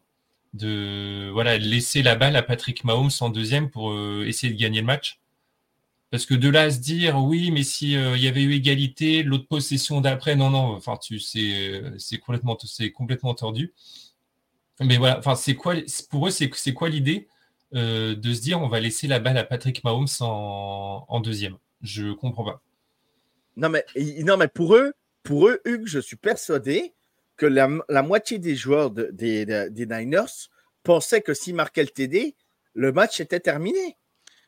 de 0.56 1.30
voilà, 1.32 1.58
laisser 1.58 2.02
la 2.02 2.16
balle 2.16 2.36
à 2.36 2.42
Patrick 2.42 2.84
Mahomes 2.84 3.12
en 3.20 3.30
deuxième 3.30 3.70
pour 3.70 3.92
euh, 3.92 4.26
essayer 4.26 4.54
de 4.54 4.60
gagner 4.60 4.80
le 4.80 4.88
match. 4.88 5.20
Parce 6.12 6.26
que 6.26 6.34
de 6.34 6.50
là 6.50 6.64
à 6.64 6.72
se 6.72 6.80
dire, 6.80 7.18
oui, 7.18 7.52
mais 7.52 7.64
si 7.64 7.98
euh, 7.98 8.16
il 8.16 8.24
y 8.24 8.28
avait 8.28 8.44
eu 8.44 8.54
égalité, 8.54 9.24
l'autre 9.24 9.48
possession 9.48 10.02
d'après, 10.02 10.36
non, 10.36 10.50
non, 10.50 10.76
enfin, 10.76 10.98
tu, 10.98 11.20
c'est, 11.20 11.82
c'est 11.98 12.20
complètement, 12.20 12.58
complètement 12.94 13.34
tordu. 13.34 13.74
Mais 14.80 14.98
voilà, 14.98 15.20
enfin, 15.20 15.36
c'est 15.36 15.56
quoi, 15.56 15.76
pour 16.10 16.28
eux, 16.28 16.32
c'est, 16.32 16.74
quoi 16.74 16.90
l'idée 16.90 17.28
euh, 17.74 18.16
de 18.16 18.34
se 18.34 18.42
dire 18.42 18.62
on 18.62 18.68
va 18.68 18.80
laisser 18.80 19.08
la 19.08 19.20
balle 19.20 19.38
à 19.38 19.44
Patrick 19.44 19.84
Mahomes 19.84 20.08
en, 20.20 21.20
deuxième? 21.22 21.58
Je 21.82 22.14
comprends 22.14 22.44
pas. 22.44 22.62
Non 23.58 23.70
mais, 23.70 23.86
non, 24.24 24.38
mais 24.38 24.48
pour 24.48 24.76
eux, 24.76 24.94
pour 25.24 25.48
eux, 25.48 25.62
Hugues, 25.66 25.88
je 25.88 26.00
suis 26.00 26.18
persuadé 26.18 26.94
que 27.38 27.46
la, 27.46 28.02
moitié 28.02 28.40
des 28.40 28.56
joueurs 28.56 28.92
des, 28.92 29.46
Niners 29.78 30.50
pensaient 30.84 31.22
que 31.22 31.34
s'ils 31.34 31.56
marquaient 31.56 31.84
le 31.84 31.90
TD, 31.90 32.36
le 32.74 32.92
match 32.92 33.20
était 33.20 33.40
terminé. 33.40 33.98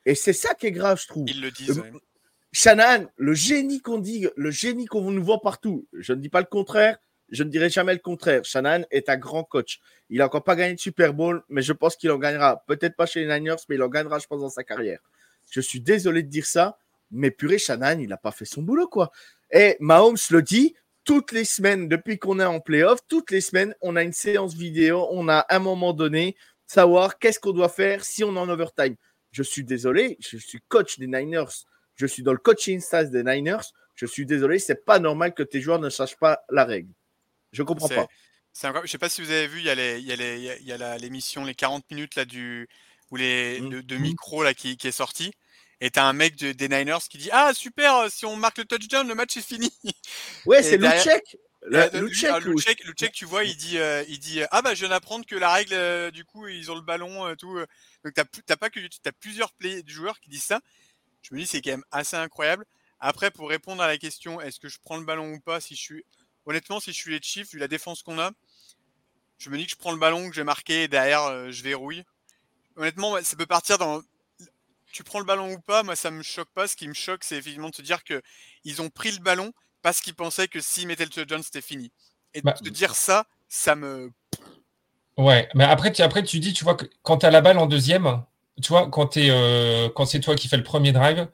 Et 0.05 0.15
c'est 0.15 0.33
ça 0.33 0.53
qui 0.53 0.67
est 0.67 0.71
grave, 0.71 0.99
je 1.01 1.07
trouve. 1.07 1.25
Ils 1.27 1.41
le 1.41 1.51
disent. 1.51 1.79
Euh, 1.79 1.99
Shannon, 2.53 3.07
le 3.17 3.33
génie 3.33 3.81
qu'on 3.81 3.97
dit, 3.97 4.27
le 4.35 4.51
génie 4.51 4.85
qu'on 4.85 5.11
nous 5.11 5.23
voit 5.23 5.41
partout, 5.41 5.87
je 5.93 6.13
ne 6.13 6.21
dis 6.21 6.29
pas 6.29 6.39
le 6.39 6.45
contraire, 6.45 6.97
je 7.29 7.43
ne 7.43 7.49
dirai 7.49 7.69
jamais 7.69 7.93
le 7.93 7.99
contraire. 7.99 8.43
Shannon 8.45 8.85
est 8.89 9.09
un 9.09 9.17
grand 9.17 9.43
coach. 9.43 9.79
Il 10.09 10.19
n'a 10.19 10.25
encore 10.25 10.43
pas 10.43 10.55
gagné 10.55 10.75
de 10.75 10.79
Super 10.79 11.13
Bowl, 11.13 11.43
mais 11.49 11.61
je 11.61 11.73
pense 11.73 11.97
qu'il 11.97 12.09
en 12.11 12.17
gagnera. 12.17 12.63
Peut-être 12.67 12.95
pas 12.95 13.05
chez 13.05 13.25
les 13.25 13.39
Niners, 13.39 13.57
mais 13.67 13.75
il 13.75 13.83
en 13.83 13.89
gagnera, 13.89 14.19
je 14.19 14.27
pense, 14.27 14.41
dans 14.41 14.49
sa 14.49 14.63
carrière. 14.63 14.99
Je 15.51 15.59
suis 15.59 15.81
désolé 15.81 16.23
de 16.23 16.29
dire 16.29 16.45
ça, 16.45 16.77
mais 17.11 17.31
purée, 17.31 17.57
Shannon, 17.57 17.99
il 17.99 18.07
n'a 18.07 18.17
pas 18.17 18.31
fait 18.31 18.45
son 18.45 18.61
boulot, 18.61 18.87
quoi. 18.87 19.11
Et 19.51 19.75
Mahomes 19.79 20.17
le 20.29 20.41
dit, 20.41 20.75
toutes 21.07 21.31
les 21.31 21.45
semaines, 21.45 21.87
depuis 21.87 22.19
qu'on 22.19 22.37
est 22.37 22.45
en 22.45 22.59
playoff, 22.59 22.99
toutes 23.07 23.31
les 23.31 23.39
semaines, 23.39 23.73
on 23.79 23.95
a 23.95 24.03
une 24.03 24.11
séance 24.11 24.53
vidéo, 24.55 25.07
on 25.09 25.29
a 25.29 25.45
un 25.49 25.59
moment 25.59 25.93
donné, 25.93 26.35
savoir 26.67 27.17
qu'est-ce 27.17 27.39
qu'on 27.39 27.53
doit 27.53 27.69
faire 27.69 28.03
si 28.03 28.25
on 28.25 28.35
est 28.35 28.39
en 28.39 28.49
overtime. 28.49 28.97
Je 29.31 29.41
suis 29.41 29.63
désolé, 29.63 30.17
je 30.19 30.35
suis 30.37 30.59
coach 30.67 30.99
des 30.99 31.07
Niners, 31.07 31.63
je 31.95 32.05
suis 32.05 32.23
dans 32.23 32.33
le 32.33 32.37
coaching 32.37 32.81
staff 32.81 33.09
des 33.09 33.23
Niners, 33.23 33.71
je 33.95 34.05
suis 34.05 34.25
désolé, 34.25 34.59
c'est 34.59 34.83
pas 34.83 34.99
normal 34.99 35.33
que 35.33 35.43
tes 35.43 35.61
joueurs 35.61 35.79
ne 35.79 35.89
sachent 35.89 36.17
pas 36.17 36.41
la 36.49 36.65
règle. 36.65 36.91
Je 37.53 37.63
comprends 37.63 37.87
pas. 37.87 38.07
Je 38.61 38.67
ne 38.67 38.87
sais 38.87 38.97
pas 38.97 39.07
si 39.07 39.21
vous 39.21 39.31
avez 39.31 39.47
vu, 39.47 39.59
il 39.59 39.65
y 39.65 39.69
a, 39.69 39.75
les, 39.75 39.99
il 39.99 40.05
y 40.05 40.11
a, 40.11 40.15
les, 40.17 40.57
il 40.59 40.67
y 40.67 40.73
a 40.73 40.97
l'émission 40.97 41.45
Les 41.45 41.55
40 41.55 41.89
minutes 41.89 42.15
là, 42.15 42.25
du, 42.25 42.67
ou 43.11 43.15
les, 43.15 43.61
mmh. 43.61 43.81
de, 43.81 43.95
mmh. 43.95 44.01
micro 44.01 44.43
là, 44.43 44.53
qui, 44.53 44.75
qui 44.75 44.89
est 44.89 44.91
sorti. 44.91 45.31
Et 45.79 45.91
t'as 45.91 46.05
un 46.05 46.13
mec 46.13 46.35
de, 46.37 46.51
des 46.51 46.69
Niners 46.69 47.07
qui 47.09 47.17
dit 47.17 47.29
Ah, 47.31 47.53
super, 47.53 48.09
si 48.09 48.25
on 48.25 48.35
marque 48.35 48.57
le 48.57 48.65
touchdown, 48.65 49.07
le 49.07 49.15
match 49.15 49.37
est 49.37 49.45
fini. 49.45 49.71
Ouais, 50.45 50.63
c'est 50.63 50.77
le 50.77 50.89
check. 50.89 51.37
Le, 51.69 52.93
check, 52.93 53.11
tu 53.11 53.25
vois, 53.25 53.43
il 53.43 53.57
dit, 53.57 53.77
euh, 53.77 54.03
il 54.07 54.19
dit 54.19 54.41
Ah, 54.51 54.61
bah, 54.61 54.73
je 54.73 54.79
viens 54.79 54.89
d'apprendre 54.89 55.25
que 55.25 55.35
la 55.35 55.51
règle, 55.51 55.73
euh, 55.73 56.11
du 56.11 56.23
coup, 56.23 56.47
ils 56.47 56.71
ont 56.71 56.75
le 56.75 56.81
ballon, 56.81 57.27
euh, 57.27 57.35
tout. 57.35 57.59
Donc, 58.03 58.13
t'as 58.13 58.55
pas 58.55 58.69
que 58.69 58.79
as 58.79 59.11
plusieurs 59.11 59.51
play, 59.53 59.83
joueurs 59.85 60.19
qui 60.19 60.29
disent 60.29 60.43
ça. 60.43 60.61
Je 61.21 61.35
me 61.35 61.39
dis, 61.39 61.47
c'est 61.47 61.61
quand 61.61 61.71
même 61.71 61.83
assez 61.91 62.15
incroyable. 62.15 62.65
Après, 62.99 63.31
pour 63.31 63.49
répondre 63.49 63.83
à 63.83 63.87
la 63.87 63.97
question, 63.97 64.39
est-ce 64.39 64.59
que 64.59 64.69
je 64.69 64.77
prends 64.83 64.97
le 64.97 65.03
ballon 65.03 65.33
ou 65.33 65.39
pas, 65.39 65.59
si 65.59 65.75
je 65.75 65.81
suis 65.81 66.05
honnêtement, 66.45 66.79
si 66.79 66.91
je 66.91 66.97
suis 66.97 67.11
les 67.11 67.21
Chiefs, 67.21 67.51
vu 67.51 67.59
la 67.59 67.67
défense 67.67 68.01
qu'on 68.01 68.17
a, 68.19 68.31
je 69.37 69.49
me 69.49 69.57
dis 69.57 69.65
que 69.65 69.71
je 69.71 69.75
prends 69.75 69.91
le 69.91 69.99
ballon, 69.99 70.29
que 70.29 70.35
j'ai 70.35 70.43
marqué, 70.43 70.83
et 70.83 70.87
derrière, 70.87 71.23
euh, 71.23 71.51
je 71.51 71.61
verrouille. 71.61 72.03
Honnêtement, 72.75 73.21
ça 73.21 73.35
peut 73.35 73.45
partir 73.45 73.77
dans. 73.77 74.01
Tu 74.97 75.03
prends 75.03 75.19
le 75.19 75.25
ballon 75.25 75.53
ou 75.53 75.59
pas, 75.59 75.83
moi, 75.83 75.95
ça 75.95 76.09
me 76.09 76.23
choque 76.23 76.49
pas. 76.55 76.67
Ce 76.67 76.75
qui 76.75 76.87
me 76.87 76.95
choque, 76.95 77.23
c'est 77.23 77.37
effectivement 77.37 77.69
de 77.69 77.75
se 77.75 77.83
dire 77.83 77.99
qu'ils 78.03 78.81
ont 78.81 78.89
pris 78.89 79.11
le 79.11 79.19
ballon 79.19 79.53
parce 79.83 80.01
qu'ils 80.01 80.15
pensaient 80.15 80.47
que 80.47 80.59
s'ils 80.59 80.87
mettaient 80.87 81.03
le 81.03 81.11
touchdown, 81.11 81.43
c'était 81.43 81.61
fini. 81.61 81.91
Et 82.33 82.41
bah, 82.41 82.55
de 82.59 82.69
dire 82.71 82.95
ça, 82.95 83.27
ça 83.47 83.75
me. 83.75 84.11
Ouais, 85.15 85.49
mais 85.53 85.65
après 85.65 85.91
tu, 85.91 86.01
après, 86.01 86.23
tu 86.23 86.39
dis, 86.39 86.51
tu 86.51 86.63
vois, 86.63 86.73
que 86.73 86.85
quand 87.03 87.19
tu 87.19 87.27
as 87.27 87.29
la 87.29 87.41
balle 87.41 87.59
en 87.59 87.67
deuxième, 87.67 88.23
tu 88.59 88.69
vois, 88.69 88.89
quand, 88.89 89.17
euh, 89.17 89.87
quand 89.89 90.07
c'est 90.07 90.19
toi 90.19 90.33
qui 90.33 90.47
fais 90.47 90.57
le 90.57 90.63
premier 90.63 90.93
drive, 90.93 91.27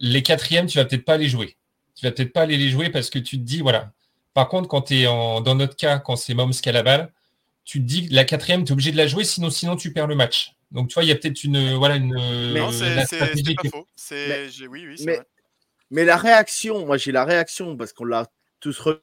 les 0.00 0.24
quatrièmes, 0.24 0.66
tu 0.66 0.78
vas 0.78 0.84
peut-être 0.84 1.04
pas 1.04 1.18
les 1.18 1.28
jouer. 1.28 1.56
Tu 1.94 2.04
vas 2.04 2.10
peut-être 2.10 2.32
pas 2.32 2.40
aller 2.40 2.56
les 2.56 2.68
jouer 2.68 2.90
parce 2.90 3.10
que 3.10 3.20
tu 3.20 3.38
te 3.38 3.44
dis, 3.44 3.60
voilà, 3.60 3.92
par 4.34 4.48
contre, 4.48 4.66
quand 4.66 4.82
tu 4.82 5.02
es 5.02 5.06
en, 5.06 5.40
dans 5.40 5.54
notre 5.54 5.76
cas, 5.76 6.00
quand 6.00 6.16
c'est 6.16 6.34
Moms 6.34 6.50
qui 6.50 6.68
a 6.68 6.72
la 6.72 6.82
balle, 6.82 7.12
tu 7.64 7.78
te 7.78 7.86
dis 7.86 8.08
que 8.08 8.14
la 8.14 8.24
quatrième, 8.24 8.64
tu 8.64 8.70
es 8.70 8.72
obligé 8.72 8.90
de 8.90 8.96
la 8.96 9.06
jouer, 9.06 9.22
sinon, 9.22 9.50
sinon 9.50 9.76
tu 9.76 9.92
perds 9.92 10.08
le 10.08 10.16
match. 10.16 10.57
Donc, 10.70 10.88
tu 10.88 10.94
vois, 10.94 11.04
il 11.04 11.08
y 11.08 11.12
a 11.12 11.14
peut-être 11.14 11.44
une. 11.44 11.76
Voilà, 11.76 11.96
une 11.96 12.14
non, 12.54 12.70
c'est 12.70 12.94
pas 13.54 13.68
faux. 13.70 13.86
Mais, 14.10 14.48
oui, 14.68 14.86
oui, 14.86 14.96
mais, 15.04 15.20
mais, 15.90 16.04
la 16.04 16.16
réaction, 16.16 16.84
moi 16.84 16.98
j'ai 16.98 17.12
la 17.12 17.24
réaction, 17.24 17.76
parce 17.76 17.92
qu'on 17.92 18.04
l'a 18.04 18.26
tous 18.60 18.78
revu, 18.78 18.98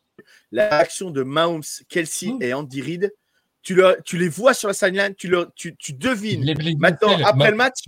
la 0.52 0.70
réaction 0.70 1.10
de 1.10 1.24
Mahomes, 1.24 1.64
Kelsey 1.90 2.34
et 2.42 2.54
Andy 2.54 2.82
Reid, 2.82 3.14
tu, 3.64 3.74
le, 3.74 3.98
tu 4.06 4.18
les 4.18 4.30
vois 4.30 4.54
sur 4.54 4.68
la 4.68 4.74
sideline, 4.74 5.16
tu, 5.16 5.28
le, 5.28 5.50
tu, 5.56 5.76
tu 5.76 5.94
devines. 5.94 6.46
Maintenant, 6.78 7.18
après 7.24 7.50
le 7.50 7.58
match, 7.58 7.80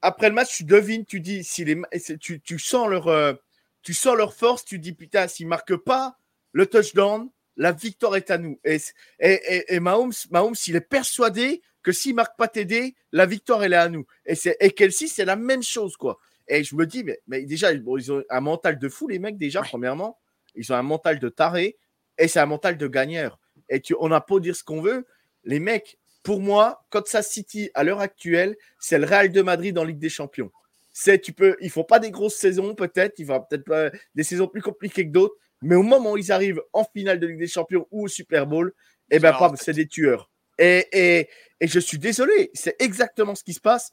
après 0.00 0.28
le 0.30 0.34
match, 0.34 0.56
tu 0.56 0.64
devines, 0.64 1.04
tu 1.04 1.20
dis, 1.20 1.44
si 1.44 1.64
les, 1.64 1.78
tu, 2.18 2.40
tu 2.40 2.58
sens 2.58 2.88
leur, 2.88 3.08
euh, 3.08 3.34
tu 3.82 3.92
sens 3.92 4.16
leur 4.16 4.32
force, 4.32 4.64
tu 4.64 4.78
dis, 4.78 4.92
putain, 4.92 5.28
s'ils 5.28 5.46
ne 5.46 5.50
marquent 5.50 5.76
pas 5.76 6.16
le 6.52 6.66
touchdown, 6.66 7.28
la 7.56 7.72
victoire 7.72 8.16
est 8.16 8.30
à 8.30 8.38
nous. 8.38 8.58
Et, 8.64 8.78
et, 9.20 9.74
et, 9.74 9.80
Mahomes, 9.80 10.12
Mahomes, 10.30 10.54
il 10.66 10.76
est 10.76 10.80
persuadé 10.80 11.60
que 11.88 11.92
s'il 11.94 12.14
marque 12.14 12.36
pas 12.36 12.48
TD, 12.48 12.94
la 13.12 13.24
victoire, 13.24 13.64
elle 13.64 13.72
est 13.72 13.76
à 13.76 13.88
nous. 13.88 14.04
Et, 14.26 14.34
et 14.60 14.72
Kelsey, 14.72 15.06
c'est 15.06 15.24
la 15.24 15.36
même 15.36 15.62
chose, 15.62 15.96
quoi. 15.96 16.18
Et 16.46 16.62
je 16.62 16.76
me 16.76 16.84
dis, 16.84 17.02
mais, 17.02 17.18
mais 17.26 17.46
déjà, 17.46 17.72
ils 17.72 18.12
ont 18.12 18.22
un 18.28 18.40
mental 18.42 18.78
de 18.78 18.90
fou, 18.90 19.08
les 19.08 19.18
mecs, 19.18 19.38
déjà, 19.38 19.62
premièrement. 19.62 20.18
Ils 20.54 20.70
ont 20.70 20.76
un 20.76 20.82
mental 20.82 21.18
de 21.18 21.30
taré 21.30 21.78
et 22.18 22.28
c'est 22.28 22.40
un 22.40 22.46
mental 22.46 22.76
de 22.76 22.86
gagneur. 22.88 23.40
Et 23.70 23.80
tu, 23.80 23.94
on 24.00 24.12
a 24.12 24.20
pas 24.20 24.38
dire 24.38 24.54
ce 24.54 24.62
qu'on 24.62 24.82
veut. 24.82 25.06
Les 25.44 25.60
mecs, 25.60 25.98
pour 26.22 26.40
moi, 26.40 26.84
Kansas 26.90 27.30
City, 27.30 27.70
à 27.72 27.84
l'heure 27.84 28.00
actuelle, 28.00 28.54
c'est 28.78 28.98
le 28.98 29.06
Real 29.06 29.32
de 29.32 29.40
Madrid 29.40 29.78
en 29.78 29.84
Ligue 29.84 29.98
des 29.98 30.10
Champions. 30.10 30.52
C'est, 30.92 31.18
tu 31.20 31.32
peux, 31.32 31.56
ils 31.62 31.70
font 31.70 31.84
pas 31.84 32.00
des 32.00 32.10
grosses 32.10 32.36
saisons, 32.36 32.74
peut-être. 32.74 33.18
Il 33.18 33.24
va 33.24 33.40
peut-être 33.40 33.64
pas 33.64 33.90
des 34.14 34.24
saisons 34.24 34.46
plus 34.46 34.60
compliquées 34.60 35.06
que 35.06 35.12
d'autres. 35.12 35.36
Mais 35.62 35.74
au 35.74 35.82
moment 35.82 36.12
où 36.12 36.16
ils 36.18 36.32
arrivent 36.32 36.60
en 36.74 36.84
finale 36.84 37.18
de 37.18 37.28
Ligue 37.28 37.38
des 37.38 37.46
Champions 37.46 37.88
ou 37.90 38.04
au 38.04 38.08
Super 38.08 38.46
Bowl, 38.46 38.74
eh 39.10 39.18
ben, 39.20 39.34
c'est 39.56 39.72
des 39.72 39.88
tueurs. 39.88 40.30
Et, 40.58 40.86
et, 40.92 41.28
et, 41.60 41.66
je 41.66 41.80
suis 41.80 41.98
désolé, 41.98 42.50
c'est 42.54 42.76
exactement 42.80 43.34
ce 43.34 43.44
qui 43.44 43.54
se 43.54 43.60
passe. 43.60 43.92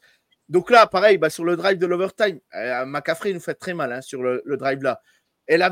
Donc 0.50 0.70
là, 0.70 0.86
pareil, 0.88 1.18
bah, 1.18 1.30
sur 1.30 1.44
le 1.44 1.56
drive 1.56 1.78
de 1.78 1.86
l'overtime, 1.88 2.40
euh, 2.54 2.86
McCaffrey 2.86 3.34
nous 3.34 3.40
fait 3.40 3.56
très 3.56 3.74
mal 3.74 3.92
hein, 3.92 4.02
sur 4.02 4.22
le, 4.22 4.44
drive 4.58 4.84
là. 4.84 5.02
Et 5.48 5.58
la, 5.58 5.72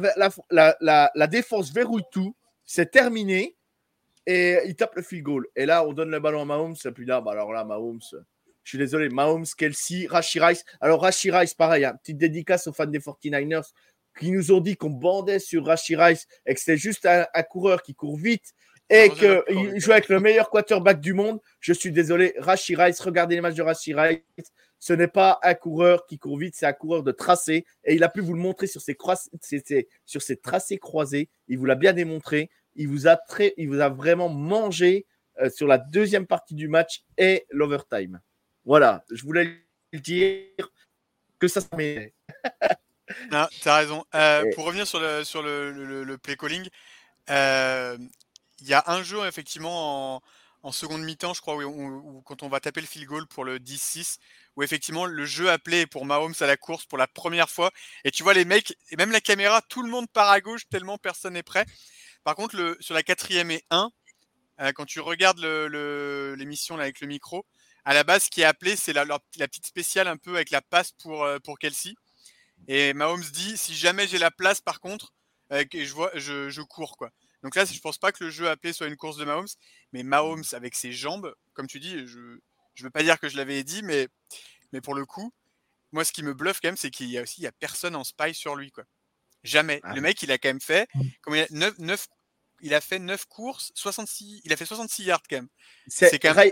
la 0.50 1.28
défense 1.28 1.72
verrouille 1.72 2.04
tout, 2.12 2.36
c'est 2.66 2.92
terminé 2.92 3.56
et 4.26 4.60
il 4.66 4.76
tape 4.76 4.96
le 4.96 5.02
field 5.02 5.24
goal. 5.24 5.48
Et 5.56 5.66
là, 5.66 5.86
on 5.86 5.94
donne 5.94 6.10
le 6.10 6.20
ballon 6.20 6.42
à 6.42 6.46
Mahomes. 6.46 6.76
Et 6.84 6.92
puis 6.92 7.06
là, 7.06 7.22
bah 7.22 7.32
alors 7.32 7.52
là, 7.52 7.64
Mahomes, 7.64 8.00
je 8.64 8.70
suis 8.70 8.78
désolé, 8.78 9.10
Mahomes, 9.10 9.46
Kelsey, 9.58 10.08
Rashi 10.08 10.40
Rice. 10.40 10.64
Alors, 10.80 11.02
Rashi 11.02 11.32
Rice, 11.32 11.54
pareil, 11.54 11.86
hein, 11.86 11.96
petite 12.02 12.18
dédicace 12.18 12.68
aux 12.68 12.74
fans 12.74 12.86
des 12.86 13.00
49ers 13.00 13.72
qui 14.18 14.32
nous 14.32 14.52
ont 14.52 14.62
dit 14.62 14.78
qu'on 14.78 14.92
bandait 14.92 15.40
sur 15.40 15.66
Rashi 15.66 15.96
Rice 15.96 16.28
et 16.46 16.54
que 16.54 16.60
c'était 16.60 16.78
juste 16.78 17.06
un, 17.06 17.26
coureur 17.44 17.82
qui 17.82 17.96
court 17.96 18.18
vite 18.18 18.54
et 18.94 19.10
qu'il 19.10 19.80
joue 19.80 19.92
avec 19.92 20.10
le 20.10 20.20
meilleur 20.20 20.50
quarterback 20.50 21.00
du 21.00 21.14
monde. 21.14 21.40
Je 21.60 21.74
suis 21.74 21.92
désolé, 21.92 22.34
Rashi 22.38 22.76
Rice, 22.76 23.00
regardez 23.00 23.36
les 23.36 23.42
matchs 23.42 23.56
de 23.56 23.64
Rashi 23.64 23.94
Rice. 23.94 24.20
Ce 24.80 24.94
n'est 24.94 25.08
pas 25.08 25.40
un 25.44 25.54
coureur 25.54 26.06
qui 26.06 26.20
court 26.20 26.38
vite, 26.38 26.56
c'est 26.58 26.66
un 26.66 26.74
coureur 26.74 27.04
de 27.04 27.12
tracé. 27.12 27.66
Et 27.86 27.96
il 27.96 28.04
a 28.04 28.10
pu 28.10 28.22
vous 28.22 28.34
le 28.34 28.40
montrer 28.40 28.68
sur 28.68 28.82
ses, 28.82 28.98
sur 30.06 30.22
ses 30.22 30.38
tracés 30.38 30.78
croisés. 30.78 31.30
Il 31.48 31.58
vous 31.58 31.66
l'a 31.66 31.76
bien 31.76 31.94
démontré 31.94 32.50
il 32.76 32.88
vous 32.88 33.08
a, 33.08 33.16
très, 33.16 33.54
il 33.58 33.70
vous 33.70 33.80
a 33.80 33.90
vraiment 33.90 34.30
mangé 34.30 35.06
euh, 35.42 35.50
sur 35.50 35.68
la 35.68 35.78
deuxième 35.78 36.28
partie 36.28 36.56
du 36.56 36.68
match 36.68 37.04
et 37.18 37.46
l'overtime. 37.50 38.22
Voilà, 38.66 39.04
je 39.12 39.24
voulais 39.24 39.60
le 39.92 40.00
dire 40.00 40.48
que 41.40 41.48
ça 41.48 41.62
Non, 43.32 43.46
tu 43.52 43.68
as 43.68 43.76
raison. 43.76 44.04
Euh, 44.16 44.44
pour 44.56 44.66
revenir 44.66 44.88
sur 44.88 45.00
le, 45.00 45.24
sur 45.24 45.44
le, 45.44 46.04
le, 46.04 46.18
play 46.18 46.36
calling, 46.36 46.68
euh, 47.30 47.98
il 48.64 48.70
y 48.70 48.74
a 48.74 48.84
un 48.88 49.04
jeu 49.04 49.26
effectivement 49.28 50.24
en, 50.64 50.72
seconde 50.72 51.04
mi-temps, 51.04 51.34
je 51.34 51.42
crois, 51.42 51.56
où, 51.58 52.22
quand 52.26 52.44
on 52.44 52.48
va 52.48 52.62
taper 52.62 52.80
le 52.80 52.88
field 52.88 53.06
goal 53.06 53.28
pour 53.28 53.44
le 53.44 53.60
10-6, 53.60 54.20
où 54.56 54.64
effectivement 54.64 55.06
le 55.06 55.26
jeu 55.26 55.52
appelé 55.52 55.86
pour 55.86 56.06
Mahomes 56.06 56.34
à 56.40 56.46
la 56.48 56.56
course 56.56 56.86
pour 56.86 56.98
la 56.98 57.08
première 57.08 57.50
fois. 57.50 57.72
Et 58.06 58.12
tu 58.12 58.24
vois 58.24 58.34
les 58.34 58.46
mecs, 58.46 58.78
et 58.90 58.96
même 58.96 59.12
la 59.12 59.20
caméra, 59.20 59.62
tout 59.62 59.84
le 59.84 59.90
monde 59.90 60.10
part 60.10 60.30
à 60.30 60.40
gauche 60.40 60.70
tellement 60.70 60.98
personne 60.98 61.34
n'est 61.34 61.44
prêt. 61.44 61.66
Par 62.24 62.36
contre, 62.36 62.56
le, 62.56 62.78
sur 62.80 62.94
la 62.94 63.04
quatrième 63.04 63.52
et 63.52 63.66
1, 63.72 63.92
euh, 64.62 64.72
quand 64.72 64.86
tu 64.86 65.02
regardes 65.02 65.40
l'émission 65.40 66.78
avec 66.80 67.02
le 67.02 67.08
micro, 67.08 67.46
à 67.84 67.94
la 67.94 68.06
base, 68.06 68.24
ce 68.24 68.30
qui 68.30 68.42
est 68.42 68.46
appelé, 68.46 68.78
c'est 68.78 68.94
la, 68.94 69.06
petite 69.06 69.66
spéciale 69.66 70.08
un 70.08 70.16
peu 70.16 70.36
avec 70.36 70.50
la 70.52 70.62
passe 70.62 70.94
pour, 70.94 71.26
euh, 71.26 71.40
pour 71.40 71.60
Kelsey. 71.60 71.96
Et 72.70 72.94
Mahomes 72.94 73.26
dit 73.34 73.58
si 73.58 73.76
jamais 73.76 74.08
j'ai 74.08 74.18
la 74.18 74.32
place, 74.32 74.62
par 74.62 74.80
contre, 74.80 75.12
euh, 75.52 75.66
je, 75.74 75.94
vois, 75.94 76.12
je, 76.16 76.62
cours. 76.62 76.96
quoi. 76.96 77.12
Donc 77.44 77.56
là, 77.56 77.66
je 77.66 77.80
pense 77.80 77.98
pas 77.98 78.12
que 78.12 78.24
le 78.24 78.30
jeu 78.30 78.50
appelé 78.50 78.74
soit 78.74 78.88
une 78.88 78.96
course 78.96 79.18
de 79.18 79.26
Mahomes, 79.26 79.48
mais 79.92 80.02
Mahomes 80.04 80.44
avec 80.54 80.76
ses 80.76 80.94
jambes, 80.94 81.36
comme 81.54 81.68
tu 81.68 81.80
dis, 81.80 82.08
je 82.08 82.20
ne 82.20 82.84
veux 82.84 82.90
pas 82.90 83.04
dire 83.04 83.20
que 83.20 83.28
je 83.28 83.38
l'avais 83.38 83.64
dit, 83.64 83.84
mais, 83.84 84.08
mais 84.72 84.82
pour 84.82 84.96
le 84.96 85.06
coup, 85.06 85.34
moi, 85.92 86.06
ce 86.06 86.12
qui 86.12 86.24
me 86.24 86.34
bluffe 86.34 86.60
quand 86.62 86.70
même, 86.70 86.78
c'est 86.78 86.90
qu'il 86.90 87.10
y 87.10 87.18
a 87.18 87.22
aussi 87.22 87.42
il 87.42 87.44
y 87.44 87.48
a 87.48 87.52
personne 87.52 87.96
en 87.96 88.04
spy 88.04 88.34
sur 88.34 88.56
lui. 88.56 88.72
quoi. 88.72 88.86
Jamais. 89.44 89.82
Ah 89.84 89.94
le 89.94 90.02
mec, 90.02 90.24
il 90.24 90.32
a 90.32 90.38
quand 90.38 90.50
même 90.50 90.62
fait, 90.62 90.88
mmh. 90.96 91.02
comme 91.22 91.36
il, 91.36 91.42
a 91.42 91.72
9, 91.78 92.08
il 92.62 92.74
a 92.74 92.82
fait 92.82 93.00
9 93.00 93.26
courses, 93.26 93.72
66, 93.76 94.42
il 94.44 94.54
a 94.54 94.56
fait 94.56 94.66
66 94.66 95.04
yards 95.04 95.22
quand 95.30 95.36
même. 95.36 95.50
C'est 95.88 96.18
quand 96.20 96.34
même... 96.34 96.52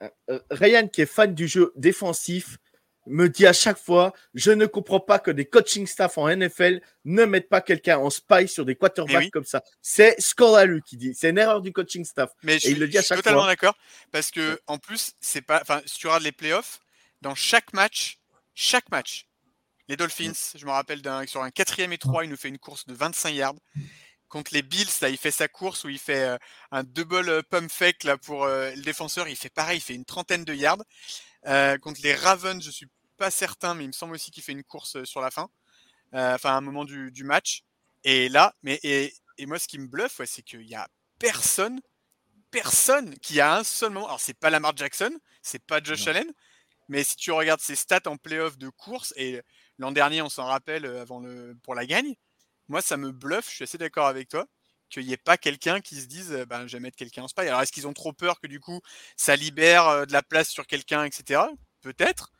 Euh, 0.00 0.08
euh, 0.30 0.40
Ryan, 0.52 0.86
qui 0.86 1.00
est 1.00 1.06
fan 1.06 1.34
du 1.34 1.48
jeu 1.48 1.72
défensif, 1.74 2.58
me 3.08 3.28
dit 3.28 3.46
à 3.46 3.52
chaque 3.52 3.78
fois 3.78 4.12
Je 4.34 4.50
ne 4.50 4.66
comprends 4.66 5.00
pas 5.00 5.18
que 5.18 5.30
des 5.30 5.44
coaching 5.44 5.86
staff 5.86 6.18
en 6.18 6.28
NFL 6.28 6.80
ne 7.04 7.24
mettent 7.24 7.48
pas 7.48 7.60
quelqu'un 7.60 7.98
en 7.98 8.10
spy 8.10 8.48
sur 8.48 8.64
des 8.64 8.76
quarterbacks 8.76 9.30
comme 9.30 9.44
ça. 9.44 9.62
C'est 9.82 10.20
Scolalu 10.20 10.82
qui 10.82 10.96
dit 10.96 11.14
C'est 11.14 11.30
une 11.30 11.38
erreur 11.38 11.60
du 11.62 11.72
coaching 11.72 12.04
staff. 12.04 12.30
Mais 12.42 12.58
je, 12.58 12.68
il 12.68 12.78
le 12.78 12.88
dit 12.88 12.98
à 12.98 13.02
chaque 13.02 13.18
totalement 13.18 13.46
d'accord. 13.46 13.76
Parce 14.12 14.30
que, 14.30 14.60
en 14.66 14.78
plus, 14.78 15.12
c'est 15.20 15.42
pas. 15.42 15.60
Enfin, 15.60 15.80
si 15.86 15.98
tu 15.98 16.06
regardes 16.06 16.22
les 16.22 16.32
playoffs, 16.32 16.80
dans 17.20 17.34
chaque 17.34 17.72
match, 17.72 18.18
chaque 18.54 18.90
match, 18.90 19.26
les 19.88 19.96
Dolphins, 19.96 20.32
je 20.54 20.64
me 20.66 20.70
rappelle 20.70 21.00
d'un, 21.00 21.26
sur 21.26 21.42
un 21.42 21.50
quatrième 21.50 21.92
et 21.92 21.98
trois, 21.98 22.24
il 22.24 22.30
nous 22.30 22.36
fait 22.36 22.48
une 22.48 22.58
course 22.58 22.86
de 22.86 22.94
25 22.94 23.30
yards. 23.30 23.54
Contre 24.28 24.52
les 24.52 24.60
Bills, 24.60 24.90
là, 25.00 25.08
il 25.08 25.16
fait 25.16 25.30
sa 25.30 25.48
course 25.48 25.84
où 25.84 25.88
il 25.88 25.98
fait 25.98 26.24
euh, 26.24 26.36
un 26.70 26.84
double 26.84 27.28
euh, 27.30 27.42
pump 27.42 27.70
fake 27.70 28.04
là, 28.04 28.18
pour 28.18 28.44
euh, 28.44 28.70
le 28.74 28.82
défenseur. 28.82 29.26
Il 29.26 29.36
fait 29.36 29.48
pareil, 29.48 29.78
il 29.78 29.80
fait 29.80 29.94
une 29.94 30.04
trentaine 30.04 30.44
de 30.44 30.52
yards. 30.52 30.84
contre 31.80 32.00
les 32.02 32.14
Ravens, 32.14 32.62
je 32.62 32.70
suis 32.70 32.86
pas 33.18 33.30
certain, 33.30 33.74
mais 33.74 33.84
il 33.84 33.88
me 33.88 33.92
semble 33.92 34.14
aussi 34.14 34.30
qu'il 34.30 34.42
fait 34.42 34.52
une 34.52 34.64
course 34.64 35.04
sur 35.04 35.20
la 35.20 35.30
fin. 35.30 35.50
Enfin, 36.12 36.50
à 36.50 36.56
un 36.56 36.60
moment 36.60 36.84
du, 36.84 37.24
match. 37.24 37.62
Et 38.04 38.28
là, 38.28 38.54
mais 38.62 38.80
et, 38.82 39.12
moi, 39.46 39.58
ce 39.58 39.68
qui 39.68 39.78
me 39.78 39.86
bluffe, 39.86 40.20
c'est 40.24 40.42
qu'il 40.42 40.62
y 40.62 40.74
a 40.74 40.88
personne, 41.18 41.80
personne 42.50 43.18
qui 43.18 43.40
a 43.40 43.56
un 43.56 43.64
seul 43.64 43.90
moment. 43.90 44.06
Alors, 44.06 44.20
c'est 44.20 44.38
pas 44.38 44.50
Lamar 44.50 44.76
Jackson, 44.76 45.10
c'est 45.42 45.62
pas 45.62 45.82
Josh 45.82 46.06
Allen, 46.06 46.32
mais 46.88 47.04
si 47.04 47.16
tu 47.16 47.32
regardes 47.32 47.60
ses 47.60 47.76
stats 47.76 48.00
en 48.06 48.16
playoff 48.16 48.56
de 48.56 48.68
course, 48.70 49.12
et 49.16 49.42
L'an 49.78 49.92
dernier, 49.92 50.22
on 50.22 50.28
s'en 50.28 50.44
rappelle 50.44 50.84
avant 50.86 51.20
le, 51.20 51.56
pour 51.62 51.74
la 51.74 51.86
gagne. 51.86 52.14
Moi, 52.68 52.82
ça 52.82 52.96
me 52.96 53.12
bluffe, 53.12 53.48
je 53.48 53.54
suis 53.54 53.64
assez 53.64 53.78
d'accord 53.78 54.08
avec 54.08 54.28
toi, 54.28 54.46
qu'il 54.90 55.06
n'y 55.06 55.12
ait 55.12 55.16
pas 55.16 55.36
quelqu'un 55.36 55.80
qui 55.80 56.00
se 56.00 56.06
dise 56.06 56.32
ben, 56.48 56.66
je 56.66 56.76
vais 56.76 56.80
mettre 56.80 56.96
quelqu'un 56.96 57.22
en 57.22 57.28
spy. 57.28 57.42
Alors, 57.42 57.62
est-ce 57.62 57.72
qu'ils 57.72 57.86
ont 57.86 57.92
trop 57.92 58.12
peur 58.12 58.40
que 58.40 58.48
du 58.48 58.60
coup, 58.60 58.80
ça 59.16 59.36
libère 59.36 59.86
euh, 59.86 60.04
de 60.04 60.12
la 60.12 60.22
place 60.22 60.48
sur 60.48 60.66
quelqu'un, 60.66 61.04
etc. 61.04 61.42
Peut-être. 61.80 62.32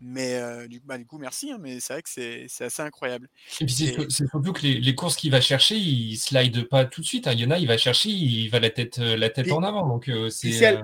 Mais 0.00 0.68
du, 0.68 0.80
bah, 0.80 0.98
du, 0.98 1.06
coup, 1.06 1.18
merci, 1.18 1.50
hein, 1.50 1.58
mais 1.60 1.80
c'est 1.80 1.94
vrai 1.94 2.02
que 2.02 2.08
c'est 2.10 2.64
assez 2.64 2.82
incroyable. 2.82 3.28
Et 3.60 3.64
puis 3.64 3.74
c'est 3.74 4.26
surtout 4.28 4.52
que 4.52 4.62
les, 4.62 4.94
courses 4.94 5.16
qu'il 5.16 5.30
va 5.30 5.40
chercher, 5.40 5.76
il 5.76 6.16
slide 6.16 6.68
pas 6.68 6.84
tout 6.84 7.00
de 7.00 7.06
suite. 7.06 7.26
Hein. 7.26 7.32
Il 7.32 7.40
y 7.40 7.46
en 7.46 7.50
a, 7.50 7.58
il 7.58 7.66
va 7.66 7.78
chercher, 7.78 8.10
il 8.10 8.48
va 8.48 8.60
la 8.60 8.70
tête, 8.70 8.98
la 8.98 9.30
tête 9.30 9.50
en 9.50 9.62
avant. 9.62 9.86
Donc 9.86 10.10
c'est. 10.30 10.78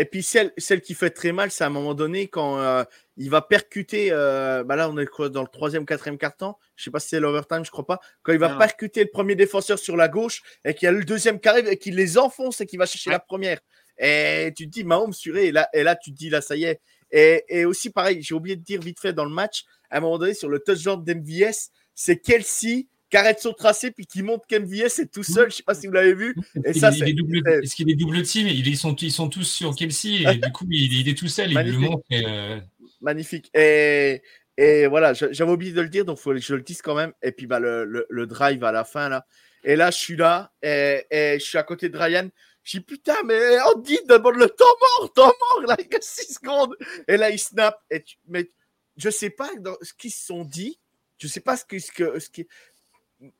Et 0.00 0.04
puis 0.04 0.22
celle, 0.22 0.52
celle 0.56 0.80
qui 0.80 0.94
fait 0.94 1.10
très 1.10 1.32
mal, 1.32 1.50
c'est 1.50 1.64
à 1.64 1.66
un 1.66 1.70
moment 1.70 1.92
donné 1.92 2.28
quand 2.28 2.60
euh, 2.60 2.84
il 3.16 3.30
va 3.30 3.42
percuter. 3.42 4.10
Euh, 4.12 4.62
bah 4.62 4.76
là, 4.76 4.88
on 4.88 4.96
est 4.96 5.08
dans 5.28 5.42
le 5.42 5.48
troisième, 5.48 5.84
quatrième 5.84 6.18
quart-temps. 6.18 6.56
Je 6.76 6.84
sais 6.84 6.92
pas 6.92 7.00
si 7.00 7.08
c'est 7.08 7.18
l'overtime, 7.18 7.64
je 7.64 7.72
crois 7.72 7.84
pas. 7.84 7.98
Quand 8.22 8.32
il 8.32 8.38
va 8.38 8.50
percuter 8.56 9.02
le 9.02 9.10
premier 9.10 9.34
défenseur 9.34 9.76
sur 9.76 9.96
la 9.96 10.06
gauche 10.06 10.42
et 10.64 10.72
qu'il 10.74 10.86
y 10.86 10.88
a 10.88 10.92
le 10.92 11.02
deuxième 11.02 11.40
qui 11.40 11.48
arrive 11.48 11.66
et 11.66 11.76
qu'il 11.78 11.96
les 11.96 12.16
enfonce 12.16 12.60
et 12.60 12.66
qu'il 12.66 12.78
va 12.78 12.86
chercher 12.86 13.10
la 13.10 13.18
première. 13.18 13.58
Et 13.98 14.52
tu 14.56 14.66
te 14.66 14.70
dis, 14.70 14.84
Mahomes, 14.84 15.12
suré, 15.12 15.46
et 15.46 15.52
là, 15.52 15.68
et 15.72 15.82
là, 15.82 15.96
tu 15.96 16.12
te 16.12 16.16
dis, 16.16 16.30
là, 16.30 16.42
ça 16.42 16.54
y 16.54 16.62
est. 16.62 16.80
Et, 17.10 17.44
et 17.48 17.64
aussi, 17.64 17.90
pareil, 17.90 18.22
j'ai 18.22 18.34
oublié 18.34 18.56
de 18.56 18.62
dire 18.62 18.80
vite 18.80 19.00
fait 19.00 19.12
dans 19.12 19.24
le 19.24 19.30
match, 19.30 19.64
à 19.90 19.98
un 19.98 20.00
moment 20.00 20.18
donné, 20.18 20.34
sur 20.34 20.48
le 20.48 20.58
touchdown 20.58 21.02
d'MVS, 21.02 21.70
c'est 21.94 22.18
Kelsey 22.18 22.86
qui 23.10 23.16
arrête 23.16 23.40
son 23.40 23.52
tracé 23.52 23.90
puis 23.90 24.06
qui 24.06 24.22
monte 24.22 24.42
qu'MVS 24.48 25.00
est 25.00 25.12
tout 25.12 25.22
seul. 25.22 25.50
Je 25.50 25.56
sais 25.56 25.62
pas 25.62 25.74
si 25.74 25.86
vous 25.86 25.92
l'avez 25.92 26.14
vu. 26.14 26.34
Et 26.64 26.72
ça, 26.72 26.92
c'est. 26.92 27.08
Est-ce 27.08 27.74
qu'il 27.74 27.90
est 27.90 27.94
double 27.94 28.22
team 28.22 28.46
ils 28.48 28.76
sont, 28.76 28.94
ils 28.96 29.12
sont 29.12 29.28
tous 29.28 29.44
sur 29.44 29.74
Kelsey 29.74 30.22
et 30.22 30.36
du 30.36 30.52
coup, 30.52 30.66
il, 30.70 31.08
est 31.08 31.16
tout 31.16 31.28
seul. 31.28 31.50
Il 31.50 31.58
le 31.58 31.78
montre. 31.78 32.02
Euh, 32.12 32.60
Magnifique. 33.00 33.50
Et, 33.54 34.22
et 34.56 34.86
voilà, 34.86 35.12
j'avais 35.14 35.50
oublié 35.50 35.72
de 35.72 35.80
le 35.80 35.88
dire, 35.88 36.04
donc 36.04 36.18
il 36.18 36.22
faut 36.22 36.32
que 36.32 36.38
je 36.38 36.54
le 36.54 36.62
dise 36.62 36.82
quand 36.82 36.94
même. 36.94 37.12
Et 37.22 37.32
puis 37.32 37.46
bah, 37.46 37.60
le, 37.60 38.06
le, 38.08 38.26
drive 38.26 38.64
à 38.64 38.72
la 38.72 38.84
fin, 38.84 39.08
là. 39.08 39.24
Et 39.64 39.76
là, 39.76 39.90
je 39.90 39.96
suis 39.96 40.16
là 40.16 40.52
et, 40.62 41.04
et 41.10 41.38
je 41.38 41.44
suis 41.44 41.58
à 41.58 41.62
côté 41.62 41.88
de 41.88 41.96
Ryan. 41.96 42.28
Je 42.68 42.76
dis 42.76 42.84
putain, 42.84 43.16
mais 43.24 43.56
dit 43.78 43.98
demande 44.06 44.36
le 44.36 44.50
temps 44.50 44.64
mort, 45.00 45.12
temps 45.14 45.32
mort, 45.54 45.62
là, 45.66 45.76
il 45.78 45.96
a 45.96 46.00
6 46.02 46.34
secondes. 46.34 46.76
Et 47.06 47.16
là, 47.16 47.30
il 47.30 47.38
snap. 47.38 47.82
Mais 48.26 48.50
je 48.98 49.08
sais 49.08 49.30
pas 49.30 49.48
ce 49.80 49.94
qu'ils 49.94 50.10
se 50.10 50.26
sont 50.26 50.44
dit. 50.44 50.78
Je 51.16 51.28
sais 51.28 51.40
pas 51.40 51.56
ce 51.56 51.64
que, 51.64 51.76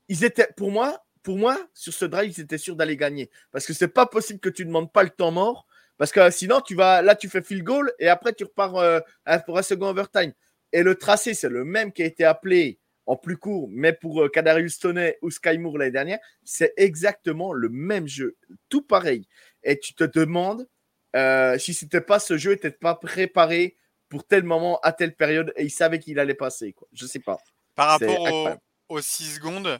ils 0.09 0.25
étaient, 0.25 0.49
pour 0.57 0.71
moi, 0.71 1.05
pour 1.23 1.37
moi, 1.37 1.59
sur 1.75 1.93
ce 1.93 2.07
drive, 2.07 2.33
ils 2.35 2.41
étaient 2.41 2.57
sûrs 2.57 2.75
d'aller 2.75 2.97
gagner. 2.97 3.31
Parce 3.53 3.67
que 3.67 3.75
c'est 3.75 3.89
pas 3.89 4.07
possible 4.07 4.41
que 4.41 4.49
tu 4.49 4.63
ne 4.63 4.69
demandes 4.69 4.91
pas 4.91 5.03
le 5.03 5.11
temps 5.11 5.31
mort. 5.31 5.67
Parce 5.99 6.11
que 6.11 6.31
sinon, 6.31 6.63
tu 6.63 6.75
vas, 6.75 7.03
là, 7.03 7.15
tu 7.15 7.29
fais 7.29 7.43
field 7.43 7.65
goal 7.65 7.93
et 7.99 8.09
après, 8.09 8.33
tu 8.33 8.45
repars 8.45 8.77
euh, 8.77 9.01
pour 9.45 9.59
un 9.59 9.63
second 9.63 9.89
overtime. 9.89 10.33
Et 10.73 10.83
le 10.83 10.95
tracé, 10.95 11.35
c'est 11.35 11.51
le 11.51 11.67
même 11.67 11.93
qui 11.93 12.03
a 12.03 12.07
été 12.07 12.25
appelé 12.25 12.79
en 13.09 13.17
plus 13.17 13.39
court, 13.39 13.69
mais 13.71 13.95
pour 13.95 14.23
euh, 14.23 14.29
Kadarius 14.29 14.79
ou 15.23 15.31
Sky 15.31 15.57
Moore 15.59 15.79
l'année 15.79 15.91
dernière. 15.91 16.19
C'est 16.45 16.75
exactement 16.77 17.53
le 17.55 17.71
même 17.71 18.07
jeu. 18.07 18.37
Tout 18.69 18.83
pareil. 18.83 19.27
Et 19.65 19.79
tu 19.81 19.95
te 19.95 20.05
demandes 20.05 20.69
euh, 21.17 21.59
si 21.59 21.73
c'était 21.73 22.03
pas 22.03 22.21
ce 22.21 22.37
jeu 22.37 22.51
n'était 22.53 22.71
pas 22.71 22.95
préparé 22.95 23.77
pour 24.11 24.27
tel 24.27 24.45
moment, 24.45 24.79
à 24.81 24.93
telle 24.93 25.15
période, 25.15 25.53
et 25.57 25.65
il 25.65 25.71
savait 25.71 25.99
qu'il 25.99 26.19
allait 26.19 26.35
passer. 26.35 26.73
Quoi. 26.75 26.87
Je 26.93 27.07
sais 27.07 27.19
pas. 27.19 27.39
Par 27.75 27.89
rapport 27.89 28.21
aux, 28.21 28.27
incroyable. 28.27 28.61
aux 28.91 29.01
6 29.01 29.35
secondes, 29.37 29.79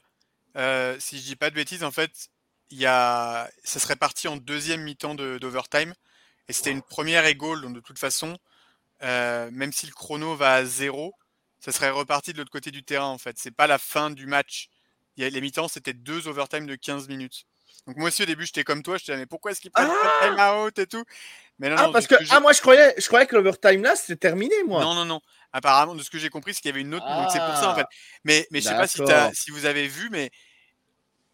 euh, 0.57 0.97
si 0.99 1.19
je 1.19 1.25
dis 1.25 1.37
pas 1.37 1.51
de 1.51 1.55
bêtises, 1.55 1.85
en 1.85 1.91
fait, 1.91 2.29
il 2.71 2.79
y 2.79 2.87
a, 2.87 3.51
ça 3.63 3.79
serait 3.79 3.97
parti 3.97 4.27
en 4.27 4.37
deuxième 4.39 4.83
mi-temps 4.83 5.15
de- 5.15 5.39
d'overtime. 5.39 5.93
Et 6.49 6.55
c'était 6.55 6.71
une 6.71 6.83
première 6.83 7.31
goal, 7.35 7.61
donc 7.61 7.75
de 7.75 7.81
toute 7.81 7.99
façon, 7.99 8.39
euh, 9.03 9.51
même 9.53 9.73
si 9.73 9.87
le 9.87 9.93
chrono 9.93 10.35
va 10.35 10.55
à 10.55 10.65
zéro, 10.65 11.15
ça 11.61 11.73
serait 11.73 11.91
reparti 11.91 12.33
de 12.33 12.39
l'autre 12.39 12.51
côté 12.51 12.71
du 12.71 12.83
terrain, 12.83 13.07
en 13.07 13.19
fait. 13.19 13.37
C'est 13.39 13.51
pas 13.51 13.67
la 13.67 13.79
fin 13.79 14.11
du 14.11 14.27
match. 14.27 14.69
Il 15.17 15.25
y 15.25 15.27
a, 15.27 15.31
les 15.31 15.41
mi-temps, 15.41 15.69
c'était 15.69 15.93
deux 15.93 16.29
overtime 16.29 16.67
de 16.67 16.77
15 16.77 17.09
minutes. 17.09 17.45
Donc 17.87 17.97
moi 17.97 18.09
aussi, 18.09 18.23
au 18.23 18.27
début, 18.27 18.45
j'étais 18.45 18.65
comme 18.65 18.83
toi, 18.83 18.99
je 18.99 19.05
disais, 19.05 19.17
mais 19.17 19.27
pourquoi 19.27 19.51
est-ce 19.51 19.61
qu'ils 19.61 19.71
prennent 19.71 19.89
de 19.89 20.27
time 20.27 20.39
out 20.39 20.79
et 20.79 20.87
tout? 20.87 21.05
Mais 21.59 21.71
non, 21.71 21.77
Ah, 21.79 21.87
non, 21.87 21.93
parce 21.93 22.07
que 22.07 22.15
ah, 22.31 22.41
moi, 22.41 22.53
je 22.53 22.61
croyais, 22.61 22.95
je 22.99 23.07
croyais 23.07 23.27
que 23.27 23.35
l'overtime 23.35 23.83
là, 23.83 23.97
c'était 23.97 24.17
terminé, 24.17 24.55
moi. 24.67 24.83
Non, 24.85 24.95
non, 24.95 25.05
non. 25.05 25.21
Apparemment, 25.53 25.95
de 25.95 26.03
ce 26.03 26.11
que 26.11 26.19
j'ai 26.19 26.29
compris, 26.29 26.55
c'est 26.55 26.61
qu'il 26.61 26.69
y 26.69 26.73
avait 26.73 26.83
une 26.83 26.95
autre. 26.95 27.07
Donc 27.07 27.31
c'est 27.33 27.39
pour 27.39 27.57
ça 27.57 27.71
en 27.71 27.75
fait. 27.75 27.87
Ah, 27.89 27.95
Mais, 28.25 28.47
mais 28.51 28.61
je 28.61 28.69
sais 28.69 28.75
pas 28.75 28.87
si, 28.87 29.01
si 29.33 29.51
vous 29.51 29.65
avez 29.65 29.89
vu, 29.89 30.11
mais 30.11 30.31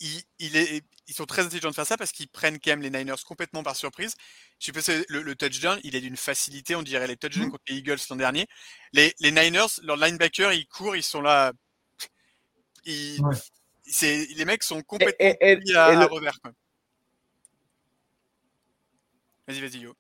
il, 0.01 0.23
il 0.39 0.57
est, 0.57 0.85
ils 1.07 1.15
sont 1.15 1.27
très 1.27 1.43
intelligents 1.43 1.71
de 1.71 1.75
faire 1.75 1.87
ça 1.87 1.97
parce 1.97 2.13
qu'ils 2.13 2.29
prennent 2.29 2.59
quand 2.59 2.71
même 2.71 2.83
les 2.83 2.91
Niners 2.91 3.23
complètement 3.27 3.63
par 3.63 3.77
surprise. 3.77 4.15
Je 4.59 4.73
pas 4.73 4.81
si 4.83 4.93
le, 5.09 5.23
le 5.23 5.35
touchdown, 5.35 5.79
il 5.85 5.95
est 5.97 6.01
d'une 6.01 6.17
facilité, 6.17 6.75
on 6.75 6.83
dirait 6.83 7.07
les 7.07 7.15
Mmh. 7.15 7.19
touchdowns 7.19 7.51
contre 7.51 7.65
les 7.69 7.77
Eagles 7.77 7.99
l'an 8.11 8.17
dernier. 8.17 8.47
Les, 8.93 9.15
les 9.21 9.31
Niners, 9.31 9.67
leurs 9.83 9.97
linebackers, 9.97 10.53
ils 10.53 10.67
courent, 10.67 10.97
ils 10.97 11.03
sont 11.03 11.21
là. 11.21 11.53
Ils, 12.87 13.21
Ouais. 13.23 13.35
c'est, 13.87 14.27
les 14.37 14.45
mecs 14.45 14.63
sont 14.63 14.83
complètement 14.83 15.15
et- 15.21 15.37
et- 15.41 15.57
pris 15.57 15.75
à, 15.77 15.93
et 15.93 15.97
à 15.97 16.01
le- 16.01 16.07
revers. 16.07 16.41
Quoi. 16.41 16.53
Vas-y, 19.47 19.61
vas-y, 19.61 19.79
Yo. 19.81 19.95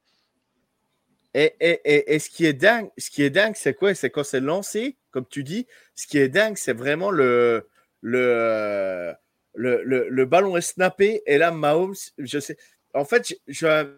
Et, 1.34 1.54
et, 1.60 1.80
et, 1.84 2.14
et 2.14 2.18
ce 2.18 2.30
qui 2.30 2.46
est 2.46 2.52
dingue, 2.52 2.90
ce 2.96 3.10
qui 3.10 3.22
est 3.22 3.30
dingue, 3.30 3.56
c'est 3.56 3.74
quoi? 3.74 3.94
C'est 3.94 4.08
quand 4.08 4.24
c'est 4.24 4.40
lancé, 4.40 4.96
comme 5.10 5.26
tu 5.28 5.42
dis. 5.42 5.66
Ce 5.96 6.06
qui 6.06 6.16
est 6.18 6.28
dingue, 6.28 6.56
c'est 6.56 6.72
vraiment 6.72 7.10
le 7.10 7.68
le, 8.02 9.14
le 9.54 9.82
le 9.84 10.08
le 10.08 10.24
ballon 10.26 10.56
est 10.56 10.60
snappé 10.60 11.22
et 11.26 11.38
là 11.38 11.50
Mahomes, 11.50 11.94
je 12.18 12.38
sais. 12.40 12.56
En 12.94 13.04
fait, 13.04 13.28
je, 13.28 13.34
je, 13.48 13.94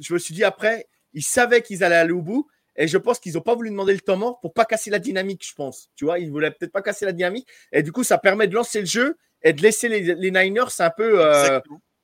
je 0.00 0.14
me 0.14 0.18
suis 0.18 0.34
dit 0.34 0.44
après, 0.44 0.88
ils 1.12 1.22
savaient 1.22 1.62
qu'ils 1.62 1.84
allaient 1.84 1.94
aller 1.96 2.12
au 2.12 2.22
bout 2.22 2.48
et 2.76 2.88
je 2.88 2.98
pense 2.98 3.20
qu'ils 3.20 3.34
n'ont 3.34 3.40
pas 3.40 3.54
voulu 3.54 3.70
demander 3.70 3.92
le 3.92 4.00
temps 4.00 4.16
mort 4.16 4.40
pour 4.40 4.52
pas 4.52 4.64
casser 4.64 4.90
la 4.90 4.98
dynamique. 4.98 5.46
Je 5.48 5.54
pense, 5.54 5.90
tu 5.96 6.04
vois, 6.04 6.18
ils 6.18 6.30
voulaient 6.30 6.50
peut-être 6.50 6.72
pas 6.72 6.82
casser 6.82 7.04
la 7.04 7.12
dynamique 7.12 7.48
et 7.72 7.82
du 7.82 7.92
coup, 7.92 8.02
ça 8.04 8.18
permet 8.18 8.48
de 8.48 8.54
lancer 8.54 8.80
le 8.80 8.86
jeu 8.86 9.16
et 9.42 9.52
de 9.52 9.62
laisser 9.62 9.88
les, 9.88 10.14
les 10.14 10.30
Niners 10.30 10.64
un 10.80 10.90
peu 10.90 11.24
euh, 11.24 11.60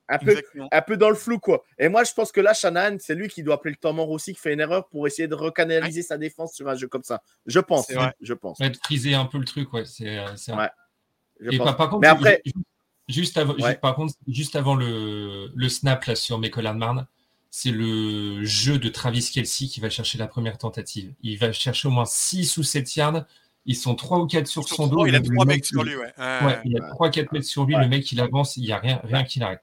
un 0.07 0.17
peu 0.17 0.31
Exactement. 0.31 0.67
un 0.71 0.81
peu 0.81 0.97
dans 0.97 1.09
le 1.09 1.15
flou, 1.15 1.39
quoi. 1.39 1.63
Et 1.79 1.87
moi, 1.87 2.03
je 2.03 2.11
pense 2.13 2.31
que 2.33 2.41
là, 2.41 2.53
Shanahan, 2.53 2.97
c'est 2.99 3.15
lui 3.15 3.29
qui 3.29 3.43
doit 3.43 3.55
appeler 3.55 3.71
le 3.71 3.77
temps 3.77 3.93
mort 3.93 4.09
aussi, 4.09 4.33
qui 4.33 4.39
fait 4.41 4.51
une 4.53 4.59
erreur 4.59 4.89
pour 4.89 5.07
essayer 5.07 5.27
de 5.29 5.35
recanaliser 5.35 6.01
sa 6.01 6.17
défense 6.17 6.53
sur 6.53 6.67
un 6.67 6.75
jeu 6.75 6.87
comme 6.89 7.03
ça. 7.03 7.21
Je 7.45 7.59
pense. 7.61 7.89
Je 8.19 8.33
pense. 8.33 8.59
Friser 8.83 9.13
un 9.13 9.25
peu 9.25 9.37
le 9.37 9.45
truc, 9.45 9.71
ouais. 9.73 9.85
C'est, 9.85 10.17
euh, 10.17 10.35
c'est 10.35 10.53
Ouais. 10.53 10.69
Je 11.39 11.51
Et 11.51 11.57
pense. 11.57 11.65
par, 11.67 11.77
par 11.77 11.89
contre, 11.89 12.01
Mais 12.01 12.07
après- 12.09 12.41
juste 13.07 13.37
avant, 13.37 13.55
par 13.81 13.95
contre, 13.95 14.13
juste 14.27 14.55
avant 14.55 14.75
le, 14.75 15.51
le 15.55 15.69
snap 15.69 16.05
là, 16.05 16.15
sur 16.15 16.39
Mekolan 16.39 16.75
Marne, 16.75 17.07
c'est 17.49 17.71
le 17.71 18.43
jeu 18.45 18.77
de 18.77 18.87
Travis 18.89 19.29
Kelsey 19.33 19.67
qui 19.67 19.79
va 19.81 19.89
chercher 19.89 20.17
la 20.17 20.27
première 20.27 20.57
tentative. 20.57 21.13
Il 21.21 21.37
va 21.37 21.51
chercher 21.51 21.87
au 21.89 21.91
moins 21.91 22.05
6 22.05 22.57
ou 22.57 22.63
7 22.63 22.95
yards. 22.95 23.25
Ils 23.65 23.75
sont 23.75 23.93
3 23.93 24.19
ou 24.19 24.25
4 24.27 24.47
sur 24.47 24.67
son 24.67 24.87
dos. 24.87 25.05
il 25.05 25.15
a 25.15 25.19
Le 25.19 25.25
trois 25.25 25.45
mec, 25.45 25.57
mecs 25.57 25.65
sur 25.65 25.83
lui, 25.83 25.95
ouais. 25.95 26.13
Ouais, 26.17 26.39
Ouais, 26.41 26.45
ouais. 26.45 26.59
il 26.65 26.77
a 26.81 26.89
3-4 26.93 27.27
mètres 27.33 27.45
sur 27.45 27.65
lui. 27.65 27.75
Ouais. 27.75 27.81
Le 27.83 27.89
mec, 27.89 28.09
il 28.11 28.21
avance. 28.21 28.55
Il 28.57 28.63
n'y 28.63 28.71
a 28.71 28.77
rien, 28.77 29.01
rien 29.03 29.23
qui 29.23 29.39
l'arrête. 29.39 29.61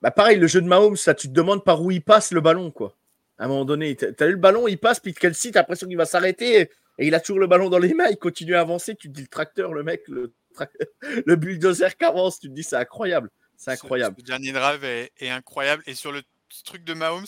Bah, 0.00 0.12
pareil, 0.12 0.38
le 0.38 0.46
jeu 0.46 0.60
de 0.62 0.66
Mahomes, 0.68 0.96
ça, 0.96 1.12
tu 1.12 1.26
te 1.28 1.32
demandes 1.32 1.64
par 1.64 1.82
où 1.82 1.90
il 1.90 2.00
passe 2.02 2.30
le 2.30 2.40
ballon, 2.40 2.70
quoi. 2.70 2.96
À 3.36 3.44
un 3.44 3.48
moment 3.48 3.64
donné, 3.64 3.96
t'as 3.96 4.26
eu 4.26 4.32
le 4.32 4.36
ballon, 4.36 4.66
il 4.68 4.78
passe, 4.78 5.00
puis 5.00 5.12
Kelsey, 5.12 5.50
t'as 5.50 5.60
l'impression 5.60 5.86
qu'il 5.88 5.96
va 5.96 6.06
s'arrêter 6.06 6.60
et, 6.60 6.70
et 6.98 7.06
il 7.08 7.14
a 7.14 7.20
toujours 7.20 7.38
le 7.40 7.46
ballon 7.48 7.68
dans 7.68 7.78
les 7.78 7.94
mains, 7.94 8.08
il 8.10 8.16
continue 8.16 8.54
à 8.54 8.60
avancer. 8.60 8.94
Tu 8.96 9.08
te 9.08 9.14
dis 9.14 9.22
le 9.22 9.28
tracteur, 9.28 9.72
le 9.74 9.82
mec, 9.82 10.02
le, 10.08 10.32
le 11.26 11.36
bulldozer 11.36 11.96
qui 11.96 12.04
avance, 12.04 12.40
tu 12.40 12.48
te 12.48 12.52
dis 12.54 12.62
c'est 12.64 12.76
incroyable. 12.76 13.30
C'est 13.56 13.76
Ce- 13.76 13.84
incroyable. 13.84 14.16
Ce, 14.18 14.24
dernier 14.24 14.52
drive 14.52 14.84
est, 14.84 15.12
est 15.18 15.30
incroyable. 15.30 15.82
Et 15.86 15.94
sur 15.94 16.12
le 16.12 16.22
truc 16.64 16.84
de 16.84 16.94
Mahomes, 16.94 17.26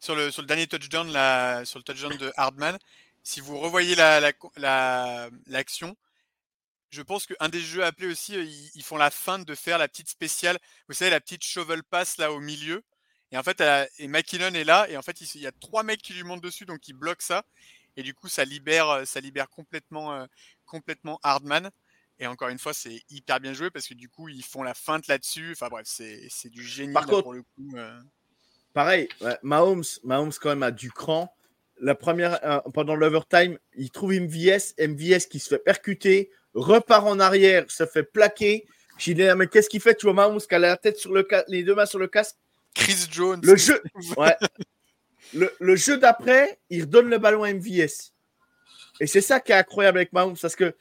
sur 0.00 0.14
le, 0.16 0.30
sur 0.30 0.42
le 0.42 0.48
dernier 0.48 0.66
touchdown, 0.66 1.10
la, 1.12 1.64
sur 1.64 1.78
le 1.78 1.84
touchdown 1.84 2.16
de 2.16 2.32
Hardman, 2.36 2.78
si 3.22 3.40
vous 3.40 3.58
revoyez 3.58 3.94
la, 3.94 4.20
la, 4.20 4.32
la- 4.56 5.30
l'action, 5.46 5.96
je 6.90 7.02
pense 7.02 7.26
qu'un 7.26 7.48
des 7.48 7.60
jeux 7.60 7.84
appelés 7.84 8.08
aussi, 8.08 8.36
euh, 8.36 8.44
ils, 8.44 8.70
ils 8.74 8.82
font 8.84 8.96
la 8.96 9.10
feinte 9.10 9.46
de 9.46 9.54
faire 9.54 9.78
la 9.78 9.88
petite 9.88 10.08
spéciale, 10.08 10.58
vous 10.88 10.94
savez, 10.94 11.10
la 11.10 11.20
petite 11.20 11.42
shovel 11.44 11.82
pass 11.84 12.18
là 12.18 12.32
au 12.32 12.40
milieu. 12.40 12.82
Et 13.30 13.38
en 13.38 13.42
fait, 13.42 13.60
elle 13.60 13.68
a- 13.68 13.88
et 13.98 14.08
McKinnon 14.08 14.52
est 14.54 14.64
là, 14.64 14.88
et 14.90 14.96
en 14.96 15.02
fait, 15.02 15.20
il, 15.22 15.40
y 15.40 15.46
a 15.46 15.52
trois 15.52 15.82
mecs 15.84 16.02
qui 16.02 16.12
lui 16.14 16.22
montent 16.24 16.42
dessus, 16.42 16.66
donc 16.66 16.86
ils 16.88 16.92
bloquent 16.94 17.24
ça. 17.24 17.44
Et 17.96 18.02
du 18.02 18.14
coup, 18.14 18.28
ça 18.28 18.44
libère, 18.44 18.88
euh, 18.90 19.04
ça 19.04 19.20
libère 19.20 19.48
complètement, 19.50 20.12
euh, 20.14 20.26
complètement 20.66 21.18
Hardman. 21.22 21.70
Et 22.22 22.26
encore 22.28 22.50
une 22.50 22.58
fois, 22.60 22.72
c'est 22.72 23.02
hyper 23.10 23.40
bien 23.40 23.52
joué 23.52 23.68
parce 23.70 23.88
que 23.88 23.94
du 23.94 24.08
coup, 24.08 24.28
ils 24.28 24.44
font 24.44 24.62
la 24.62 24.74
feinte 24.74 25.08
là-dessus. 25.08 25.50
Enfin 25.52 25.66
bref, 25.68 25.86
c'est 25.88 26.48
du 26.50 26.62
génie 26.62 26.92
Par 26.92 27.02
là, 27.06 27.08
contre- 27.10 27.22
pour 27.24 27.32
le 27.32 27.42
coup. 27.42 27.72
euh. 27.76 27.98
Pareil, 28.72 29.08
ouais, 29.22 29.36
Mahomes, 29.42 29.82
Mahomes 30.04 30.32
quand 30.40 30.50
même 30.50 30.62
a 30.62 30.70
du 30.70 30.92
cran. 30.92 31.34
La 31.80 31.96
première, 31.96 32.38
euh, 32.44 32.60
pendant 32.72 32.94
l'overtime, 32.94 33.58
il 33.76 33.90
trouve 33.90 34.12
MVS, 34.12 34.74
MVS 34.78 35.26
qui 35.28 35.40
se 35.40 35.48
fait 35.48 35.58
percuter, 35.58 36.30
repart 36.54 37.04
en 37.08 37.18
arrière, 37.18 37.68
se 37.68 37.86
fait 37.86 38.04
plaquer. 38.04 38.68
J'ai 38.98 39.14
dit, 39.14 39.24
mais 39.36 39.48
qu'est-ce 39.48 39.68
qu'il 39.68 39.80
fait 39.80 39.96
Tu 39.96 40.06
vois 40.06 40.14
Mahomes 40.14 40.38
qui 40.40 40.54
a 40.54 40.60
la 40.60 40.76
tête 40.76 40.98
sur 40.98 41.12
le 41.12 41.26
les 41.48 41.64
deux 41.64 41.74
mains 41.74 41.86
sur 41.86 41.98
le 41.98 42.06
casque? 42.06 42.36
Chris 42.72 43.08
Jones. 43.10 43.40
Le 43.42 43.56
jeu, 43.56 43.82
ouais. 44.16 44.36
le, 45.34 45.52
le 45.58 45.74
jeu 45.76 45.98
d'après, 45.98 46.60
il 46.70 46.82
redonne 46.82 47.08
le 47.10 47.18
ballon 47.18 47.42
à 47.42 47.52
MVS. 47.52 48.12
Et 49.00 49.08
c'est 49.08 49.20
ça 49.20 49.40
qui 49.40 49.50
est 49.50 49.56
incroyable 49.56 49.98
avec 49.98 50.12
Mahomes, 50.12 50.36
parce 50.40 50.54
que 50.54 50.74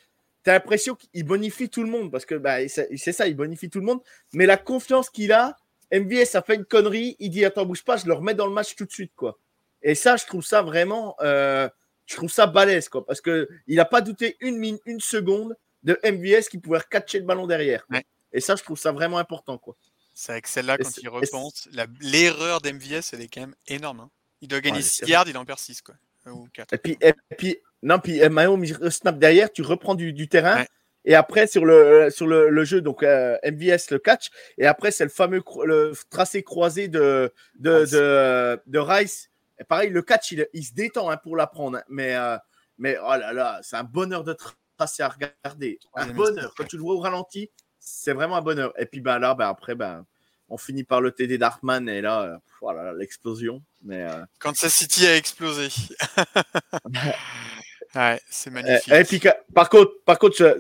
as 0.49 0.53
l'impression 0.53 0.95
qu'il 0.95 1.23
bonifie 1.23 1.69
tout 1.69 1.83
le 1.83 1.89
monde, 1.89 2.11
parce 2.11 2.25
que 2.25 2.35
bah, 2.35 2.67
c'est 2.67 3.11
ça, 3.11 3.27
il 3.27 3.35
bonifie 3.35 3.69
tout 3.69 3.79
le 3.79 3.85
monde. 3.85 3.99
Mais 4.33 4.45
la 4.45 4.57
confiance 4.57 5.09
qu'il 5.09 5.31
a, 5.31 5.55
MVS 5.91 6.35
a 6.35 6.41
fait 6.41 6.55
une 6.55 6.65
connerie, 6.65 7.15
il 7.19 7.29
dit 7.29 7.43
attends, 7.45 7.65
bouge 7.65 7.83
pas, 7.83 7.97
je 7.97 8.05
le 8.05 8.13
remets 8.13 8.33
dans 8.33 8.47
le 8.47 8.53
match 8.53 8.75
tout 8.75 8.85
de 8.85 8.91
suite. 8.91 9.11
quoi. 9.15 9.37
Et 9.83 9.95
ça, 9.95 10.15
je 10.17 10.25
trouve 10.25 10.43
ça 10.43 10.61
vraiment, 10.61 11.15
euh, 11.21 11.67
je 12.05 12.15
trouve 12.15 12.31
ça 12.31 12.47
balèze, 12.47 12.87
quoi, 12.89 13.05
parce 13.05 13.21
qu'il 13.21 13.47
n'a 13.67 13.85
pas 13.85 14.01
douté 14.01 14.37
une, 14.39 14.57
mine, 14.57 14.79
une 14.85 14.99
seconde 14.99 15.55
de 15.83 15.99
MVS 16.03 16.47
qui 16.49 16.57
pouvait 16.59 16.79
catcher 16.89 17.19
le 17.19 17.25
ballon 17.25 17.47
derrière. 17.47 17.85
Ouais. 17.89 18.05
Et 18.33 18.39
ça, 18.39 18.55
je 18.55 18.63
trouve 18.63 18.77
ça 18.79 18.91
vraiment 18.91 19.17
important. 19.17 19.57
quoi. 19.57 19.75
C'est 20.13 20.31
avec 20.33 20.47
celle-là, 20.47 20.77
quand 20.77 20.97
il 20.97 21.09
repense, 21.09 21.67
l'erreur 22.01 22.61
d'MVS, 22.61 23.13
elle 23.13 23.21
est 23.21 23.27
quand 23.27 23.41
même 23.41 23.55
énorme. 23.67 24.01
hein. 24.01 24.09
Il 24.41 24.47
doit 24.47 24.61
gagner 24.61 24.77
Ouais, 24.77 24.83
6 24.83 24.99
c'est 25.05 25.07
yards, 25.09 25.27
il 25.27 25.37
en 25.37 25.45
perd 25.45 25.59
6. 25.59 25.81
Quoi. 25.81 25.95
Euh, 26.27 26.31
Ou 26.31 26.47
4. 26.53 26.73
Et 26.73 26.77
puis, 26.77 26.97
et 27.01 27.13
puis 27.37 27.57
non, 27.83 27.99
puis 27.99 28.21
euh, 28.21 28.29
Mahomes 28.29 28.63
il 28.65 28.91
snap 28.91 29.17
derrière, 29.17 29.51
tu 29.51 29.61
reprends 29.61 29.95
du, 29.95 30.13
du 30.13 30.27
terrain. 30.27 30.57
Ouais. 30.61 30.67
Et 31.03 31.15
après, 31.15 31.47
sur 31.47 31.65
le, 31.65 32.09
sur 32.11 32.27
le, 32.27 32.49
le 32.49 32.63
jeu, 32.63 32.79
donc 32.81 33.01
euh, 33.01 33.35
MVS 33.43 33.89
le 33.89 33.97
catch. 33.97 34.29
Et 34.59 34.67
après, 34.67 34.91
c'est 34.91 35.03
le 35.03 35.09
fameux 35.09 35.39
cro- 35.39 35.65
le 35.65 35.93
tracé 36.11 36.43
croisé 36.43 36.87
de, 36.89 37.33
de, 37.57 37.71
Rice. 37.71 37.91
de, 37.91 38.61
de 38.67 38.79
Rice. 38.79 39.29
Et 39.59 39.63
pareil, 39.63 39.89
le 39.89 40.03
catch, 40.03 40.31
il, 40.31 40.47
il 40.53 40.63
se 40.63 40.73
détend 40.73 41.09
hein, 41.09 41.17
pour 41.17 41.35
l'apprendre. 41.35 41.77
hein. 41.79 41.83
Mais, 41.89 42.15
euh, 42.15 42.37
mais 42.77 42.97
oh 43.03 43.15
là 43.17 43.33
là, 43.33 43.59
c'est 43.63 43.77
un 43.77 43.83
bonheur 43.83 44.23
de 44.23 44.35
tracé 44.77 45.01
à 45.01 45.09
regarder. 45.09 45.79
Un 45.95 46.07
bonheur. 46.13 46.53
Quand 46.55 46.65
tu 46.65 46.75
le 46.77 46.83
vois 46.83 46.93
au 46.93 46.99
ralenti, 46.99 47.49
c'est 47.79 48.13
vraiment 48.13 48.35
un 48.37 48.41
bonheur. 48.41 48.71
Et 48.79 48.85
puis 48.85 49.01
ben, 49.01 49.17
là, 49.17 49.33
ben, 49.33 49.47
après, 49.47 49.73
ben, 49.73 50.05
on 50.49 50.57
finit 50.57 50.83
par 50.83 51.01
le 51.01 51.11
TD 51.11 51.39
d'Artman. 51.39 51.89
Et 51.89 52.01
là, 52.01 52.21
euh, 52.21 52.37
voilà, 52.61 52.93
l'explosion. 52.93 53.63
Mais. 53.83 54.03
euh, 54.03 54.23
Kansas 54.39 54.71
City 54.71 55.07
a 55.07 55.15
explosé. 55.17 55.69
ouais, 57.95 58.21
c'est 58.29 58.49
Euh, 58.49 58.53
magnifique. 58.53 58.93
et 58.93 59.03
puis, 59.03 59.19
que- 59.19 59.29
par 59.53 59.69
contre, 59.69 59.91
par 60.05 60.17
contre, 60.19 60.59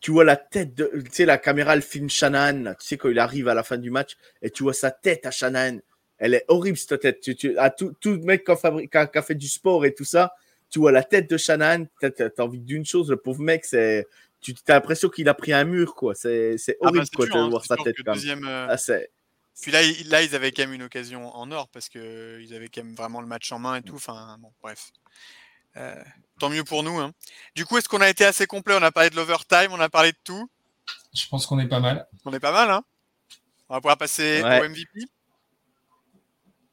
tu 0.00 0.10
vois 0.10 0.24
la 0.24 0.36
tête 0.36 0.74
de, 0.74 0.90
tu 1.04 1.10
sais, 1.12 1.24
la 1.24 1.38
caméra, 1.38 1.74
elle 1.74 1.82
filme 1.82 2.10
Shanahan, 2.10 2.62
là, 2.62 2.74
tu 2.74 2.86
sais, 2.86 2.96
quand 2.96 3.08
il 3.08 3.18
arrive 3.18 3.48
à 3.48 3.54
la 3.54 3.62
fin 3.62 3.78
du 3.78 3.90
match, 3.90 4.16
et 4.42 4.50
tu 4.50 4.62
vois 4.62 4.74
sa 4.74 4.90
tête 4.90 5.26
à 5.26 5.30
Shanahan. 5.30 5.78
Elle 6.18 6.34
est 6.34 6.44
horrible, 6.48 6.76
cette 6.76 7.00
tête. 7.00 7.20
Tu, 7.20 7.36
tu, 7.36 7.56
à 7.58 7.70
tout, 7.70 7.92
tout 8.00 8.18
mec 8.22 8.44
qui 8.44 8.50
a, 8.50 9.06
qui 9.06 9.18
a- 9.18 9.22
fait 9.22 9.36
du 9.36 9.48
sport 9.48 9.86
et 9.86 9.94
tout 9.94 10.04
ça, 10.04 10.32
tu 10.68 10.80
vois 10.80 10.90
la 10.92 11.04
tête 11.04 11.30
de 11.30 11.36
Shanahan, 11.36 11.86
t'as, 12.00 12.10
t'as 12.10 12.42
envie 12.42 12.58
d'une 12.58 12.84
chose, 12.84 13.08
le 13.10 13.16
pauvre 13.16 13.40
mec, 13.40 13.64
c'est, 13.64 14.06
tu 14.40 14.52
as 14.66 14.74
l'impression 14.74 15.08
qu'il 15.08 15.28
a 15.28 15.34
pris 15.34 15.52
un 15.52 15.64
mur, 15.64 15.94
quoi. 15.94 16.14
C'est, 16.14 16.56
Ah 16.58 16.74
bah, 16.82 16.88
horrible, 16.88 17.06
quoi, 17.14 17.26
dur, 17.26 17.34
de 17.36 17.40
hein, 17.40 17.48
voir 17.48 17.64
sa 17.64 17.76
tête, 17.76 17.96
quand 18.04 18.12
deuxième, 18.12 18.44
euh, 18.46 18.66
Ah, 18.68 18.76
Puis 19.62 19.70
là, 19.70 19.80
là, 20.06 20.22
ils 20.22 20.34
avaient 20.34 20.52
quand 20.52 20.62
même 20.62 20.74
une 20.74 20.82
occasion 20.82 21.34
en 21.34 21.50
or 21.52 21.68
parce 21.68 21.88
que 21.88 22.40
ils 22.40 22.54
avaient 22.54 22.68
quand 22.68 22.82
même 22.84 22.94
vraiment 22.94 23.20
le 23.20 23.26
match 23.26 23.50
en 23.52 23.58
main 23.58 23.76
et 23.76 23.82
tout. 23.82 23.94
Enfin, 23.96 24.36
bon, 24.40 24.52
bref. 24.62 24.90
Euh, 25.76 25.94
tant 26.38 26.48
mieux 26.48 26.64
pour 26.64 26.82
nous. 26.82 26.98
hein. 26.98 27.12
Du 27.54 27.64
coup, 27.66 27.76
est-ce 27.78 27.88
qu'on 27.88 28.00
a 28.00 28.08
été 28.08 28.24
assez 28.24 28.46
complet? 28.46 28.74
On 28.78 28.82
a 28.82 28.90
parlé 28.92 29.10
de 29.10 29.16
l'overtime, 29.16 29.72
on 29.72 29.80
a 29.80 29.88
parlé 29.88 30.12
de 30.12 30.18
tout. 30.24 30.48
Je 31.14 31.26
pense 31.28 31.46
qu'on 31.46 31.58
est 31.58 31.68
pas 31.68 31.80
mal. 31.80 32.06
On 32.24 32.32
est 32.32 32.40
pas 32.40 32.52
mal, 32.52 32.70
hein 32.70 32.82
On 33.68 33.74
va 33.74 33.80
pouvoir 33.80 33.96
passer 33.98 34.42
Ouais. 34.42 34.60
au 34.60 34.68
MVP. 34.68 35.00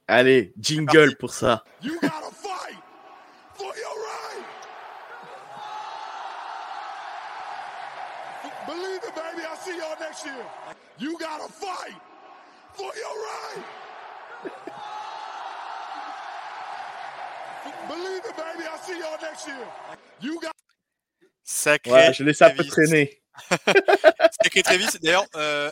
allez, 0.08 0.54
jingle 0.60 1.16
pour 1.18 1.34
ça. 1.34 1.64
You 1.82 1.94
gotta 2.02 2.30
fight 2.32 2.78
for 3.56 3.74
your 3.76 3.96
right. 3.96 4.46
Believe 8.68 9.02
it, 9.04 9.16
baby. 9.16 9.44
I'll 9.46 9.58
see 9.58 9.78
y'all 9.78 9.98
next 10.00 10.26
year. 10.26 10.46
You 11.00 11.18
gotta 11.20 11.52
fight 11.52 11.96
for 12.74 12.92
your 12.96 13.16
right. 13.28 13.66
Sacré. 21.44 21.92
Ouais, 21.92 22.14
je 22.14 22.24
laisse 22.24 22.42
un 22.42 22.50
peu 22.50 22.64
traîner. 22.64 23.22
Sacré 24.42 24.64
Travis. 24.64 24.88
D'ailleurs, 25.02 25.26
euh, 25.36 25.72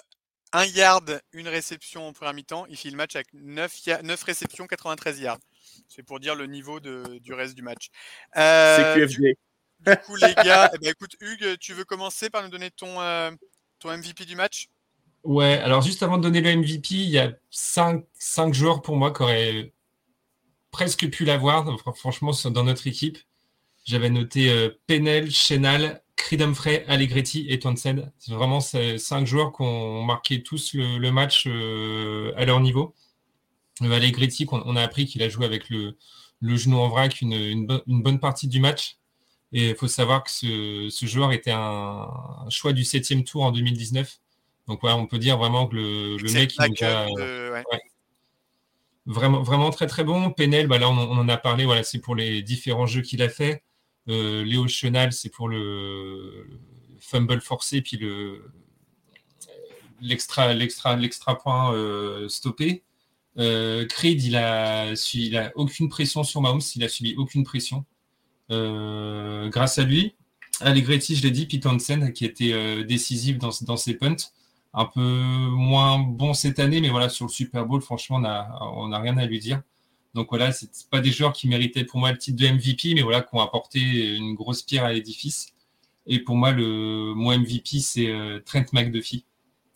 un 0.54 0.66
yard, 0.66 1.20
une 1.32 1.48
réception 1.48 2.08
en 2.08 2.14
première 2.14 2.34
mi-temps. 2.34 2.66
Il 2.70 2.78
fait 2.78 2.90
le 2.90 2.96
match 2.96 3.16
avec 3.16 3.28
9, 3.34 3.74
9 4.04 4.24
réceptions, 4.24 4.68
93 4.68 5.20
yards. 5.20 5.40
C'est 5.88 6.04
pour 6.04 6.20
dire 6.20 6.36
le 6.36 6.46
niveau 6.46 6.80
de, 6.80 7.20
du 7.22 7.34
reste 7.34 7.56
du 7.56 7.64
match. 7.64 7.90
Euh, 8.38 8.94
CQFD. 8.94 9.38
Du, 9.80 9.92
du, 9.92 9.98
coup, 10.06 10.16
les 10.16 10.34
gars, 10.36 10.70
eh 10.74 10.78
ben, 10.78 10.92
écoute, 10.92 11.16
Hugues, 11.20 11.58
tu 11.60 11.74
veux 11.74 11.86
commencer 11.86 12.30
par 12.30 12.44
nous 12.44 12.50
donner 12.50 12.70
ton, 12.70 13.02
euh, 13.02 13.32
ton 13.80 13.96
MVP 13.98 14.26
du 14.26 14.36
match? 14.36 14.68
Ouais, 15.24 15.58
alors 15.60 15.82
juste 15.82 16.04
avant 16.04 16.18
de 16.18 16.24
donner 16.24 16.42
le 16.42 16.56
MVP, 16.56 16.90
il 16.92 17.10
y 17.10 17.18
a 17.18 17.32
5, 17.50 18.06
5 18.14 18.54
joueurs 18.54 18.82
pour 18.82 18.96
moi 18.96 19.12
qui 19.12 19.24
auraient 19.24 19.73
presque 20.74 21.08
pu 21.10 21.24
l'avoir, 21.24 21.66
franchement, 21.96 22.32
dans 22.46 22.64
notre 22.66 22.88
équipe. 22.88 23.18
J'avais 23.86 24.10
noté 24.10 24.50
euh, 24.50 24.70
Penel, 24.88 25.32
Chenal, 25.32 26.02
Creed 26.18 26.42
Humphrey, 26.42 26.84
Allegretti 26.88 27.46
et 27.48 27.60
Townsend. 27.60 28.12
C'est 28.18 28.34
vraiment 28.34 28.60
ces 28.60 28.98
cinq 28.98 29.26
joueurs 29.26 29.54
qui 29.54 29.62
ont 29.62 30.04
marqué 30.04 30.42
tous 30.42 30.74
le, 30.74 30.98
le 30.98 31.12
match 31.12 31.46
euh, 31.48 32.34
à 32.36 32.46
leur 32.46 32.60
niveau. 32.60 32.96
Le 33.82 33.92
Allegretti, 33.94 34.48
on, 34.52 34.62
on, 34.66 34.76
a 34.76 34.82
appris 34.82 35.06
qu'il 35.06 35.22
a 35.22 35.30
joué 35.30 35.46
avec 35.46 35.70
le, 35.70 35.96
le, 36.42 36.56
genou 36.56 36.78
en 36.78 36.90
vrac 36.90 37.22
une, 37.22 37.34
une, 37.34 37.82
une, 37.88 38.02
bonne 38.02 38.20
partie 38.20 38.48
du 38.48 38.60
match. 38.60 38.98
Et 39.52 39.70
il 39.70 39.76
faut 39.76 39.88
savoir 39.88 40.24
que 40.24 40.32
ce, 40.32 40.88
ce, 40.90 41.06
joueur 41.06 41.32
était 41.34 41.52
un 41.54 42.08
choix 42.50 42.74
du 42.74 42.84
septième 42.84 43.24
tour 43.24 43.44
en 43.44 43.52
2019. 43.52 44.20
Donc 44.68 44.80
voilà, 44.82 44.98
on 44.98 45.06
peut 45.06 45.20
dire 45.20 45.38
vraiment 45.38 45.68
que 45.68 45.76
le, 45.76 46.18
le 46.18 46.32
mec 46.32 46.56
il 46.58 46.66
nous 46.70 46.88
a, 46.88 47.06
de... 47.06 47.52
ouais. 47.52 47.64
Ouais. 47.72 47.82
Vraiment, 49.06 49.42
vraiment 49.44 49.70
très 49.70 49.88
très 49.88 50.04
bon. 50.04 50.32
Penel, 50.32 50.68
bah 50.68 50.78
là 50.78 50.90
on, 50.90 50.98
en 50.98 51.28
a 51.28 51.38
parlé, 51.38 51.66
voilà, 51.66 51.84
c'est 51.84 52.00
pour 52.00 52.16
les 52.16 52.42
différents 52.42 52.86
jeux 52.86 53.02
qu'il 53.02 53.22
a 53.22 53.30
fait. 53.30 53.64
Euh, 54.08 54.44
Léo 54.46 54.68
Chenal, 54.68 55.12
c'est 55.12 55.30
pour 55.30 55.50
le 55.50 56.48
fumble 57.00 57.42
forcé, 57.42 57.82
puis 57.82 57.98
le 57.98 58.50
l'extra 60.02 60.54
l'extra 60.54 60.96
l'extra 60.96 61.38
point 61.38 61.74
euh, 61.74 62.30
stoppé. 62.30 62.84
Euh, 63.40 63.86
Creed, 63.88 64.24
il 64.24 64.38
a, 64.38 64.94
il 65.14 65.38
a 65.38 65.52
aucune 65.56 65.90
pression 65.90 66.24
sur 66.24 66.42
Mahomes, 66.42 66.62
il 66.76 66.84
a 66.84 66.90
subi 66.90 67.16
aucune 67.18 67.44
pression. 67.44 67.86
Grâce 68.50 69.80
à 69.80 69.84
lui, 69.84 70.16
Allegretti, 70.62 71.16
je 71.16 71.24
l'ai 71.24 71.32
dit, 71.32 71.48
puis 71.48 71.60
Townsend, 71.60 72.12
qui 72.14 72.24
était 72.24 72.84
décisif 72.84 73.38
dans, 73.40 73.50
dans 73.64 73.78
ses 73.78 73.96
punts. 73.96 74.16
Un 74.74 74.86
peu 74.86 75.02
moins 75.02 76.00
bon 76.00 76.34
cette 76.34 76.60
année, 76.60 76.82
mais 76.82 76.90
voilà, 76.90 77.10
sur 77.10 77.28
le 77.28 77.32
Super 77.32 77.66
Bowl, 77.66 77.82
franchement, 77.82 78.18
on 78.18 78.88
n'a 78.88 79.00
rien 79.00 79.18
à 79.18 79.26
lui 79.26 79.40
dire. 79.40 79.62
Donc 80.14 80.28
voilà, 80.30 80.52
c'est 80.52 80.70
pas 80.92 81.00
des 81.00 81.12
joueurs 81.12 81.34
qui 81.34 81.48
méritaient 81.48 81.86
pour 81.86 82.00
moi 82.00 82.12
le 82.12 82.18
titre 82.18 82.42
de 82.42 82.48
MVP, 82.48 82.94
mais 82.94 83.02
voilà, 83.02 83.22
qui 83.22 83.36
ont 83.36 83.42
apporté 83.42 84.16
une 84.16 84.36
grosse 84.36 84.62
pierre 84.62 84.86
à 84.86 84.94
l'édifice. 84.94 85.54
Et 86.06 86.20
pour 86.20 86.36
moi, 86.36 86.52
le 86.52 87.14
mon 87.16 87.38
MVP, 87.38 87.80
c'est 87.80 88.10
euh, 88.10 88.40
Trent 88.46 88.66
McDuffie. 88.74 89.26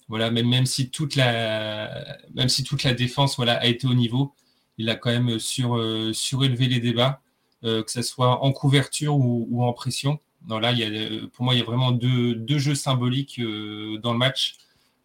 Voilà, 0.09 0.31
même, 0.31 0.65
si 0.65 0.89
toute 0.89 1.15
la 1.15 2.17
même 2.33 2.49
si 2.49 2.63
toute 2.63 2.83
la 2.83 2.93
défense 2.93 3.39
a 3.39 3.65
été 3.67 3.87
au 3.87 3.93
niveau, 3.93 4.33
il 4.77 4.89
a 4.89 4.95
quand 4.95 5.09
même 5.11 5.37
euh, 5.37 6.13
surélevé 6.13 6.67
les 6.67 6.79
débats, 6.79 7.21
euh, 7.65 7.83
que 7.83 7.91
ce 7.91 8.01
soit 8.01 8.43
en 8.43 8.51
couverture 8.53 9.17
ou, 9.17 9.63
en 9.63 9.73
pression. 9.73 10.19
Là, 10.49 10.73
pour 11.33 11.43
moi, 11.45 11.55
il 11.55 11.59
y 11.59 11.61
a 11.61 11.65
vraiment 11.65 11.91
deux, 11.91 12.57
jeux 12.57 12.75
symboliques 12.75 13.41
dans 13.41 14.13
le 14.13 14.17
match 14.17 14.55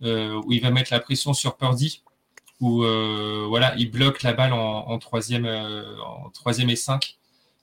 où 0.02 0.52
il 0.52 0.60
va 0.60 0.70
mettre 0.70 0.92
la 0.92 1.00
pression 1.00 1.32
sur 1.32 1.56
Purdy 1.56 2.02
où 2.62 2.84
euh, 2.84 3.44
voilà, 3.48 3.74
il 3.76 3.90
bloque 3.90 4.22
la 4.22 4.32
balle 4.32 4.52
en, 4.52 4.98
troisième, 5.00 5.46
euh, 5.46 6.00
en 6.00 6.30
troisième 6.30 6.70
et 6.70 6.76
5, 6.76 7.18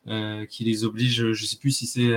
euh, 0.07 0.45
qui 0.45 0.65
les 0.65 0.83
oblige, 0.83 1.31
je 1.31 1.45
sais 1.45 1.55
plus 1.55 1.71
si 1.71 1.87
c'est 1.87 2.11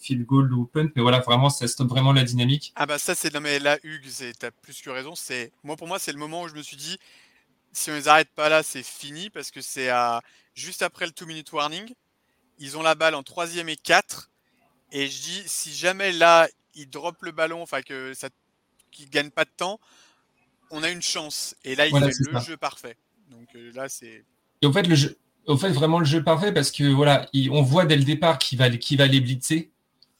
field 0.00 0.26
goal 0.26 0.52
ou 0.52 0.66
punt, 0.66 0.88
mais 0.96 1.02
voilà, 1.02 1.20
vraiment, 1.20 1.48
ça 1.48 1.68
stoppe 1.68 1.88
vraiment 1.88 2.12
la 2.12 2.24
dynamique. 2.24 2.72
Ah 2.74 2.86
bah 2.86 2.98
ça, 2.98 3.14
c'est 3.14 3.32
mais 3.38 3.60
là, 3.60 3.78
Hugues, 3.84 4.34
tu 4.38 4.46
as 4.46 4.50
plus 4.50 4.82
que 4.82 4.90
raison. 4.90 5.14
Moi 5.62 5.76
pour 5.76 5.86
moi, 5.86 6.00
c'est 6.00 6.10
le 6.10 6.18
moment 6.18 6.42
où 6.42 6.48
je 6.48 6.54
me 6.54 6.62
suis 6.62 6.76
dit, 6.76 6.98
si 7.72 7.92
on 7.92 7.94
les 7.94 8.08
arrête 8.08 8.30
pas 8.34 8.48
là, 8.48 8.64
c'est 8.64 8.84
fini 8.84 9.30
parce 9.30 9.52
que 9.52 9.60
c'est 9.60 9.88
à 9.88 10.20
juste 10.54 10.82
après 10.82 11.06
le 11.06 11.12
two 11.12 11.26
minute 11.26 11.52
warning, 11.52 11.88
ils 12.58 12.76
ont 12.76 12.82
la 12.82 12.96
balle 12.96 13.14
en 13.14 13.22
troisième 13.22 13.68
et 13.68 13.76
4 13.76 14.28
et 14.90 15.06
je 15.06 15.22
dis 15.22 15.42
si 15.46 15.72
jamais 15.72 16.10
là 16.10 16.48
ils 16.74 16.90
dropent 16.90 17.18
le 17.22 17.30
ballon, 17.30 17.62
enfin 17.62 17.82
que 17.82 18.12
ça, 18.14 18.28
qu'ils 18.94 19.10
gagnent 19.10 19.30
pas 19.30 19.44
de 19.44 19.50
temps 19.56 19.78
on 20.74 20.82
a 20.82 20.90
une 20.90 21.02
chance. 21.02 21.54
Et 21.64 21.74
là, 21.74 21.86
il 21.86 21.90
voilà, 21.90 22.08
fait 22.08 22.14
le 22.18 22.32
ça. 22.32 22.40
jeu 22.40 22.56
parfait. 22.56 22.96
Donc 23.30 23.48
euh, 23.54 23.72
là, 23.74 23.88
c'est. 23.88 24.24
Et 24.62 24.66
en 24.66 24.72
fait, 24.72 24.86
le 24.86 24.94
jeu, 24.94 25.16
en 25.46 25.56
fait, 25.56 25.70
vraiment 25.70 25.98
le 25.98 26.04
jeu 26.04 26.22
parfait 26.22 26.52
parce 26.52 26.70
que 26.70 26.84
voilà, 26.84 27.28
il, 27.32 27.50
on 27.50 27.62
voit 27.62 27.86
dès 27.86 27.96
le 27.96 28.04
départ 28.04 28.38
qu'il 28.38 28.58
va, 28.58 28.70
qui 28.70 28.96
va 28.96 29.06
les 29.06 29.20
blitzer. 29.20 29.70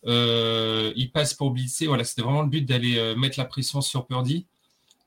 Euh, 0.06 0.92
il 0.96 1.10
passe 1.10 1.34
pour 1.34 1.50
blitzer. 1.50 1.86
Voilà, 1.86 2.04
c'était 2.04 2.22
vraiment 2.22 2.42
le 2.42 2.48
but 2.48 2.62
d'aller 2.62 2.98
euh, 2.98 3.16
mettre 3.16 3.38
la 3.38 3.44
pression 3.44 3.80
sur 3.80 4.06
Purdy. 4.06 4.46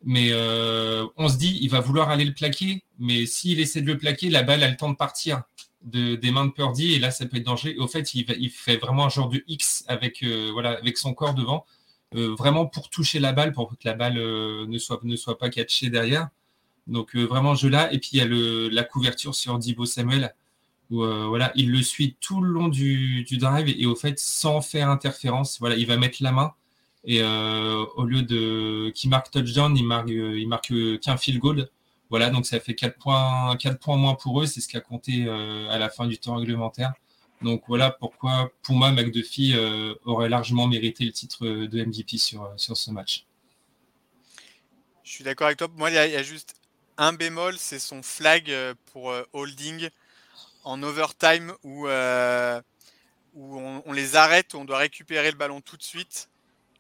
Mais 0.03 0.29
euh, 0.31 1.07
on 1.17 1.27
se 1.27 1.37
dit, 1.37 1.57
il 1.61 1.69
va 1.69 1.79
vouloir 1.79 2.09
aller 2.09 2.25
le 2.25 2.33
plaquer. 2.33 2.83
Mais 2.99 3.25
s'il 3.25 3.59
essaie 3.59 3.81
de 3.81 3.87
le 3.87 3.97
plaquer, 3.97 4.29
la 4.29 4.43
balle 4.43 4.63
a 4.63 4.69
le 4.69 4.75
temps 4.75 4.89
de 4.89 4.95
partir 4.95 5.43
de, 5.83 6.15
des 6.15 6.31
mains 6.31 6.45
de 6.45 6.51
Purdy. 6.51 6.93
Et 6.93 6.99
là, 6.99 7.11
ça 7.11 7.25
peut 7.25 7.37
être 7.37 7.45
dangereux. 7.45 7.71
Et 7.71 7.79
au 7.79 7.87
fait, 7.87 8.13
il, 8.13 8.25
va, 8.25 8.33
il 8.33 8.49
fait 8.49 8.77
vraiment 8.77 9.05
un 9.05 9.09
genre 9.09 9.29
de 9.29 9.43
X 9.47 9.85
avec, 9.87 10.23
voilà, 10.51 10.71
avec 10.71 10.97
son 10.97 11.13
corps 11.13 11.33
devant 11.33 11.65
vraiment 12.13 12.65
pour 12.65 12.89
toucher 12.89 13.19
la 13.19 13.33
balle, 13.33 13.51
pour 13.51 13.69
que 13.69 13.75
la 13.83 13.93
balle 13.93 14.17
euh, 14.17 14.65
ne, 14.67 14.77
soit, 14.77 15.37
pas 15.37 15.49
catchée 15.49 15.89
derrière. 15.89 16.29
Donc 16.87 17.15
euh, 17.15 17.25
vraiment 17.25 17.55
jeu 17.55 17.69
là. 17.69 17.91
Et 17.93 17.99
puis 17.99 18.11
il 18.13 18.19
y 18.19 18.21
a 18.21 18.69
la 18.71 18.83
couverture 18.83 19.35
sur 19.35 19.57
Dibo 19.59 19.85
Samuel 19.85 20.33
où 20.89 21.03
il 21.55 21.71
le 21.71 21.81
suit 21.81 22.15
tout 22.21 22.39
le 22.39 22.49
long 22.49 22.69
du, 22.69 23.25
drive 23.31 23.67
et, 23.67 23.85
au 23.85 23.95
fait 23.95 24.17
sans 24.19 24.61
faire 24.61 24.89
interférence. 24.89 25.59
Il 25.77 25.85
va 25.85 25.97
mettre 25.97 26.23
la 26.23 26.31
main 26.31 26.53
et 27.03 27.21
euh, 27.21 27.85
au 27.95 28.03
lieu 28.03 28.21
de 28.21 28.93
marque 29.07 29.31
touchdown, 29.31 29.75
il 29.75 29.85
marque 29.85 30.09
il 30.09 30.47
marque 30.47 30.73
qu'un 31.01 31.17
field 31.17 31.39
goal. 31.39 31.69
Donc 32.11 32.45
ça 32.45 32.59
fait 32.59 32.75
4 32.75 32.97
points 32.97 33.55
4 33.57 33.79
points 33.79 33.97
moins 33.97 34.15
pour 34.15 34.41
eux, 34.41 34.45
c'est 34.45 34.61
ce 34.61 34.67
qui 34.67 34.77
a 34.77 34.81
compté 34.81 35.25
euh, 35.27 35.69
à 35.69 35.77
la 35.77 35.89
fin 35.89 36.05
du 36.07 36.17
temps 36.17 36.35
réglementaire. 36.35 36.93
Donc 37.41 37.63
voilà 37.67 37.91
pourquoi, 37.91 38.51
pour 38.63 38.75
moi, 38.75 38.91
McDuffie 38.91 39.53
euh, 39.55 39.93
aurait 40.05 40.29
largement 40.29 40.67
mérité 40.67 41.05
le 41.05 41.11
titre 41.11 41.45
de 41.45 41.83
MVP 41.83 42.17
sur, 42.17 42.51
sur 42.57 42.75
ce 42.75 42.89
match. 42.91 43.25
Je 45.03 45.11
suis 45.11 45.23
d'accord 45.23 45.47
avec 45.47 45.57
toi. 45.57 45.69
Moi, 45.77 45.89
il 45.89 45.93
y, 45.93 45.97
a, 45.97 46.23
juste 46.23 46.55
un 46.97 47.13
bémol, 47.13 47.57
c'est 47.57 47.79
son 47.79 48.03
flag 48.03 48.51
pour 48.91 49.11
euh, 49.11 49.23
holding 49.31 49.89
en 50.65 50.83
overtime 50.83 51.53
où, 51.63 51.87
euh, 51.87 52.61
où 53.33 53.57
on, 53.57 53.91
les 53.93 54.17
arrête, 54.17 54.53
on 54.53 54.65
doit 54.65 54.79
récupérer 54.79 55.31
le 55.31 55.37
ballon 55.37 55.61
tout 55.61 55.77
de 55.77 55.83
suite. 55.83 56.29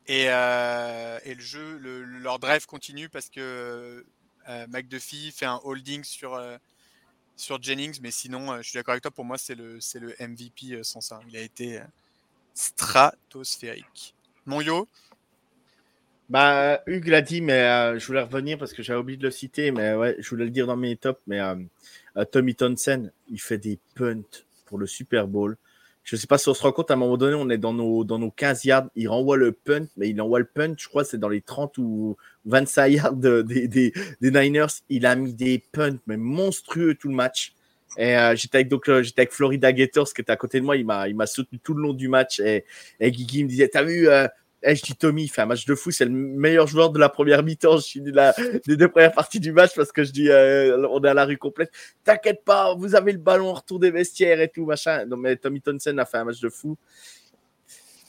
Et, 0.07 0.25
euh, 0.27 1.19
et 1.23 1.35
le 1.35 1.41
jeu, 1.41 1.77
le, 1.77 2.03
leur 2.03 2.39
drive 2.39 2.65
continue 2.65 3.07
parce 3.07 3.29
que 3.29 4.05
McDuffie 4.69 5.31
fait 5.31 5.45
un 5.45 5.59
holding 5.63 6.03
sur 6.03 6.37
sur 7.37 7.61
Jennings, 7.61 7.99
mais 8.01 8.11
sinon, 8.11 8.51
euh, 8.51 8.57
je 8.57 8.69
suis 8.69 8.77
d'accord 8.77 8.93
avec 8.93 9.03
toi, 9.03 9.11
pour 9.11 9.23
moi, 9.23 9.37
c'est 9.37 9.55
le, 9.55 9.79
c'est 9.79 9.99
le 9.99 10.13
MVP 10.19 10.73
euh, 10.73 10.83
sans 10.83 10.99
ça. 10.99 11.19
Il 11.29 11.37
a 11.37 11.41
été 11.41 11.79
euh, 11.79 11.83
stratosphérique. 12.53 14.15
Mon 14.45 14.59
yo 14.59 14.87
bah, 16.29 16.81
Hugues 16.87 17.07
l'a 17.07 17.21
dit, 17.21 17.39
mais 17.39 17.97
je 17.97 18.05
voulais 18.05 18.21
revenir 18.21 18.57
parce 18.57 18.73
que 18.73 18.83
j'avais 18.83 18.99
oublié 18.99 19.17
de 19.17 19.23
le 19.23 19.31
citer, 19.31 19.71
mais 19.71 19.93
ouais, 19.93 20.17
je 20.19 20.29
voulais 20.29 20.43
le 20.43 20.51
dire 20.51 20.67
dans 20.67 20.75
mes 20.75 20.97
tops. 20.97 21.21
Mais 21.25 21.39
Tommy 22.33 22.53
Townsend, 22.53 23.11
il 23.29 23.39
fait 23.39 23.57
des 23.57 23.79
punts 23.95 24.23
pour 24.65 24.77
le 24.77 24.87
Super 24.87 25.25
Bowl. 25.25 25.55
Je 26.07 26.15
ne 26.15 26.21
sais 26.21 26.27
pas 26.27 26.37
si 26.37 26.47
on 26.47 26.53
se 26.53 26.63
rend 26.63 26.71
compte, 26.71 26.89
à 26.89 26.93
un 26.93 26.97
moment 26.97 27.17
donné, 27.17 27.35
on 27.35 27.49
est 27.49 27.57
dans 27.57 27.73
nos, 27.73 28.05
dans 28.05 28.17
nos 28.17 28.31
15 28.31 28.63
yards. 28.63 28.85
Il 28.95 29.09
renvoie 29.09 29.35
le 29.35 29.51
punt, 29.51 29.87
mais 29.97 30.07
il 30.07 30.21
envoie 30.21 30.39
le 30.39 30.45
punt, 30.45 30.73
je 30.77 30.87
crois, 30.87 31.03
c'est 31.03 31.17
dans 31.17 31.27
les 31.27 31.41
30 31.41 31.77
ou 31.79 32.15
25 32.45 32.87
yards 32.87 33.13
de, 33.17 33.41
des, 33.41 33.67
des, 33.67 33.91
des, 34.21 34.31
Niners. 34.31 34.67
Il 34.87 35.05
a 35.05 35.17
mis 35.17 35.33
des 35.33 35.61
punts, 35.73 35.97
mais 36.07 36.15
monstrueux 36.15 36.95
tout 36.95 37.09
le 37.09 37.13
match. 37.13 37.51
Et 37.97 38.15
euh, 38.15 38.37
j'étais 38.37 38.59
avec 38.59 38.69
donc 38.69 38.89
j'étais 39.01 39.23
avec 39.23 39.33
Florida 39.33 39.73
Gators 39.73 40.13
qui 40.13 40.21
était 40.21 40.31
à 40.31 40.37
côté 40.37 40.61
de 40.61 40.65
moi. 40.65 40.77
Il 40.77 40.85
m'a 40.85 41.09
il 41.09 41.15
m'a 41.15 41.27
soutenu 41.27 41.59
tout 41.59 41.73
le 41.73 41.81
long 41.81 41.93
du 41.93 42.07
match. 42.07 42.39
Et, 42.39 42.63
et 43.01 43.11
Guigui 43.11 43.43
me 43.43 43.49
disait, 43.49 43.67
t'as 43.67 43.83
vu 43.83 44.07
euh, 44.07 44.29
je 44.75 44.83
dis 44.83 44.95
Tommy, 44.95 45.23
il 45.23 45.27
fait 45.27 45.41
un 45.41 45.45
match 45.45 45.65
de 45.65 45.75
fou, 45.75 45.91
c'est 45.91 46.05
le 46.05 46.11
meilleur 46.11 46.67
joueur 46.67 46.89
de 46.89 46.99
la 46.99 47.09
première 47.09 47.43
mi-temps. 47.43 47.77
Je 47.77 47.99
de 47.99 48.11
la, 48.11 48.33
des 48.65 48.75
deux 48.75 48.89
premières 48.89 49.13
parties 49.13 49.39
du 49.39 49.51
match 49.51 49.71
parce 49.75 49.91
que 49.91 50.03
je 50.03 50.11
dis, 50.11 50.29
euh, 50.29 50.87
on 50.89 51.01
est 51.03 51.09
à 51.09 51.13
la 51.13 51.25
rue 51.25 51.37
complète. 51.37 51.71
T'inquiète 52.03 52.43
pas, 52.43 52.73
vous 52.75 52.95
avez 52.95 53.11
le 53.11 53.17
ballon 53.17 53.49
en 53.49 53.53
retour 53.53 53.79
des 53.79 53.91
vestiaires 53.91 54.41
et 54.41 54.49
tout, 54.49 54.65
machin. 54.65 55.05
Non, 55.05 55.17
mais 55.17 55.35
Tommy 55.35 55.61
Thompson 55.61 55.97
a 55.97 56.05
fait 56.05 56.17
un 56.17 56.25
match 56.25 56.39
de 56.39 56.49
fou. 56.49 56.77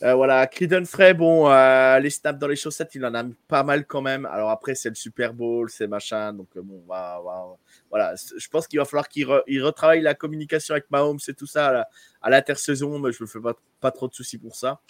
Euh, 0.05 0.15
voilà, 0.15 0.47
Creedon 0.47 0.85
Frey, 0.85 1.13
bon, 1.13 1.51
euh, 1.51 1.99
les 1.99 2.11
snaps 2.11 2.39
dans 2.39 2.47
les 2.47 2.55
chaussettes, 2.55 2.95
il 2.95 3.05
en 3.05 3.15
a 3.15 3.25
pas 3.49 3.65
mal 3.65 3.85
quand 3.85 4.01
même. 4.01 4.27
Alors 4.27 4.51
après, 4.51 4.77
c'est 4.77 4.89
le 4.89 4.95
Super 4.95 5.35
Bowl, 5.35 5.69
c'est 5.71 5.89
machin. 5.89 6.33
Donc 6.33 6.49
bon, 6.57 6.83
va, 6.89 7.21
va, 7.25 7.47
voilà. 7.91 8.15
Je 8.15 8.49
pense 8.49 8.69
qu'il 8.69 8.79
va 8.79 8.85
falloir 8.85 9.09
qu'il 9.09 9.27
re, 9.27 9.43
retravaille 9.61 10.01
la 10.01 10.15
communication 10.15 10.75
avec 10.75 10.89
Mahomes 10.91 11.19
et 11.27 11.35
tout 11.35 11.47
ça 11.47 11.89
à 12.23 12.31
l'intersaison, 12.31 12.99
mais 13.01 13.11
je 13.11 13.23
me 13.23 13.29
fais 13.29 13.41
pas 13.81 13.91
trop 13.91 14.07
de 14.07 14.15
soucis 14.15 14.39
pour 14.39 14.55
ça 14.55 14.81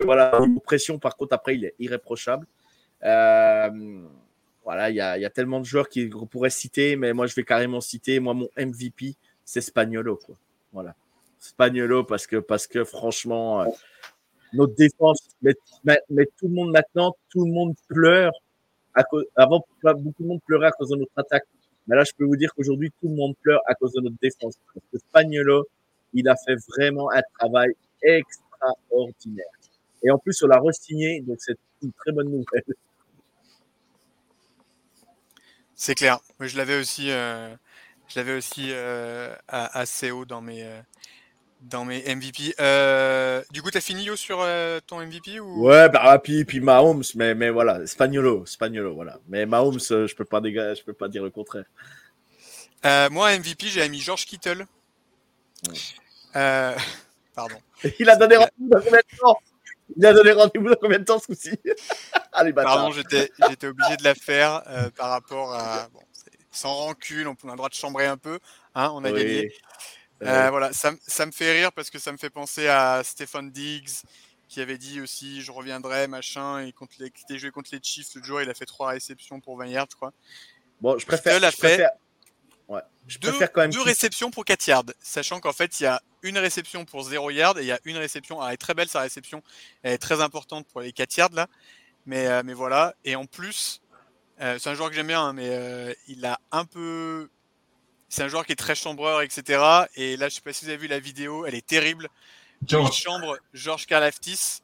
voilà, 0.00 0.40
pression, 0.64 0.98
par 0.98 1.16
contre, 1.16 1.34
après, 1.34 1.56
il 1.56 1.64
est 1.64 1.74
irréprochable. 1.78 2.46
Euh, 3.04 4.02
voilà, 4.64 4.90
il 4.90 4.96
y 4.96 5.00
a, 5.00 5.30
tellement 5.30 5.60
de 5.60 5.64
joueurs 5.64 5.88
qu'on 5.88 6.26
pourrait 6.26 6.50
citer, 6.50 6.96
mais 6.96 7.12
moi, 7.12 7.26
je 7.26 7.34
vais 7.34 7.44
carrément 7.44 7.80
citer, 7.80 8.20
moi, 8.20 8.34
mon 8.34 8.48
MVP, 8.56 9.16
c'est 9.44 9.60
Spagnolo. 9.60 10.20
Voilà. 10.72 10.94
Spagnolo, 11.38 12.04
parce 12.04 12.26
que, 12.26 12.84
franchement, 12.84 13.62
euh, 13.62 13.66
notre 14.52 14.74
défense, 14.74 15.18
mais, 15.40 15.54
tout 15.54 16.48
le 16.48 16.54
monde 16.54 16.70
maintenant, 16.70 17.16
tout 17.30 17.44
le 17.44 17.50
monde 17.50 17.74
pleure. 17.88 18.32
Avant, 19.36 19.64
beaucoup 19.96 20.22
de 20.22 20.28
monde 20.28 20.40
pleurait 20.46 20.66
à 20.68 20.70
cause 20.72 20.90
de 20.90 20.96
notre 20.96 21.12
attaque. 21.16 21.44
Mais 21.86 21.96
là, 21.96 22.04
je 22.04 22.12
peux 22.16 22.24
vous 22.24 22.36
dire 22.36 22.52
qu'aujourd'hui, 22.54 22.92
tout 23.00 23.08
le 23.08 23.14
monde 23.14 23.34
pleure 23.42 23.60
à 23.66 23.74
cause 23.74 23.92
de 23.92 24.00
notre 24.00 24.16
défense. 24.20 24.54
Parce 24.74 24.86
que 24.92 24.98
Spagnolo, 24.98 25.66
il 26.12 26.28
a 26.28 26.36
fait 26.36 26.56
vraiment 26.68 27.10
un 27.10 27.22
travail 27.38 27.72
extraordinaire. 28.02 29.46
Et 30.04 30.10
en 30.10 30.18
plus, 30.18 30.42
on 30.42 30.46
l'a 30.48 30.58
re-signé, 30.58 31.20
donc 31.20 31.38
c'est 31.40 31.56
une 31.82 31.92
très 31.92 32.12
bonne 32.12 32.28
nouvelle. 32.28 32.64
C'est 35.82 35.96
clair. 35.96 36.20
Je 36.38 36.56
l'avais 36.56 36.78
aussi, 36.78 37.10
euh, 37.10 37.52
je 38.06 38.18
l'avais 38.18 38.36
aussi 38.36 38.68
euh, 38.70 39.34
assez 39.48 40.12
haut 40.12 40.24
dans 40.24 40.40
mes, 40.40 40.62
euh, 40.62 40.80
dans 41.60 41.84
mes 41.84 42.02
MVP. 42.02 42.54
du 43.50 43.62
coup, 43.62 43.70
tu 43.72 43.78
as 43.78 43.80
fini 43.80 44.04
Yo, 44.04 44.14
sur 44.14 44.46
ton 44.86 45.04
MVP 45.04 45.40
ou... 45.40 45.66
Ouais, 45.66 45.88
bah, 45.88 46.20
puis, 46.22 46.44
puis 46.44 46.60
Mahomes, 46.60 47.02
mais, 47.16 47.34
mais 47.34 47.50
voilà, 47.50 47.84
Spagnolo, 47.84 48.46
Spagnolo, 48.46 48.94
voilà. 48.94 49.18
Mais 49.28 49.44
Mahomes, 49.44 49.80
je 49.80 50.14
peux 50.14 50.24
pas 50.24 50.40
je 50.40 50.82
peux 50.84 50.92
pas 50.92 51.08
dire 51.08 51.24
le 51.24 51.30
contraire. 51.30 51.64
moi, 53.10 53.36
MVP, 53.36 53.66
j'ai 53.66 53.88
mis 53.88 54.00
George 54.00 54.24
Kittle. 54.24 54.66
pardon. 56.32 57.56
Il 57.98 58.08
a 58.08 58.14
donné 58.14 58.36
rendez-vous 58.36 59.34
Il 59.96 60.06
a 60.06 60.12
donné 60.12 60.32
rendez-vous 60.32 60.68
dans 60.68 60.76
combien 60.80 60.98
de 60.98 61.04
temps 61.04 61.18
ce 61.18 61.26
coup-ci? 61.26 61.50
Allez, 62.32 62.52
Pardon, 62.52 62.92
j'étais 62.92 63.30
obligé 63.66 63.96
de 63.96 64.04
la 64.04 64.14
faire 64.14 64.62
par 64.96 65.10
rapport 65.10 65.54
à. 65.54 65.88
Bon, 65.92 66.00
sans 66.52 66.74
rancune, 66.74 67.26
on 67.26 67.48
a 67.48 67.52
le 67.52 67.56
droit 67.56 67.68
de 67.68 67.74
chambrer 67.74 68.06
un 68.06 68.18
peu. 68.18 68.38
Hein, 68.74 68.90
on 68.94 69.04
a 69.04 69.10
gagné. 69.10 69.52
Euh, 70.22 70.50
voilà, 70.50 70.72
ça, 70.72 70.92
ça, 71.04 71.26
me 71.26 71.32
fait 71.32 71.52
rire 71.52 71.72
parce 71.72 71.90
que 71.90 71.98
ça 71.98 72.12
me 72.12 72.16
fait 72.16 72.30
penser 72.30 72.68
à 72.68 73.02
Stephen 73.02 73.50
Diggs 73.50 73.90
qui 74.48 74.60
avait 74.60 74.78
dit 74.78 75.00
aussi 75.00 75.42
je 75.42 75.50
reviendrai, 75.50 76.06
machin, 76.06 76.60
et 76.60 76.72
contre 76.72 76.94
les, 77.00 77.10
qui 77.10 77.24
était 77.24 77.38
joué 77.38 77.50
contre 77.50 77.70
les 77.72 77.80
Chiefs 77.82 78.14
le 78.14 78.22
jour, 78.22 78.40
il 78.40 78.48
a 78.48 78.54
fait 78.54 78.66
trois 78.66 78.90
réceptions 78.90 79.40
pour 79.40 79.56
20 79.56 79.66
yards, 79.66 79.88
je 79.90 79.96
crois. 79.96 80.12
Bon, 80.80 80.96
je 80.96 81.06
préfère. 81.06 81.40
Je 81.40 81.56
préfère... 81.56 81.90
Ouais. 82.72 82.80
Je 83.06 83.18
deux, 83.18 83.28
préfère 83.28 83.52
quand 83.52 83.60
même. 83.60 83.70
Deux 83.70 83.82
réceptions 83.82 84.30
pour 84.30 84.44
4 84.44 84.66
yards, 84.66 84.84
sachant 85.00 85.40
qu'en 85.40 85.52
fait, 85.52 85.80
il 85.80 85.82
y 85.82 85.86
a 85.86 86.00
une 86.22 86.38
réception 86.38 86.84
pour 86.84 87.02
0 87.02 87.30
yards 87.30 87.58
et 87.58 87.62
il 87.62 87.66
y 87.66 87.72
a 87.72 87.80
une 87.84 87.98
réception. 87.98 88.44
elle 88.46 88.54
est 88.54 88.56
très 88.56 88.72
belle 88.74 88.88
sa 88.88 89.00
réception, 89.00 89.42
elle 89.82 89.92
est 89.92 89.98
très 89.98 90.22
importante 90.22 90.66
pour 90.68 90.80
les 90.80 90.92
4 90.92 91.16
yards 91.16 91.32
là. 91.34 91.48
Mais, 92.06 92.26
euh, 92.26 92.42
mais 92.44 92.54
voilà, 92.54 92.94
et 93.04 93.14
en 93.14 93.26
plus, 93.26 93.82
euh, 94.40 94.58
c'est 94.58 94.70
un 94.70 94.74
joueur 94.74 94.88
que 94.88 94.96
j'aime 94.96 95.08
bien, 95.08 95.22
hein, 95.22 95.32
mais 95.32 95.48
euh, 95.48 95.92
il 96.08 96.24
a 96.24 96.40
un 96.50 96.64
peu. 96.64 97.28
C'est 98.08 98.22
un 98.22 98.28
joueur 98.28 98.46
qui 98.46 98.52
est 98.52 98.56
très 98.56 98.74
chambreur, 98.74 99.22
etc. 99.22 99.62
Et 99.94 100.16
là, 100.16 100.28
je 100.28 100.36
sais 100.36 100.40
pas 100.40 100.52
si 100.52 100.64
vous 100.64 100.70
avez 100.70 100.78
vu 100.78 100.88
la 100.88 100.98
vidéo, 100.98 101.46
elle 101.46 101.54
est 101.54 101.66
terrible. 101.66 102.08
George. 102.66 102.88
Il 102.96 103.02
chambre 103.02 103.38
George 103.52 103.86
Karlaftis. 103.86 104.62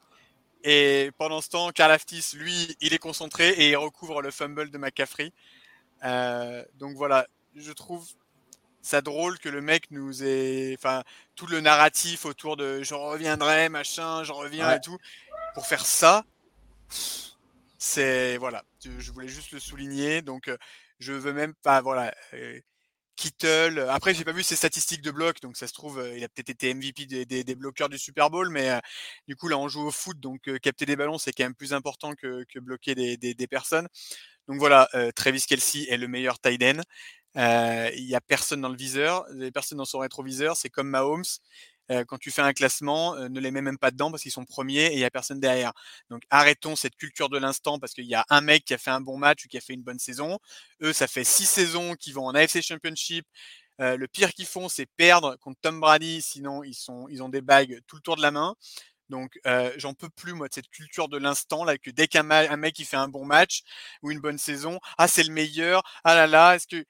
Et 0.63 1.11
pendant 1.17 1.41
ce 1.41 1.49
temps, 1.49 1.71
Karlaftis, 1.71 2.31
lui, 2.35 2.75
il 2.81 2.93
est 2.93 2.99
concentré 2.99 3.49
et 3.49 3.69
il 3.69 3.77
recouvre 3.77 4.21
le 4.21 4.31
fumble 4.31 4.69
de 4.71 4.77
McCaffrey. 4.77 5.31
Euh, 6.03 6.63
donc 6.75 6.95
voilà, 6.95 7.27
je 7.55 7.71
trouve 7.71 8.05
ça 8.81 9.01
drôle 9.01 9.37
que 9.39 9.49
le 9.49 9.61
mec 9.61 9.91
nous 9.91 10.23
ait. 10.23 10.75
Enfin, 10.77 11.03
tout 11.35 11.47
le 11.47 11.61
narratif 11.61 12.25
autour 12.25 12.57
de 12.57 12.81
je 12.83 12.93
reviendrai, 12.93 13.69
machin, 13.69 14.23
je 14.23 14.31
reviens 14.31 14.75
et 14.75 14.81
tout. 14.81 14.97
Pour 15.53 15.67
faire 15.67 15.85
ça, 15.85 16.25
c'est 17.77 18.37
voilà, 18.37 18.63
je 18.83 19.11
voulais 19.11 19.27
juste 19.27 19.51
le 19.51 19.59
souligner. 19.59 20.21
Donc, 20.21 20.49
je 20.99 21.13
veux 21.13 21.33
même 21.33 21.53
pas 21.55 21.81
voilà. 21.81 22.13
Kittle. 23.19 23.85
Après, 23.89 24.13
j'ai 24.13 24.23
pas 24.23 24.31
vu 24.31 24.43
ses 24.43 24.55
statistiques 24.55 25.01
de 25.01 25.11
bloc, 25.11 25.41
donc 25.41 25.57
ça 25.57 25.67
se 25.67 25.73
trouve, 25.73 26.01
il 26.15 26.23
a 26.23 26.29
peut-être 26.29 26.51
été 26.51 26.73
MVP 26.73 27.05
des, 27.05 27.55
bloqueurs 27.55 27.89
du 27.89 27.97
Super 27.97 28.29
Bowl, 28.29 28.49
mais 28.49 28.79
du 29.27 29.35
coup, 29.35 29.49
là, 29.49 29.57
on 29.57 29.67
joue 29.67 29.81
au 29.81 29.91
foot, 29.91 30.17
donc 30.21 30.49
capter 30.61 30.85
des 30.85 30.95
ballons, 30.95 31.17
c'est 31.17 31.33
quand 31.33 31.43
même 31.43 31.53
plus 31.53 31.73
important 31.73 32.13
que, 32.15 32.45
bloquer 32.61 32.95
des, 32.95 33.47
personnes. 33.47 33.89
Donc 34.47 34.59
voilà, 34.59 34.87
Travis 35.17 35.41
Kelsey 35.41 35.85
est 35.89 35.97
le 35.97 36.07
meilleur 36.07 36.39
tight 36.39 36.63
end. 36.63 36.81
Il 37.35 38.05
n'y 38.05 38.15
a 38.15 38.21
personne 38.21 38.61
dans 38.61 38.69
le 38.69 38.77
viseur, 38.77 39.25
il 39.35 39.43
a 39.43 39.51
personne 39.51 39.77
dans 39.77 39.85
son 39.85 39.99
rétroviseur, 39.99 40.57
c'est 40.57 40.69
comme 40.69 40.89
Mahomes. 40.89 41.23
Euh, 41.91 42.05
quand 42.05 42.17
tu 42.17 42.29
fais 42.31 42.41
un 42.41 42.53
classement, 42.53 43.15
euh, 43.15 43.29
ne 43.29 43.39
les 43.39 43.51
mets 43.51 43.61
même 43.61 43.79
pas 43.79 43.91
dedans 43.91 44.11
parce 44.11 44.21
qu'ils 44.21 44.31
sont 44.31 44.45
premiers 44.45 44.87
et 44.87 44.93
il 44.93 44.97
n'y 44.97 45.03
a 45.05 45.09
personne 45.09 45.39
derrière. 45.39 45.73
Donc 46.09 46.23
arrêtons 46.29 46.75
cette 46.75 46.95
culture 46.95 47.29
de 47.29 47.37
l'instant 47.37 47.79
parce 47.79 47.93
qu'il 47.93 48.05
y 48.05 48.15
a 48.15 48.25
un 48.29 48.41
mec 48.41 48.65
qui 48.65 48.73
a 48.73 48.77
fait 48.77 48.91
un 48.91 49.01
bon 49.01 49.17
match 49.17 49.45
ou 49.45 49.47
qui 49.47 49.57
a 49.57 49.61
fait 49.61 49.73
une 49.73 49.81
bonne 49.81 49.99
saison. 49.99 50.39
Eux, 50.81 50.93
ça 50.93 51.07
fait 51.07 51.23
six 51.23 51.45
saisons 51.45 51.95
qu'ils 51.95 52.13
vont 52.13 52.25
en 52.25 52.35
AFC 52.35 52.61
Championship. 52.61 53.25
Euh, 53.81 53.97
le 53.97 54.07
pire 54.07 54.33
qu'ils 54.33 54.45
font, 54.45 54.69
c'est 54.69 54.85
perdre 54.97 55.35
contre 55.37 55.59
Tom 55.61 55.79
Brady, 55.79 56.21
sinon 56.21 56.63
ils, 56.63 56.73
sont, 56.75 57.07
ils 57.09 57.23
ont 57.23 57.29
des 57.29 57.41
bagues 57.41 57.79
tout 57.87 57.95
le 57.95 58.01
tour 58.01 58.17
de 58.17 58.21
la 58.21 58.31
main. 58.31 58.55
Donc 59.09 59.39
j'en 59.77 59.95
peux 59.95 60.09
plus 60.09 60.33
moi 60.33 60.47
de 60.49 60.53
cette 60.53 60.69
culture 60.69 61.09
de 61.09 61.17
l'instant 61.17 61.63
là 61.65 61.79
que 61.79 61.89
dès 61.89 62.07
qu'un 62.07 62.21
mec 62.21 62.75
qui 62.75 62.85
fait 62.85 62.97
un 62.97 63.07
bon 63.07 63.25
match 63.25 63.63
ou 64.03 64.11
une 64.11 64.19
bonne 64.19 64.37
saison, 64.37 64.79
ah 64.99 65.07
c'est 65.07 65.23
le 65.23 65.33
meilleur, 65.33 65.81
ah 66.03 66.13
là 66.13 66.27
là, 66.27 66.55
est-ce 66.55 66.67
que 66.67 66.85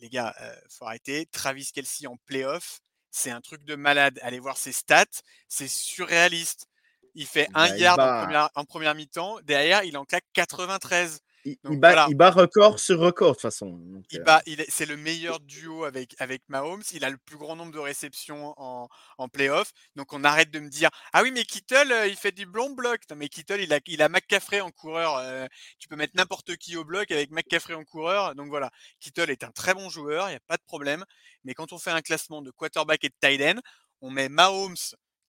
les 0.00 0.08
gars, 0.08 0.34
faut 0.68 0.86
arrêter. 0.86 1.26
Travis 1.26 1.70
Kelsey 1.72 2.06
en 2.06 2.16
playoff, 2.26 2.80
c'est 3.10 3.30
un 3.30 3.40
truc 3.40 3.64
de 3.64 3.74
malade. 3.74 4.18
Allez 4.22 4.38
voir 4.38 4.56
ses 4.56 4.72
stats, 4.72 5.04
c'est 5.48 5.68
surréaliste. 5.68 6.66
Il 7.14 7.26
fait 7.26 7.46
un 7.54 7.68
bah, 7.68 7.76
yard 7.76 8.50
en 8.54 8.64
première, 8.64 8.94
mi-temps, 8.94 9.38
derrière 9.42 9.84
il 9.84 9.96
en 9.98 10.04
claque 10.04 10.24
93. 10.32 11.20
Il, 11.44 11.58
bat, 11.78 12.30
record 12.30 12.78
sur 12.78 13.00
record 13.00 13.30
de 13.30 13.34
toute 13.34 13.42
façon. 13.42 13.80
Euh. 14.14 14.38
c'est 14.68 14.86
le 14.86 14.96
meilleur 14.96 15.40
duo 15.40 15.84
avec, 15.84 16.14
avec 16.20 16.42
Mahomes. 16.48 16.82
Il 16.92 17.04
a 17.04 17.10
le 17.10 17.16
plus 17.18 17.36
grand 17.36 17.56
nombre 17.56 17.72
de 17.72 17.80
réceptions 17.80 18.54
en, 18.56 18.88
en 19.18 19.28
playoff. 19.28 19.72
Donc 19.96 20.12
on 20.12 20.22
arrête 20.22 20.52
de 20.52 20.60
me 20.60 20.68
dire 20.68 20.90
Ah 21.12 21.22
oui, 21.22 21.32
mais 21.32 21.44
Kittle, 21.44 21.90
euh, 21.90 22.06
il 22.06 22.16
fait 22.16 22.30
du 22.30 22.46
blond 22.46 22.70
bloc. 22.70 23.00
Non, 23.10 23.16
mais 23.16 23.28
Kittle, 23.28 23.60
il 23.60 23.72
a, 23.72 23.80
il 23.86 24.02
a 24.02 24.08
McCaffrey 24.08 24.60
en 24.60 24.70
coureur. 24.70 25.16
Euh, 25.16 25.46
tu 25.78 25.88
peux 25.88 25.96
mettre 25.96 26.14
n'importe 26.16 26.56
qui 26.56 26.76
au 26.76 26.84
bloc 26.84 27.10
avec 27.10 27.30
McCaffrey 27.32 27.74
en 27.74 27.84
coureur. 27.84 28.34
Donc 28.36 28.48
voilà, 28.48 28.70
Kittle 29.00 29.30
est 29.30 29.42
un 29.42 29.50
très 29.50 29.74
bon 29.74 29.88
joueur, 29.88 30.28
il 30.28 30.32
n'y 30.32 30.36
a 30.36 30.40
pas 30.46 30.56
de 30.56 30.64
problème. 30.64 31.04
Mais 31.44 31.54
quand 31.54 31.72
on 31.72 31.78
fait 31.78 31.90
un 31.90 32.02
classement 32.02 32.42
de 32.42 32.52
quarterback 32.52 33.02
et 33.04 33.08
de 33.08 33.14
tight 33.20 33.40
end, 33.42 33.60
on 34.00 34.10
met 34.10 34.28
Mahomes, 34.28 34.76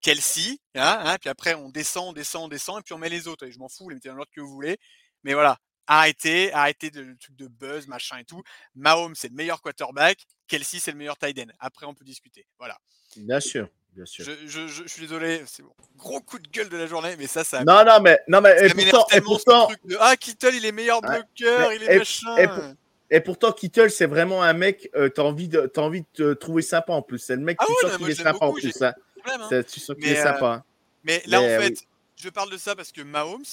Kelsey, 0.00 0.58
hein, 0.76 1.00
hein, 1.04 1.16
puis 1.20 1.30
après 1.30 1.54
on 1.54 1.70
descend, 1.70 2.10
on 2.10 2.12
descend, 2.12 2.44
on 2.44 2.48
descend, 2.48 2.78
et 2.80 2.82
puis 2.82 2.94
on 2.94 2.98
met 2.98 3.08
les 3.08 3.26
autres. 3.26 3.46
Et 3.46 3.52
je 3.52 3.58
m'en 3.58 3.68
fous, 3.68 3.88
les 3.88 3.96
mettez 3.96 4.10
dans 4.10 4.14
l'ordre 4.14 4.30
que 4.32 4.40
vous 4.40 4.52
voulez. 4.52 4.78
Mais 5.24 5.34
voilà, 5.34 5.58
arrêtez, 5.86 6.52
arrêtez 6.52 6.90
de, 6.90 7.00
le 7.00 7.16
truc 7.16 7.36
de 7.36 7.46
buzz, 7.46 7.86
machin 7.86 8.18
et 8.18 8.24
tout. 8.24 8.42
Mahomes, 8.74 9.14
c'est 9.14 9.28
le 9.28 9.34
meilleur 9.34 9.60
quarterback. 9.62 10.18
Kelsey, 10.46 10.78
c'est 10.78 10.92
le 10.92 10.98
meilleur 10.98 11.16
tight 11.16 11.38
end. 11.38 11.52
Après, 11.58 11.86
on 11.86 11.94
peut 11.94 12.04
discuter. 12.04 12.46
Voilà. 12.58 12.78
Bien 13.16 13.40
sûr. 13.40 13.68
Bien 13.94 14.06
sûr. 14.06 14.24
Je, 14.24 14.66
je, 14.66 14.88
suis 14.88 15.02
désolé, 15.02 15.44
c'est 15.46 15.62
bon. 15.62 15.72
Gros 15.96 16.20
coup 16.20 16.40
de 16.40 16.48
gueule 16.48 16.68
de 16.68 16.76
la 16.76 16.86
journée, 16.86 17.14
mais 17.16 17.28
ça, 17.28 17.44
ça. 17.44 17.62
Non, 17.62 17.84
non, 17.84 18.00
mais, 18.00 18.18
non, 18.26 18.40
mais, 18.40 18.66
et 18.66 18.70
pourtant, 18.70 19.06
et 19.12 19.20
pourtant... 19.20 19.66
Truc 19.66 19.86
de, 19.86 19.96
ah, 20.00 20.16
Kittle, 20.16 20.54
il 20.54 20.66
est 20.66 20.72
meilleur 20.72 21.00
bloqueur, 21.00 21.72
il 21.72 21.82
est 21.84 21.98
machin. 21.98 22.74
Et, 23.10 23.20
pourtant, 23.20 23.52
Kittle, 23.52 23.90
c'est 23.90 24.06
vraiment 24.06 24.42
un 24.42 24.52
mec, 24.52 24.90
euh, 24.96 25.08
t'as 25.08 25.22
envie 25.22 25.48
de, 25.48 25.70
as 25.76 25.80
envie 25.80 26.00
de 26.00 26.06
te 26.12 26.32
trouver 26.32 26.62
sympa 26.62 26.92
en 26.92 27.02
plus. 27.02 27.20
C'est 27.20 27.36
le 27.36 27.42
mec, 27.42 27.56
ah 27.60 27.66
tu 27.66 27.86
sens 27.86 27.96
qu'il 27.98 28.10
est 28.10 28.14
sympa 28.14 28.44
en 28.44 28.52
plus. 28.52 28.82
Hein. 28.82 28.94
Hein. 29.26 29.62
Tu 29.62 29.78
sens 29.78 29.94
qu'il 29.94 30.08
est 30.08 30.20
sympa. 30.20 30.46
Hein. 30.46 30.64
Mais 31.04 31.22
là, 31.26 31.40
en 31.40 31.60
fait, 31.60 31.84
je 32.16 32.28
parle 32.30 32.50
de 32.50 32.56
ça 32.56 32.74
parce 32.74 32.90
que 32.90 33.02
Mahomes, 33.02 33.44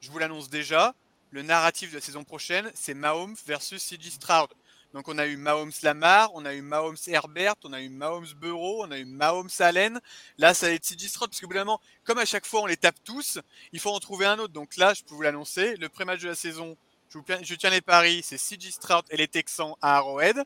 je 0.00 0.10
vous 0.10 0.18
l'annonce 0.18 0.50
déjà, 0.50 0.94
le 1.34 1.42
narratif 1.42 1.90
de 1.90 1.96
la 1.96 2.00
saison 2.00 2.22
prochaine, 2.22 2.70
c'est 2.74 2.94
Mahomes 2.94 3.34
versus 3.44 3.84
CJ 3.84 4.10
Stroud. 4.10 4.50
Donc 4.92 5.08
on 5.08 5.18
a 5.18 5.26
eu 5.26 5.36
Mahomes 5.36 5.72
Lamar, 5.82 6.30
on 6.34 6.44
a 6.44 6.54
eu 6.54 6.62
Mahomes 6.62 6.96
Herbert, 7.08 7.56
on 7.64 7.72
a 7.72 7.80
eu 7.80 7.88
Mahomes 7.88 8.32
Burrow, 8.36 8.84
on 8.84 8.92
a 8.92 8.98
eu 8.98 9.04
Mahomes 9.04 9.50
Allen. 9.58 10.00
Là, 10.38 10.54
ça 10.54 10.68
va 10.68 10.74
être 10.74 10.84
CJ 10.84 11.08
Stroud, 11.08 11.30
parce 11.30 11.40
que 11.40 11.46
bout 11.46 11.78
comme 12.04 12.18
à 12.18 12.24
chaque 12.24 12.46
fois 12.46 12.60
on 12.60 12.66
les 12.66 12.76
tape 12.76 12.94
tous, 13.02 13.40
il 13.72 13.80
faut 13.80 13.90
en 13.90 13.98
trouver 13.98 14.26
un 14.26 14.38
autre. 14.38 14.52
Donc 14.52 14.76
là, 14.76 14.94
je 14.94 15.02
peux 15.02 15.16
vous 15.16 15.22
l'annoncer, 15.22 15.74
le 15.74 15.88
pré-match 15.88 16.20
de 16.20 16.28
la 16.28 16.36
saison, 16.36 16.76
je, 17.10 17.18
vous, 17.18 17.24
tiens 17.56 17.70
les 17.70 17.80
paris, 17.80 18.22
c'est 18.22 18.36
CJ 18.36 18.70
Stroud 18.70 19.04
et 19.10 19.16
les 19.16 19.26
Texans 19.26 19.74
à 19.82 19.96
Arrowhead. 19.96 20.40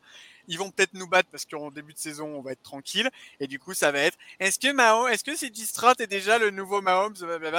Ils 0.46 0.58
vont 0.58 0.70
peut-être 0.70 0.94
nous 0.94 1.06
battre 1.06 1.28
parce 1.30 1.44
qu'en 1.44 1.70
début 1.70 1.92
de 1.92 1.98
saison, 1.98 2.28
on 2.28 2.40
va 2.40 2.52
être 2.52 2.62
tranquille. 2.62 3.10
Et 3.40 3.46
du 3.46 3.58
coup, 3.58 3.74
ça 3.74 3.92
va 3.92 3.98
être 3.98 4.16
est-ce 4.40 4.58
que 4.58 4.72
Mahomes, 4.72 5.08
est-ce 5.08 5.22
que 5.22 5.36
CJ 5.36 5.66
Stroud 5.66 6.00
est 6.00 6.06
déjà 6.06 6.38
le 6.38 6.48
nouveau 6.48 6.80
Mahomes? 6.80 7.14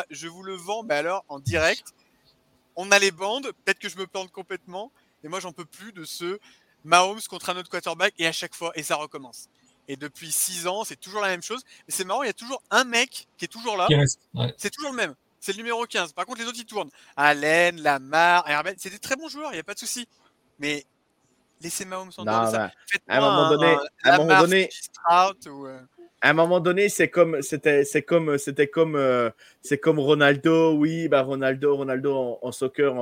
Je 0.09 0.27
vous 0.27 0.41
le 0.41 0.55
vends, 0.55 0.81
mais 0.81 0.95
alors 0.95 1.23
en 1.27 1.39
direct 1.39 1.93
on 2.81 2.91
a 2.91 2.99
les 2.99 3.11
bandes, 3.11 3.51
peut-être 3.65 3.77
que 3.77 3.89
je 3.89 3.97
me 3.97 4.07
plante 4.07 4.31
complètement, 4.31 4.89
mais 5.21 5.29
moi 5.29 5.41
j'en 5.41 5.51
peux 5.51 5.65
plus 5.65 5.91
de 5.91 6.05
ce 6.05 6.39
Mahomes 6.85 7.19
contre 7.29 7.49
un 7.49 7.57
autre 7.57 7.69
quarterback 7.69 8.13
et 8.17 8.25
à 8.25 8.31
chaque 8.31 8.55
fois, 8.55 8.71
et 8.75 8.83
ça 8.83 8.95
recommence. 8.95 9.49
Et 9.89 9.97
depuis 9.97 10.31
6 10.31 10.65
ans, 10.67 10.85
c'est 10.85 10.95
toujours 10.95 11.19
la 11.19 11.27
même 11.27 11.41
chose. 11.41 11.61
Mais 11.87 11.93
c'est 11.93 12.05
marrant, 12.05 12.23
il 12.23 12.27
y 12.27 12.29
a 12.29 12.33
toujours 12.33 12.61
un 12.71 12.85
mec 12.85 13.27
qui 13.37 13.45
est 13.45 13.49
toujours 13.49 13.75
là. 13.75 13.87
C'est 14.55 14.69
toujours 14.69 14.91
le 14.91 14.95
même. 14.95 15.15
C'est 15.41 15.51
le 15.51 15.57
numéro 15.57 15.83
15. 15.85 16.13
Par 16.13 16.25
contre, 16.25 16.39
les 16.39 16.47
autres, 16.47 16.59
ils 16.59 16.65
tournent. 16.65 16.91
Allen, 17.17 17.81
Lamar, 17.81 18.47
Herbert. 18.47 18.75
C'est 18.77 18.91
des 18.91 18.99
très 18.99 19.15
bons 19.15 19.27
joueurs, 19.29 19.51
il 19.51 19.55
n'y 19.55 19.59
a 19.59 19.63
pas 19.63 19.73
de 19.73 19.79
souci. 19.79 20.07
Mais 20.59 20.85
laissez 21.59 21.83
Mahomes 21.83 22.11
en 22.17 22.23
dehors 22.23 22.49
ça. 22.49 22.71
À 23.07 23.17
un 23.17 23.21
moment 23.21 23.49
donné, 23.49 23.77
à 24.03 24.13
un 24.13 24.17
moment 24.19 24.41
donné, 24.41 24.69
euh, 25.11 25.79
à 26.21 26.31
un 26.31 26.33
moment 26.33 26.59
donné, 26.59 26.89
c'est 26.89 27.09
comme 27.09 27.41
c'était 27.41 27.85
c'est 27.85 28.01
comme 28.01 28.37
c'était 28.37 28.67
comme 28.67 28.95
euh, 28.95 29.29
c'est 29.61 29.77
comme 29.77 29.99
Ronaldo, 29.99 30.73
oui, 30.73 31.07
bah 31.07 31.21
Ronaldo, 31.21 31.75
Ronaldo 31.77 32.39
en, 32.41 32.51
soccer, 32.51 32.93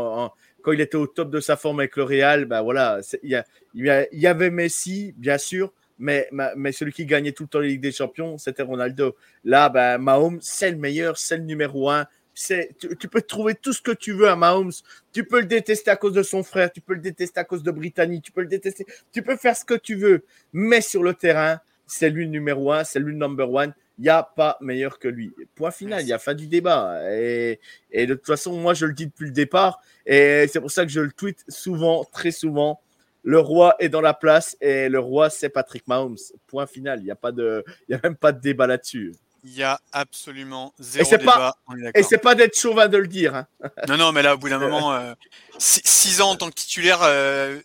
quand 0.61 0.71
il 0.71 0.81
était 0.81 0.97
au 0.97 1.07
top 1.07 1.31
de 1.31 1.39
sa 1.39 1.55
forme 1.55 1.79
avec 1.79 1.95
le 1.95 2.03
Real, 2.03 2.45
bah 2.45 2.61
voilà, 2.61 2.99
il 3.23 3.43
y, 3.73 3.89
y, 4.11 4.27
avait 4.27 4.49
Messi, 4.51 5.15
bien 5.17 5.37
sûr, 5.37 5.73
mais, 5.97 6.29
mais 6.55 6.71
celui 6.71 6.91
qui 6.91 7.05
gagnait 7.05 7.31
tout 7.31 7.43
le 7.43 7.49
temps 7.49 7.59
les 7.59 7.69
Ligues 7.69 7.81
des 7.81 7.91
Champions, 7.91 8.37
c'était 8.37 8.63
Ronaldo. 8.63 9.15
Là, 9.43 9.69
ben, 9.69 9.97
Mahomes, 9.97 10.39
c'est 10.41 10.71
le 10.71 10.77
meilleur, 10.77 11.17
c'est 11.17 11.37
le 11.37 11.43
numéro 11.43 11.89
un. 11.89 12.05
Tu, 12.35 12.95
tu, 12.99 13.07
peux 13.07 13.21
trouver 13.21 13.55
tout 13.55 13.73
ce 13.73 13.81
que 13.81 13.91
tu 13.91 14.13
veux 14.13 14.27
à 14.29 14.35
Mahomes. 14.35 14.71
Tu 15.11 15.23
peux 15.23 15.39
le 15.39 15.47
détester 15.47 15.89
à 15.89 15.95
cause 15.95 16.13
de 16.13 16.21
son 16.21 16.43
frère, 16.43 16.71
tu 16.71 16.81
peux 16.81 16.93
le 16.93 17.01
détester 17.01 17.39
à 17.39 17.43
cause 17.43 17.63
de 17.63 17.71
Britannie, 17.71 18.21
tu 18.21 18.31
peux 18.31 18.41
le 18.41 18.47
détester, 18.47 18.85
tu 19.11 19.23
peux 19.23 19.37
faire 19.37 19.57
ce 19.57 19.65
que 19.65 19.73
tu 19.73 19.95
veux. 19.95 20.23
Mais 20.53 20.81
sur 20.81 21.01
le 21.01 21.15
terrain, 21.15 21.59
c'est 21.87 22.09
lui 22.09 22.25
le 22.25 22.31
numéro 22.31 22.71
un, 22.71 22.83
c'est 22.83 22.99
lui 22.99 23.13
le 23.13 23.17
number 23.17 23.51
one. 23.51 23.73
Il 23.99 24.03
n'y 24.03 24.09
a 24.09 24.21
pas 24.21 24.57
meilleur 24.61 24.99
que 24.99 25.07
lui. 25.07 25.33
Point 25.55 25.71
final, 25.71 26.03
il 26.03 26.07
y 26.07 26.13
a 26.13 26.19
fin 26.19 26.35
du 26.35 26.45
débat. 26.45 27.01
Et, 27.11 27.59
et 27.91 28.05
de 28.05 28.13
toute 28.13 28.27
façon, 28.27 28.53
moi, 28.53 28.75
je 28.75 28.85
le 28.85 28.93
dis 28.93 29.07
depuis 29.07 29.25
le 29.25 29.31
départ. 29.31 29.81
Et 30.05 30.45
c'est 30.51 30.61
pour 30.61 30.69
ça 30.69 30.85
que 30.85 30.91
je 30.91 30.99
le 30.99 31.11
tweet 31.11 31.43
souvent, 31.47 32.03
très 32.03 32.31
souvent 32.31 32.79
le 33.27 33.39
roi 33.39 33.75
est 33.79 33.89
dans 33.89 33.99
la 33.99 34.13
place 34.13 34.55
et 34.61 34.87
le 34.87 34.99
roi, 34.99 35.29
c'est 35.29 35.49
Patrick 35.49 35.85
Mahomes. 35.85 36.15
Point 36.47 36.65
final. 36.65 36.99
Il 37.01 37.03
n'y 37.03 37.11
a, 37.11 37.15
pas 37.15 37.33
de, 37.33 37.61
y 37.89 37.93
a 37.93 37.99
même 38.01 38.15
pas 38.15 38.31
de 38.31 38.39
débat 38.39 38.67
là-dessus. 38.67 39.13
Il 39.43 39.53
y 39.53 39.63
a 39.63 39.81
absolument 39.91 40.73
zéro 40.79 41.05
et 41.13 41.17
débat. 41.17 41.57
Pas, 41.67 41.75
et 41.93 42.03
c'est 42.03 42.19
pas 42.19 42.35
d'être 42.35 42.57
chauvin 42.57 42.87
de 42.87 42.97
le 42.97 43.07
dire. 43.07 43.35
Hein. 43.35 43.47
Non, 43.89 43.97
non, 43.97 44.13
mais 44.13 44.21
là, 44.21 44.35
au 44.35 44.37
bout 44.37 44.47
d'un 44.47 44.59
moment, 44.65 44.93
euh, 44.93 45.13
six, 45.57 46.21
ans 46.21 46.29
en 46.29 46.35
tant 46.37 46.49
que 46.49 46.55
titulaire, 46.55 46.99
euh, 47.03 47.59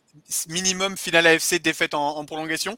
minimum 0.49 0.97
finale 0.97 1.29
AFC, 1.29 1.63
défaite 1.63 1.95
en, 1.95 2.25
prolongation. 2.25 2.75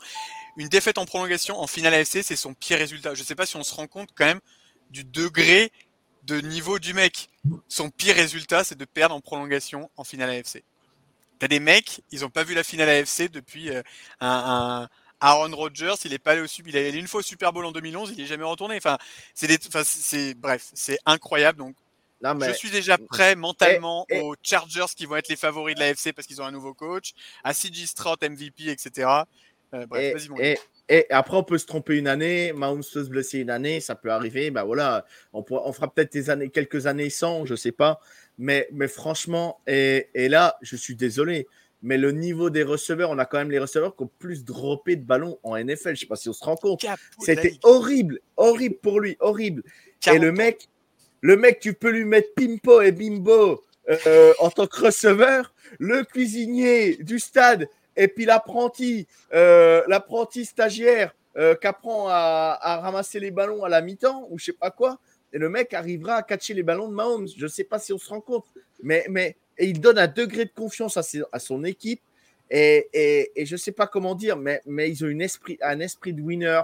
Une 0.56 0.68
défaite 0.68 0.98
en 0.98 1.04
prolongation 1.04 1.58
en 1.58 1.66
finale 1.66 1.94
AFC, 1.94 2.22
c'est 2.22 2.36
son 2.36 2.54
pire 2.54 2.78
résultat. 2.78 3.14
Je 3.14 3.20
ne 3.20 3.26
sais 3.26 3.34
pas 3.34 3.46
si 3.46 3.56
on 3.56 3.64
se 3.64 3.74
rend 3.74 3.86
compte 3.86 4.10
quand 4.14 4.24
même 4.24 4.40
du 4.90 5.04
degré 5.04 5.72
de 6.24 6.40
niveau 6.40 6.78
du 6.78 6.94
mec. 6.94 7.30
Son 7.68 7.90
pire 7.90 8.14
résultat, 8.14 8.64
c'est 8.64 8.78
de 8.78 8.84
perdre 8.84 9.14
en 9.14 9.20
prolongation 9.20 9.90
en 9.96 10.04
finale 10.04 10.30
AFC. 10.30 10.62
T'as 11.38 11.48
des 11.48 11.60
mecs, 11.60 12.02
ils 12.10 12.20
n'ont 12.20 12.30
pas 12.30 12.44
vu 12.44 12.54
la 12.54 12.62
finale 12.62 12.88
AFC 12.88 13.30
depuis 13.30 13.70
euh, 13.70 13.82
un, 14.20 14.88
Aaron 15.20 15.54
Rodgers, 15.54 15.94
il 16.04 16.12
est 16.12 16.18
pas 16.18 16.32
allé 16.32 16.42
au 16.42 16.46
il 16.66 16.76
est 16.76 16.88
allé 16.88 16.98
une 16.98 17.08
fois 17.08 17.20
au 17.20 17.22
Super 17.22 17.52
Bowl 17.52 17.64
en 17.64 17.72
2011, 17.72 18.12
il 18.14 18.20
est 18.20 18.26
jamais 18.26 18.44
retourné. 18.44 18.76
Enfin, 18.76 18.98
c'est 19.34 19.48
c'est 19.84 20.34
bref, 20.34 20.70
c'est 20.74 20.98
incroyable. 21.06 21.58
Donc, 21.58 21.74
je 22.22 22.52
suis 22.52 22.70
déjà 22.70 22.98
prêt 22.98 23.34
mentalement 23.34 24.06
aux 24.10 24.34
Chargers 24.42 24.86
qui 24.96 25.06
vont 25.06 25.16
être 25.16 25.28
les 25.28 25.36
favoris 25.36 25.74
de 25.74 25.80
la 25.80 25.86
AFC 25.88 26.12
parce 26.12 26.26
qu'ils 26.26 26.40
ont 26.40 26.44
un 26.44 26.52
nouveau 26.52 26.74
coach, 26.74 27.12
à 27.42 27.52
CG 27.52 27.86
Stroud 27.86 28.18
MVP, 28.22 28.68
etc. 28.68 29.08
Euh, 29.74 29.86
bref, 29.86 30.14
vas-y 30.14 30.28
mon 30.28 30.36
et, 30.90 31.06
après, 31.10 31.36
on 31.36 31.42
peut 31.42 31.56
se 31.56 31.64
tromper 31.64 31.96
une 31.96 32.06
année, 32.06 32.52
Mahomes 32.52 32.82
peut 32.92 33.04
se 33.04 33.08
blesser 33.08 33.38
une 33.38 33.48
année, 33.48 33.80
ça 33.80 33.94
peut 33.94 34.10
arriver. 34.10 34.50
Ben 34.50 34.64
voilà, 34.64 35.06
on, 35.32 35.42
on 35.48 35.72
fera 35.72 35.92
peut-être 35.92 36.12
des 36.12 36.28
années, 36.28 36.50
quelques 36.50 36.86
années 36.86 37.08
sans, 37.08 37.46
je 37.46 37.54
sais 37.54 37.72
pas. 37.72 38.00
Mais, 38.36 38.68
mais 38.70 38.88
franchement, 38.88 39.60
et, 39.66 40.08
et, 40.14 40.28
là, 40.28 40.58
je 40.60 40.76
suis 40.76 40.94
désolé, 40.94 41.46
mais 41.82 41.96
le 41.96 42.12
niveau 42.12 42.50
des 42.50 42.62
receveurs, 42.62 43.10
on 43.10 43.18
a 43.18 43.24
quand 43.24 43.38
même 43.38 43.50
les 43.50 43.58
receveurs 43.58 43.96
qui 43.96 44.02
ont 44.02 44.10
plus 44.18 44.44
droppé 44.44 44.96
de 44.96 45.04
ballons 45.04 45.38
en 45.42 45.56
NFL. 45.56 45.84
Je 45.84 45.90
ne 45.90 45.96
sais 45.96 46.06
pas 46.06 46.16
si 46.16 46.28
on 46.28 46.32
se 46.34 46.44
rend 46.44 46.56
compte. 46.56 46.84
C'était 47.20 47.58
horrible, 47.62 48.20
horrible 48.36 48.76
pour 48.76 49.00
lui, 49.00 49.16
horrible. 49.20 49.62
Et 50.12 50.18
le 50.18 50.32
mec, 50.32 50.68
le 51.22 51.36
mec, 51.36 51.60
tu 51.60 51.72
peux 51.72 51.90
lui 51.90 52.04
mettre 52.04 52.28
Pimpo 52.34 52.82
et 52.82 52.92
Bimbo 52.92 53.62
euh, 53.88 54.32
en 54.38 54.50
tant 54.50 54.66
que 54.66 54.86
receveur, 54.86 55.54
le 55.78 56.04
cuisinier 56.04 56.96
du 56.96 57.18
stade 57.18 57.68
et 57.96 58.08
puis 58.08 58.24
l'apprenti, 58.24 59.06
euh, 59.32 59.82
l'apprenti 59.88 60.44
stagiaire 60.44 61.14
euh, 61.36 61.54
qui 61.54 61.66
apprend 61.66 62.08
à, 62.08 62.80
ramasser 62.82 63.20
les 63.20 63.30
ballons 63.30 63.64
à 63.64 63.68
la 63.68 63.80
mi-temps 63.80 64.26
ou 64.30 64.38
je 64.38 64.46
sais 64.46 64.52
pas 64.52 64.70
quoi 64.70 64.98
et 65.34 65.38
le 65.38 65.48
mec 65.48 65.74
arrivera 65.74 66.14
à 66.14 66.22
catcher 66.22 66.54
les 66.54 66.62
ballons 66.62 66.88
de 66.88 66.94
Mahomes. 66.94 67.26
Je 67.36 67.42
ne 67.42 67.48
sais 67.48 67.64
pas 67.64 67.80
si 67.80 67.92
on 67.92 67.98
se 67.98 68.08
rend 68.08 68.20
compte, 68.20 68.46
mais, 68.84 69.04
mais 69.10 69.36
il 69.58 69.80
donne 69.80 69.98
un 69.98 70.06
degré 70.06 70.44
de 70.44 70.52
confiance 70.54 70.96
à, 70.96 71.38
son 71.40 71.64
équipe. 71.64 72.00
Et, 72.50 72.88
et, 72.92 73.32
et 73.34 73.44
je 73.44 73.54
ne 73.54 73.58
sais 73.58 73.72
pas 73.72 73.88
comment 73.88 74.14
dire, 74.14 74.36
mais, 74.36 74.62
mais 74.64 74.88
ils 74.88 75.04
ont 75.04 75.08
une 75.08 75.22
esprit, 75.22 75.58
un 75.60 75.80
esprit 75.80 76.12
de 76.12 76.22
winner. 76.22 76.60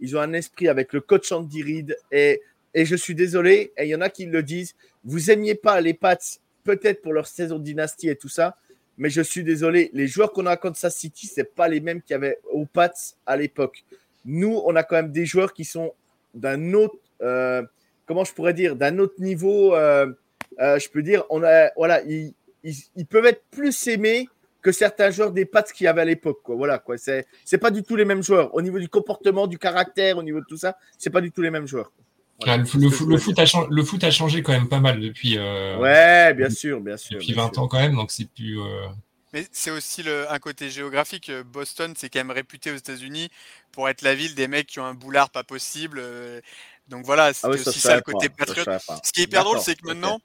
Ils 0.00 0.16
ont 0.16 0.20
un 0.20 0.32
esprit 0.32 0.68
avec 0.68 0.94
le 0.94 1.02
coach 1.02 1.30
Andy 1.32 1.62
Reid. 1.62 1.98
Et, 2.10 2.40
et 2.72 2.86
je 2.86 2.96
suis 2.96 3.14
désolé, 3.14 3.74
et 3.76 3.84
il 3.84 3.88
y 3.88 3.94
en 3.94 4.00
a 4.00 4.08
qui 4.08 4.24
le 4.24 4.42
disent, 4.42 4.74
vous 5.04 5.30
aimiez 5.30 5.54
pas 5.54 5.82
les 5.82 5.92
Pats, 5.92 6.16
peut-être 6.64 7.02
pour 7.02 7.12
leur 7.12 7.26
saison 7.26 7.58
de 7.58 7.64
dynastie 7.64 8.08
et 8.08 8.16
tout 8.16 8.30
ça, 8.30 8.56
mais 8.96 9.10
je 9.10 9.20
suis 9.20 9.42
désolé, 9.42 9.90
les 9.92 10.06
joueurs 10.06 10.32
qu'on 10.32 10.46
a 10.46 10.52
à 10.52 10.56
Kansas 10.56 10.94
City, 10.94 11.26
ce 11.26 11.42
pas 11.42 11.68
les 11.68 11.80
mêmes 11.80 12.00
qu'il 12.00 12.12
y 12.12 12.16
avait 12.16 12.38
aux 12.52 12.66
Pats 12.66 12.92
à 13.26 13.36
l'époque. 13.36 13.84
Nous, 14.24 14.62
on 14.64 14.76
a 14.76 14.82
quand 14.82 14.96
même 14.96 15.12
des 15.12 15.26
joueurs 15.26 15.52
qui 15.52 15.64
sont 15.64 15.92
d'un 16.34 16.72
autre, 16.74 16.96
euh, 17.22 17.62
comment 18.06 18.24
je 18.24 18.32
pourrais 18.32 18.54
dire, 18.54 18.76
d'un 18.76 18.98
autre 18.98 19.20
niveau. 19.20 19.74
Euh, 19.74 20.06
euh, 20.60 20.78
je 20.78 20.88
peux 20.88 21.02
dire, 21.02 21.24
on 21.30 21.42
a, 21.42 21.70
voilà, 21.76 22.02
ils, 22.02 22.34
peuvent 23.08 23.26
être 23.26 23.42
plus 23.50 23.86
aimés 23.88 24.28
que 24.62 24.72
certains 24.72 25.10
joueurs 25.10 25.32
des 25.32 25.44
Pats 25.44 25.62
qu'il 25.62 25.84
y 25.84 25.88
avait 25.88 26.02
à 26.02 26.06
l'époque. 26.06 26.40
Quoi. 26.42 26.54
Voilà, 26.54 26.78
quoi. 26.78 26.96
C'est, 26.96 27.26
c'est 27.44 27.58
pas 27.58 27.70
du 27.70 27.82
tout 27.82 27.96
les 27.96 28.04
mêmes 28.04 28.22
joueurs. 28.22 28.54
Au 28.54 28.62
niveau 28.62 28.78
du 28.78 28.88
comportement, 28.88 29.46
du 29.46 29.58
caractère, 29.58 30.18
au 30.18 30.22
niveau 30.22 30.40
de 30.40 30.46
tout 30.46 30.56
ça, 30.56 30.78
c'est 30.96 31.10
pas 31.10 31.20
du 31.20 31.32
tout 31.32 31.42
les 31.42 31.50
mêmes 31.50 31.66
joueurs. 31.66 31.92
Ah, 32.46 32.56
le, 32.56 33.18
foot 33.18 33.38
a 33.38 33.46
changé, 33.46 33.68
le 33.70 33.82
foot 33.84 34.04
a 34.04 34.10
changé 34.10 34.42
quand 34.42 34.52
même 34.52 34.68
pas 34.68 34.80
mal 34.80 35.00
depuis. 35.00 35.36
Euh, 35.38 35.78
ouais, 35.78 36.34
bien 36.34 36.50
sûr, 36.50 36.80
bien 36.80 36.96
sûr. 36.96 37.18
Depuis 37.18 37.32
20 37.32 37.58
ans 37.58 37.68
quand 37.68 37.78
même, 37.78 37.94
donc 37.94 38.10
c'est 38.10 38.28
plus. 38.28 38.58
Mais 39.32 39.46
c'est 39.50 39.72
aussi 39.72 40.02
le, 40.02 40.30
un 40.30 40.38
côté 40.38 40.70
géographique. 40.70 41.30
Boston, 41.52 41.94
c'est 41.96 42.08
quand 42.08 42.20
même 42.20 42.30
réputé 42.30 42.70
aux 42.70 42.76
États-Unis 42.76 43.30
pour 43.72 43.88
être 43.88 44.02
la 44.02 44.14
ville 44.14 44.34
des 44.36 44.46
mecs 44.46 44.68
qui 44.68 44.78
ont 44.78 44.84
un 44.84 44.94
boulard 44.94 45.30
pas 45.30 45.42
possible. 45.42 46.00
Donc 46.88 47.04
voilà, 47.04 47.32
c'est 47.32 47.46
ah 47.46 47.50
aussi 47.50 47.80
ça, 47.80 47.96
le 47.96 48.02
côté 48.02 48.28
patriote. 48.28 48.68
Ce 49.02 49.12
qui 49.12 49.22
est 49.22 49.24
hyper 49.24 49.44
drôle, 49.44 49.58
c'est 49.60 49.74
que 49.74 49.86
maintenant, 49.86 50.20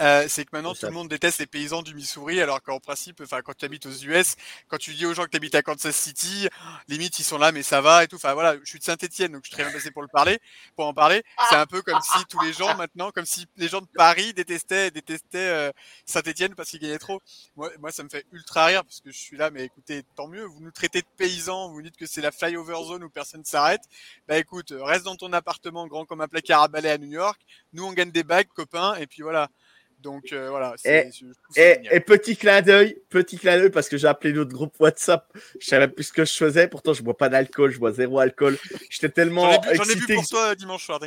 euh, 0.00 0.26
c'est 0.28 0.44
que 0.44 0.50
maintenant 0.52 0.74
tout 0.74 0.86
le 0.86 0.92
monde 0.92 1.08
déteste 1.08 1.38
les 1.38 1.46
paysans 1.46 1.82
du 1.82 1.94
Missouri, 1.94 2.40
alors 2.40 2.62
qu'en 2.62 2.78
principe, 2.78 3.20
enfin 3.22 3.42
quand 3.42 3.56
tu 3.56 3.64
habites 3.64 3.86
aux 3.86 3.92
US, 3.92 4.36
quand 4.68 4.78
tu 4.78 4.94
dis 4.94 5.06
aux 5.06 5.14
gens 5.14 5.24
que 5.24 5.30
tu 5.30 5.36
habites 5.36 5.54
à 5.54 5.62
Kansas 5.62 5.96
City, 5.96 6.48
limite 6.88 7.18
ils 7.18 7.24
sont 7.24 7.38
là, 7.38 7.52
mais 7.52 7.62
ça 7.62 7.80
va 7.80 8.04
et 8.04 8.08
tout. 8.08 8.16
Enfin 8.16 8.34
voilà, 8.34 8.56
je 8.62 8.68
suis 8.68 8.78
de 8.78 8.84
Saint-Etienne, 8.84 9.32
donc 9.32 9.42
je 9.44 9.48
suis 9.48 9.54
très 9.54 9.64
bien 9.64 9.72
passé 9.72 9.90
pour 9.90 10.02
le 10.02 10.08
parler, 10.08 10.38
pour 10.76 10.86
en 10.86 10.94
parler. 10.94 11.24
C'est 11.50 11.56
un 11.56 11.66
peu 11.66 11.82
comme 11.82 12.00
si 12.00 12.24
tous 12.26 12.40
les 12.40 12.52
gens 12.52 12.76
maintenant, 12.76 13.10
comme 13.10 13.26
si 13.26 13.46
les 13.56 13.68
gens 13.68 13.80
de 13.80 13.88
Paris 13.94 14.32
détestaient, 14.34 14.90
détestaient 14.90 15.38
euh, 15.38 15.72
Saint-Etienne 16.06 16.54
parce 16.54 16.70
qu'ils 16.70 16.80
gagnaient 16.80 16.98
trop. 16.98 17.20
Moi, 17.56 17.70
moi, 17.80 17.90
ça 17.90 18.04
me 18.04 18.08
fait 18.08 18.24
ultra 18.32 18.66
rire 18.66 18.84
parce 18.84 19.00
que 19.00 19.10
je 19.10 19.18
suis 19.18 19.36
là, 19.36 19.50
mais 19.50 19.64
écoutez, 19.64 20.04
tant 20.16 20.28
mieux. 20.28 20.44
Vous 20.44 20.60
nous 20.60 20.70
traitez 20.70 21.02
de 21.02 21.06
paysans, 21.16 21.70
vous 21.70 21.82
dites 21.82 21.96
que 21.96 22.06
c'est 22.06 22.20
la 22.20 22.30
flyover 22.30 22.84
zone 22.84 23.04
où 23.04 23.10
personne 23.10 23.44
s'arrête. 23.44 23.82
Bah 24.28 24.38
écoute, 24.38 24.72
reste 24.76 25.04
dans 25.04 25.16
ton 25.16 25.32
appartement 25.32 25.86
grand 25.86 26.04
comme 26.04 26.20
un 26.20 26.28
placard 26.28 26.62
à 26.62 26.68
balai 26.68 26.90
à 26.90 26.98
New 26.98 27.10
York. 27.10 27.40
Nous 27.72 27.84
on 27.84 27.92
gagne 27.92 28.10
des 28.10 28.24
bagues, 28.24 28.48
copains, 28.54 28.94
et 28.94 29.06
puis 29.06 29.22
voilà. 29.22 29.48
Donc 30.00 30.32
euh, 30.32 30.48
voilà. 30.50 30.74
Et, 30.84 31.10
et, 31.56 32.00
petit 32.00 32.36
clin 32.36 32.62
d'œil, 32.62 32.96
petit 33.08 33.36
clin 33.36 33.58
d'œil 33.58 33.70
parce 33.70 33.88
que 33.88 33.96
j'ai 33.96 34.06
appelé 34.06 34.32
notre 34.32 34.52
groupe 34.52 34.74
WhatsApp. 34.78 35.26
Je 35.58 35.66
savais 35.66 35.88
plus 35.88 36.04
ce 36.04 36.12
que 36.12 36.24
je 36.24 36.32
faisais. 36.32 36.68
Pourtant, 36.68 36.92
je 36.92 37.02
bois 37.02 37.16
pas 37.16 37.28
d'alcool, 37.28 37.72
je 37.72 37.78
bois 37.78 37.92
zéro 37.92 38.20
alcool. 38.20 38.56
J'étais 38.90 39.08
tellement 39.08 39.50
J'en 39.72 39.84
ai, 39.84 39.94
vu 39.94 40.14
pour 40.14 40.26
toi 40.26 40.54
dimanche 40.54 40.84
soir. 40.84 41.00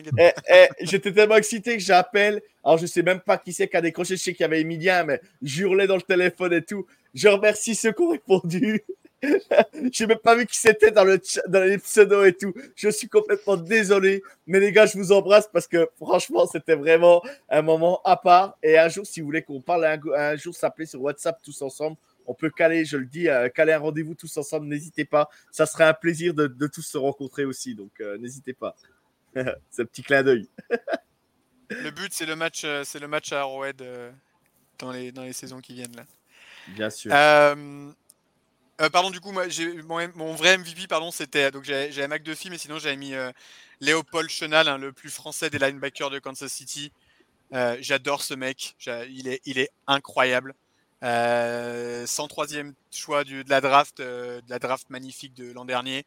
J'étais 0.81 1.13
tellement 1.13 1.37
excité 1.37 1.77
que 1.77 1.83
j'appelle. 1.83 2.41
Alors 2.63 2.77
je 2.77 2.85
sais 2.85 3.01
même 3.01 3.21
pas 3.21 3.37
qui 3.37 3.53
c'est 3.53 3.67
qui 3.67 3.77
a 3.77 3.81
décroché. 3.81 4.17
Je 4.17 4.21
sais 4.21 4.33
qu'il 4.33 4.41
y 4.41 4.45
avait 4.45 4.61
Emilien, 4.61 5.05
mais 5.05 5.21
j'hurlais 5.41 5.87
dans 5.87 5.95
le 5.95 6.01
téléphone 6.01 6.53
et 6.53 6.61
tout. 6.61 6.85
Je 7.13 7.29
remercie 7.29 7.75
ceux 7.75 7.93
qui 7.93 8.01
ont 8.01 8.09
répondu. 8.09 8.83
J'ai 9.91 10.07
même 10.07 10.17
pas 10.17 10.35
vu 10.35 10.45
qui 10.45 10.57
c'était 10.57 10.91
dans, 10.91 11.03
le 11.03 11.19
dans 11.47 11.63
les 11.63 11.77
pseudos 11.77 12.25
et 12.25 12.33
tout. 12.33 12.53
Je 12.75 12.89
suis 12.89 13.07
complètement 13.07 13.57
désolé. 13.57 14.23
Mais 14.47 14.59
les 14.59 14.71
gars, 14.71 14.85
je 14.85 14.97
vous 14.97 15.11
embrasse 15.11 15.47
parce 15.51 15.67
que 15.67 15.89
franchement, 15.97 16.47
c'était 16.47 16.75
vraiment 16.75 17.21
un 17.49 17.61
moment 17.61 18.01
à 18.03 18.17
part. 18.17 18.57
Et 18.63 18.77
un 18.77 18.89
jour, 18.89 19.05
si 19.05 19.21
vous 19.21 19.27
voulez 19.27 19.43
qu'on 19.43 19.61
parle 19.61 19.85
un, 19.85 20.35
jour, 20.35 20.55
s'appeler 20.55 20.85
sur 20.85 21.01
WhatsApp 21.01 21.39
tous 21.43 21.61
ensemble, 21.61 21.97
on 22.25 22.33
peut 22.33 22.49
caler, 22.49 22.85
je 22.85 22.97
le 22.97 23.05
dis, 23.05 23.27
euh, 23.27 23.49
caler 23.49 23.73
un 23.73 23.79
rendez-vous 23.79 24.15
tous 24.15 24.35
ensemble. 24.37 24.67
N'hésitez 24.67 25.05
pas. 25.05 25.29
Ça 25.51 25.65
serait 25.65 25.85
un 25.85 25.93
plaisir 25.93 26.33
de, 26.33 26.67
tous 26.67 26.81
se 26.81 26.97
rencontrer 26.97 27.45
aussi. 27.45 27.75
Donc, 27.75 27.91
euh, 28.01 28.17
n'hésitez 28.17 28.53
pas. 28.53 28.75
C'est 29.69 29.83
un 29.83 29.85
petit 29.85 30.03
clin 30.03 30.23
d'œil. 30.23 30.49
le 31.69 31.91
but, 31.91 32.11
c'est 32.11 32.25
le 32.25 32.35
match, 32.35 32.63
euh, 32.65 32.83
c'est 32.83 32.99
le 32.99 33.07
match 33.07 33.31
à 33.31 33.41
Arrowhead 33.41 33.81
dans, 34.77 34.91
les, 34.91 35.13
dans 35.13 35.23
les 35.23 35.31
saisons 35.31 35.61
qui 35.61 35.73
viennent 35.73 35.95
là. 35.95 36.03
Bien 36.75 36.89
sûr. 36.89 37.13
Euh, 38.81 38.89
pardon, 38.89 39.11
du 39.11 39.19
coup, 39.19 39.31
moi, 39.31 39.45
mon, 40.15 40.33
vrai 40.33 40.57
MVP, 40.57 40.87
pardon, 40.87 41.11
c'était 41.11 41.51
donc 41.51 41.63
j'avais 41.63 42.07
McDuffie, 42.07 42.49
mais 42.49 42.57
sinon 42.57 42.79
j'avais 42.79 42.95
mis 42.95 43.13
euh, 43.13 43.31
Léopold 43.79 44.29
Chenal, 44.29 44.67
hein, 44.67 44.79
le 44.79 44.91
plus 44.91 45.11
français 45.11 45.51
des 45.51 45.59
linebackers 45.59 46.09
de 46.09 46.17
Kansas 46.17 46.51
City. 46.51 46.91
Euh, 47.53 47.77
j'adore 47.79 48.23
ce 48.23 48.33
mec, 48.33 48.75
il 49.09 49.27
est, 49.27 49.41
il 49.45 49.59
est 49.59 49.69
incroyable. 49.85 50.55
103e 51.03 52.73
choix 52.91 53.23
de 53.23 53.43
la 53.49 53.59
draft, 53.61 53.99
de 53.99 54.41
la 54.47 54.59
draft 54.59 54.89
magnifique 54.89 55.33
de 55.33 55.51
l'an 55.51 55.65
dernier. 55.65 56.05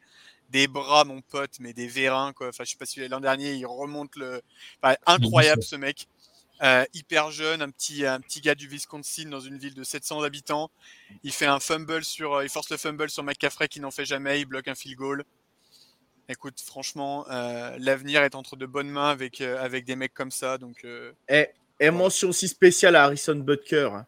Des 0.49 0.67
bras, 0.67 1.05
mon 1.05 1.21
pote, 1.21 1.59
mais 1.59 1.73
des 1.73 1.87
vérins 1.87 2.33
quoi. 2.33 2.49
Enfin, 2.49 2.63
je 2.65 2.71
sais 2.71 2.77
pas 2.77 2.85
si 2.85 3.05
l'an 3.07 3.19
dernier 3.19 3.53
il 3.53 3.65
remonte 3.65 4.15
le, 4.15 4.41
incroyable 5.05 5.63
ce 5.63 5.75
mec. 5.75 6.07
Euh, 6.63 6.85
hyper 6.93 7.31
jeune, 7.31 7.61
un 7.61 7.69
petit, 7.69 8.05
un 8.05 8.21
petit 8.21 8.39
gars 8.39 8.55
du 8.55 8.67
Wisconsin 8.67 9.29
dans 9.29 9.41
une 9.41 9.57
ville 9.57 9.73
de 9.73 9.83
700 9.83 10.21
habitants. 10.23 10.71
Il 11.23 11.33
fait 11.33 11.45
un 11.45 11.59
fumble 11.59 12.03
sur, 12.03 12.35
euh, 12.35 12.43
il 12.43 12.49
force 12.49 12.69
le 12.69 12.77
fumble 12.77 13.09
sur 13.09 13.23
McCaffrey 13.23 13.67
qui 13.67 13.81
n'en 13.81 13.91
fait 13.91 14.05
jamais, 14.05 14.39
il 14.39 14.45
bloque 14.45 14.67
un 14.67 14.75
field 14.75 14.97
goal. 14.97 15.23
Écoute, 16.29 16.59
franchement, 16.61 17.25
euh, 17.29 17.75
l'avenir 17.79 18.23
est 18.23 18.35
entre 18.35 18.55
de 18.55 18.65
bonnes 18.65 18.89
mains 18.89 19.09
avec, 19.09 19.41
avec 19.41 19.85
des 19.85 19.95
mecs 19.95 20.13
comme 20.13 20.31
ça. 20.31 20.57
Donc, 20.57 20.85
et, 21.29 21.49
et 21.79 21.91
mention 21.91 22.29
aussi 22.29 22.47
spéciale 22.47 22.95
à 22.95 23.03
Harrison 23.03 23.35
Butker, 23.35 23.89
hein, 23.93 24.07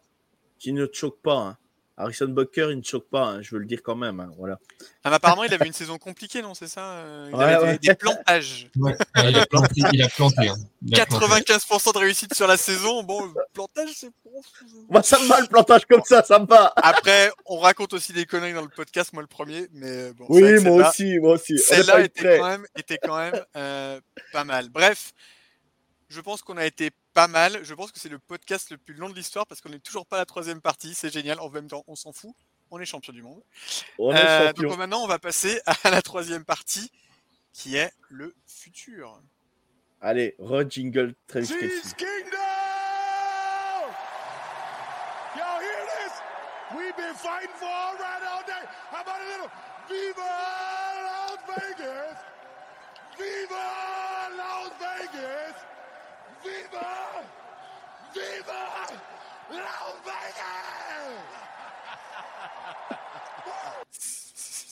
qui 0.58 0.72
ne 0.72 0.86
choque 0.90 1.20
pas. 1.20 1.36
Hein. 1.36 1.58
Harrison 1.98 2.28
Bucker, 2.28 2.68
il 2.70 2.78
ne 2.78 2.82
choque 2.82 3.08
pas, 3.10 3.24
hein, 3.24 3.42
je 3.42 3.50
veux 3.54 3.58
le 3.60 3.66
dire 3.66 3.80
quand 3.82 3.96
même. 3.96 4.20
Hein, 4.20 4.30
voilà. 4.38 4.58
Ah, 5.04 5.12
apparemment, 5.12 5.44
il 5.44 5.52
avait 5.52 5.66
une 5.66 5.72
saison 5.72 5.98
compliquée, 5.98 6.40
non 6.42 6.54
C'est 6.54 6.68
ça 6.68 6.80
euh, 6.92 7.28
Il 7.30 7.36
Ouais, 7.36 7.44
avait 7.44 7.64
ouais. 7.66 7.78
des, 7.78 7.88
des 7.88 7.94
plantages. 7.94 8.70
Ouais, 8.76 8.96
il 9.16 9.36
a 9.36 9.46
planté. 9.46 9.82
Il 9.92 10.02
a 10.02 10.08
planté, 10.08 10.48
hein. 10.48 10.54
Il 10.86 11.00
a 11.00 11.06
planté. 11.06 11.26
95% 11.26 11.92
de 11.94 11.98
réussite 11.98 12.34
sur 12.34 12.46
la 12.46 12.56
saison. 12.56 13.02
Bon, 13.02 13.24
le 13.26 13.32
plantage, 13.52 13.90
c'est 13.94 14.10
bon. 14.24 14.40
Moi, 14.88 15.02
ça 15.02 15.18
me 15.18 15.26
va 15.26 15.40
le 15.40 15.48
plantage 15.48 15.86
comme 15.86 16.02
ça, 16.04 16.22
ça 16.22 16.38
me 16.38 16.46
va. 16.46 16.72
Après, 16.76 17.30
on 17.46 17.58
raconte 17.58 17.92
aussi 17.94 18.12
des 18.12 18.26
conneries 18.26 18.52
dans 18.54 18.62
le 18.62 18.68
podcast, 18.68 19.12
moi 19.12 19.22
le 19.22 19.28
premier. 19.28 19.66
Mais 19.72 20.12
bon, 20.12 20.26
Oui, 20.28 20.60
moi 20.62 20.88
aussi, 20.88 21.18
moi 21.18 21.32
aussi. 21.34 21.58
Celle-là 21.58 22.00
eu 22.00 22.04
était 22.04 22.22
prêt. 22.22 22.38
quand 22.38 22.48
même, 22.48 22.66
était 22.76 22.98
quand 23.02 23.18
même 23.18 23.44
euh, 23.56 24.00
pas 24.32 24.44
mal. 24.44 24.68
Bref, 24.68 25.12
je 26.08 26.20
pense 26.20 26.42
qu'on 26.42 26.56
a 26.56 26.64
été 26.64 26.90
pas 27.18 27.26
mal. 27.26 27.64
Je 27.64 27.74
pense 27.74 27.90
que 27.90 27.98
c'est 27.98 28.08
le 28.08 28.20
podcast 28.20 28.70
le 28.70 28.78
plus 28.78 28.94
long 28.94 29.08
de 29.08 29.14
l'histoire 29.16 29.44
parce 29.44 29.60
qu'on 29.60 29.70
n'est 29.70 29.80
toujours 29.80 30.06
pas 30.06 30.18
à 30.18 30.20
la 30.20 30.24
troisième 30.26 30.60
partie. 30.60 30.94
C'est 30.94 31.12
génial. 31.12 31.40
En 31.40 31.50
même 31.50 31.66
temps, 31.66 31.82
on 31.88 31.96
s'en 31.96 32.12
fout. 32.12 32.32
On 32.70 32.78
est 32.78 32.84
champion 32.84 33.12
du 33.12 33.22
monde. 33.22 33.42
On 33.98 34.14
est 34.14 34.24
Euh, 34.24 34.46
champion. 34.48 34.68
donc 34.68 34.78
maintenant, 34.78 35.02
on 35.02 35.08
va 35.08 35.18
passer 35.18 35.60
à 35.84 35.90
la 35.90 36.00
troisième 36.00 36.44
partie 36.44 36.92
qui 37.52 37.74
est 37.76 37.90
le 38.08 38.36
futur. 38.46 39.20
Allez, 40.00 40.36
re-jingle 40.38 41.16
Travis 41.26 41.48
Cheese 41.48 41.58
Kelce. 41.58 41.94
Kingdom! 41.94 42.38
Y'all 45.34 45.60
hear 45.60 45.82
this? 45.98 46.12
We've 46.76 46.96
been 46.96 47.16
fighting 47.16 47.50
for 47.58 47.66
all 47.66 47.94
right 47.98 48.22
all 48.30 48.44
day. 48.46 48.62
How 48.92 49.00
about 49.02 49.20
a 49.20 49.26
little 49.32 49.50
Viva 49.88 50.30
Las 51.08 51.38
Vegas? 51.48 52.16
Viva 53.18 53.66
Las 54.36 54.70
Vegas! 54.78 55.56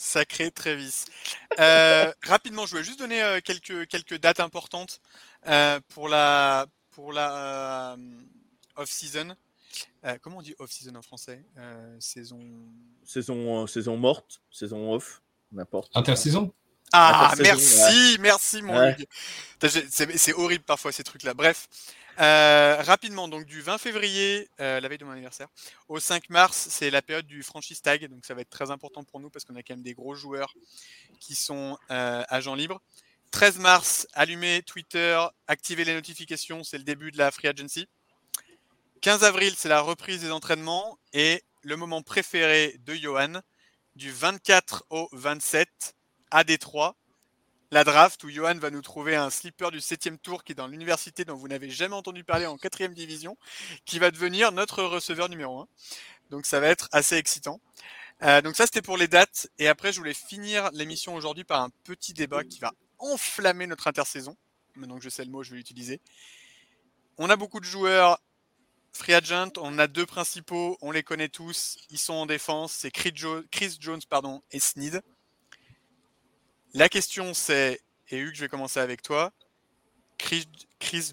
Sacré 0.07 0.51
Travis. 0.51 1.05
Euh, 1.59 2.11
rapidement, 2.23 2.65
je 2.65 2.71
voulais 2.71 2.83
juste 2.83 2.99
donner 2.99 3.21
euh, 3.21 3.39
quelques, 3.43 3.87
quelques 3.87 4.17
dates 4.17 4.39
importantes 4.39 5.01
euh, 5.47 5.79
pour 5.89 6.07
la, 6.09 6.65
pour 6.91 7.13
la 7.13 7.93
euh, 7.93 7.97
off-season. 8.77 9.35
Euh, 10.05 10.17
comment 10.21 10.37
on 10.37 10.41
dit 10.41 10.55
off-season 10.59 10.95
en 10.95 11.01
français? 11.01 11.43
Euh, 11.57 11.97
Saison. 11.99 12.39
Saison, 13.03 13.63
euh, 13.63 13.67
saison 13.67 13.97
morte, 13.97 14.41
saison 14.51 14.93
off, 14.93 15.21
n'importe. 15.51 15.95
Intersaison? 15.95 16.53
Ah, 16.93 17.33
merci, 17.39 18.17
merci 18.19 18.61
mon 18.61 18.77
Ouais. 18.77 18.95
C'est 19.69 20.33
horrible 20.33 20.63
parfois 20.63 20.91
ces 20.91 21.03
trucs-là. 21.03 21.33
Bref, 21.33 21.67
Euh, 22.19 22.77
rapidement, 22.81 23.27
donc 23.27 23.45
du 23.45 23.61
20 23.61 23.77
février, 23.77 24.49
euh, 24.59 24.79
la 24.79 24.87
veille 24.87 24.97
de 24.97 25.05
mon 25.05 25.11
anniversaire, 25.11 25.47
au 25.87 25.99
5 25.99 26.31
mars, 26.31 26.67
c'est 26.71 26.89
la 26.89 27.03
période 27.03 27.27
du 27.27 27.43
franchise 27.43 27.79
tag, 27.81 28.07
donc 28.07 28.25
ça 28.25 28.33
va 28.33 28.41
être 28.41 28.49
très 28.49 28.71
important 28.71 29.03
pour 29.03 29.19
nous 29.19 29.29
parce 29.29 29.45
qu'on 29.45 29.55
a 29.55 29.61
quand 29.61 29.75
même 29.75 29.83
des 29.83 29.93
gros 29.93 30.15
joueurs 30.15 30.55
qui 31.19 31.35
sont 31.35 31.77
euh, 31.91 32.23
agents 32.29 32.55
libres. 32.55 32.81
13 33.29 33.59
mars, 33.59 34.07
allumez 34.13 34.63
Twitter, 34.63 35.19
activez 35.47 35.85
les 35.85 35.93
notifications, 35.93 36.63
c'est 36.63 36.79
le 36.79 36.83
début 36.83 37.11
de 37.11 37.19
la 37.19 37.29
free 37.29 37.49
agency. 37.49 37.87
15 39.01 39.23
avril, 39.23 39.53
c'est 39.55 39.69
la 39.69 39.81
reprise 39.81 40.21
des 40.21 40.31
entraînements 40.31 40.97
et 41.13 41.43
le 41.61 41.75
moment 41.75 42.01
préféré 42.01 42.79
de 42.79 42.95
Johan, 42.95 43.41
du 43.95 44.11
24 44.11 44.85
au 44.89 45.07
27 45.11 45.96
à 46.31 46.43
Détroit, 46.43 46.95
la 47.71 47.83
draft 47.83 48.23
où 48.23 48.29
Johan 48.29 48.55
va 48.55 48.69
nous 48.69 48.81
trouver 48.81 49.15
un 49.15 49.29
slipper 49.29 49.71
du 49.71 49.81
7 49.81 50.21
tour 50.21 50.43
qui 50.43 50.53
est 50.53 50.55
dans 50.55 50.67
l'université 50.67 51.25
dont 51.25 51.35
vous 51.35 51.47
n'avez 51.47 51.69
jamais 51.69 51.95
entendu 51.95 52.23
parler 52.23 52.45
en 52.45 52.57
4 52.57 52.87
division, 52.93 53.37
qui 53.85 53.99
va 53.99 54.11
devenir 54.11 54.51
notre 54.51 54.83
receveur 54.83 55.29
numéro 55.29 55.61
1. 55.61 55.67
Donc 56.29 56.45
ça 56.45 56.59
va 56.59 56.67
être 56.67 56.87
assez 56.91 57.15
excitant. 57.15 57.59
Euh, 58.23 58.41
donc 58.41 58.55
ça 58.55 58.65
c'était 58.65 58.81
pour 58.81 58.97
les 58.97 59.07
dates 59.07 59.47
et 59.59 59.67
après 59.67 59.93
je 59.93 59.99
voulais 59.99 60.13
finir 60.13 60.71
l'émission 60.73 61.13
aujourd'hui 61.13 61.43
par 61.43 61.61
un 61.61 61.69
petit 61.83 62.13
débat 62.13 62.43
qui 62.43 62.59
va 62.59 62.71
enflammer 62.99 63.67
notre 63.67 63.87
intersaison. 63.87 64.35
Maintenant 64.75 64.97
que 64.97 65.03
je 65.03 65.09
sais 65.09 65.23
le 65.23 65.29
mot, 65.31 65.43
je 65.43 65.51
vais 65.51 65.57
l'utiliser. 65.57 66.01
On 67.17 67.29
a 67.29 67.35
beaucoup 67.35 67.59
de 67.59 67.65
joueurs 67.65 68.19
free 68.93 69.13
agent, 69.13 69.51
on 69.57 69.77
a 69.77 69.87
deux 69.87 70.05
principaux, 70.05 70.77
on 70.81 70.91
les 70.91 71.03
connaît 71.03 71.29
tous, 71.29 71.77
ils 71.91 71.99
sont 71.99 72.13
en 72.13 72.25
défense, 72.25 72.71
c'est 72.73 72.91
Chris, 72.91 73.11
Jo- 73.13 73.43
Chris 73.51 73.77
Jones 73.79 74.01
pardon, 74.09 74.41
et 74.51 74.59
Snead. 74.59 75.03
La 76.73 76.89
question 76.89 77.33
c'est, 77.33 77.81
et 78.09 78.17
Hugues, 78.17 78.35
je 78.35 78.41
vais 78.41 78.49
commencer 78.49 78.79
avec 78.79 79.01
toi, 79.01 79.31
Chris, 80.17 80.47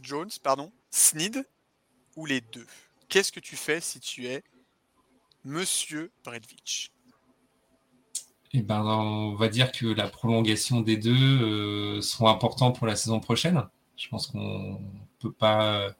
Jones, 0.02 0.30
pardon, 0.42 0.72
Snead 0.90 1.46
ou 2.16 2.26
les 2.26 2.40
deux? 2.40 2.66
Qu'est-ce 3.08 3.32
que 3.32 3.40
tu 3.40 3.56
fais 3.56 3.80
si 3.80 4.00
tu 4.00 4.26
es 4.26 4.42
Monsieur 5.44 6.10
Bredvich? 6.24 6.90
Eh 8.52 8.62
ben, 8.62 8.82
on 8.82 9.34
va 9.34 9.48
dire 9.48 9.72
que 9.72 9.86
la 9.86 10.08
prolongation 10.08 10.80
des 10.80 10.96
deux 10.96 11.12
euh, 11.12 12.00
seront 12.00 12.28
importants 12.28 12.72
pour 12.72 12.86
la 12.86 12.96
saison 12.96 13.20
prochaine. 13.20 13.62
Je 13.96 14.08
pense 14.08 14.28
qu'on 14.28 14.80
peut 15.18 15.32
pas 15.32 15.94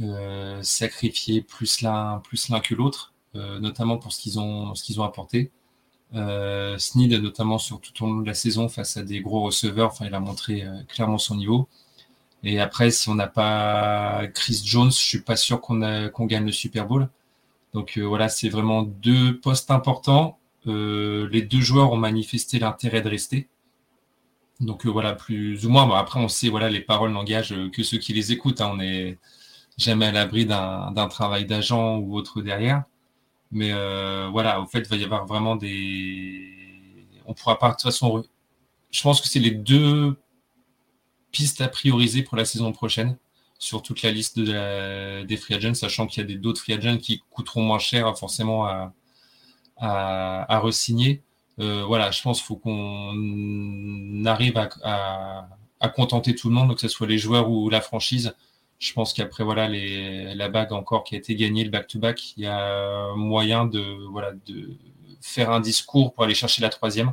euh, 0.00 0.62
sacrifier 0.62 1.42
plus 1.42 1.80
l'un 1.80 2.20
que 2.62 2.74
l'autre, 2.74 3.14
euh, 3.34 3.58
notamment 3.58 3.98
pour 3.98 4.12
ce 4.12 4.20
qu'ils 4.20 4.38
ont 5.00 5.04
apporté. 5.04 5.50
Euh, 6.14 6.78
Snead, 6.78 7.12
notamment 7.22 7.58
sur 7.58 7.80
tout 7.80 8.04
au 8.04 8.06
long 8.06 8.20
de 8.20 8.26
la 8.26 8.34
saison, 8.34 8.68
face 8.68 8.96
à 8.96 9.02
des 9.02 9.20
gros 9.20 9.42
receveurs, 9.42 9.88
enfin, 9.92 10.06
il 10.06 10.14
a 10.14 10.20
montré 10.20 10.62
euh, 10.62 10.82
clairement 10.88 11.18
son 11.18 11.36
niveau. 11.36 11.68
Et 12.44 12.60
après, 12.60 12.90
si 12.90 13.08
on 13.08 13.14
n'a 13.14 13.26
pas 13.26 14.26
Chris 14.34 14.62
Jones, 14.64 14.90
je 14.90 14.96
suis 14.96 15.20
pas 15.20 15.36
sûr 15.36 15.60
qu'on 15.60 16.26
gagne 16.26 16.46
le 16.46 16.52
Super 16.52 16.86
Bowl. 16.86 17.08
Donc 17.74 17.98
euh, 17.98 18.02
voilà, 18.02 18.28
c'est 18.28 18.48
vraiment 18.48 18.82
deux 18.82 19.38
postes 19.38 19.70
importants. 19.70 20.38
Euh, 20.66 21.28
les 21.30 21.42
deux 21.42 21.60
joueurs 21.60 21.92
ont 21.92 21.96
manifesté 21.96 22.58
l'intérêt 22.58 23.02
de 23.02 23.08
rester. 23.08 23.48
Donc 24.60 24.86
voilà, 24.86 25.14
plus 25.14 25.66
ou 25.66 25.70
moins. 25.70 25.86
Bon, 25.86 25.94
après, 25.94 26.20
on 26.20 26.28
sait, 26.28 26.48
voilà, 26.48 26.68
les 26.70 26.80
paroles 26.80 27.12
n'engagent 27.12 27.54
que 27.70 27.82
ceux 27.82 27.98
qui 27.98 28.12
les 28.12 28.32
écoutent. 28.32 28.60
hein. 28.60 28.70
On 28.72 28.76
n'est 28.76 29.18
jamais 29.76 30.06
à 30.06 30.12
l'abri 30.12 30.46
d'un 30.46 31.08
travail 31.08 31.44
d'agent 31.46 31.98
ou 31.98 32.16
autre 32.16 32.42
derrière. 32.42 32.84
Mais 33.50 33.70
euh, 33.72 34.28
voilà, 34.30 34.60
au 34.60 34.66
fait, 34.66 34.80
il 34.80 34.88
va 34.88 34.96
y 34.96 35.04
avoir 35.04 35.26
vraiment 35.26 35.56
des. 35.56 37.06
On 37.26 37.34
pourra 37.34 37.58
pas, 37.58 37.68
de 37.68 37.72
toute 37.74 37.82
façon, 37.82 38.24
je 38.90 39.02
pense 39.02 39.20
que 39.20 39.28
c'est 39.28 39.38
les 39.40 39.50
deux 39.50 40.16
pistes 41.32 41.60
à 41.60 41.68
prioriser 41.68 42.22
pour 42.22 42.36
la 42.36 42.44
saison 42.44 42.72
prochaine 42.72 43.16
sur 43.58 43.82
toute 43.82 44.02
la 44.02 44.10
liste 44.10 44.38
des 44.38 45.36
free 45.36 45.54
agents, 45.54 45.74
sachant 45.74 46.06
qu'il 46.06 46.28
y 46.28 46.34
a 46.34 46.38
d'autres 46.38 46.60
free 46.60 46.74
agents 46.74 46.98
qui 46.98 47.22
coûteront 47.30 47.62
moins 47.62 47.78
cher 47.78 48.16
forcément 48.16 48.66
à, 48.66 48.92
à, 49.76 50.54
à 50.54 50.60
re-signer. 50.60 51.22
Euh, 51.58 51.84
voilà, 51.84 52.10
je 52.12 52.22
pense 52.22 52.38
qu'il 52.38 52.46
faut 52.46 52.56
qu'on 52.56 54.24
arrive 54.26 54.56
à, 54.56 54.68
à, 54.84 55.48
à 55.80 55.88
contenter 55.88 56.34
tout 56.34 56.48
le 56.48 56.54
monde, 56.54 56.74
que 56.74 56.80
ce 56.80 56.88
soit 56.88 57.06
les 57.08 57.18
joueurs 57.18 57.50
ou 57.50 57.68
la 57.68 57.80
franchise. 57.80 58.34
Je 58.78 58.92
pense 58.92 59.12
qu'après 59.12 59.42
voilà 59.44 59.68
les, 59.68 60.34
la 60.34 60.48
bague 60.48 60.72
encore 60.72 61.02
qui 61.04 61.14
a 61.16 61.18
été 61.18 61.34
gagnée, 61.34 61.64
le 61.64 61.70
back-to-back, 61.70 62.36
il 62.36 62.44
y 62.44 62.46
a 62.46 63.12
moyen 63.16 63.66
de 63.66 63.80
voilà 64.10 64.32
de 64.46 64.76
faire 65.20 65.50
un 65.50 65.60
discours 65.60 66.12
pour 66.14 66.24
aller 66.24 66.34
chercher 66.34 66.62
la 66.62 66.68
troisième. 66.68 67.12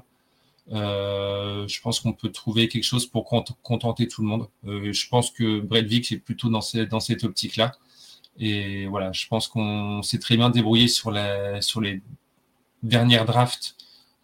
Euh, 0.71 1.67
je 1.67 1.81
pense 1.81 1.99
qu'on 1.99 2.13
peut 2.13 2.31
trouver 2.31 2.67
quelque 2.67 2.83
chose 2.83 3.05
pour 3.07 3.25
cont- 3.25 3.43
contenter 3.63 4.07
tout 4.07 4.21
le 4.23 4.27
monde. 4.27 4.47
Euh, 4.67 4.93
je 4.93 5.07
pense 5.09 5.31
que 5.31 5.59
Bredvik 5.59 6.11
est 6.11 6.17
plutôt 6.17 6.49
dans, 6.49 6.61
ce- 6.61 6.79
dans 6.79 6.99
cette 6.99 7.23
optique-là. 7.23 7.73
Et 8.39 8.85
voilà, 8.87 9.11
je 9.13 9.27
pense 9.27 9.47
qu'on 9.47 10.01
s'est 10.03 10.19
très 10.19 10.37
bien 10.37 10.49
débrouillé 10.49 10.87
sur, 10.87 11.11
la, 11.11 11.61
sur 11.61 11.81
les 11.81 12.01
dernières 12.83 13.25
drafts 13.25 13.75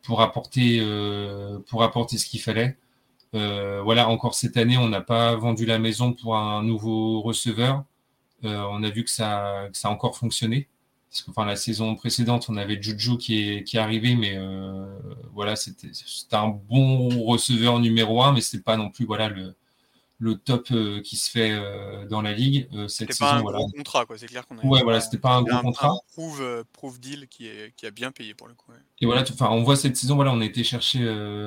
pour 0.03 0.21
apporter, 0.21 0.79
euh, 0.81 1.59
pour 1.69 1.83
apporter 1.83 2.17
ce 2.17 2.25
qu'il 2.25 2.41
fallait. 2.41 2.77
Euh, 3.33 3.81
voilà, 3.83 4.09
encore 4.09 4.35
cette 4.35 4.57
année, 4.57 4.77
on 4.77 4.89
n'a 4.89 5.01
pas 5.01 5.35
vendu 5.35 5.65
la 5.65 5.79
maison 5.79 6.13
pour 6.13 6.35
un 6.37 6.63
nouveau 6.63 7.21
receveur. 7.21 7.85
Euh, 8.43 8.65
on 8.71 8.83
a 8.83 8.89
vu 8.89 9.03
que 9.03 9.09
ça, 9.11 9.67
que 9.71 9.77
ça 9.77 9.87
a 9.87 9.91
encore 9.91 10.17
fonctionné. 10.17 10.67
Parce 11.09 11.23
que 11.23 11.31
enfin, 11.31 11.45
la 11.45 11.55
saison 11.55 11.95
précédente, 11.95 12.47
on 12.49 12.57
avait 12.57 12.81
Juju 12.81 13.17
qui 13.17 13.49
est, 13.49 13.63
qui 13.63 13.77
est 13.77 13.79
arrivé, 13.79 14.15
mais 14.15 14.33
euh, 14.37 14.85
voilà, 15.33 15.55
c'était 15.55 15.89
un 16.31 16.47
bon 16.47 17.25
receveur 17.25 17.79
numéro 17.79 18.23
un, 18.23 18.31
mais 18.33 18.41
c'est 18.41 18.63
pas 18.63 18.77
non 18.77 18.89
plus 18.89 19.05
voilà 19.05 19.29
le, 19.29 19.55
le 20.21 20.35
top 20.35 20.67
euh, 20.71 21.01
qui 21.01 21.17
se 21.17 21.31
fait 21.31 21.49
euh, 21.51 22.05
dans 22.05 22.21
la 22.21 22.31
ligue 22.31 22.69
euh, 22.73 22.87
cette 22.87 23.07
C'était 23.07 23.13
saison. 23.13 23.25
pas 23.25 23.37
un 23.37 23.41
voilà. 23.41 23.57
gros 23.57 23.69
contrat, 23.71 24.05
quoi. 24.05 24.19
C'est 24.19 24.27
clair 24.27 24.45
qu'on 24.45 24.59
a. 24.59 24.63
Ouais, 24.63 24.83
voilà, 24.83 25.01
c'était 25.01 25.17
pas 25.17 25.33
un 25.33 25.41
gros 25.41 25.55
un, 25.55 25.61
contrat. 25.63 25.87
un 25.89 25.97
prove, 26.13 26.63
prove 26.73 26.99
deal 26.99 27.27
qui, 27.27 27.47
est, 27.47 27.73
qui 27.75 27.87
a 27.87 27.91
bien 27.91 28.11
payé 28.11 28.35
pour 28.35 28.47
le 28.47 28.53
coup. 28.53 28.71
ouais. 28.71 28.77
Et 28.99 29.07
voilà, 29.07 29.23
enfin, 29.23 29.49
on 29.49 29.63
voit 29.63 29.75
cette 29.75 29.97
saison, 29.97 30.15
voilà, 30.15 30.31
on 30.31 30.39
a 30.39 30.45
été 30.45 30.63
chercher 30.63 30.99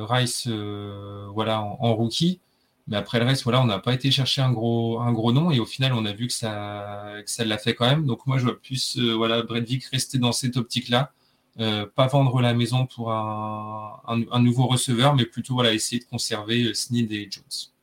Rice, 0.08 0.48
voilà, 0.48 1.62
en, 1.62 1.78
en 1.80 1.94
rookie. 1.94 2.40
Mais 2.88 2.96
après 2.96 3.20
le 3.20 3.26
reste, 3.26 3.44
voilà, 3.44 3.62
on 3.62 3.64
n'a 3.64 3.78
pas 3.78 3.94
été 3.94 4.10
chercher 4.10 4.42
un 4.42 4.52
gros, 4.52 5.00
un 5.00 5.12
gros 5.12 5.32
nom 5.32 5.52
et 5.52 5.60
au 5.60 5.66
final, 5.66 5.94
on 5.94 6.04
a 6.04 6.12
vu 6.12 6.26
que 6.26 6.32
ça, 6.34 7.14
que 7.24 7.30
ça 7.30 7.44
l'a 7.44 7.58
fait 7.58 7.74
quand 7.74 7.86
même. 7.86 8.04
Donc 8.04 8.26
moi, 8.26 8.38
je 8.38 8.42
vois 8.44 8.60
plus, 8.60 8.98
voilà, 8.98 9.42
Bredvik 9.42 9.84
rester 9.84 10.18
dans 10.18 10.32
cette 10.32 10.56
optique-là, 10.56 11.12
pas 11.56 12.06
vendre 12.08 12.40
la 12.40 12.54
maison 12.54 12.86
pour 12.86 13.12
un, 13.12 14.40
nouveau 14.40 14.66
receveur, 14.66 15.14
mais 15.14 15.26
plutôt 15.26 15.54
voilà, 15.54 15.72
essayer 15.72 16.00
de 16.00 16.06
conserver 16.06 16.74
Snead 16.74 17.12
et 17.12 17.28
Jones. 17.30 17.73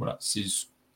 Voilà, 0.00 0.16
c'est, 0.18 0.44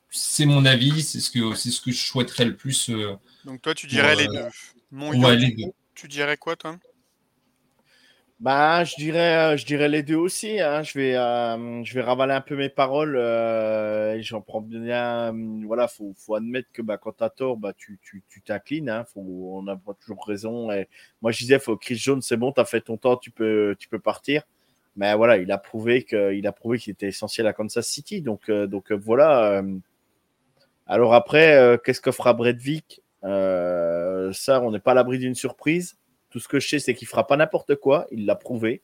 c'est 0.09 0.47
mon 0.47 0.64
avis, 0.64 1.02
c'est 1.02 1.20
ce 1.20 1.31
que, 1.31 1.55
c'est 1.55 1.70
ce 1.70 1.82
que 1.82 1.93
je 1.93 2.01
souhaiterais 2.02 2.47
le 2.47 2.56
plus. 2.56 2.89
euh, 2.89 3.16
Donc 3.44 3.60
toi, 3.60 3.74
tu 3.74 3.86
dirais 3.86 4.16
les 4.16 4.26
deux. 4.26 4.47
Mon 4.90 5.10
Ouais, 5.22 5.36
les 5.36 5.51
deux. 5.51 5.70
tu 5.94 6.09
dirais 6.09 6.39
quoi, 6.39 6.56
toi? 6.56 6.78
Bah, 8.40 8.82
je 8.85 8.94
dirais, 8.97 9.59
je 9.59 9.66
dirais 9.66 9.90
les 9.90 10.02
deux 10.02 10.16
aussi. 10.16 10.59
Hein. 10.59 10.82
Je 10.82 10.98
vais, 10.98 11.12
je 11.12 11.94
vais 11.94 12.01
ravaler 12.01 12.32
un 12.32 12.40
peu 12.40 12.56
mes 12.56 12.70
paroles. 12.70 13.12
J'en 14.22 14.40
prends 14.40 14.62
bien. 14.62 15.32
voilà, 15.66 15.86
faut, 15.86 16.14
faut 16.16 16.35
admettre 16.35 16.70
que 16.72 16.81
bah, 16.81 16.97
quand 16.97 17.12
t'as 17.12 17.28
tort, 17.28 17.59
bah, 17.59 17.74
tu, 17.76 17.98
tu, 18.02 18.22
tu 18.28 18.40
t'inclines. 18.40 18.89
Hein. 18.89 19.05
Faut, 19.12 19.20
on 19.55 19.62
n'a 19.64 19.76
pas 19.76 19.93
toujours 19.94 20.26
raison. 20.26 20.70
Et 20.72 20.89
moi, 21.20 21.31
je 21.31 21.40
disais, 21.40 21.59
faut 21.59 21.76
Chris 21.76 21.97
Jones, 21.97 22.22
c'est 22.22 22.39
bon, 22.39 22.52
t'as 22.52 22.64
fait 22.64 22.81
ton 22.81 22.97
temps, 22.97 23.16
tu 23.18 23.31
peux, 23.31 23.76
tu 23.78 23.86
peux 23.89 24.01
partir. 24.01 24.43
Mais 24.97 25.15
voilà, 25.15 25.39
il 25.39 25.51
a 25.51 25.59
prouvé 25.59 26.05
qu'il 26.05 26.93
était 26.93 27.09
essentiel 27.09 27.47
à 27.47 27.53
Kansas 27.53 27.87
City. 27.87 28.23
Donc, 28.23 28.51
donc 28.51 28.93
voilà. 28.93 29.62
Alors 30.87 31.15
après, 31.15 31.81
qu'est-ce 31.85 32.01
que 32.01 32.12
fera 32.12 32.33
Brett 32.33 32.59
Vick? 32.59 33.03
Ça, 33.23 34.61
on 34.62 34.71
n'est 34.71 34.79
pas 34.79 34.93
à 34.93 34.95
l'abri 34.95 35.19
d'une 35.19 35.35
surprise. 35.35 35.97
Tout 36.31 36.41
ce 36.41 36.49
que 36.49 36.61
je 36.61 36.69
sais, 36.69 36.79
c'est 36.79 36.95
qu'il 36.95 37.09
fera 37.09 37.27
pas 37.27 37.37
n'importe 37.37 37.75
quoi. 37.77 38.07
Il 38.11 38.27
l'a 38.27 38.37
prouvé 38.37 38.83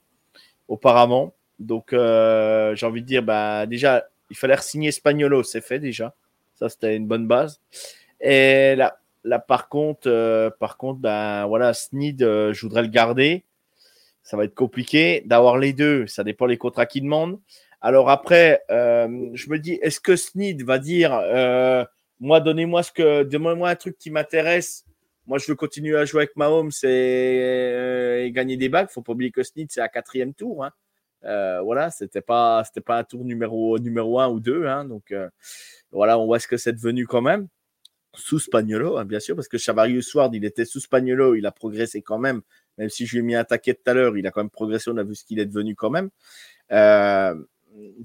auparavant. 0.68 1.34
Donc, 1.60 1.92
euh, 1.92 2.74
j'ai 2.74 2.86
envie 2.86 3.02
de 3.02 3.06
dire, 3.06 3.22
bah, 3.22 3.66
déjà, 3.66 4.06
il 4.30 4.36
fallait 4.36 4.56
signer 4.58 4.90
Spagnolo, 4.92 5.42
c'est 5.42 5.60
fait 5.60 5.78
déjà. 5.78 6.14
Ça, 6.54 6.68
c'était 6.68 6.96
une 6.96 7.06
bonne 7.06 7.26
base. 7.26 7.60
Et 8.20 8.74
là, 8.76 8.98
là 9.24 9.38
par 9.38 9.68
contre, 9.68 10.08
euh, 10.08 10.50
par 10.58 10.76
contre, 10.78 11.00
ben 11.00 11.46
voilà, 11.46 11.74
Sneed, 11.74 12.22
euh, 12.22 12.52
je 12.52 12.62
voudrais 12.62 12.82
le 12.82 12.88
garder. 12.88 13.44
Ça 14.22 14.36
va 14.36 14.44
être 14.44 14.54
compliqué 14.54 15.22
d'avoir 15.26 15.58
les 15.58 15.72
deux. 15.72 16.06
Ça 16.06 16.24
dépend 16.24 16.46
les 16.46 16.58
contrats 16.58 16.86
qu'il 16.86 17.04
demande. 17.04 17.40
Alors 17.80 18.10
après, 18.10 18.62
je 18.68 19.50
me 19.50 19.58
dis, 19.58 19.78
est-ce 19.82 20.00
que 20.00 20.16
Sneed 20.16 20.62
va 20.62 20.78
dire, 20.78 21.12
moi, 22.20 22.40
donnez-moi 22.40 22.82
ce 22.82 22.92
que, 22.92 23.22
donnez-moi 23.22 23.70
un 23.70 23.76
truc 23.76 23.96
qui 23.98 24.10
m'intéresse 24.10 24.84
moi, 25.30 25.38
je 25.38 25.46
veux 25.46 25.54
continuer 25.54 25.96
à 25.96 26.04
jouer 26.04 26.22
avec 26.22 26.34
Mahomes 26.34 26.72
euh, 26.82 28.24
et, 28.24 28.32
gagner 28.32 28.56
des 28.56 28.68
bagues. 28.68 28.88
Faut 28.90 29.00
pas 29.00 29.12
oublier 29.12 29.30
que 29.30 29.44
Snit, 29.44 29.68
c'est 29.70 29.80
à 29.80 29.88
quatrième 29.88 30.34
tour. 30.34 30.64
Hein. 30.64 30.72
Euh, 31.24 31.60
voilà, 31.60 31.92
c'était 31.92 32.20
pas, 32.20 32.64
c'était 32.64 32.80
pas 32.80 32.98
un 32.98 33.04
tour 33.04 33.24
numéro, 33.24 33.78
numéro 33.78 34.18
un 34.18 34.28
ou 34.28 34.40
deux. 34.40 34.66
Hein. 34.66 34.84
donc, 34.86 35.12
euh, 35.12 35.28
voilà, 35.92 36.18
on 36.18 36.26
voit 36.26 36.40
ce 36.40 36.48
que 36.48 36.56
c'est 36.56 36.72
devenu 36.72 37.06
quand 37.06 37.22
même. 37.22 37.46
Sous 38.16 38.40
Spagnolo, 38.40 38.96
hein, 38.96 39.04
bien 39.04 39.20
sûr, 39.20 39.36
parce 39.36 39.46
que 39.46 39.56
Chavarius 39.56 40.12
Ward, 40.14 40.34
il 40.34 40.44
était 40.44 40.64
sous 40.64 40.80
Spagnolo, 40.80 41.36
il 41.36 41.46
a 41.46 41.52
progressé 41.52 42.02
quand 42.02 42.18
même. 42.18 42.40
Même 42.80 42.90
si 42.90 43.06
je 43.06 43.12
lui 43.12 43.18
ai 43.20 43.22
mis 43.22 43.34
un 43.36 43.44
taquet 43.44 43.74
tout 43.74 43.88
à 43.88 43.94
l'heure, 43.94 44.16
il 44.16 44.26
a 44.26 44.30
quand 44.32 44.40
même 44.40 44.50
progressé. 44.50 44.90
On 44.90 44.96
a 44.96 45.04
vu 45.04 45.14
ce 45.14 45.24
qu'il 45.24 45.38
est 45.38 45.46
devenu 45.46 45.76
quand 45.76 45.90
même. 45.90 46.10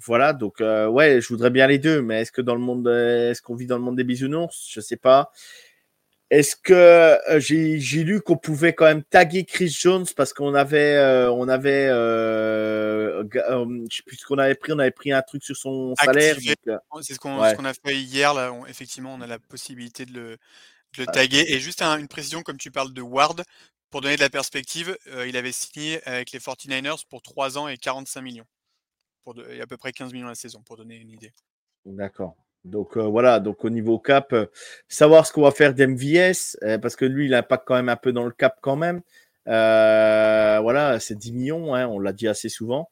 voilà, 0.05 0.33
donc 0.33 0.59
ouais, 0.59 1.19
je 1.21 1.27
voudrais 1.29 1.49
bien 1.49 1.65
les 1.65 1.79
deux, 1.79 2.01
mais 2.01 2.21
est-ce 2.21 2.31
que 2.31 2.41
dans 2.41 2.55
le 2.55 2.61
monde, 2.61 2.87
est-ce 2.87 3.41
qu'on 3.41 3.55
vit 3.55 3.65
dans 3.65 3.77
le 3.77 3.83
monde 3.83 3.95
des 3.95 4.03
bisounours? 4.03 4.67
Je 4.69 4.81
sais 4.81 4.97
pas. 4.97 5.31
Est-ce 6.31 6.55
que 6.55 6.73
euh, 6.73 7.39
j'ai 7.39 8.03
lu 8.03 8.19
qu'on 8.19 8.35
pouvait 8.35 8.73
quand 8.73 8.85
même 8.85 9.03
taguer 9.03 9.45
Chris 9.45 9.69
Jones 9.69 10.07
parce 10.17 10.33
qu'on 10.33 10.55
avait, 10.55 10.95
euh, 10.95 11.31
on 11.31 11.47
avait, 11.47 11.87
euh, 11.87 13.23
je 13.31 13.95
sais 13.95 14.03
plus 14.03 14.17
ce 14.17 14.25
qu'on 14.25 14.39
avait 14.39 14.55
pris, 14.55 14.73
on 14.73 14.79
avait 14.79 14.89
pris 14.89 15.11
un 15.11 15.21
truc 15.21 15.43
sur 15.43 15.55
son 15.55 15.93
salaire. 15.95 16.35
C'est 17.01 17.13
ce 17.13 17.19
qu'on 17.19 17.39
a 17.39 17.73
fait 17.73 17.95
hier. 17.95 18.33
Là, 18.33 18.51
effectivement, 18.67 19.13
on 19.13 19.21
a 19.21 19.27
la 19.27 19.37
possibilité 19.37 20.05
de 20.05 20.13
le, 20.13 20.37
taguer. 21.03 21.45
Et 21.49 21.59
juste 21.59 21.81
une 21.81 22.07
précision, 22.07 22.41
comme 22.41 22.57
tu 22.57 22.71
parles 22.71 22.93
de 22.93 23.01
Ward, 23.01 23.43
pour 23.89 24.01
donner 24.01 24.15
de 24.15 24.21
la 24.21 24.29
perspective, 24.29 24.97
il 25.27 25.35
avait 25.35 25.51
signé 25.51 26.01
avec 26.07 26.31
les 26.31 26.39
49ers 26.39 27.05
pour 27.09 27.21
3 27.21 27.57
ans 27.57 27.67
et 27.67 27.77
45 27.77 28.21
millions. 28.21 28.45
Pour 29.23 29.35
et 29.49 29.61
à 29.61 29.67
peu 29.67 29.77
près 29.77 29.91
15 29.91 30.13
millions 30.13 30.27
la 30.27 30.35
saison, 30.35 30.61
pour 30.61 30.77
donner 30.77 30.95
une 30.95 31.09
idée. 31.09 31.33
D'accord. 31.85 32.35
Donc 32.65 32.97
euh, 32.97 33.03
voilà, 33.03 33.39
donc 33.39 33.63
au 33.63 33.69
niveau 33.69 33.99
cap, 33.99 34.33
euh, 34.33 34.47
savoir 34.89 35.27
ce 35.27 35.31
qu'on 35.31 35.43
va 35.43 35.51
faire 35.51 35.73
d'MVS, 35.75 36.57
euh, 36.63 36.79
parce 36.79 36.95
que 36.95 37.05
lui, 37.05 37.27
il 37.27 37.33
impacte 37.35 37.63
quand 37.67 37.75
même 37.75 37.89
un 37.89 37.95
peu 37.95 38.11
dans 38.11 38.25
le 38.25 38.31
cap 38.31 38.57
quand 38.59 38.75
même. 38.75 39.01
voilà, 39.45 40.99
c'est 40.99 41.15
10 41.15 41.31
millions, 41.33 41.75
hein, 41.75 41.87
on 41.87 41.99
l'a 41.99 42.11
dit 42.11 42.27
assez 42.27 42.49
souvent. 42.49 42.89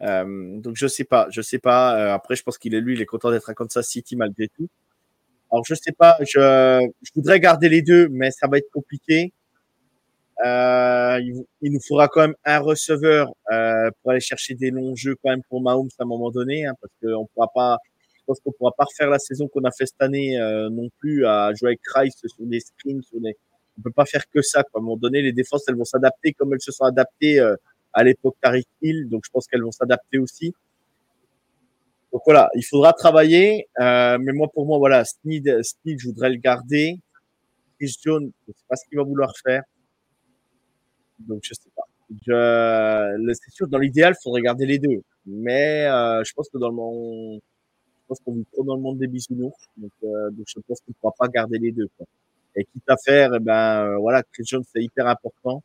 donc 0.00 0.74
je 0.76 0.86
sais 0.88 1.04
pas, 1.04 1.28
je 1.30 1.40
sais 1.40 1.60
pas. 1.60 2.12
après, 2.14 2.34
je 2.36 2.42
pense 2.42 2.58
qu'il 2.58 2.74
est 2.74 2.80
lui, 2.80 2.94
il 2.94 3.02
est 3.02 3.06
content 3.06 3.30
d'être 3.30 3.48
à 3.48 3.54
Kansas 3.54 3.86
City 3.86 4.16
malgré 4.16 4.48
tout. 4.48 4.68
Alors 5.52 5.64
je 5.66 5.74
sais 5.74 5.92
pas, 5.92 6.16
je, 6.20 6.88
je 7.02 7.10
voudrais 7.14 7.38
garder 7.38 7.68
les 7.68 7.82
deux, 7.82 8.08
mais 8.08 8.30
ça 8.30 8.48
va 8.48 8.58
être 8.58 8.70
compliqué. 8.72 9.32
il, 10.44 11.44
il, 11.60 11.72
nous 11.72 11.80
faudra 11.86 12.08
quand 12.08 12.22
même 12.22 12.34
un 12.44 12.58
receveur 12.58 13.32
pour 14.02 14.10
aller 14.10 14.20
chercher 14.20 14.54
des 14.54 14.70
longs 14.70 14.96
jeux 14.96 15.16
quand 15.22 15.30
même 15.30 15.42
pour 15.48 15.60
Mahomes 15.60 15.90
à 15.98 16.04
un 16.04 16.06
moment 16.06 16.30
donné, 16.30 16.66
hein, 16.66 16.74
parce 16.80 16.92
qu'on 17.02 17.26
pourra 17.26 17.48
pas 17.54 17.78
je 18.22 18.26
pense 18.26 18.40
qu'on 18.40 18.52
pourra 18.52 18.70
pas 18.76 18.84
refaire 18.84 19.10
la 19.10 19.18
saison 19.18 19.48
qu'on 19.48 19.64
a 19.64 19.72
fait 19.72 19.86
cette 19.86 20.00
année 20.00 20.40
euh, 20.40 20.70
non 20.70 20.88
plus 21.00 21.26
à 21.26 21.52
jouer 21.54 21.70
avec 21.70 21.80
Rice 21.92 22.14
sur 22.24 22.46
des 22.46 22.60
screens, 22.60 23.02
sur 23.02 23.20
des... 23.20 23.36
on 23.78 23.82
peut 23.82 23.90
pas 23.90 24.04
faire 24.04 24.22
que 24.30 24.42
ça. 24.42 24.62
Quoi. 24.62 24.78
À 24.78 24.80
un 24.80 24.84
moment 24.84 24.96
donné, 24.96 25.22
les 25.22 25.32
défenses, 25.32 25.64
elles 25.66 25.74
vont 25.74 25.84
s'adapter 25.84 26.32
comme 26.32 26.54
elles 26.54 26.60
se 26.60 26.70
sont 26.70 26.84
adaptées 26.84 27.40
euh, 27.40 27.56
à 27.92 28.04
l'époque 28.04 28.36
Tariq 28.40 28.66
Hill, 28.80 29.08
donc 29.08 29.22
je 29.24 29.30
pense 29.30 29.48
qu'elles 29.48 29.62
vont 29.62 29.72
s'adapter 29.72 30.18
aussi. 30.18 30.54
Donc 32.12 32.22
voilà, 32.26 32.50
il 32.54 32.64
faudra 32.64 32.92
travailler, 32.92 33.68
euh, 33.80 34.18
mais 34.20 34.32
moi 34.32 34.48
pour 34.52 34.66
moi 34.66 34.78
voilà, 34.78 35.04
Sneed, 35.04 35.62
Sneed, 35.62 35.98
je 35.98 36.08
voudrais 36.08 36.30
le 36.30 36.36
garder. 36.36 36.98
Chris 37.78 37.96
Jones, 38.04 38.30
je 38.46 38.52
sais 38.52 38.64
pas 38.68 38.76
ce 38.76 38.86
qu'il 38.88 38.98
va 38.98 39.04
vouloir 39.04 39.32
faire, 39.44 39.62
donc 41.18 41.40
je 41.42 41.54
sais 41.54 41.70
pas. 41.74 41.82
Je, 42.26 43.32
c'est 43.32 43.50
sûr, 43.54 43.66
dans 43.66 43.78
l'idéal, 43.78 44.14
il 44.16 44.22
faudrait 44.22 44.42
garder 44.42 44.66
les 44.66 44.78
deux, 44.78 45.02
mais 45.26 45.86
euh, 45.86 46.22
je 46.24 46.32
pense 46.34 46.48
que 46.50 46.58
dans 46.58 46.68
le 46.68 46.74
monde 46.74 47.40
pense 48.12 48.20
qu'on 48.24 48.34
vit 48.34 48.46
trop 48.52 48.64
dans 48.64 48.76
le 48.76 48.82
monde 48.82 48.98
des 48.98 49.06
bisounours. 49.06 49.68
Donc, 49.76 49.92
euh, 50.04 50.30
donc 50.30 50.44
je 50.46 50.60
pense 50.66 50.80
qu'on 50.80 50.90
ne 50.90 50.94
pourra 51.00 51.14
pas 51.18 51.28
garder 51.28 51.58
les 51.58 51.72
deux. 51.72 51.88
Quoi. 51.96 52.06
Et 52.56 52.64
quitte 52.64 52.88
à 52.88 52.96
faire, 52.96 53.30
eh 53.34 53.40
ben, 53.40 53.86
euh, 53.86 53.96
voilà, 53.96 54.22
Christian, 54.32 54.60
c'est 54.70 54.82
hyper 54.82 55.06
important. 55.06 55.62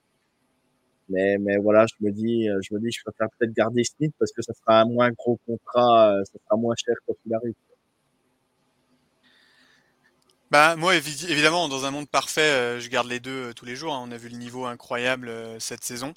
Mais, 1.10 1.38
mais 1.38 1.58
voilà, 1.58 1.86
je 1.88 2.06
me 2.06 2.12
dis, 2.12 2.50
euh, 2.50 2.60
je 2.62 2.74
me 2.74 2.80
dis, 2.80 2.92
je 2.92 3.02
préfère 3.04 3.28
peut-être 3.38 3.54
garder 3.54 3.84
Smith 3.84 4.14
parce 4.20 4.32
que 4.32 4.42
ça 4.42 4.54
sera 4.54 4.82
un 4.82 4.86
moins 4.86 5.12
gros 5.12 5.40
contrat, 5.46 6.14
euh, 6.14 6.24
ça 6.26 6.40
sera 6.44 6.58
moins 6.58 6.76
cher 6.76 6.96
quand 7.06 7.14
il 7.26 7.34
arrive. 7.34 7.54
Bah, 10.52 10.76
moi, 10.76 10.96
évidemment, 10.96 11.68
dans 11.68 11.86
un 11.86 11.92
monde 11.92 12.08
parfait, 12.08 12.80
je 12.80 12.90
garde 12.90 13.08
les 13.08 13.20
deux 13.20 13.54
tous 13.54 13.66
les 13.66 13.76
jours. 13.76 13.94
Hein. 13.94 14.06
On 14.08 14.12
a 14.12 14.18
vu 14.18 14.30
le 14.30 14.38
niveau 14.38 14.66
incroyable 14.66 15.30
cette 15.60 15.84
saison. 15.84 16.14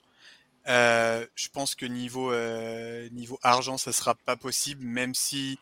Euh, 0.69 1.27
je 1.35 1.49
pense 1.49 1.75
que 1.75 1.87
niveau 1.87 2.33
euh, 2.33 3.09
niveau 3.11 3.39
argent, 3.43 3.79
ça 3.79 3.93
sera 3.93 4.15
pas 4.15 4.37
possible, 4.37 4.85
même 4.85 5.15
si 5.15 5.59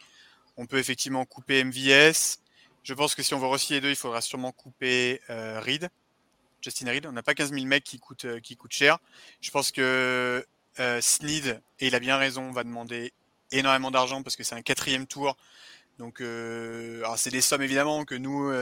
on 0.56 0.66
peut 0.66 0.78
effectivement 0.78 1.24
couper 1.24 1.62
MVS. 1.64 2.38
Je 2.82 2.94
pense 2.94 3.14
que 3.14 3.22
si 3.22 3.34
on 3.34 3.38
veut 3.38 3.46
re 3.46 3.58
les 3.70 3.80
deux, 3.80 3.90
il 3.90 3.96
faudra 3.96 4.20
sûrement 4.20 4.52
couper 4.52 5.20
euh, 5.30 5.60
Reed, 5.60 5.88
On 7.06 7.12
n'a 7.12 7.22
pas 7.22 7.34
15 7.34 7.52
000 7.52 7.64
mecs 7.66 7.84
qui 7.84 7.98
coûtent, 7.98 8.24
euh, 8.24 8.40
qui 8.40 8.56
coûtent 8.56 8.72
cher. 8.72 8.98
Je 9.40 9.50
pense 9.50 9.72
que 9.72 10.44
euh, 10.80 11.00
Sneed, 11.00 11.60
et 11.80 11.88
il 11.88 11.94
a 11.94 12.00
bien 12.00 12.16
raison, 12.16 12.50
va 12.50 12.64
demander 12.64 13.12
énormément 13.50 13.90
d'argent 13.90 14.22
parce 14.22 14.36
que 14.36 14.44
c'est 14.44 14.54
un 14.54 14.62
quatrième 14.62 15.06
tour. 15.06 15.36
Donc, 15.98 16.20
euh, 16.20 17.04
c'est 17.16 17.30
des 17.30 17.40
sommes 17.40 17.62
évidemment 17.62 18.04
que 18.04 18.14
nous, 18.14 18.52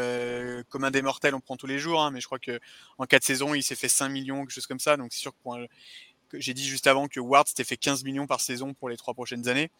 comme 0.70 0.84
un 0.84 0.90
des 0.90 1.02
mortels, 1.02 1.34
on 1.34 1.40
prend 1.40 1.56
tous 1.56 1.66
les 1.66 1.78
jours. 1.78 2.02
Hein, 2.02 2.10
mais 2.10 2.20
je 2.20 2.26
crois 2.26 2.38
que 2.38 2.58
en 2.96 3.04
quatre 3.04 3.24
saisons, 3.24 3.52
il 3.52 3.62
s'est 3.62 3.74
fait 3.74 3.90
5 3.90 4.08
millions, 4.08 4.40
quelque 4.40 4.54
chose 4.54 4.66
comme 4.66 4.80
ça. 4.80 4.96
Donc, 4.96 5.12
c'est 5.12 5.20
sûr 5.20 5.32
que, 5.32 6.38
j'ai 6.38 6.54
dit 6.54 6.66
juste 6.66 6.86
avant 6.86 7.08
que 7.08 7.20
Ward 7.20 7.46
s'était 7.46 7.64
fait 7.64 7.76
15 7.76 8.04
millions 8.04 8.26
par 8.26 8.40
saison 8.40 8.72
pour 8.72 8.88
les 8.88 8.96
trois 8.96 9.12
prochaines 9.12 9.48
années. 9.48 9.70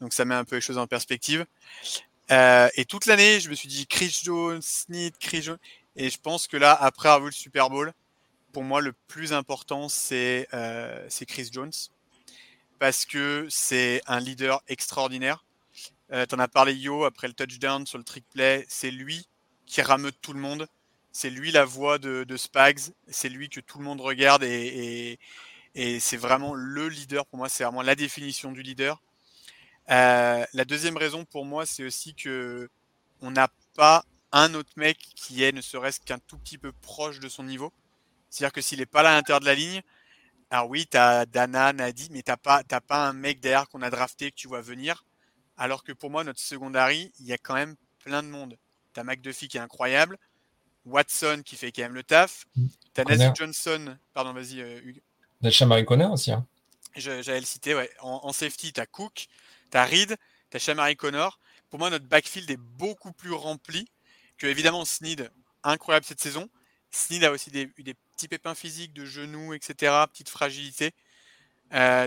Donc 0.00 0.12
ça 0.12 0.26
met 0.26 0.34
un 0.34 0.44
peu 0.44 0.56
les 0.56 0.60
choses 0.60 0.78
en 0.78 0.86
perspective. 0.86 1.46
Et 2.28 2.84
toute 2.86 3.06
l'année, 3.06 3.40
je 3.40 3.48
me 3.48 3.54
suis 3.54 3.68
dit 3.68 3.86
Chris 3.86 4.20
Jones, 4.24 4.60
Snead, 4.60 5.16
Chris 5.18 5.42
Jones. 5.42 5.58
Et 5.96 6.10
je 6.10 6.18
pense 6.18 6.46
que 6.46 6.56
là, 6.56 6.74
après 6.74 7.08
avoir 7.08 7.22
vu 7.22 7.26
le 7.26 7.32
Super 7.32 7.70
Bowl, 7.70 7.92
pour 8.52 8.62
moi, 8.64 8.80
le 8.80 8.92
plus 8.92 9.32
important, 9.32 9.88
c'est 9.88 10.48
euh, 10.54 11.08
Chris 11.26 11.48
Jones. 11.50 11.72
Parce 12.78 13.06
que 13.06 13.46
c'est 13.50 14.02
un 14.06 14.20
leader 14.20 14.62
extraordinaire. 14.68 15.44
Euh, 16.12 16.26
T'en 16.26 16.38
as 16.38 16.48
parlé, 16.48 16.74
Yo, 16.74 17.04
après 17.04 17.26
le 17.26 17.32
touchdown 17.32 17.86
sur 17.86 17.98
le 17.98 18.04
trick 18.04 18.24
play. 18.32 18.64
C'est 18.68 18.90
lui 18.90 19.26
qui 19.64 19.80
rameute 19.82 20.16
tout 20.20 20.34
le 20.34 20.40
monde. 20.40 20.68
C'est 21.12 21.30
lui 21.30 21.50
la 21.50 21.64
voix 21.64 21.98
de, 21.98 22.36
Spags. 22.36 22.92
C'est 23.08 23.30
lui 23.30 23.48
que 23.48 23.60
tout 23.60 23.78
le 23.78 23.84
monde 23.84 24.02
regarde. 24.02 24.44
Et, 24.44 24.48
et, 25.14 25.18
et 25.74 26.00
c'est 26.00 26.18
vraiment 26.18 26.54
le 26.54 26.88
leader. 26.88 27.24
Pour 27.26 27.38
moi, 27.38 27.48
c'est 27.48 27.64
vraiment 27.64 27.82
la 27.82 27.94
définition 27.94 28.52
du 28.52 28.62
leader. 28.62 29.00
Euh, 29.90 30.44
la 30.52 30.64
deuxième 30.64 30.96
raison 30.96 31.24
pour 31.24 31.44
moi, 31.44 31.64
c'est 31.64 31.84
aussi 31.84 32.14
que 32.14 32.68
on 33.22 33.30
n'a 33.30 33.48
pas 33.76 34.04
un 34.36 34.54
autre 34.54 34.70
mec 34.76 34.98
qui 34.98 35.42
est 35.42 35.52
ne 35.52 35.60
serait-ce 35.60 36.00
qu'un 36.00 36.18
tout 36.18 36.38
petit 36.38 36.58
peu 36.58 36.72
proche 36.72 37.20
de 37.20 37.28
son 37.28 37.42
niveau. 37.42 37.72
C'est-à-dire 38.28 38.52
que 38.52 38.60
s'il 38.60 38.78
n'est 38.80 38.86
pas 38.86 39.02
là 39.02 39.12
à 39.12 39.14
l'intérieur 39.14 39.40
de 39.40 39.46
la 39.46 39.54
ligne, 39.54 39.82
alors 40.50 40.68
oui, 40.68 40.86
tu 40.86 40.96
as 40.96 41.26
Dana, 41.26 41.72
Nadi, 41.72 42.08
mais 42.10 42.22
tu 42.22 42.30
n'as 42.30 42.36
pas, 42.36 42.62
pas 42.64 43.08
un 43.08 43.12
mec 43.12 43.40
derrière 43.40 43.68
qu'on 43.68 43.82
a 43.82 43.90
drafté 43.90 44.30
que 44.30 44.36
tu 44.36 44.46
vois 44.46 44.60
venir. 44.60 45.04
Alors 45.56 45.84
que 45.84 45.92
pour 45.92 46.10
moi, 46.10 46.22
notre 46.22 46.40
secondary, 46.40 47.12
il 47.18 47.26
y 47.26 47.32
a 47.32 47.38
quand 47.38 47.54
même 47.54 47.76
plein 47.98 48.22
de 48.22 48.28
monde. 48.28 48.58
Tu 48.92 49.00
as 49.00 49.04
McDuffie 49.04 49.48
qui 49.48 49.56
est 49.56 49.60
incroyable, 49.60 50.18
Watson 50.84 51.42
qui 51.44 51.56
fait 51.56 51.72
quand 51.72 51.82
même 51.82 51.94
le 51.94 52.02
taf, 52.02 52.44
tu 52.94 53.00
as 53.00 53.34
Johnson, 53.34 53.96
pardon, 54.12 54.32
vas-y, 54.32 54.60
euh, 54.60 54.80
Hugues. 54.84 55.02
Marie 55.66 55.84
Connor 55.84 56.12
aussi. 56.12 56.32
Hein. 56.32 56.46
J'allais 56.94 57.40
le 57.40 57.46
citer, 57.46 57.74
ouais. 57.74 57.90
En, 58.00 58.20
en 58.22 58.32
safety, 58.32 58.72
tu 58.72 58.80
as 58.80 58.86
Cook, 58.86 59.28
T'as 59.70 59.84
Reed, 59.84 60.16
t'as 60.50 60.58
Shamari 60.58 60.96
Connor. 60.96 61.38
Pour 61.70 61.78
moi, 61.78 61.90
notre 61.90 62.06
backfield 62.06 62.50
est 62.50 62.56
beaucoup 62.56 63.12
plus 63.12 63.32
rempli 63.32 63.88
évidemment, 64.42 64.84
Sneed, 64.84 65.30
incroyable 65.62 66.06
cette 66.06 66.20
saison. 66.20 66.48
Sneed 66.90 67.24
a 67.24 67.32
aussi 67.32 67.50
des, 67.50 67.66
des 67.78 67.94
petits 67.94 68.28
pépins 68.28 68.54
physiques 68.54 68.92
de 68.92 69.04
genoux, 69.04 69.54
etc., 69.54 69.92
petite 70.10 70.28
fragilité. 70.28 70.92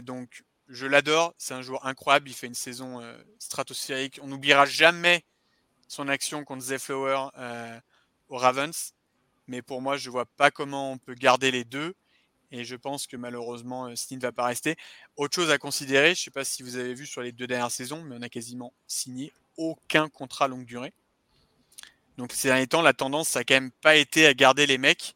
donc, 0.04 0.44
je 0.70 0.86
l'adore. 0.86 1.34
C'est 1.38 1.54
un 1.54 1.62
joueur 1.62 1.86
incroyable. 1.86 2.30
Il 2.30 2.34
fait 2.34 2.48
une 2.48 2.54
saison 2.54 3.02
stratosphérique. 3.40 4.20
On 4.22 4.28
n'oubliera 4.28 4.66
jamais 4.66 5.26
son 5.88 6.08
action 6.08 6.46
contre 6.46 6.64
Zay 6.64 6.80
Flower 6.80 7.30
au 8.30 8.38
Ravens. 8.38 8.94
Mais 9.48 9.62
pour 9.62 9.82
moi, 9.82 9.98
je 9.98 10.08
ne 10.10 10.12
vois 10.12 10.26
pas 10.26 10.52
comment 10.52 10.92
on 10.92 10.98
peut 10.98 11.16
garder 11.16 11.52
les 11.52 11.64
deux. 11.64 11.96
Et 12.52 12.64
je 12.64 12.76
pense 12.76 13.08
que 13.08 13.18
malheureusement, 13.18 13.96
Sneed 13.96 14.22
ne 14.22 14.28
va 14.28 14.32
pas 14.32 14.46
rester. 14.46 14.76
Autre 15.16 15.36
chose 15.36 15.52
à 15.52 15.58
considérer, 15.58 16.16
je 16.16 16.22
ne 16.22 16.24
sais 16.26 16.32
pas 16.32 16.44
si 16.44 16.64
vous 16.64 16.78
avez 16.78 16.94
vu 16.94 17.06
sur 17.06 17.22
les 17.22 17.32
deux 17.32 17.48
dernières 17.48 17.72
saisons, 17.72 18.04
mais 18.04 18.16
on 18.18 18.22
a 18.22 18.30
quasiment 18.30 18.74
signé 18.88 19.34
aucun 19.58 20.08
contrat 20.10 20.48
longue 20.48 20.66
durée. 20.66 20.94
Donc 22.20 22.34
ces 22.34 22.50
derniers 22.50 22.68
temps, 22.68 22.82
la 22.82 22.92
tendance, 22.92 23.30
ça 23.30 23.40
n'a 23.40 23.44
quand 23.46 23.54
même 23.54 23.72
pas 23.72 23.96
été 23.96 24.26
à 24.26 24.34
garder 24.34 24.68
les 24.68 24.78
mecs. 24.78 25.16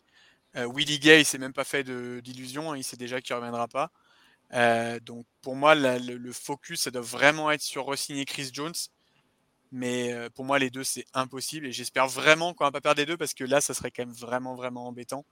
Willie 0.56 1.00
Gay, 1.00 1.20
il 1.20 1.26
s'est 1.26 1.38
même 1.38 1.52
pas 1.52 1.66
fait 1.66 1.84
d'illusion, 1.84 2.72
hein, 2.72 2.78
il 2.78 2.84
sait 2.86 2.96
déjà 2.96 3.20
qu'il 3.20 3.36
ne 3.36 3.42
reviendra 3.42 3.68
pas. 3.68 3.92
donc 5.02 5.26
pour 5.42 5.58
moi, 5.58 5.76
le, 5.76 6.32
focus, 6.32 6.84
ça 6.84 6.92
doit 6.92 7.02
vraiment 7.02 7.52
être 7.52 7.62
sur 7.62 7.88
re-signer 7.88 8.24
Chris 8.24 8.52
Jones. 8.54 8.72
Mais 9.74 10.16
pour 10.34 10.46
moi, 10.46 10.60
les 10.60 10.70
deux, 10.70 10.86
c'est 10.86 11.06
impossible. 11.14 11.68
Et 11.68 11.74
j'espère 11.74 12.08
vraiment 12.08 12.54
qu'on 12.54 12.64
va 12.64 12.72
pas 12.72 12.80
perdre 12.80 13.02
les 13.02 13.06
deux 13.06 13.18
parce 13.18 13.34
que 13.34 13.44
là, 13.44 13.60
ça 13.60 13.74
serait 13.74 13.92
quand 13.92 14.06
même 14.06 14.16
vraiment, 14.16 14.56
vraiment 14.56 14.88
embêtant. 14.88 15.26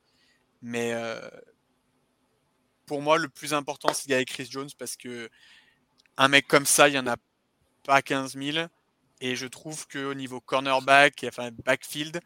Mais 0.61 0.93
pour 2.85 3.01
moi, 3.01 3.17
le 3.17 3.29
plus 3.29 3.53
important, 3.53 3.93
c'est 3.93 4.07
de 4.07 4.09
gagner 4.09 4.25
Chris 4.25 4.49
Jones 4.51 4.69
parce 4.77 4.97
que 4.97 5.29
un 6.17 6.27
mec 6.27 6.49
comme 6.49 6.65
ça, 6.65 6.89
il 6.89 6.91
n'y 6.91 6.99
en 6.99 7.07
a 7.07 7.15
pas 7.83 8.01
15 8.01 8.35
000. 8.35 8.67
Et 9.21 9.35
je 9.35 9.45
trouve 9.45 9.87
qu'au 9.87 10.15
niveau 10.15 10.41
cornerback, 10.41 11.25
enfin 11.27 11.51
backfield, 11.63 12.19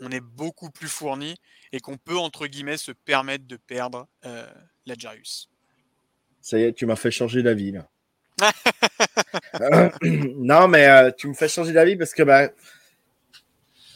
on 0.00 0.10
est 0.10 0.20
beaucoup 0.20 0.70
plus 0.70 0.88
fourni 0.88 1.36
et 1.70 1.78
qu'on 1.78 1.96
peut, 1.96 2.18
entre 2.18 2.48
guillemets, 2.48 2.76
se 2.76 2.90
permettre 2.90 3.46
de 3.46 3.56
perdre 3.56 4.08
euh, 4.26 4.44
la 4.84 4.94
Jarius. 4.98 5.48
Ça 6.40 6.58
y 6.58 6.64
est, 6.64 6.72
tu 6.72 6.84
m'as 6.84 6.96
fait 6.96 7.12
changer 7.12 7.44
d'avis 7.44 7.70
là. 7.70 7.88
non, 10.02 10.66
mais 10.66 10.88
euh, 10.88 11.12
tu 11.16 11.28
me 11.28 11.34
fais 11.34 11.48
changer 11.48 11.72
d'avis 11.72 11.94
parce 11.94 12.12
que 12.12 12.24
bah, 12.24 12.50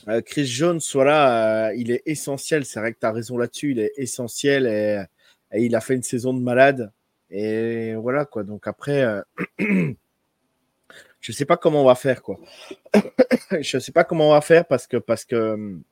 euh, 0.07 0.21
Chris 0.21 0.47
Jones, 0.47 0.81
voilà, 0.93 1.73
il 1.75 1.91
est 1.91 2.03
essentiel. 2.07 2.65
C'est 2.65 2.79
vrai 2.79 2.93
que 2.93 3.01
tu 3.01 3.07
as 3.07 3.13
raison 3.13 3.37
là-dessus. 3.37 3.73
Il 3.73 3.81
est 3.81 3.93
essentiel 3.97 4.67
et, 4.67 5.03
il 5.61 5.75
a 5.75 5.81
fait 5.81 5.95
une 5.95 6.05
saison 6.05 6.33
de 6.33 6.41
malade. 6.41 6.93
Et 7.29 7.97
voilà 7.97 8.25
quoi. 8.25 8.45
Donc 8.45 8.69
après, 8.69 9.05
je 11.27 11.33
sais 11.33 11.45
pas 11.45 11.57
comment 11.57 11.83
on 11.83 11.87
va 11.87 11.97
faire 11.97 12.23
quoi. 12.23 12.39
je 13.61 13.79
sais 13.81 13.91
pas 13.91 14.05
comment 14.05 14.29
on 14.29 14.33
va 14.33 14.41
faire 14.41 14.65
parce 14.65 14.87
que 14.87 14.97
parce 14.97 15.25
que 15.25 15.55
hum, 15.55 15.83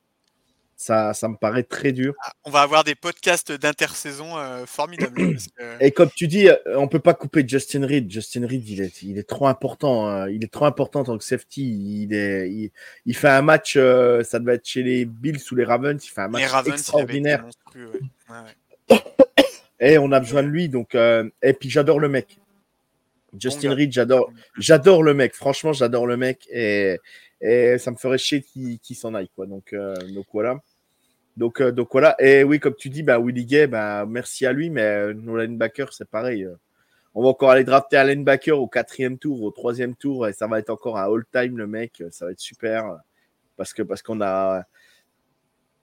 ça, 0.77 1.13
ça 1.13 1.27
me 1.27 1.35
paraît 1.35 1.63
très 1.63 1.91
dur. 1.91 2.13
Ah, 2.21 2.31
on 2.45 2.51
va 2.51 2.61
avoir 2.61 2.85
des 2.85 2.95
podcasts 2.95 3.51
d'intersaison 3.51 4.37
euh, 4.37 4.65
formidables. 4.65 5.35
Et 5.81 5.91
comme 5.91 6.09
tu 6.09 6.27
dis, 6.27 6.47
euh, 6.47 6.55
on 6.77 6.87
peut 6.87 6.99
pas 6.99 7.13
couper 7.13 7.45
Justin 7.45 7.85
Reed. 7.85 8.09
Justin 8.09 8.47
Reed, 8.47 8.65
il 8.69 8.81
est, 8.81 9.01
il 9.03 9.17
est 9.17 9.27
trop 9.27 9.47
important. 9.47 10.07
Hein. 10.07 10.29
Il 10.29 10.41
est 10.45 10.51
trop 10.51 10.63
important 10.63 11.01
en 11.01 11.03
tant 11.03 11.17
que 11.17 11.25
safety. 11.25 12.03
Il, 12.03 12.13
est, 12.13 12.71
il, 13.05 13.15
fait 13.15 13.27
un 13.27 13.41
match, 13.41 13.75
euh, 13.75 14.23
ça 14.23 14.39
doit 14.39 14.53
être 14.53 14.65
chez 14.65 14.83
les 14.83 15.03
Bills 15.03 15.41
ou 15.51 15.55
les 15.55 15.65
Ravens. 15.65 16.01
Il 16.01 16.09
fait 16.09 16.21
un 16.21 16.29
match 16.29 16.49
extraordinaire. 16.65 17.43
et 19.81 19.97
on 19.97 20.13
a 20.13 20.19
besoin 20.21 20.43
de 20.43 20.47
lui. 20.47 20.69
Donc, 20.69 20.95
et 20.95 21.53
puis 21.53 21.69
j'adore 21.69 21.99
le 21.99 22.07
mec. 22.07 22.39
Justin 23.39 23.73
Reed, 23.73 23.91
j'adore, 23.91 24.31
j'adore 24.57 25.03
le 25.03 25.13
mec. 25.13 25.35
Franchement, 25.35 25.73
j'adore 25.73 26.07
le 26.07 26.17
mec 26.17 26.47
et, 26.51 26.99
et 27.41 27.77
ça 27.77 27.91
me 27.91 27.97
ferait 27.97 28.17
chier 28.17 28.41
qu'il 28.41 28.95
s'en 28.95 29.13
aille, 29.13 29.29
quoi. 29.35 29.45
Donc, 29.45 29.73
euh, 29.73 29.95
donc 30.13 30.25
voilà. 30.33 30.59
Donc, 31.37 31.61
euh, 31.61 31.71
donc 31.71 31.89
voilà. 31.91 32.15
Et 32.19 32.43
oui, 32.43 32.59
comme 32.59 32.75
tu 32.75 32.89
dis, 32.89 33.03
bah, 33.03 33.19
Willie 33.19 33.45
Gay, 33.45 33.67
bah, 33.67 34.05
merci 34.07 34.45
à 34.45 34.53
lui, 34.53 34.69
mais 34.69 34.81
euh, 34.81 35.13
nos 35.13 35.37
linebackers, 35.37 35.93
c'est 35.93 36.09
pareil. 36.09 36.47
On 37.13 37.23
va 37.23 37.29
encore 37.29 37.51
aller 37.51 37.63
drafter 37.63 37.97
un 37.97 38.03
linebacker 38.03 38.59
au 38.59 38.67
quatrième 38.67 39.17
tour, 39.17 39.41
au 39.41 39.51
troisième 39.51 39.95
tour, 39.95 40.27
et 40.27 40.33
ça 40.33 40.47
va 40.47 40.59
être 40.59 40.69
encore 40.69 40.97
un 40.97 41.05
all-time, 41.05 41.57
le 41.57 41.67
mec. 41.67 42.03
Ça 42.11 42.25
va 42.25 42.31
être 42.31 42.39
super. 42.39 42.97
Parce 43.57 43.73
que 43.73 43.83
parce 43.83 44.01
qu'on 44.01 44.21
a. 44.21 44.63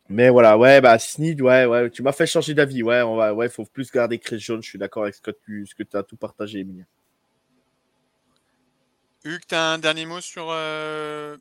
Mais 0.09 0.29
voilà, 0.29 0.59
ouais, 0.59 0.81
bah, 0.83 0.99
Sneed, 0.99 1.41
ouais, 1.41 1.65
ouais, 1.65 1.89
tu 1.89 2.03
m'as 2.03 2.13
fait 2.13 2.27
changer 2.27 2.53
d'avis. 2.53 2.83
Ouais, 2.83 3.01
on 3.01 3.17
va, 3.17 3.33
ouais, 3.33 3.49
faut 3.49 3.65
plus 3.65 3.91
garder 3.91 4.19
Chris 4.19 4.41
Jones. 4.41 4.63
Je 4.63 4.69
suis 4.69 4.79
d'accord 4.79 5.05
avec 5.05 5.15
ce 5.15 5.23
que 5.23 5.31
tu, 5.31 5.65
ce 5.67 5.75
que 5.75 5.83
tu 5.85 5.97
as 5.97 6.03
tout 6.03 6.17
partagé, 6.17 6.61
Emilia. 6.61 6.85
Hugues, 9.25 9.47
tu 9.49 9.55
as 9.55 9.73
un 9.73 9.79
dernier 9.79 10.07
mot 10.07 10.21
sur 10.21 10.47
euh, 10.51 11.37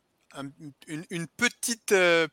une, 0.87 1.27
petite, 1.27 1.91
euh, 1.91 2.27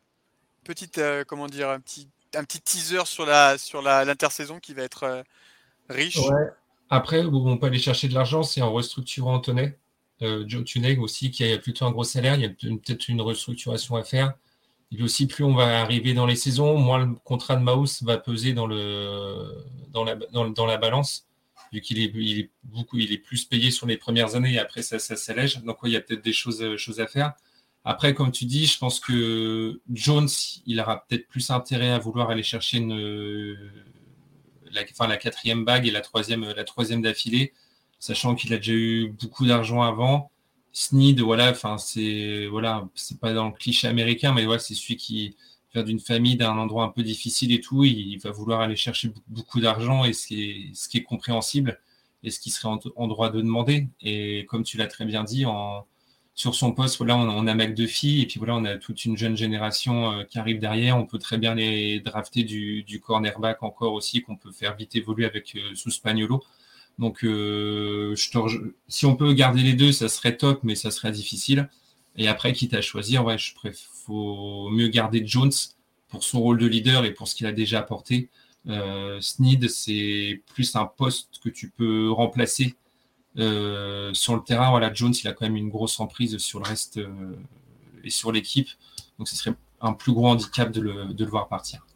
petite 0.65 0.99
euh, 0.99 1.25
comment 1.27 1.47
dire, 1.47 1.71
un 1.71 1.81
petit, 1.81 2.09
un 2.35 2.45
teaser 2.45 3.05
sur 3.07 3.25
la 3.25 3.57
sur 3.57 3.81
l'intersaison 3.83 4.61
qui 4.61 4.75
va 4.75 4.83
être 4.83 5.25
riche? 5.89 6.19
Après, 6.91 7.25
on 7.25 7.57
peut 7.59 7.67
aller 7.67 7.79
chercher 7.79 8.09
de 8.09 8.15
l'argent, 8.15 8.43
c'est 8.43 8.63
en 8.63 8.73
restructurant 8.73 9.35
Antonet. 9.35 9.79
Joe 10.21 10.65
Tuneg 10.65 11.01
aussi, 11.01 11.31
qui 11.31 11.45
a 11.45 11.59
plutôt 11.59 11.87
un 11.87 11.93
gros 11.93 12.03
salaire, 12.03 12.35
il 12.35 12.43
y 12.43 12.45
a 12.45 12.49
peut-être 12.49 13.09
une 13.09 13.21
restructuration 13.21 13.95
à 13.95 14.03
faire. 14.03 14.35
Et 14.91 15.03
aussi, 15.03 15.27
plus 15.27 15.45
on 15.45 15.55
va 15.55 15.81
arriver 15.81 16.13
dans 16.13 16.27
les 16.27 16.35
saisons, 16.35 16.77
moins 16.77 16.99
le 16.99 17.15
contrat 17.25 17.57
de 17.57 17.63
Maus 17.63 18.03
va 18.03 18.17
peser 18.19 18.53
dans, 18.53 18.67
le, 18.67 19.65
dans, 19.91 20.03
la, 20.03 20.17
dans 20.17 20.67
la 20.67 20.77
balance 20.77 21.28
vu 21.73 21.81
qu'il 21.81 21.99
est, 22.01 22.51
beaucoup, 22.65 22.99
il 22.99 23.13
est 23.13 23.19
plus 23.19 23.45
payé 23.45 23.71
sur 23.71 23.87
les 23.87 23.97
premières 23.97 24.35
années 24.35 24.55
et 24.55 24.59
après 24.59 24.83
ça, 24.83 24.99
ça 24.99 25.17
s'allège. 25.17 25.63
Donc, 25.63 25.79
il 25.85 25.91
y 25.91 25.97
a 25.97 26.01
peut-être 26.01 26.25
des 26.25 26.33
choses, 26.33 26.63
euh, 26.63 26.77
choses 26.77 27.01
à 27.01 27.07
faire. 27.07 27.35
Après, 27.85 28.15
comme 28.15 28.33
tu 28.33 28.45
dis, 28.45 28.67
je 28.67 28.79
pense 28.79 29.01
que 29.01 29.81
Jones, 29.93 30.29
il 30.67 30.81
aura 30.81 31.07
peut-être 31.07 31.27
plus 31.29 31.51
intérêt 31.51 31.91
à 31.91 31.99
vouloir 31.99 32.31
aller 32.31 32.43
chercher 32.43 32.79
une, 32.79 33.57
la, 34.73 34.83
enfin, 34.91 35.07
la 35.07 35.17
quatrième 35.17 35.65
bague 35.65 35.87
et 35.87 35.91
la 35.91 36.01
troisième, 36.01 36.45
la 36.45 36.65
troisième 36.65 37.03
d'affilée, 37.03 37.53
sachant 37.99 38.35
qu'il 38.35 38.53
a 38.53 38.59
déjà 38.59 38.73
eu 38.73 39.09
beaucoup 39.09 39.47
d'argent 39.47 39.83
avant. 39.83 40.31
Sneed, 40.73 41.21
voilà, 41.21 41.51
enfin, 41.51 41.79
c'est 41.79 42.47
voilà, 42.47 42.89
c'est 42.95 43.19
pas 43.19 43.33
dans 43.33 43.47
le 43.47 43.53
cliché 43.53 43.89
américain, 43.89 44.33
mais 44.35 44.45
voilà, 44.45 44.61
c'est 44.61 44.75
celui 44.75 44.97
qui, 44.97 45.35
d'une 45.75 46.01
famille 46.01 46.37
d'un 46.37 46.57
endroit 46.57 46.85
un 46.85 46.89
peu 46.89 47.03
difficile 47.03 47.53
et 47.53 47.61
tout, 47.61 47.85
il 47.85 48.17
va 48.19 48.31
vouloir 48.31 48.61
aller 48.61 48.77
chercher 48.77 49.13
beaucoup 49.29 49.61
d'argent 49.61 50.05
et 50.05 50.13
c'est 50.13 50.71
ce 50.75 50.89
qui 50.89 50.99
est 50.99 51.03
compréhensible 51.03 51.79
et 52.23 52.31
ce 52.31 52.41
qui 52.41 52.51
serait 52.51 52.69
en, 52.97 53.07
droit 53.07 53.31
de 53.31 53.41
demander. 53.41 53.89
Et 54.01 54.47
comme 54.49 54.65
tu 54.65 54.77
l'as 54.77 54.87
très 54.87 55.05
bien 55.05 55.25
dit, 55.25 55.45
sur 56.35 56.55
son 56.55 56.73
poste, 56.73 56.99
voilà, 56.99 57.17
on, 57.17 57.47
a 57.47 57.55
Mac 57.55 57.77
filles 57.87 58.23
et 58.23 58.27
puis 58.27 58.39
voilà, 58.39 58.55
on 58.55 58.65
a 58.65 58.77
toute 58.77 59.05
une 59.05 59.17
jeune 59.17 59.37
génération 59.37 60.13
euh, 60.13 60.25
qui 60.25 60.39
arrive 60.39 60.61
derrière. 60.61 60.97
On 60.97 61.05
peut 61.05 61.19
très 61.19 61.37
bien 61.37 61.55
les 61.55 62.01
drafter 62.01 62.45
du, 62.45 63.01
cornerback 63.05 63.63
encore 63.63 63.93
aussi, 63.93 64.23
qu'on 64.23 64.37
peut 64.37 64.53
faire 64.53 64.77
vite 64.77 64.95
évoluer 64.95 65.27
avec 65.27 65.57
euh, 65.57 65.75
sous 65.75 65.91
Spagnolo. 65.91 66.43
Donc, 66.99 67.25
euh, 67.25 68.15
si 68.89 69.07
on 69.07 69.17
peut 69.17 69.33
garder 69.33 69.63
les 69.63 69.75
deux, 69.75 69.93
ça 69.93 70.09
serait 70.09 70.37
top, 70.37 70.61
mais 70.65 70.75
ça 70.75 70.91
serait 70.91 71.13
difficile. 71.13 71.69
Et 72.19 72.27
après, 72.27 72.53
quitte 72.53 72.75
à 72.75 72.83
choisir, 72.83 73.25
ouais, 73.25 73.37
faut 74.07 74.69
mieux 74.71 74.89
garder 74.89 75.25
Jones 75.25 75.53
pour 76.09 76.25
son 76.25 76.41
rôle 76.41 76.59
de 76.59 76.67
leader 76.67 77.05
et 77.05 77.15
pour 77.15 77.29
ce 77.29 77.37
qu'il 77.37 77.47
a 77.47 77.53
déjà 77.53 77.79
apporté. 77.79 78.29
Euh, 78.67 79.21
Sneed, 79.21 79.69
c'est 79.71 80.43
plus 80.53 80.75
un 80.75 80.85
poste 80.85 81.39
que 81.43 81.49
tu 81.49 81.71
peux 81.71 82.11
remplacer 82.11 82.75
euh, 83.39 84.13
sur 84.15 84.35
le 84.35 84.43
terrain. 84.43 84.71
Voilà, 84.71 84.93
Jones, 84.93 85.15
il 85.15 85.29
a 85.29 85.33
quand 85.33 85.45
même 85.45 85.57
une 85.57 85.69
grosse 85.69 86.01
emprise 86.01 86.37
sur 86.39 86.59
le 86.59 86.69
reste 86.69 86.99
euh, 86.99 87.37
et 88.03 88.11
sur 88.11 88.33
l'équipe. 88.33 88.69
Donc, 89.19 89.29
ce 89.29 89.37
serait 89.37 89.55
un 89.81 89.93
plus 89.93 90.13
gros 90.13 90.27
handicap 90.27 90.73
de 90.73 90.81
le, 90.81 91.25
voir 91.25 91.47
partir. 91.47 91.87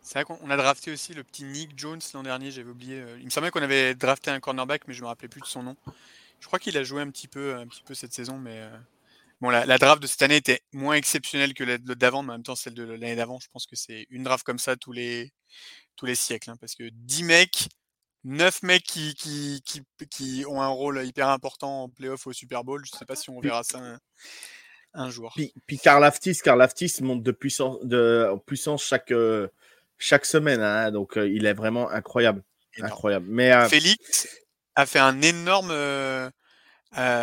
C'est 0.00 0.14
vrai 0.14 0.24
qu'on 0.24 0.48
a 0.48 0.56
drafté 0.56 0.90
aussi 0.90 1.12
le 1.12 1.22
petit 1.22 1.44
Nick 1.44 1.78
Jones 1.78 2.00
l'an 2.14 2.22
dernier, 2.22 2.50
j'avais 2.50 2.70
oublié. 2.70 3.04
Il 3.18 3.26
me 3.26 3.30
semblait 3.30 3.50
qu'on 3.50 3.60
avait 3.60 3.94
drafté 3.94 4.30
un 4.30 4.40
cornerback, 4.40 4.88
mais 4.88 4.94
je 4.94 5.02
me 5.02 5.06
rappelais 5.06 5.28
plus 5.28 5.42
de 5.42 5.46
son 5.46 5.62
nom. 5.62 5.76
Je 6.40 6.46
crois 6.46 6.58
qu'il 6.58 6.76
a 6.76 6.84
joué 6.84 7.02
un 7.02 7.10
petit 7.10 7.28
peu, 7.28 7.54
un 7.56 7.66
petit 7.66 7.82
peu 7.82 7.94
cette 7.94 8.12
saison, 8.12 8.38
mais 8.38 8.68
Bon, 9.40 9.50
la, 9.50 9.78
draft 9.78 10.02
de 10.02 10.08
cette 10.08 10.22
année 10.22 10.36
était 10.36 10.62
moins 10.72 10.94
exceptionnelle 10.94 11.54
que 11.54 11.62
la 11.62 11.78
d'avant, 11.78 12.22
mais 12.22 12.30
en 12.30 12.34
même 12.34 12.42
temps, 12.42 12.56
celle 12.56 12.74
de 12.74 12.82
l'année 12.82 13.14
d'avant, 13.14 13.38
je 13.38 13.46
pense 13.52 13.66
que 13.66 13.76
c'est 13.76 14.06
une 14.10 14.24
draft 14.24 14.44
comme 14.44 14.58
ça 14.58 14.76
tous 14.76 14.90
les, 14.90 15.32
tous 15.94 16.06
les 16.06 16.16
siècles. 16.16 16.50
Hein, 16.50 16.56
parce 16.60 16.74
que 16.74 16.88
10 16.90 17.22
mecs, 17.22 17.68
9 18.24 18.64
mecs 18.64 18.82
qui, 18.82 19.14
qui, 19.14 19.62
qui, 20.10 20.44
ont 20.48 20.60
un 20.60 20.68
rôle 20.68 21.04
hyper 21.06 21.28
important 21.28 21.84
en 21.84 21.88
playoff 21.88 22.26
au 22.26 22.32
Super 22.32 22.64
Bowl, 22.64 22.84
je 22.84 22.90
ne 22.92 22.98
sais 22.98 23.04
pas 23.04 23.14
si 23.14 23.30
on 23.30 23.38
verra 23.38 23.62
ça 23.62 23.80
un, 24.94 25.10
jour. 25.10 25.32
Puis, 25.36 25.54
puis 25.66 25.78
Karl 25.78 26.02
Aftis, 26.02 26.38
Karl 26.42 26.60
Aftis 26.60 26.96
monte 27.00 27.22
de 27.22 27.30
puissance, 27.30 27.78
de, 27.84 28.28
en 28.32 28.38
puissance 28.38 28.82
chaque, 28.82 29.14
chaque 29.98 30.24
semaine. 30.24 30.60
Hein, 30.60 30.90
donc, 30.90 31.12
il 31.14 31.46
est 31.46 31.54
vraiment 31.54 31.88
incroyable. 31.90 32.42
Incroyable. 32.80 33.26
Mais, 33.28 33.52
euh, 33.52 33.68
Félix 33.68 34.26
a 34.78 34.86
fait 34.86 35.00
un 35.00 35.20
énorme 35.22 35.72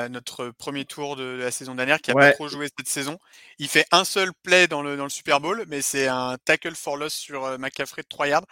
notre 0.09 0.49
premier 0.49 0.85
tour 0.85 1.15
de, 1.15 1.23
la 1.23 1.51
saison 1.51 1.75
dernière, 1.75 1.99
qui 2.01 2.11
a 2.11 2.13
pas 2.13 2.33
trop 2.33 2.47
joué 2.47 2.67
cette 2.77 2.87
saison. 2.87 3.17
Il 3.59 3.67
fait 3.67 3.85
un 3.91 4.03
seul 4.03 4.31
play 4.43 4.67
dans 4.67 4.81
le, 4.81 4.97
dans 4.97 5.05
le 5.05 5.09
Super 5.09 5.39
Bowl, 5.39 5.63
mais 5.67 5.81
c'est 5.81 6.07
un 6.07 6.37
tackle 6.43 6.75
for 6.75 6.97
loss 6.97 7.13
sur 7.13 7.45
euh, 7.45 7.57
McCaffrey 7.57 8.01
de 8.01 8.07
3 8.07 8.27
yards. 8.27 8.45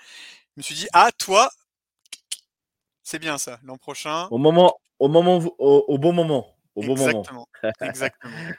Je 0.56 0.60
me 0.60 0.64
suis 0.64 0.76
dit, 0.76 0.88
ah, 0.94 1.12
toi, 1.18 1.52
c'est 3.04 3.20
bien 3.20 3.38
ça, 3.38 3.60
l'an 3.64 3.78
prochain. 3.78 4.28
Au 4.32 4.38
moment, 4.38 4.80
au 5.00 5.10
moment, 5.10 5.38
au, 5.58 5.98
bon 5.98 6.14
moment. 6.14 6.56
Au 6.76 6.82
exactement, 6.84 7.48
bon 7.62 7.70
moment. 7.70 7.90
exactement. 7.90 8.38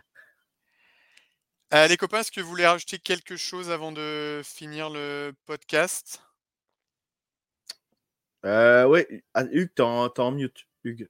Euh, 1.73 1.89
les 1.89 1.97
copains, 1.97 2.21
est-ce 2.21 2.31
que 2.31 2.41
vous 2.41 2.49
voulez 2.49 2.67
rajouter 2.67 2.99
quelque 2.99 3.37
chose 3.37 3.69
avant 3.69 3.91
de 3.91 4.43
finir 4.45 4.91
le 4.91 5.33
podcast? 5.45 6.23
Euh, 8.45 8.85
oui, 8.87 9.01
ah, 9.33 9.45
Hugues, 9.51 9.71
t'es 9.75 9.83
en, 9.83 10.09
en 10.17 10.31
mute. 10.33 10.67
Hugues. 10.85 11.09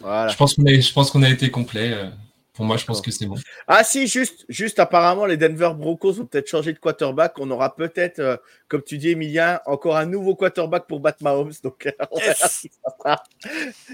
Voilà. 0.00 0.28
Je 0.28 0.36
pense 0.36 0.54
qu'on 0.54 0.66
a, 0.66 0.72
je 0.72 0.92
pense 0.92 1.10
qu'on 1.10 1.22
a 1.22 1.28
été 1.30 1.50
complet. 1.50 1.92
euh, 1.92 2.10
Pour 2.52 2.64
moi, 2.64 2.76
je 2.76 2.84
pense 2.84 3.00
que 3.00 3.10
c'est 3.10 3.26
bon. 3.26 3.36
Ah 3.66 3.82
si, 3.84 4.06
juste, 4.06 4.44
juste 4.48 4.78
apparemment, 4.78 5.26
les 5.26 5.36
Denver 5.36 5.72
Broncos 5.74 6.12
vont 6.14 6.26
peut-être 6.26 6.48
changer 6.48 6.72
de 6.72 6.78
quarterback. 6.78 7.38
On 7.38 7.50
aura 7.50 7.74
peut-être, 7.74 8.18
euh, 8.18 8.36
comme 8.68 8.82
tu 8.82 8.98
dis, 8.98 9.10
Emilien, 9.10 9.60
encore 9.66 9.96
un 9.96 10.06
nouveau 10.06 10.34
quarterback 10.34 10.86
pour 10.86 11.00
battre 11.00 11.22
Mahomes. 11.22 11.52
Donc, 11.62 11.92
Yes 12.16 12.66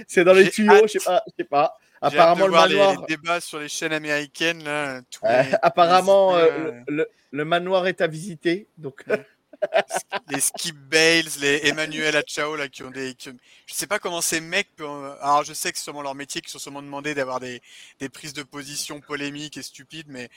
c'est 0.06 0.24
dans 0.24 0.32
les 0.35 0.51
tuyaux, 0.51 0.86
je 0.86 0.98
sais 0.98 1.05
pas, 1.05 1.22
je 1.26 1.32
sais 1.39 1.48
pas. 1.48 1.78
Apparemment, 2.00 2.46
le 2.46 2.52
les- 2.52 2.76
manoir, 2.76 3.00
les, 3.08 3.16
débats 3.16 3.40
sur 3.40 3.58
les 3.58 3.68
chaînes 3.68 3.92
américaines. 3.92 4.62
Là, 4.64 5.00
tous 5.10 5.24
euh, 5.26 5.42
apparemment, 5.62 6.36
les- 6.36 6.42
euh, 6.42 6.72
le, 6.88 7.08
le- 7.32 7.44
manoir 7.44 7.86
est 7.86 8.00
à 8.00 8.06
visiter. 8.06 8.68
Donc, 8.76 9.04
les 10.30 10.40
Skip 10.40 10.76
Bales, 10.76 11.24
les 11.40 11.66
Emmanuel 11.68 12.16
Achao 12.16 12.56
là 12.56 12.68
qui 12.68 12.82
ont 12.84 12.90
des. 12.90 13.14
qui 13.14 13.30
Je 13.66 13.74
sais 13.74 13.86
pas 13.86 13.98
comment 13.98 14.20
ces 14.20 14.40
mecs. 14.40 14.74
peuvent- 14.76 15.16
Alors 15.20 15.44
je 15.44 15.52
sais 15.52 15.72
que 15.72 15.78
c'est 15.78 15.84
sûrement 15.84 16.02
leur 16.02 16.14
métier, 16.14 16.40
qui 16.40 16.50
sont 16.50 16.58
sûrement 16.58 16.82
demandés 16.82 17.14
d'avoir 17.14 17.40
des, 17.40 17.60
des 17.98 18.08
prises 18.08 18.32
de 18.32 18.42
position 18.42 19.00
polémiques 19.00 19.56
et 19.56 19.62
stupides, 19.62 20.06
mais 20.08 20.28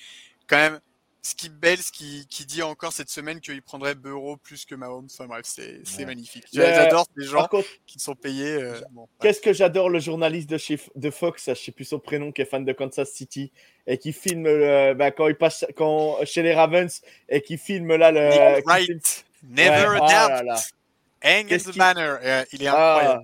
quand 0.47 0.57
même. 0.57 0.79
Skip 1.23 1.53
Bales 1.53 1.77
qui, 1.93 2.25
qui 2.27 2.45
dit 2.47 2.63
encore 2.63 2.91
cette 2.93 3.09
semaine 3.11 3.39
qu'il 3.41 3.61
prendrait 3.61 3.93
Bureau 3.93 4.37
plus 4.37 4.65
que 4.65 4.73
Mahomes. 4.73 5.07
Enfin 5.11 5.27
bref, 5.27 5.43
c'est 5.45 5.81
Ouais. 5.99 6.05
magnifique. 6.05 6.45
J'adore 6.51 7.05
ces 7.15 7.25
gens 7.27 7.45
contre, 7.45 7.67
qui 7.85 7.99
sont 7.99 8.15
payés. 8.15 8.53
euh, 8.53 8.79
bon, 8.91 9.01
ouais. 9.01 9.07
Qu'est-ce 9.21 9.39
que 9.39 9.53
j'adore 9.53 9.89
le 9.89 9.99
journaliste 9.99 10.49
de, 10.49 10.57
chez, 10.57 10.79
de 10.95 11.09
Fox, 11.11 11.45
je 11.49 11.53
sais 11.53 11.71
plus 11.71 11.85
son 11.85 11.99
prénom, 11.99 12.31
qui 12.31 12.41
est 12.41 12.45
fan 12.45 12.65
de 12.65 12.73
Kansas 12.73 13.11
City 13.11 13.51
et 13.85 13.99
qui 13.99 14.13
filme 14.13 14.47
euh, 14.47 14.95
bah, 14.95 15.11
quand 15.11 15.27
il 15.27 15.35
passe 15.35 15.63
quand, 15.77 16.17
chez 16.25 16.41
les 16.41 16.55
Ravens 16.55 17.01
et 17.29 17.41
qui 17.41 17.57
filme 17.59 17.95
là 17.95 18.11
le. 18.11 18.31
Filme- 18.31 18.63
Wright, 18.65 19.25
never 19.43 19.87
Ouais, 19.89 19.97
a 19.97 19.99
doubt. 19.99 20.29
là 20.29 20.43
là. 20.43 20.55
Hang 21.23 21.53
in 21.53 21.57
the 21.59 21.77
banner. 21.77 22.15
Euh, 22.23 22.43
il 22.51 22.63
est 22.63 22.67
Ah. 22.67 23.21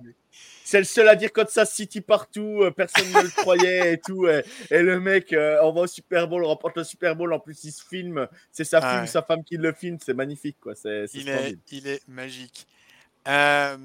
C'est 0.70 0.80
le 0.80 0.84
seul 0.84 1.08
à 1.08 1.16
dire 1.16 1.32
Kansas 1.32 1.72
City 1.72 2.02
partout, 2.02 2.60
euh, 2.60 2.70
personne 2.70 3.10
ne 3.10 3.22
le 3.22 3.30
croyait 3.30 3.94
et 3.94 3.98
tout. 3.98 4.28
Et, 4.28 4.44
et 4.70 4.82
le 4.82 5.00
mec, 5.00 5.32
euh, 5.32 5.56
on 5.62 5.72
va 5.72 5.80
au 5.80 5.86
Super 5.86 6.28
Bowl, 6.28 6.44
on 6.44 6.48
remporte 6.48 6.76
le 6.76 6.84
Super 6.84 7.16
Bowl, 7.16 7.32
en 7.32 7.40
plus 7.40 7.64
il 7.64 7.72
se 7.72 7.82
filme, 7.82 8.28
c'est 8.52 8.64
sa 8.64 8.80
Ah 8.82 9.00
ouais. 9.00 9.06
sa 9.06 9.22
femme 9.22 9.42
qui 9.44 9.56
le 9.56 9.72
filme, 9.72 9.96
c'est 10.04 10.12
magnifique 10.12 10.58
quoi. 10.60 10.74
C'est 10.74 11.06
Il 11.14 11.30
est, 11.30 11.36
splendide. 11.36 11.60
il 11.72 11.86
est 11.88 12.06
magique. 12.06 12.66
Euh, 13.28 13.78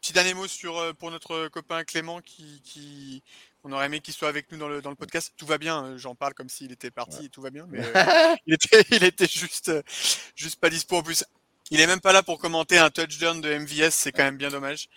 petit 0.00 0.12
dernier 0.12 0.34
mot 0.34 0.46
sur, 0.46 0.94
pour 0.96 1.10
notre 1.10 1.48
copain 1.48 1.82
Clément 1.82 2.20
qui, 2.20 2.60
qui 2.62 3.24
on 3.64 3.72
aurait 3.72 3.86
aimé 3.86 3.98
qu'il 3.98 4.14
soit 4.14 4.28
avec 4.28 4.50
nous 4.52 4.58
dans 4.58 4.68
le, 4.68 4.80
dans 4.80 4.90
le 4.90 4.96
podcast. 4.96 5.34
Tout 5.36 5.46
va 5.46 5.58
bien, 5.58 5.96
j'en 5.96 6.14
parle 6.14 6.34
comme 6.34 6.48
s'il 6.48 6.70
était 6.70 6.92
parti 6.92 7.26
et 7.26 7.28
tout 7.28 7.42
va 7.42 7.50
bien, 7.50 7.66
mais 7.68 7.80
euh, 7.96 8.36
il, 8.46 8.54
était, 8.54 8.84
il 8.92 9.02
était 9.02 9.26
juste, 9.26 9.72
juste 10.36 10.60
pas 10.60 10.70
dispo. 10.70 10.98
En 10.98 11.02
plus, 11.02 11.24
il 11.70 11.80
est 11.80 11.86
même 11.86 12.00
pas 12.00 12.12
là 12.12 12.22
pour 12.22 12.38
commenter 12.38 12.78
un 12.78 12.90
touchdown 12.90 13.40
de 13.40 13.58
MVS, 13.58 13.90
c'est 13.90 14.12
quand 14.12 14.24
même 14.24 14.36
bien 14.36 14.50
dommage. 14.50 14.88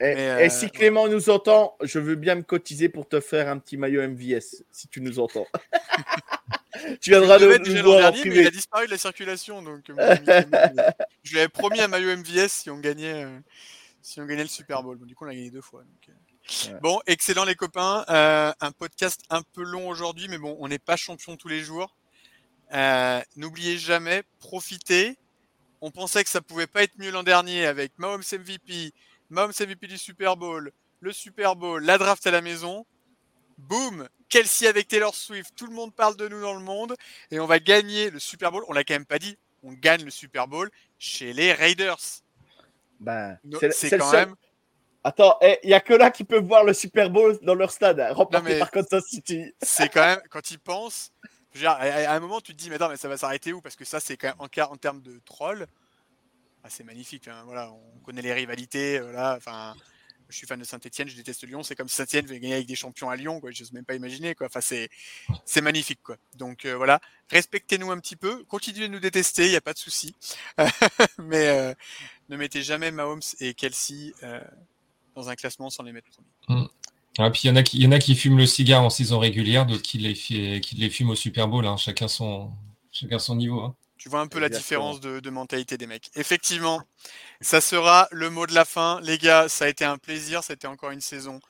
Et, 0.00 0.14
Mais, 0.14 0.14
et 0.14 0.46
euh, 0.46 0.48
si 0.50 0.70
Clément 0.70 1.08
nous 1.08 1.30
entend, 1.30 1.76
je 1.82 1.98
veux 1.98 2.14
bien 2.14 2.34
me 2.36 2.42
cotiser 2.42 2.88
pour 2.88 3.08
te 3.08 3.20
faire 3.20 3.48
un 3.48 3.58
petit 3.58 3.76
maillot 3.76 4.06
MVS, 4.08 4.64
si 4.70 4.88
tu 4.88 5.00
nous 5.00 5.18
entends. 5.18 5.46
tu 7.00 7.10
viendras 7.10 7.38
Il 7.38 7.42
devait 7.42 7.58
nous, 7.58 7.82
voir 7.82 8.12
en 8.12 8.16
mais 8.16 8.36
il 8.36 8.46
a 8.46 8.50
disparu 8.50 8.86
de 8.86 8.90
la 8.92 8.98
circulation. 8.98 9.62
Donc, 9.62 9.90
euh, 9.90 10.16
je 11.22 11.32
lui 11.32 11.38
avais 11.38 11.48
promis 11.48 11.80
un 11.80 11.88
maillot 11.88 12.16
MVS 12.16 12.48
si 12.48 12.70
on 12.70 12.78
gagnait, 12.78 13.24
euh, 13.24 13.38
si 14.00 14.20
on 14.20 14.26
gagnait 14.26 14.42
le 14.42 14.48
Super 14.48 14.82
Bowl. 14.82 14.96
Bon, 14.96 15.06
du 15.06 15.14
coup, 15.14 15.24
on 15.24 15.28
l'a 15.28 15.34
gagné 15.34 15.50
deux 15.50 15.60
fois. 15.60 15.80
donc, 15.80 16.08
euh. 16.08 16.12
Ouais. 16.66 16.80
Bon, 16.80 17.00
excellent 17.06 17.44
les 17.44 17.54
copains. 17.54 18.04
Euh, 18.08 18.52
un 18.60 18.72
podcast 18.72 19.22
un 19.30 19.42
peu 19.42 19.62
long 19.62 19.88
aujourd'hui, 19.88 20.28
mais 20.28 20.38
bon, 20.38 20.56
on 20.60 20.68
n'est 20.68 20.78
pas 20.78 20.96
champion 20.96 21.36
tous 21.36 21.48
les 21.48 21.60
jours. 21.60 21.94
Euh, 22.74 23.20
N'oubliez 23.36 23.78
jamais, 23.78 24.22
profitez. 24.38 25.16
On 25.84 25.90
pensait 25.90 26.22
que 26.24 26.30
ça 26.30 26.40
pouvait 26.40 26.66
pas 26.68 26.84
être 26.84 26.96
mieux 26.96 27.10
l'an 27.10 27.22
dernier 27.24 27.66
avec 27.66 27.92
Mahomes 27.98 28.22
MVP, 28.32 28.92
Mahomes 29.30 29.52
MVP 29.60 29.88
du 29.88 29.98
Super 29.98 30.36
Bowl, 30.36 30.70
le 31.00 31.12
Super 31.12 31.56
Bowl, 31.56 31.82
la 31.84 31.98
draft 31.98 32.24
à 32.26 32.30
la 32.30 32.40
maison. 32.40 32.86
Boum 33.58 34.08
Kelsey 34.28 34.66
avec 34.66 34.88
Taylor 34.88 35.14
Swift, 35.14 35.52
tout 35.56 35.66
le 35.66 35.72
monde 35.74 35.92
parle 35.94 36.16
de 36.16 36.26
nous 36.28 36.40
dans 36.40 36.54
le 36.54 36.60
monde 36.64 36.94
et 37.30 37.38
on 37.38 37.46
va 37.46 37.58
gagner 37.58 38.10
le 38.10 38.18
Super 38.18 38.50
Bowl. 38.50 38.64
On 38.68 38.72
l'a 38.72 38.82
quand 38.84 38.94
même 38.94 39.04
pas 39.04 39.18
dit, 39.18 39.36
on 39.62 39.72
gagne 39.72 40.04
le 40.04 40.10
Super 40.10 40.48
Bowl 40.48 40.70
chez 40.98 41.32
les 41.32 41.52
Raiders. 41.52 41.98
Ben, 43.00 43.38
No- 43.44 43.58
c'est 43.72 43.90
quand 43.98 44.10
seul- 44.10 44.26
même. 44.28 44.34
Attends, 45.04 45.36
il 45.42 45.58
n'y 45.68 45.74
a 45.74 45.80
que 45.80 45.94
là 45.94 46.12
qui 46.12 46.22
peuvent 46.22 46.44
voir 46.44 46.62
le 46.64 46.72
Super 46.72 47.10
Bowl 47.10 47.36
dans 47.42 47.56
leur 47.56 47.72
stade, 47.72 47.98
hein, 47.98 48.12
remporté 48.12 48.52
mais- 48.52 48.58
par 48.60 48.70
Kansas 48.70 49.04
City. 49.04 49.52
c'est 49.60 49.88
quand 49.88 50.04
même, 50.06 50.20
quand 50.30 50.50
ils 50.52 50.60
pensent, 50.60 51.12
je 51.52 51.58
veux 51.58 51.64
dire, 51.64 51.70
à, 51.72 52.14
un 52.14 52.20
moment, 52.20 52.40
tu 52.40 52.52
te 52.54 52.58
dis, 52.58 52.70
mais 52.70 52.76
attends, 52.76 52.88
mais 52.88 52.96
ça 52.96 53.08
va 53.08 53.16
s'arrêter 53.16 53.52
où? 53.52 53.60
Parce 53.60 53.76
que 53.76 53.84
ça, 53.84 54.00
c'est 54.00 54.16
quand 54.16 54.28
même 54.28 54.36
en, 54.38 54.72
en 54.72 54.76
termes 54.76 55.02
de 55.02 55.20
troll, 55.24 55.66
ah, 56.64 56.70
c'est 56.70 56.84
magnifique. 56.84 57.28
hein, 57.28 57.42
voilà, 57.44 57.72
on 57.72 57.98
connaît 58.00 58.22
les 58.22 58.32
rivalités. 58.32 58.98
euh, 58.98 59.12
là, 59.12 59.34
enfin, 59.36 59.74
je 60.32 60.38
suis 60.38 60.46
fan 60.46 60.58
de 60.58 60.64
Saint-Etienne, 60.64 61.08
je 61.08 61.16
déteste 61.16 61.46
Lyon. 61.46 61.62
C'est 61.62 61.76
comme 61.76 61.88
si 61.88 61.96
Saint-Etienne 61.96 62.26
veut 62.26 62.38
gagner 62.38 62.54
avec 62.54 62.66
des 62.66 62.74
champions 62.74 63.10
à 63.10 63.16
Lyon, 63.16 63.40
quoi. 63.40 63.50
Je 63.50 63.62
n'ose 63.62 63.72
même 63.72 63.84
pas 63.84 63.94
imaginer. 63.94 64.34
Enfin, 64.40 64.60
c'est, 64.60 64.88
magnifique, 65.60 66.02
quoi. 66.02 66.16
Donc 66.34 66.64
euh, 66.64 66.74
voilà, 66.74 67.00
respectez-nous 67.28 67.90
un 67.90 67.98
petit 67.98 68.16
peu, 68.16 68.42
continuez 68.44 68.88
de 68.88 68.92
nous 68.92 69.00
détester, 69.00 69.44
il 69.44 69.50
n'y 69.50 69.56
a 69.56 69.60
pas 69.60 69.74
de 69.74 69.78
souci. 69.78 70.14
mais 71.18 71.48
euh, 71.48 71.74
ne 72.28 72.36
mettez 72.36 72.62
jamais 72.62 72.90
Mahomes 72.90 73.20
et 73.40 73.54
Kelsey 73.54 74.14
euh, 74.22 74.40
dans 75.14 75.28
un 75.28 75.36
classement 75.36 75.70
sans 75.70 75.82
les 75.82 75.92
mettre 75.92 76.08
premiers. 76.10 76.68
Ah, 77.18 77.30
puis 77.30 77.42
il 77.44 77.48
y, 77.48 77.50
en 77.50 77.56
a 77.56 77.62
qui- 77.62 77.76
il 77.78 77.82
y 77.84 77.86
en 77.86 77.92
a 77.92 77.98
qui 77.98 78.14
fument 78.16 78.38
le 78.38 78.46
cigare 78.46 78.82
en 78.82 78.90
saison 78.90 79.18
régulière, 79.18 79.66
d'autres 79.66 79.82
qui 79.82 79.98
les, 79.98 80.14
qui 80.14 80.76
les 80.76 80.90
fument 80.90 81.10
au 81.10 81.14
Super 81.14 81.46
Bowl. 81.48 81.66
hein. 81.66 81.76
Chacun, 81.76 82.08
son, 82.08 82.50
chacun 82.90 83.18
son 83.18 83.36
niveau. 83.36 83.60
hein. 83.60 83.76
Tu 83.98 84.08
vois 84.08 84.20
un 84.20 84.26
peu 84.26 84.38
la 84.40 84.48
différence 84.58 85.00
de, 85.00 85.20
de 85.20 85.30
mentalité 85.30 85.76
des 85.78 85.86
mecs. 85.86 86.10
Effectivement, 86.16 86.82
ça 87.40 87.60
sera 87.60 88.08
le 88.12 88.30
mot 88.30 88.46
de 88.46 88.54
la 88.54 88.64
fin. 88.64 89.00
Les 89.02 89.18
gars, 89.18 89.48
ça 89.48 89.66
a 89.66 89.68
été 89.68 89.84
un 89.84 89.98
plaisir. 89.98 90.42
Ça 90.42 90.52
a 90.52 90.56
été 90.56 90.66
encore 90.66 90.90
une 90.90 91.00
saison 91.02 91.40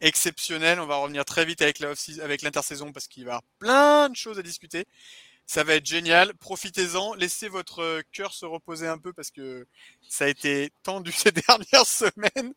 exceptionnelle. 0.00 0.80
On 0.80 0.86
va 0.86 0.96
revenir 0.96 1.24
très 1.24 1.44
vite 1.44 1.62
avec 1.62 1.80
la 1.80 1.94
avec 2.22 2.42
l'intersaison 2.42 2.92
parce 2.92 3.08
qu'il 3.08 3.24
va 3.24 3.28
y 3.28 3.32
avoir 3.32 3.42
plein 3.58 4.08
de 4.10 4.16
choses 4.16 4.38
à 4.38 4.42
discuter. 4.42 4.84
Ça 5.46 5.64
va 5.64 5.74
être 5.74 5.86
génial. 5.86 6.34
Profitez-en. 6.34 7.14
Laissez 7.14 7.48
votre 7.48 8.02
cœur 8.12 8.32
se 8.34 8.46
reposer 8.46 8.86
un 8.86 8.98
peu 8.98 9.12
parce 9.12 9.30
que 9.30 9.66
ça 10.08 10.26
a 10.26 10.28
été 10.28 10.70
tendu 10.82 11.12
ces 11.12 11.32
dernières 11.32 11.86
semaines. 11.86 12.52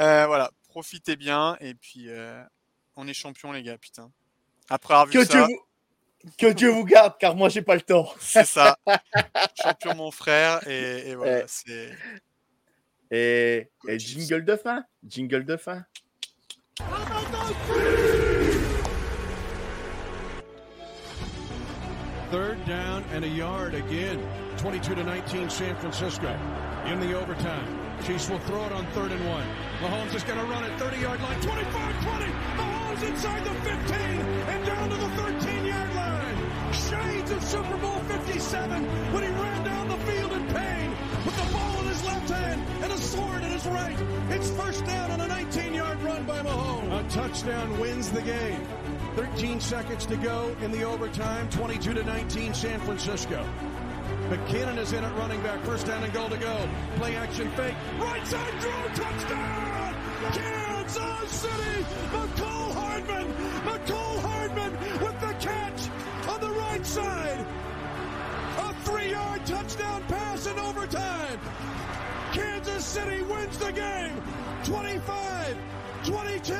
Euh, 0.00 0.26
voilà, 0.26 0.50
profitez 0.68 1.16
bien 1.16 1.56
et 1.60 1.74
puis 1.74 2.04
euh, 2.08 2.42
on 2.94 3.08
est 3.08 3.14
champion 3.14 3.52
les 3.52 3.62
gars, 3.62 3.78
putain. 3.78 4.10
Après 4.70 4.94
avoir 4.94 5.06
vu 5.06 5.12
Que 5.12 5.24
ça, 5.24 5.32
Dieu, 5.32 5.42
vous... 5.42 6.30
que 6.38 6.52
Dieu 6.52 6.70
vous 6.70 6.84
garde, 6.84 7.14
car 7.18 7.34
moi, 7.34 7.48
j'ai 7.48 7.62
pas 7.62 7.74
le 7.74 7.80
temps. 7.80 8.12
c'est 8.20 8.46
ça. 8.46 8.78
champion 9.60 9.94
mon 9.96 10.10
frère 10.10 10.66
et, 10.68 11.10
et 11.10 11.14
voilà, 11.14 11.44
Et, 13.10 13.68
jingle 13.96 14.44
de 14.44 14.56
fin. 14.56 14.84
Jingle 15.06 15.44
de 15.44 15.56
fin. 15.56 15.84
Third 22.30 22.62
down 22.66 23.02
and 23.14 23.24
a 23.24 23.28
yard 23.28 23.74
again. 23.74 24.20
22 24.58 24.96
to 24.96 25.02
19 25.02 25.48
San 25.48 25.74
Francisco 25.76 26.28
in 26.84 27.00
the 27.00 27.14
overtime. 27.14 27.87
Chiefs 28.04 28.30
will 28.30 28.38
throw 28.40 28.64
it 28.64 28.72
on 28.72 28.86
third 28.92 29.12
and 29.12 29.28
one. 29.28 29.46
Mahomes 29.80 30.14
is 30.14 30.22
going 30.24 30.38
to 30.38 30.44
run 30.46 30.64
it 30.64 30.78
30 30.78 30.98
yard 30.98 31.20
line. 31.20 31.40
25 31.40 32.04
20. 32.04 32.24
Mahomes 32.56 33.02
inside 33.02 33.44
the 33.44 33.54
15 33.54 33.94
and 33.94 34.66
down 34.66 34.90
to 34.90 34.96
the 34.96 35.08
13 35.10 35.66
yard 35.66 35.94
line. 35.94 36.72
Shades 36.72 37.30
of 37.30 37.42
Super 37.44 37.76
Bowl 37.78 37.98
57 38.00 38.84
when 39.12 39.22
he 39.22 39.28
ran 39.28 39.64
down 39.64 39.88
the 39.88 39.96
field 39.98 40.32
in 40.32 40.46
pain 40.48 40.90
with 41.24 41.36
the 41.36 41.52
ball 41.52 41.80
in 41.80 41.86
his 41.86 42.04
left 42.04 42.30
hand 42.30 42.62
and 42.82 42.92
a 42.92 42.98
sword 42.98 43.42
in 43.42 43.50
his 43.50 43.66
right. 43.66 43.96
It's 44.30 44.50
first 44.50 44.84
down 44.84 45.10
on 45.10 45.20
a 45.20 45.28
19 45.28 45.74
yard 45.74 46.02
run 46.02 46.24
by 46.24 46.40
Mahomes. 46.42 47.06
A 47.06 47.10
touchdown 47.10 47.78
wins 47.78 48.10
the 48.10 48.22
game. 48.22 48.66
13 49.16 49.60
seconds 49.60 50.06
to 50.06 50.16
go 50.16 50.54
in 50.62 50.70
the 50.70 50.84
overtime. 50.84 51.48
22 51.50 51.94
to 51.94 52.04
19 52.04 52.54
San 52.54 52.80
Francisco. 52.80 53.44
McKinnon 54.28 54.76
is 54.76 54.92
in 54.92 55.02
at 55.02 55.16
running 55.16 55.42
back. 55.42 55.58
First 55.64 55.86
down 55.86 56.04
and 56.04 56.12
goal 56.12 56.28
to 56.28 56.36
go. 56.36 56.68
Play 56.96 57.16
action 57.16 57.50
fake. 57.52 57.74
Right 57.98 58.26
side 58.26 58.60
throw. 58.60 58.88
Touchdown. 58.88 59.94
Kansas 60.34 61.30
City. 61.30 61.84
McCall 62.12 62.74
Hardman. 62.74 63.32
McCall 63.64 64.20
Hardman 64.20 64.72
with 65.00 65.18
the 65.22 65.32
catch 65.40 65.88
on 66.28 66.40
the 66.42 66.50
right 66.50 66.84
side. 66.84 67.46
A 68.58 68.74
three-yard 68.84 69.46
touchdown 69.46 70.02
pass 70.08 70.46
in 70.46 70.58
overtime. 70.58 71.40
Kansas 72.32 72.84
City 72.84 73.22
wins 73.22 73.56
the 73.56 73.72
game. 73.72 74.22
25, 74.64 75.56
22. 76.04 76.52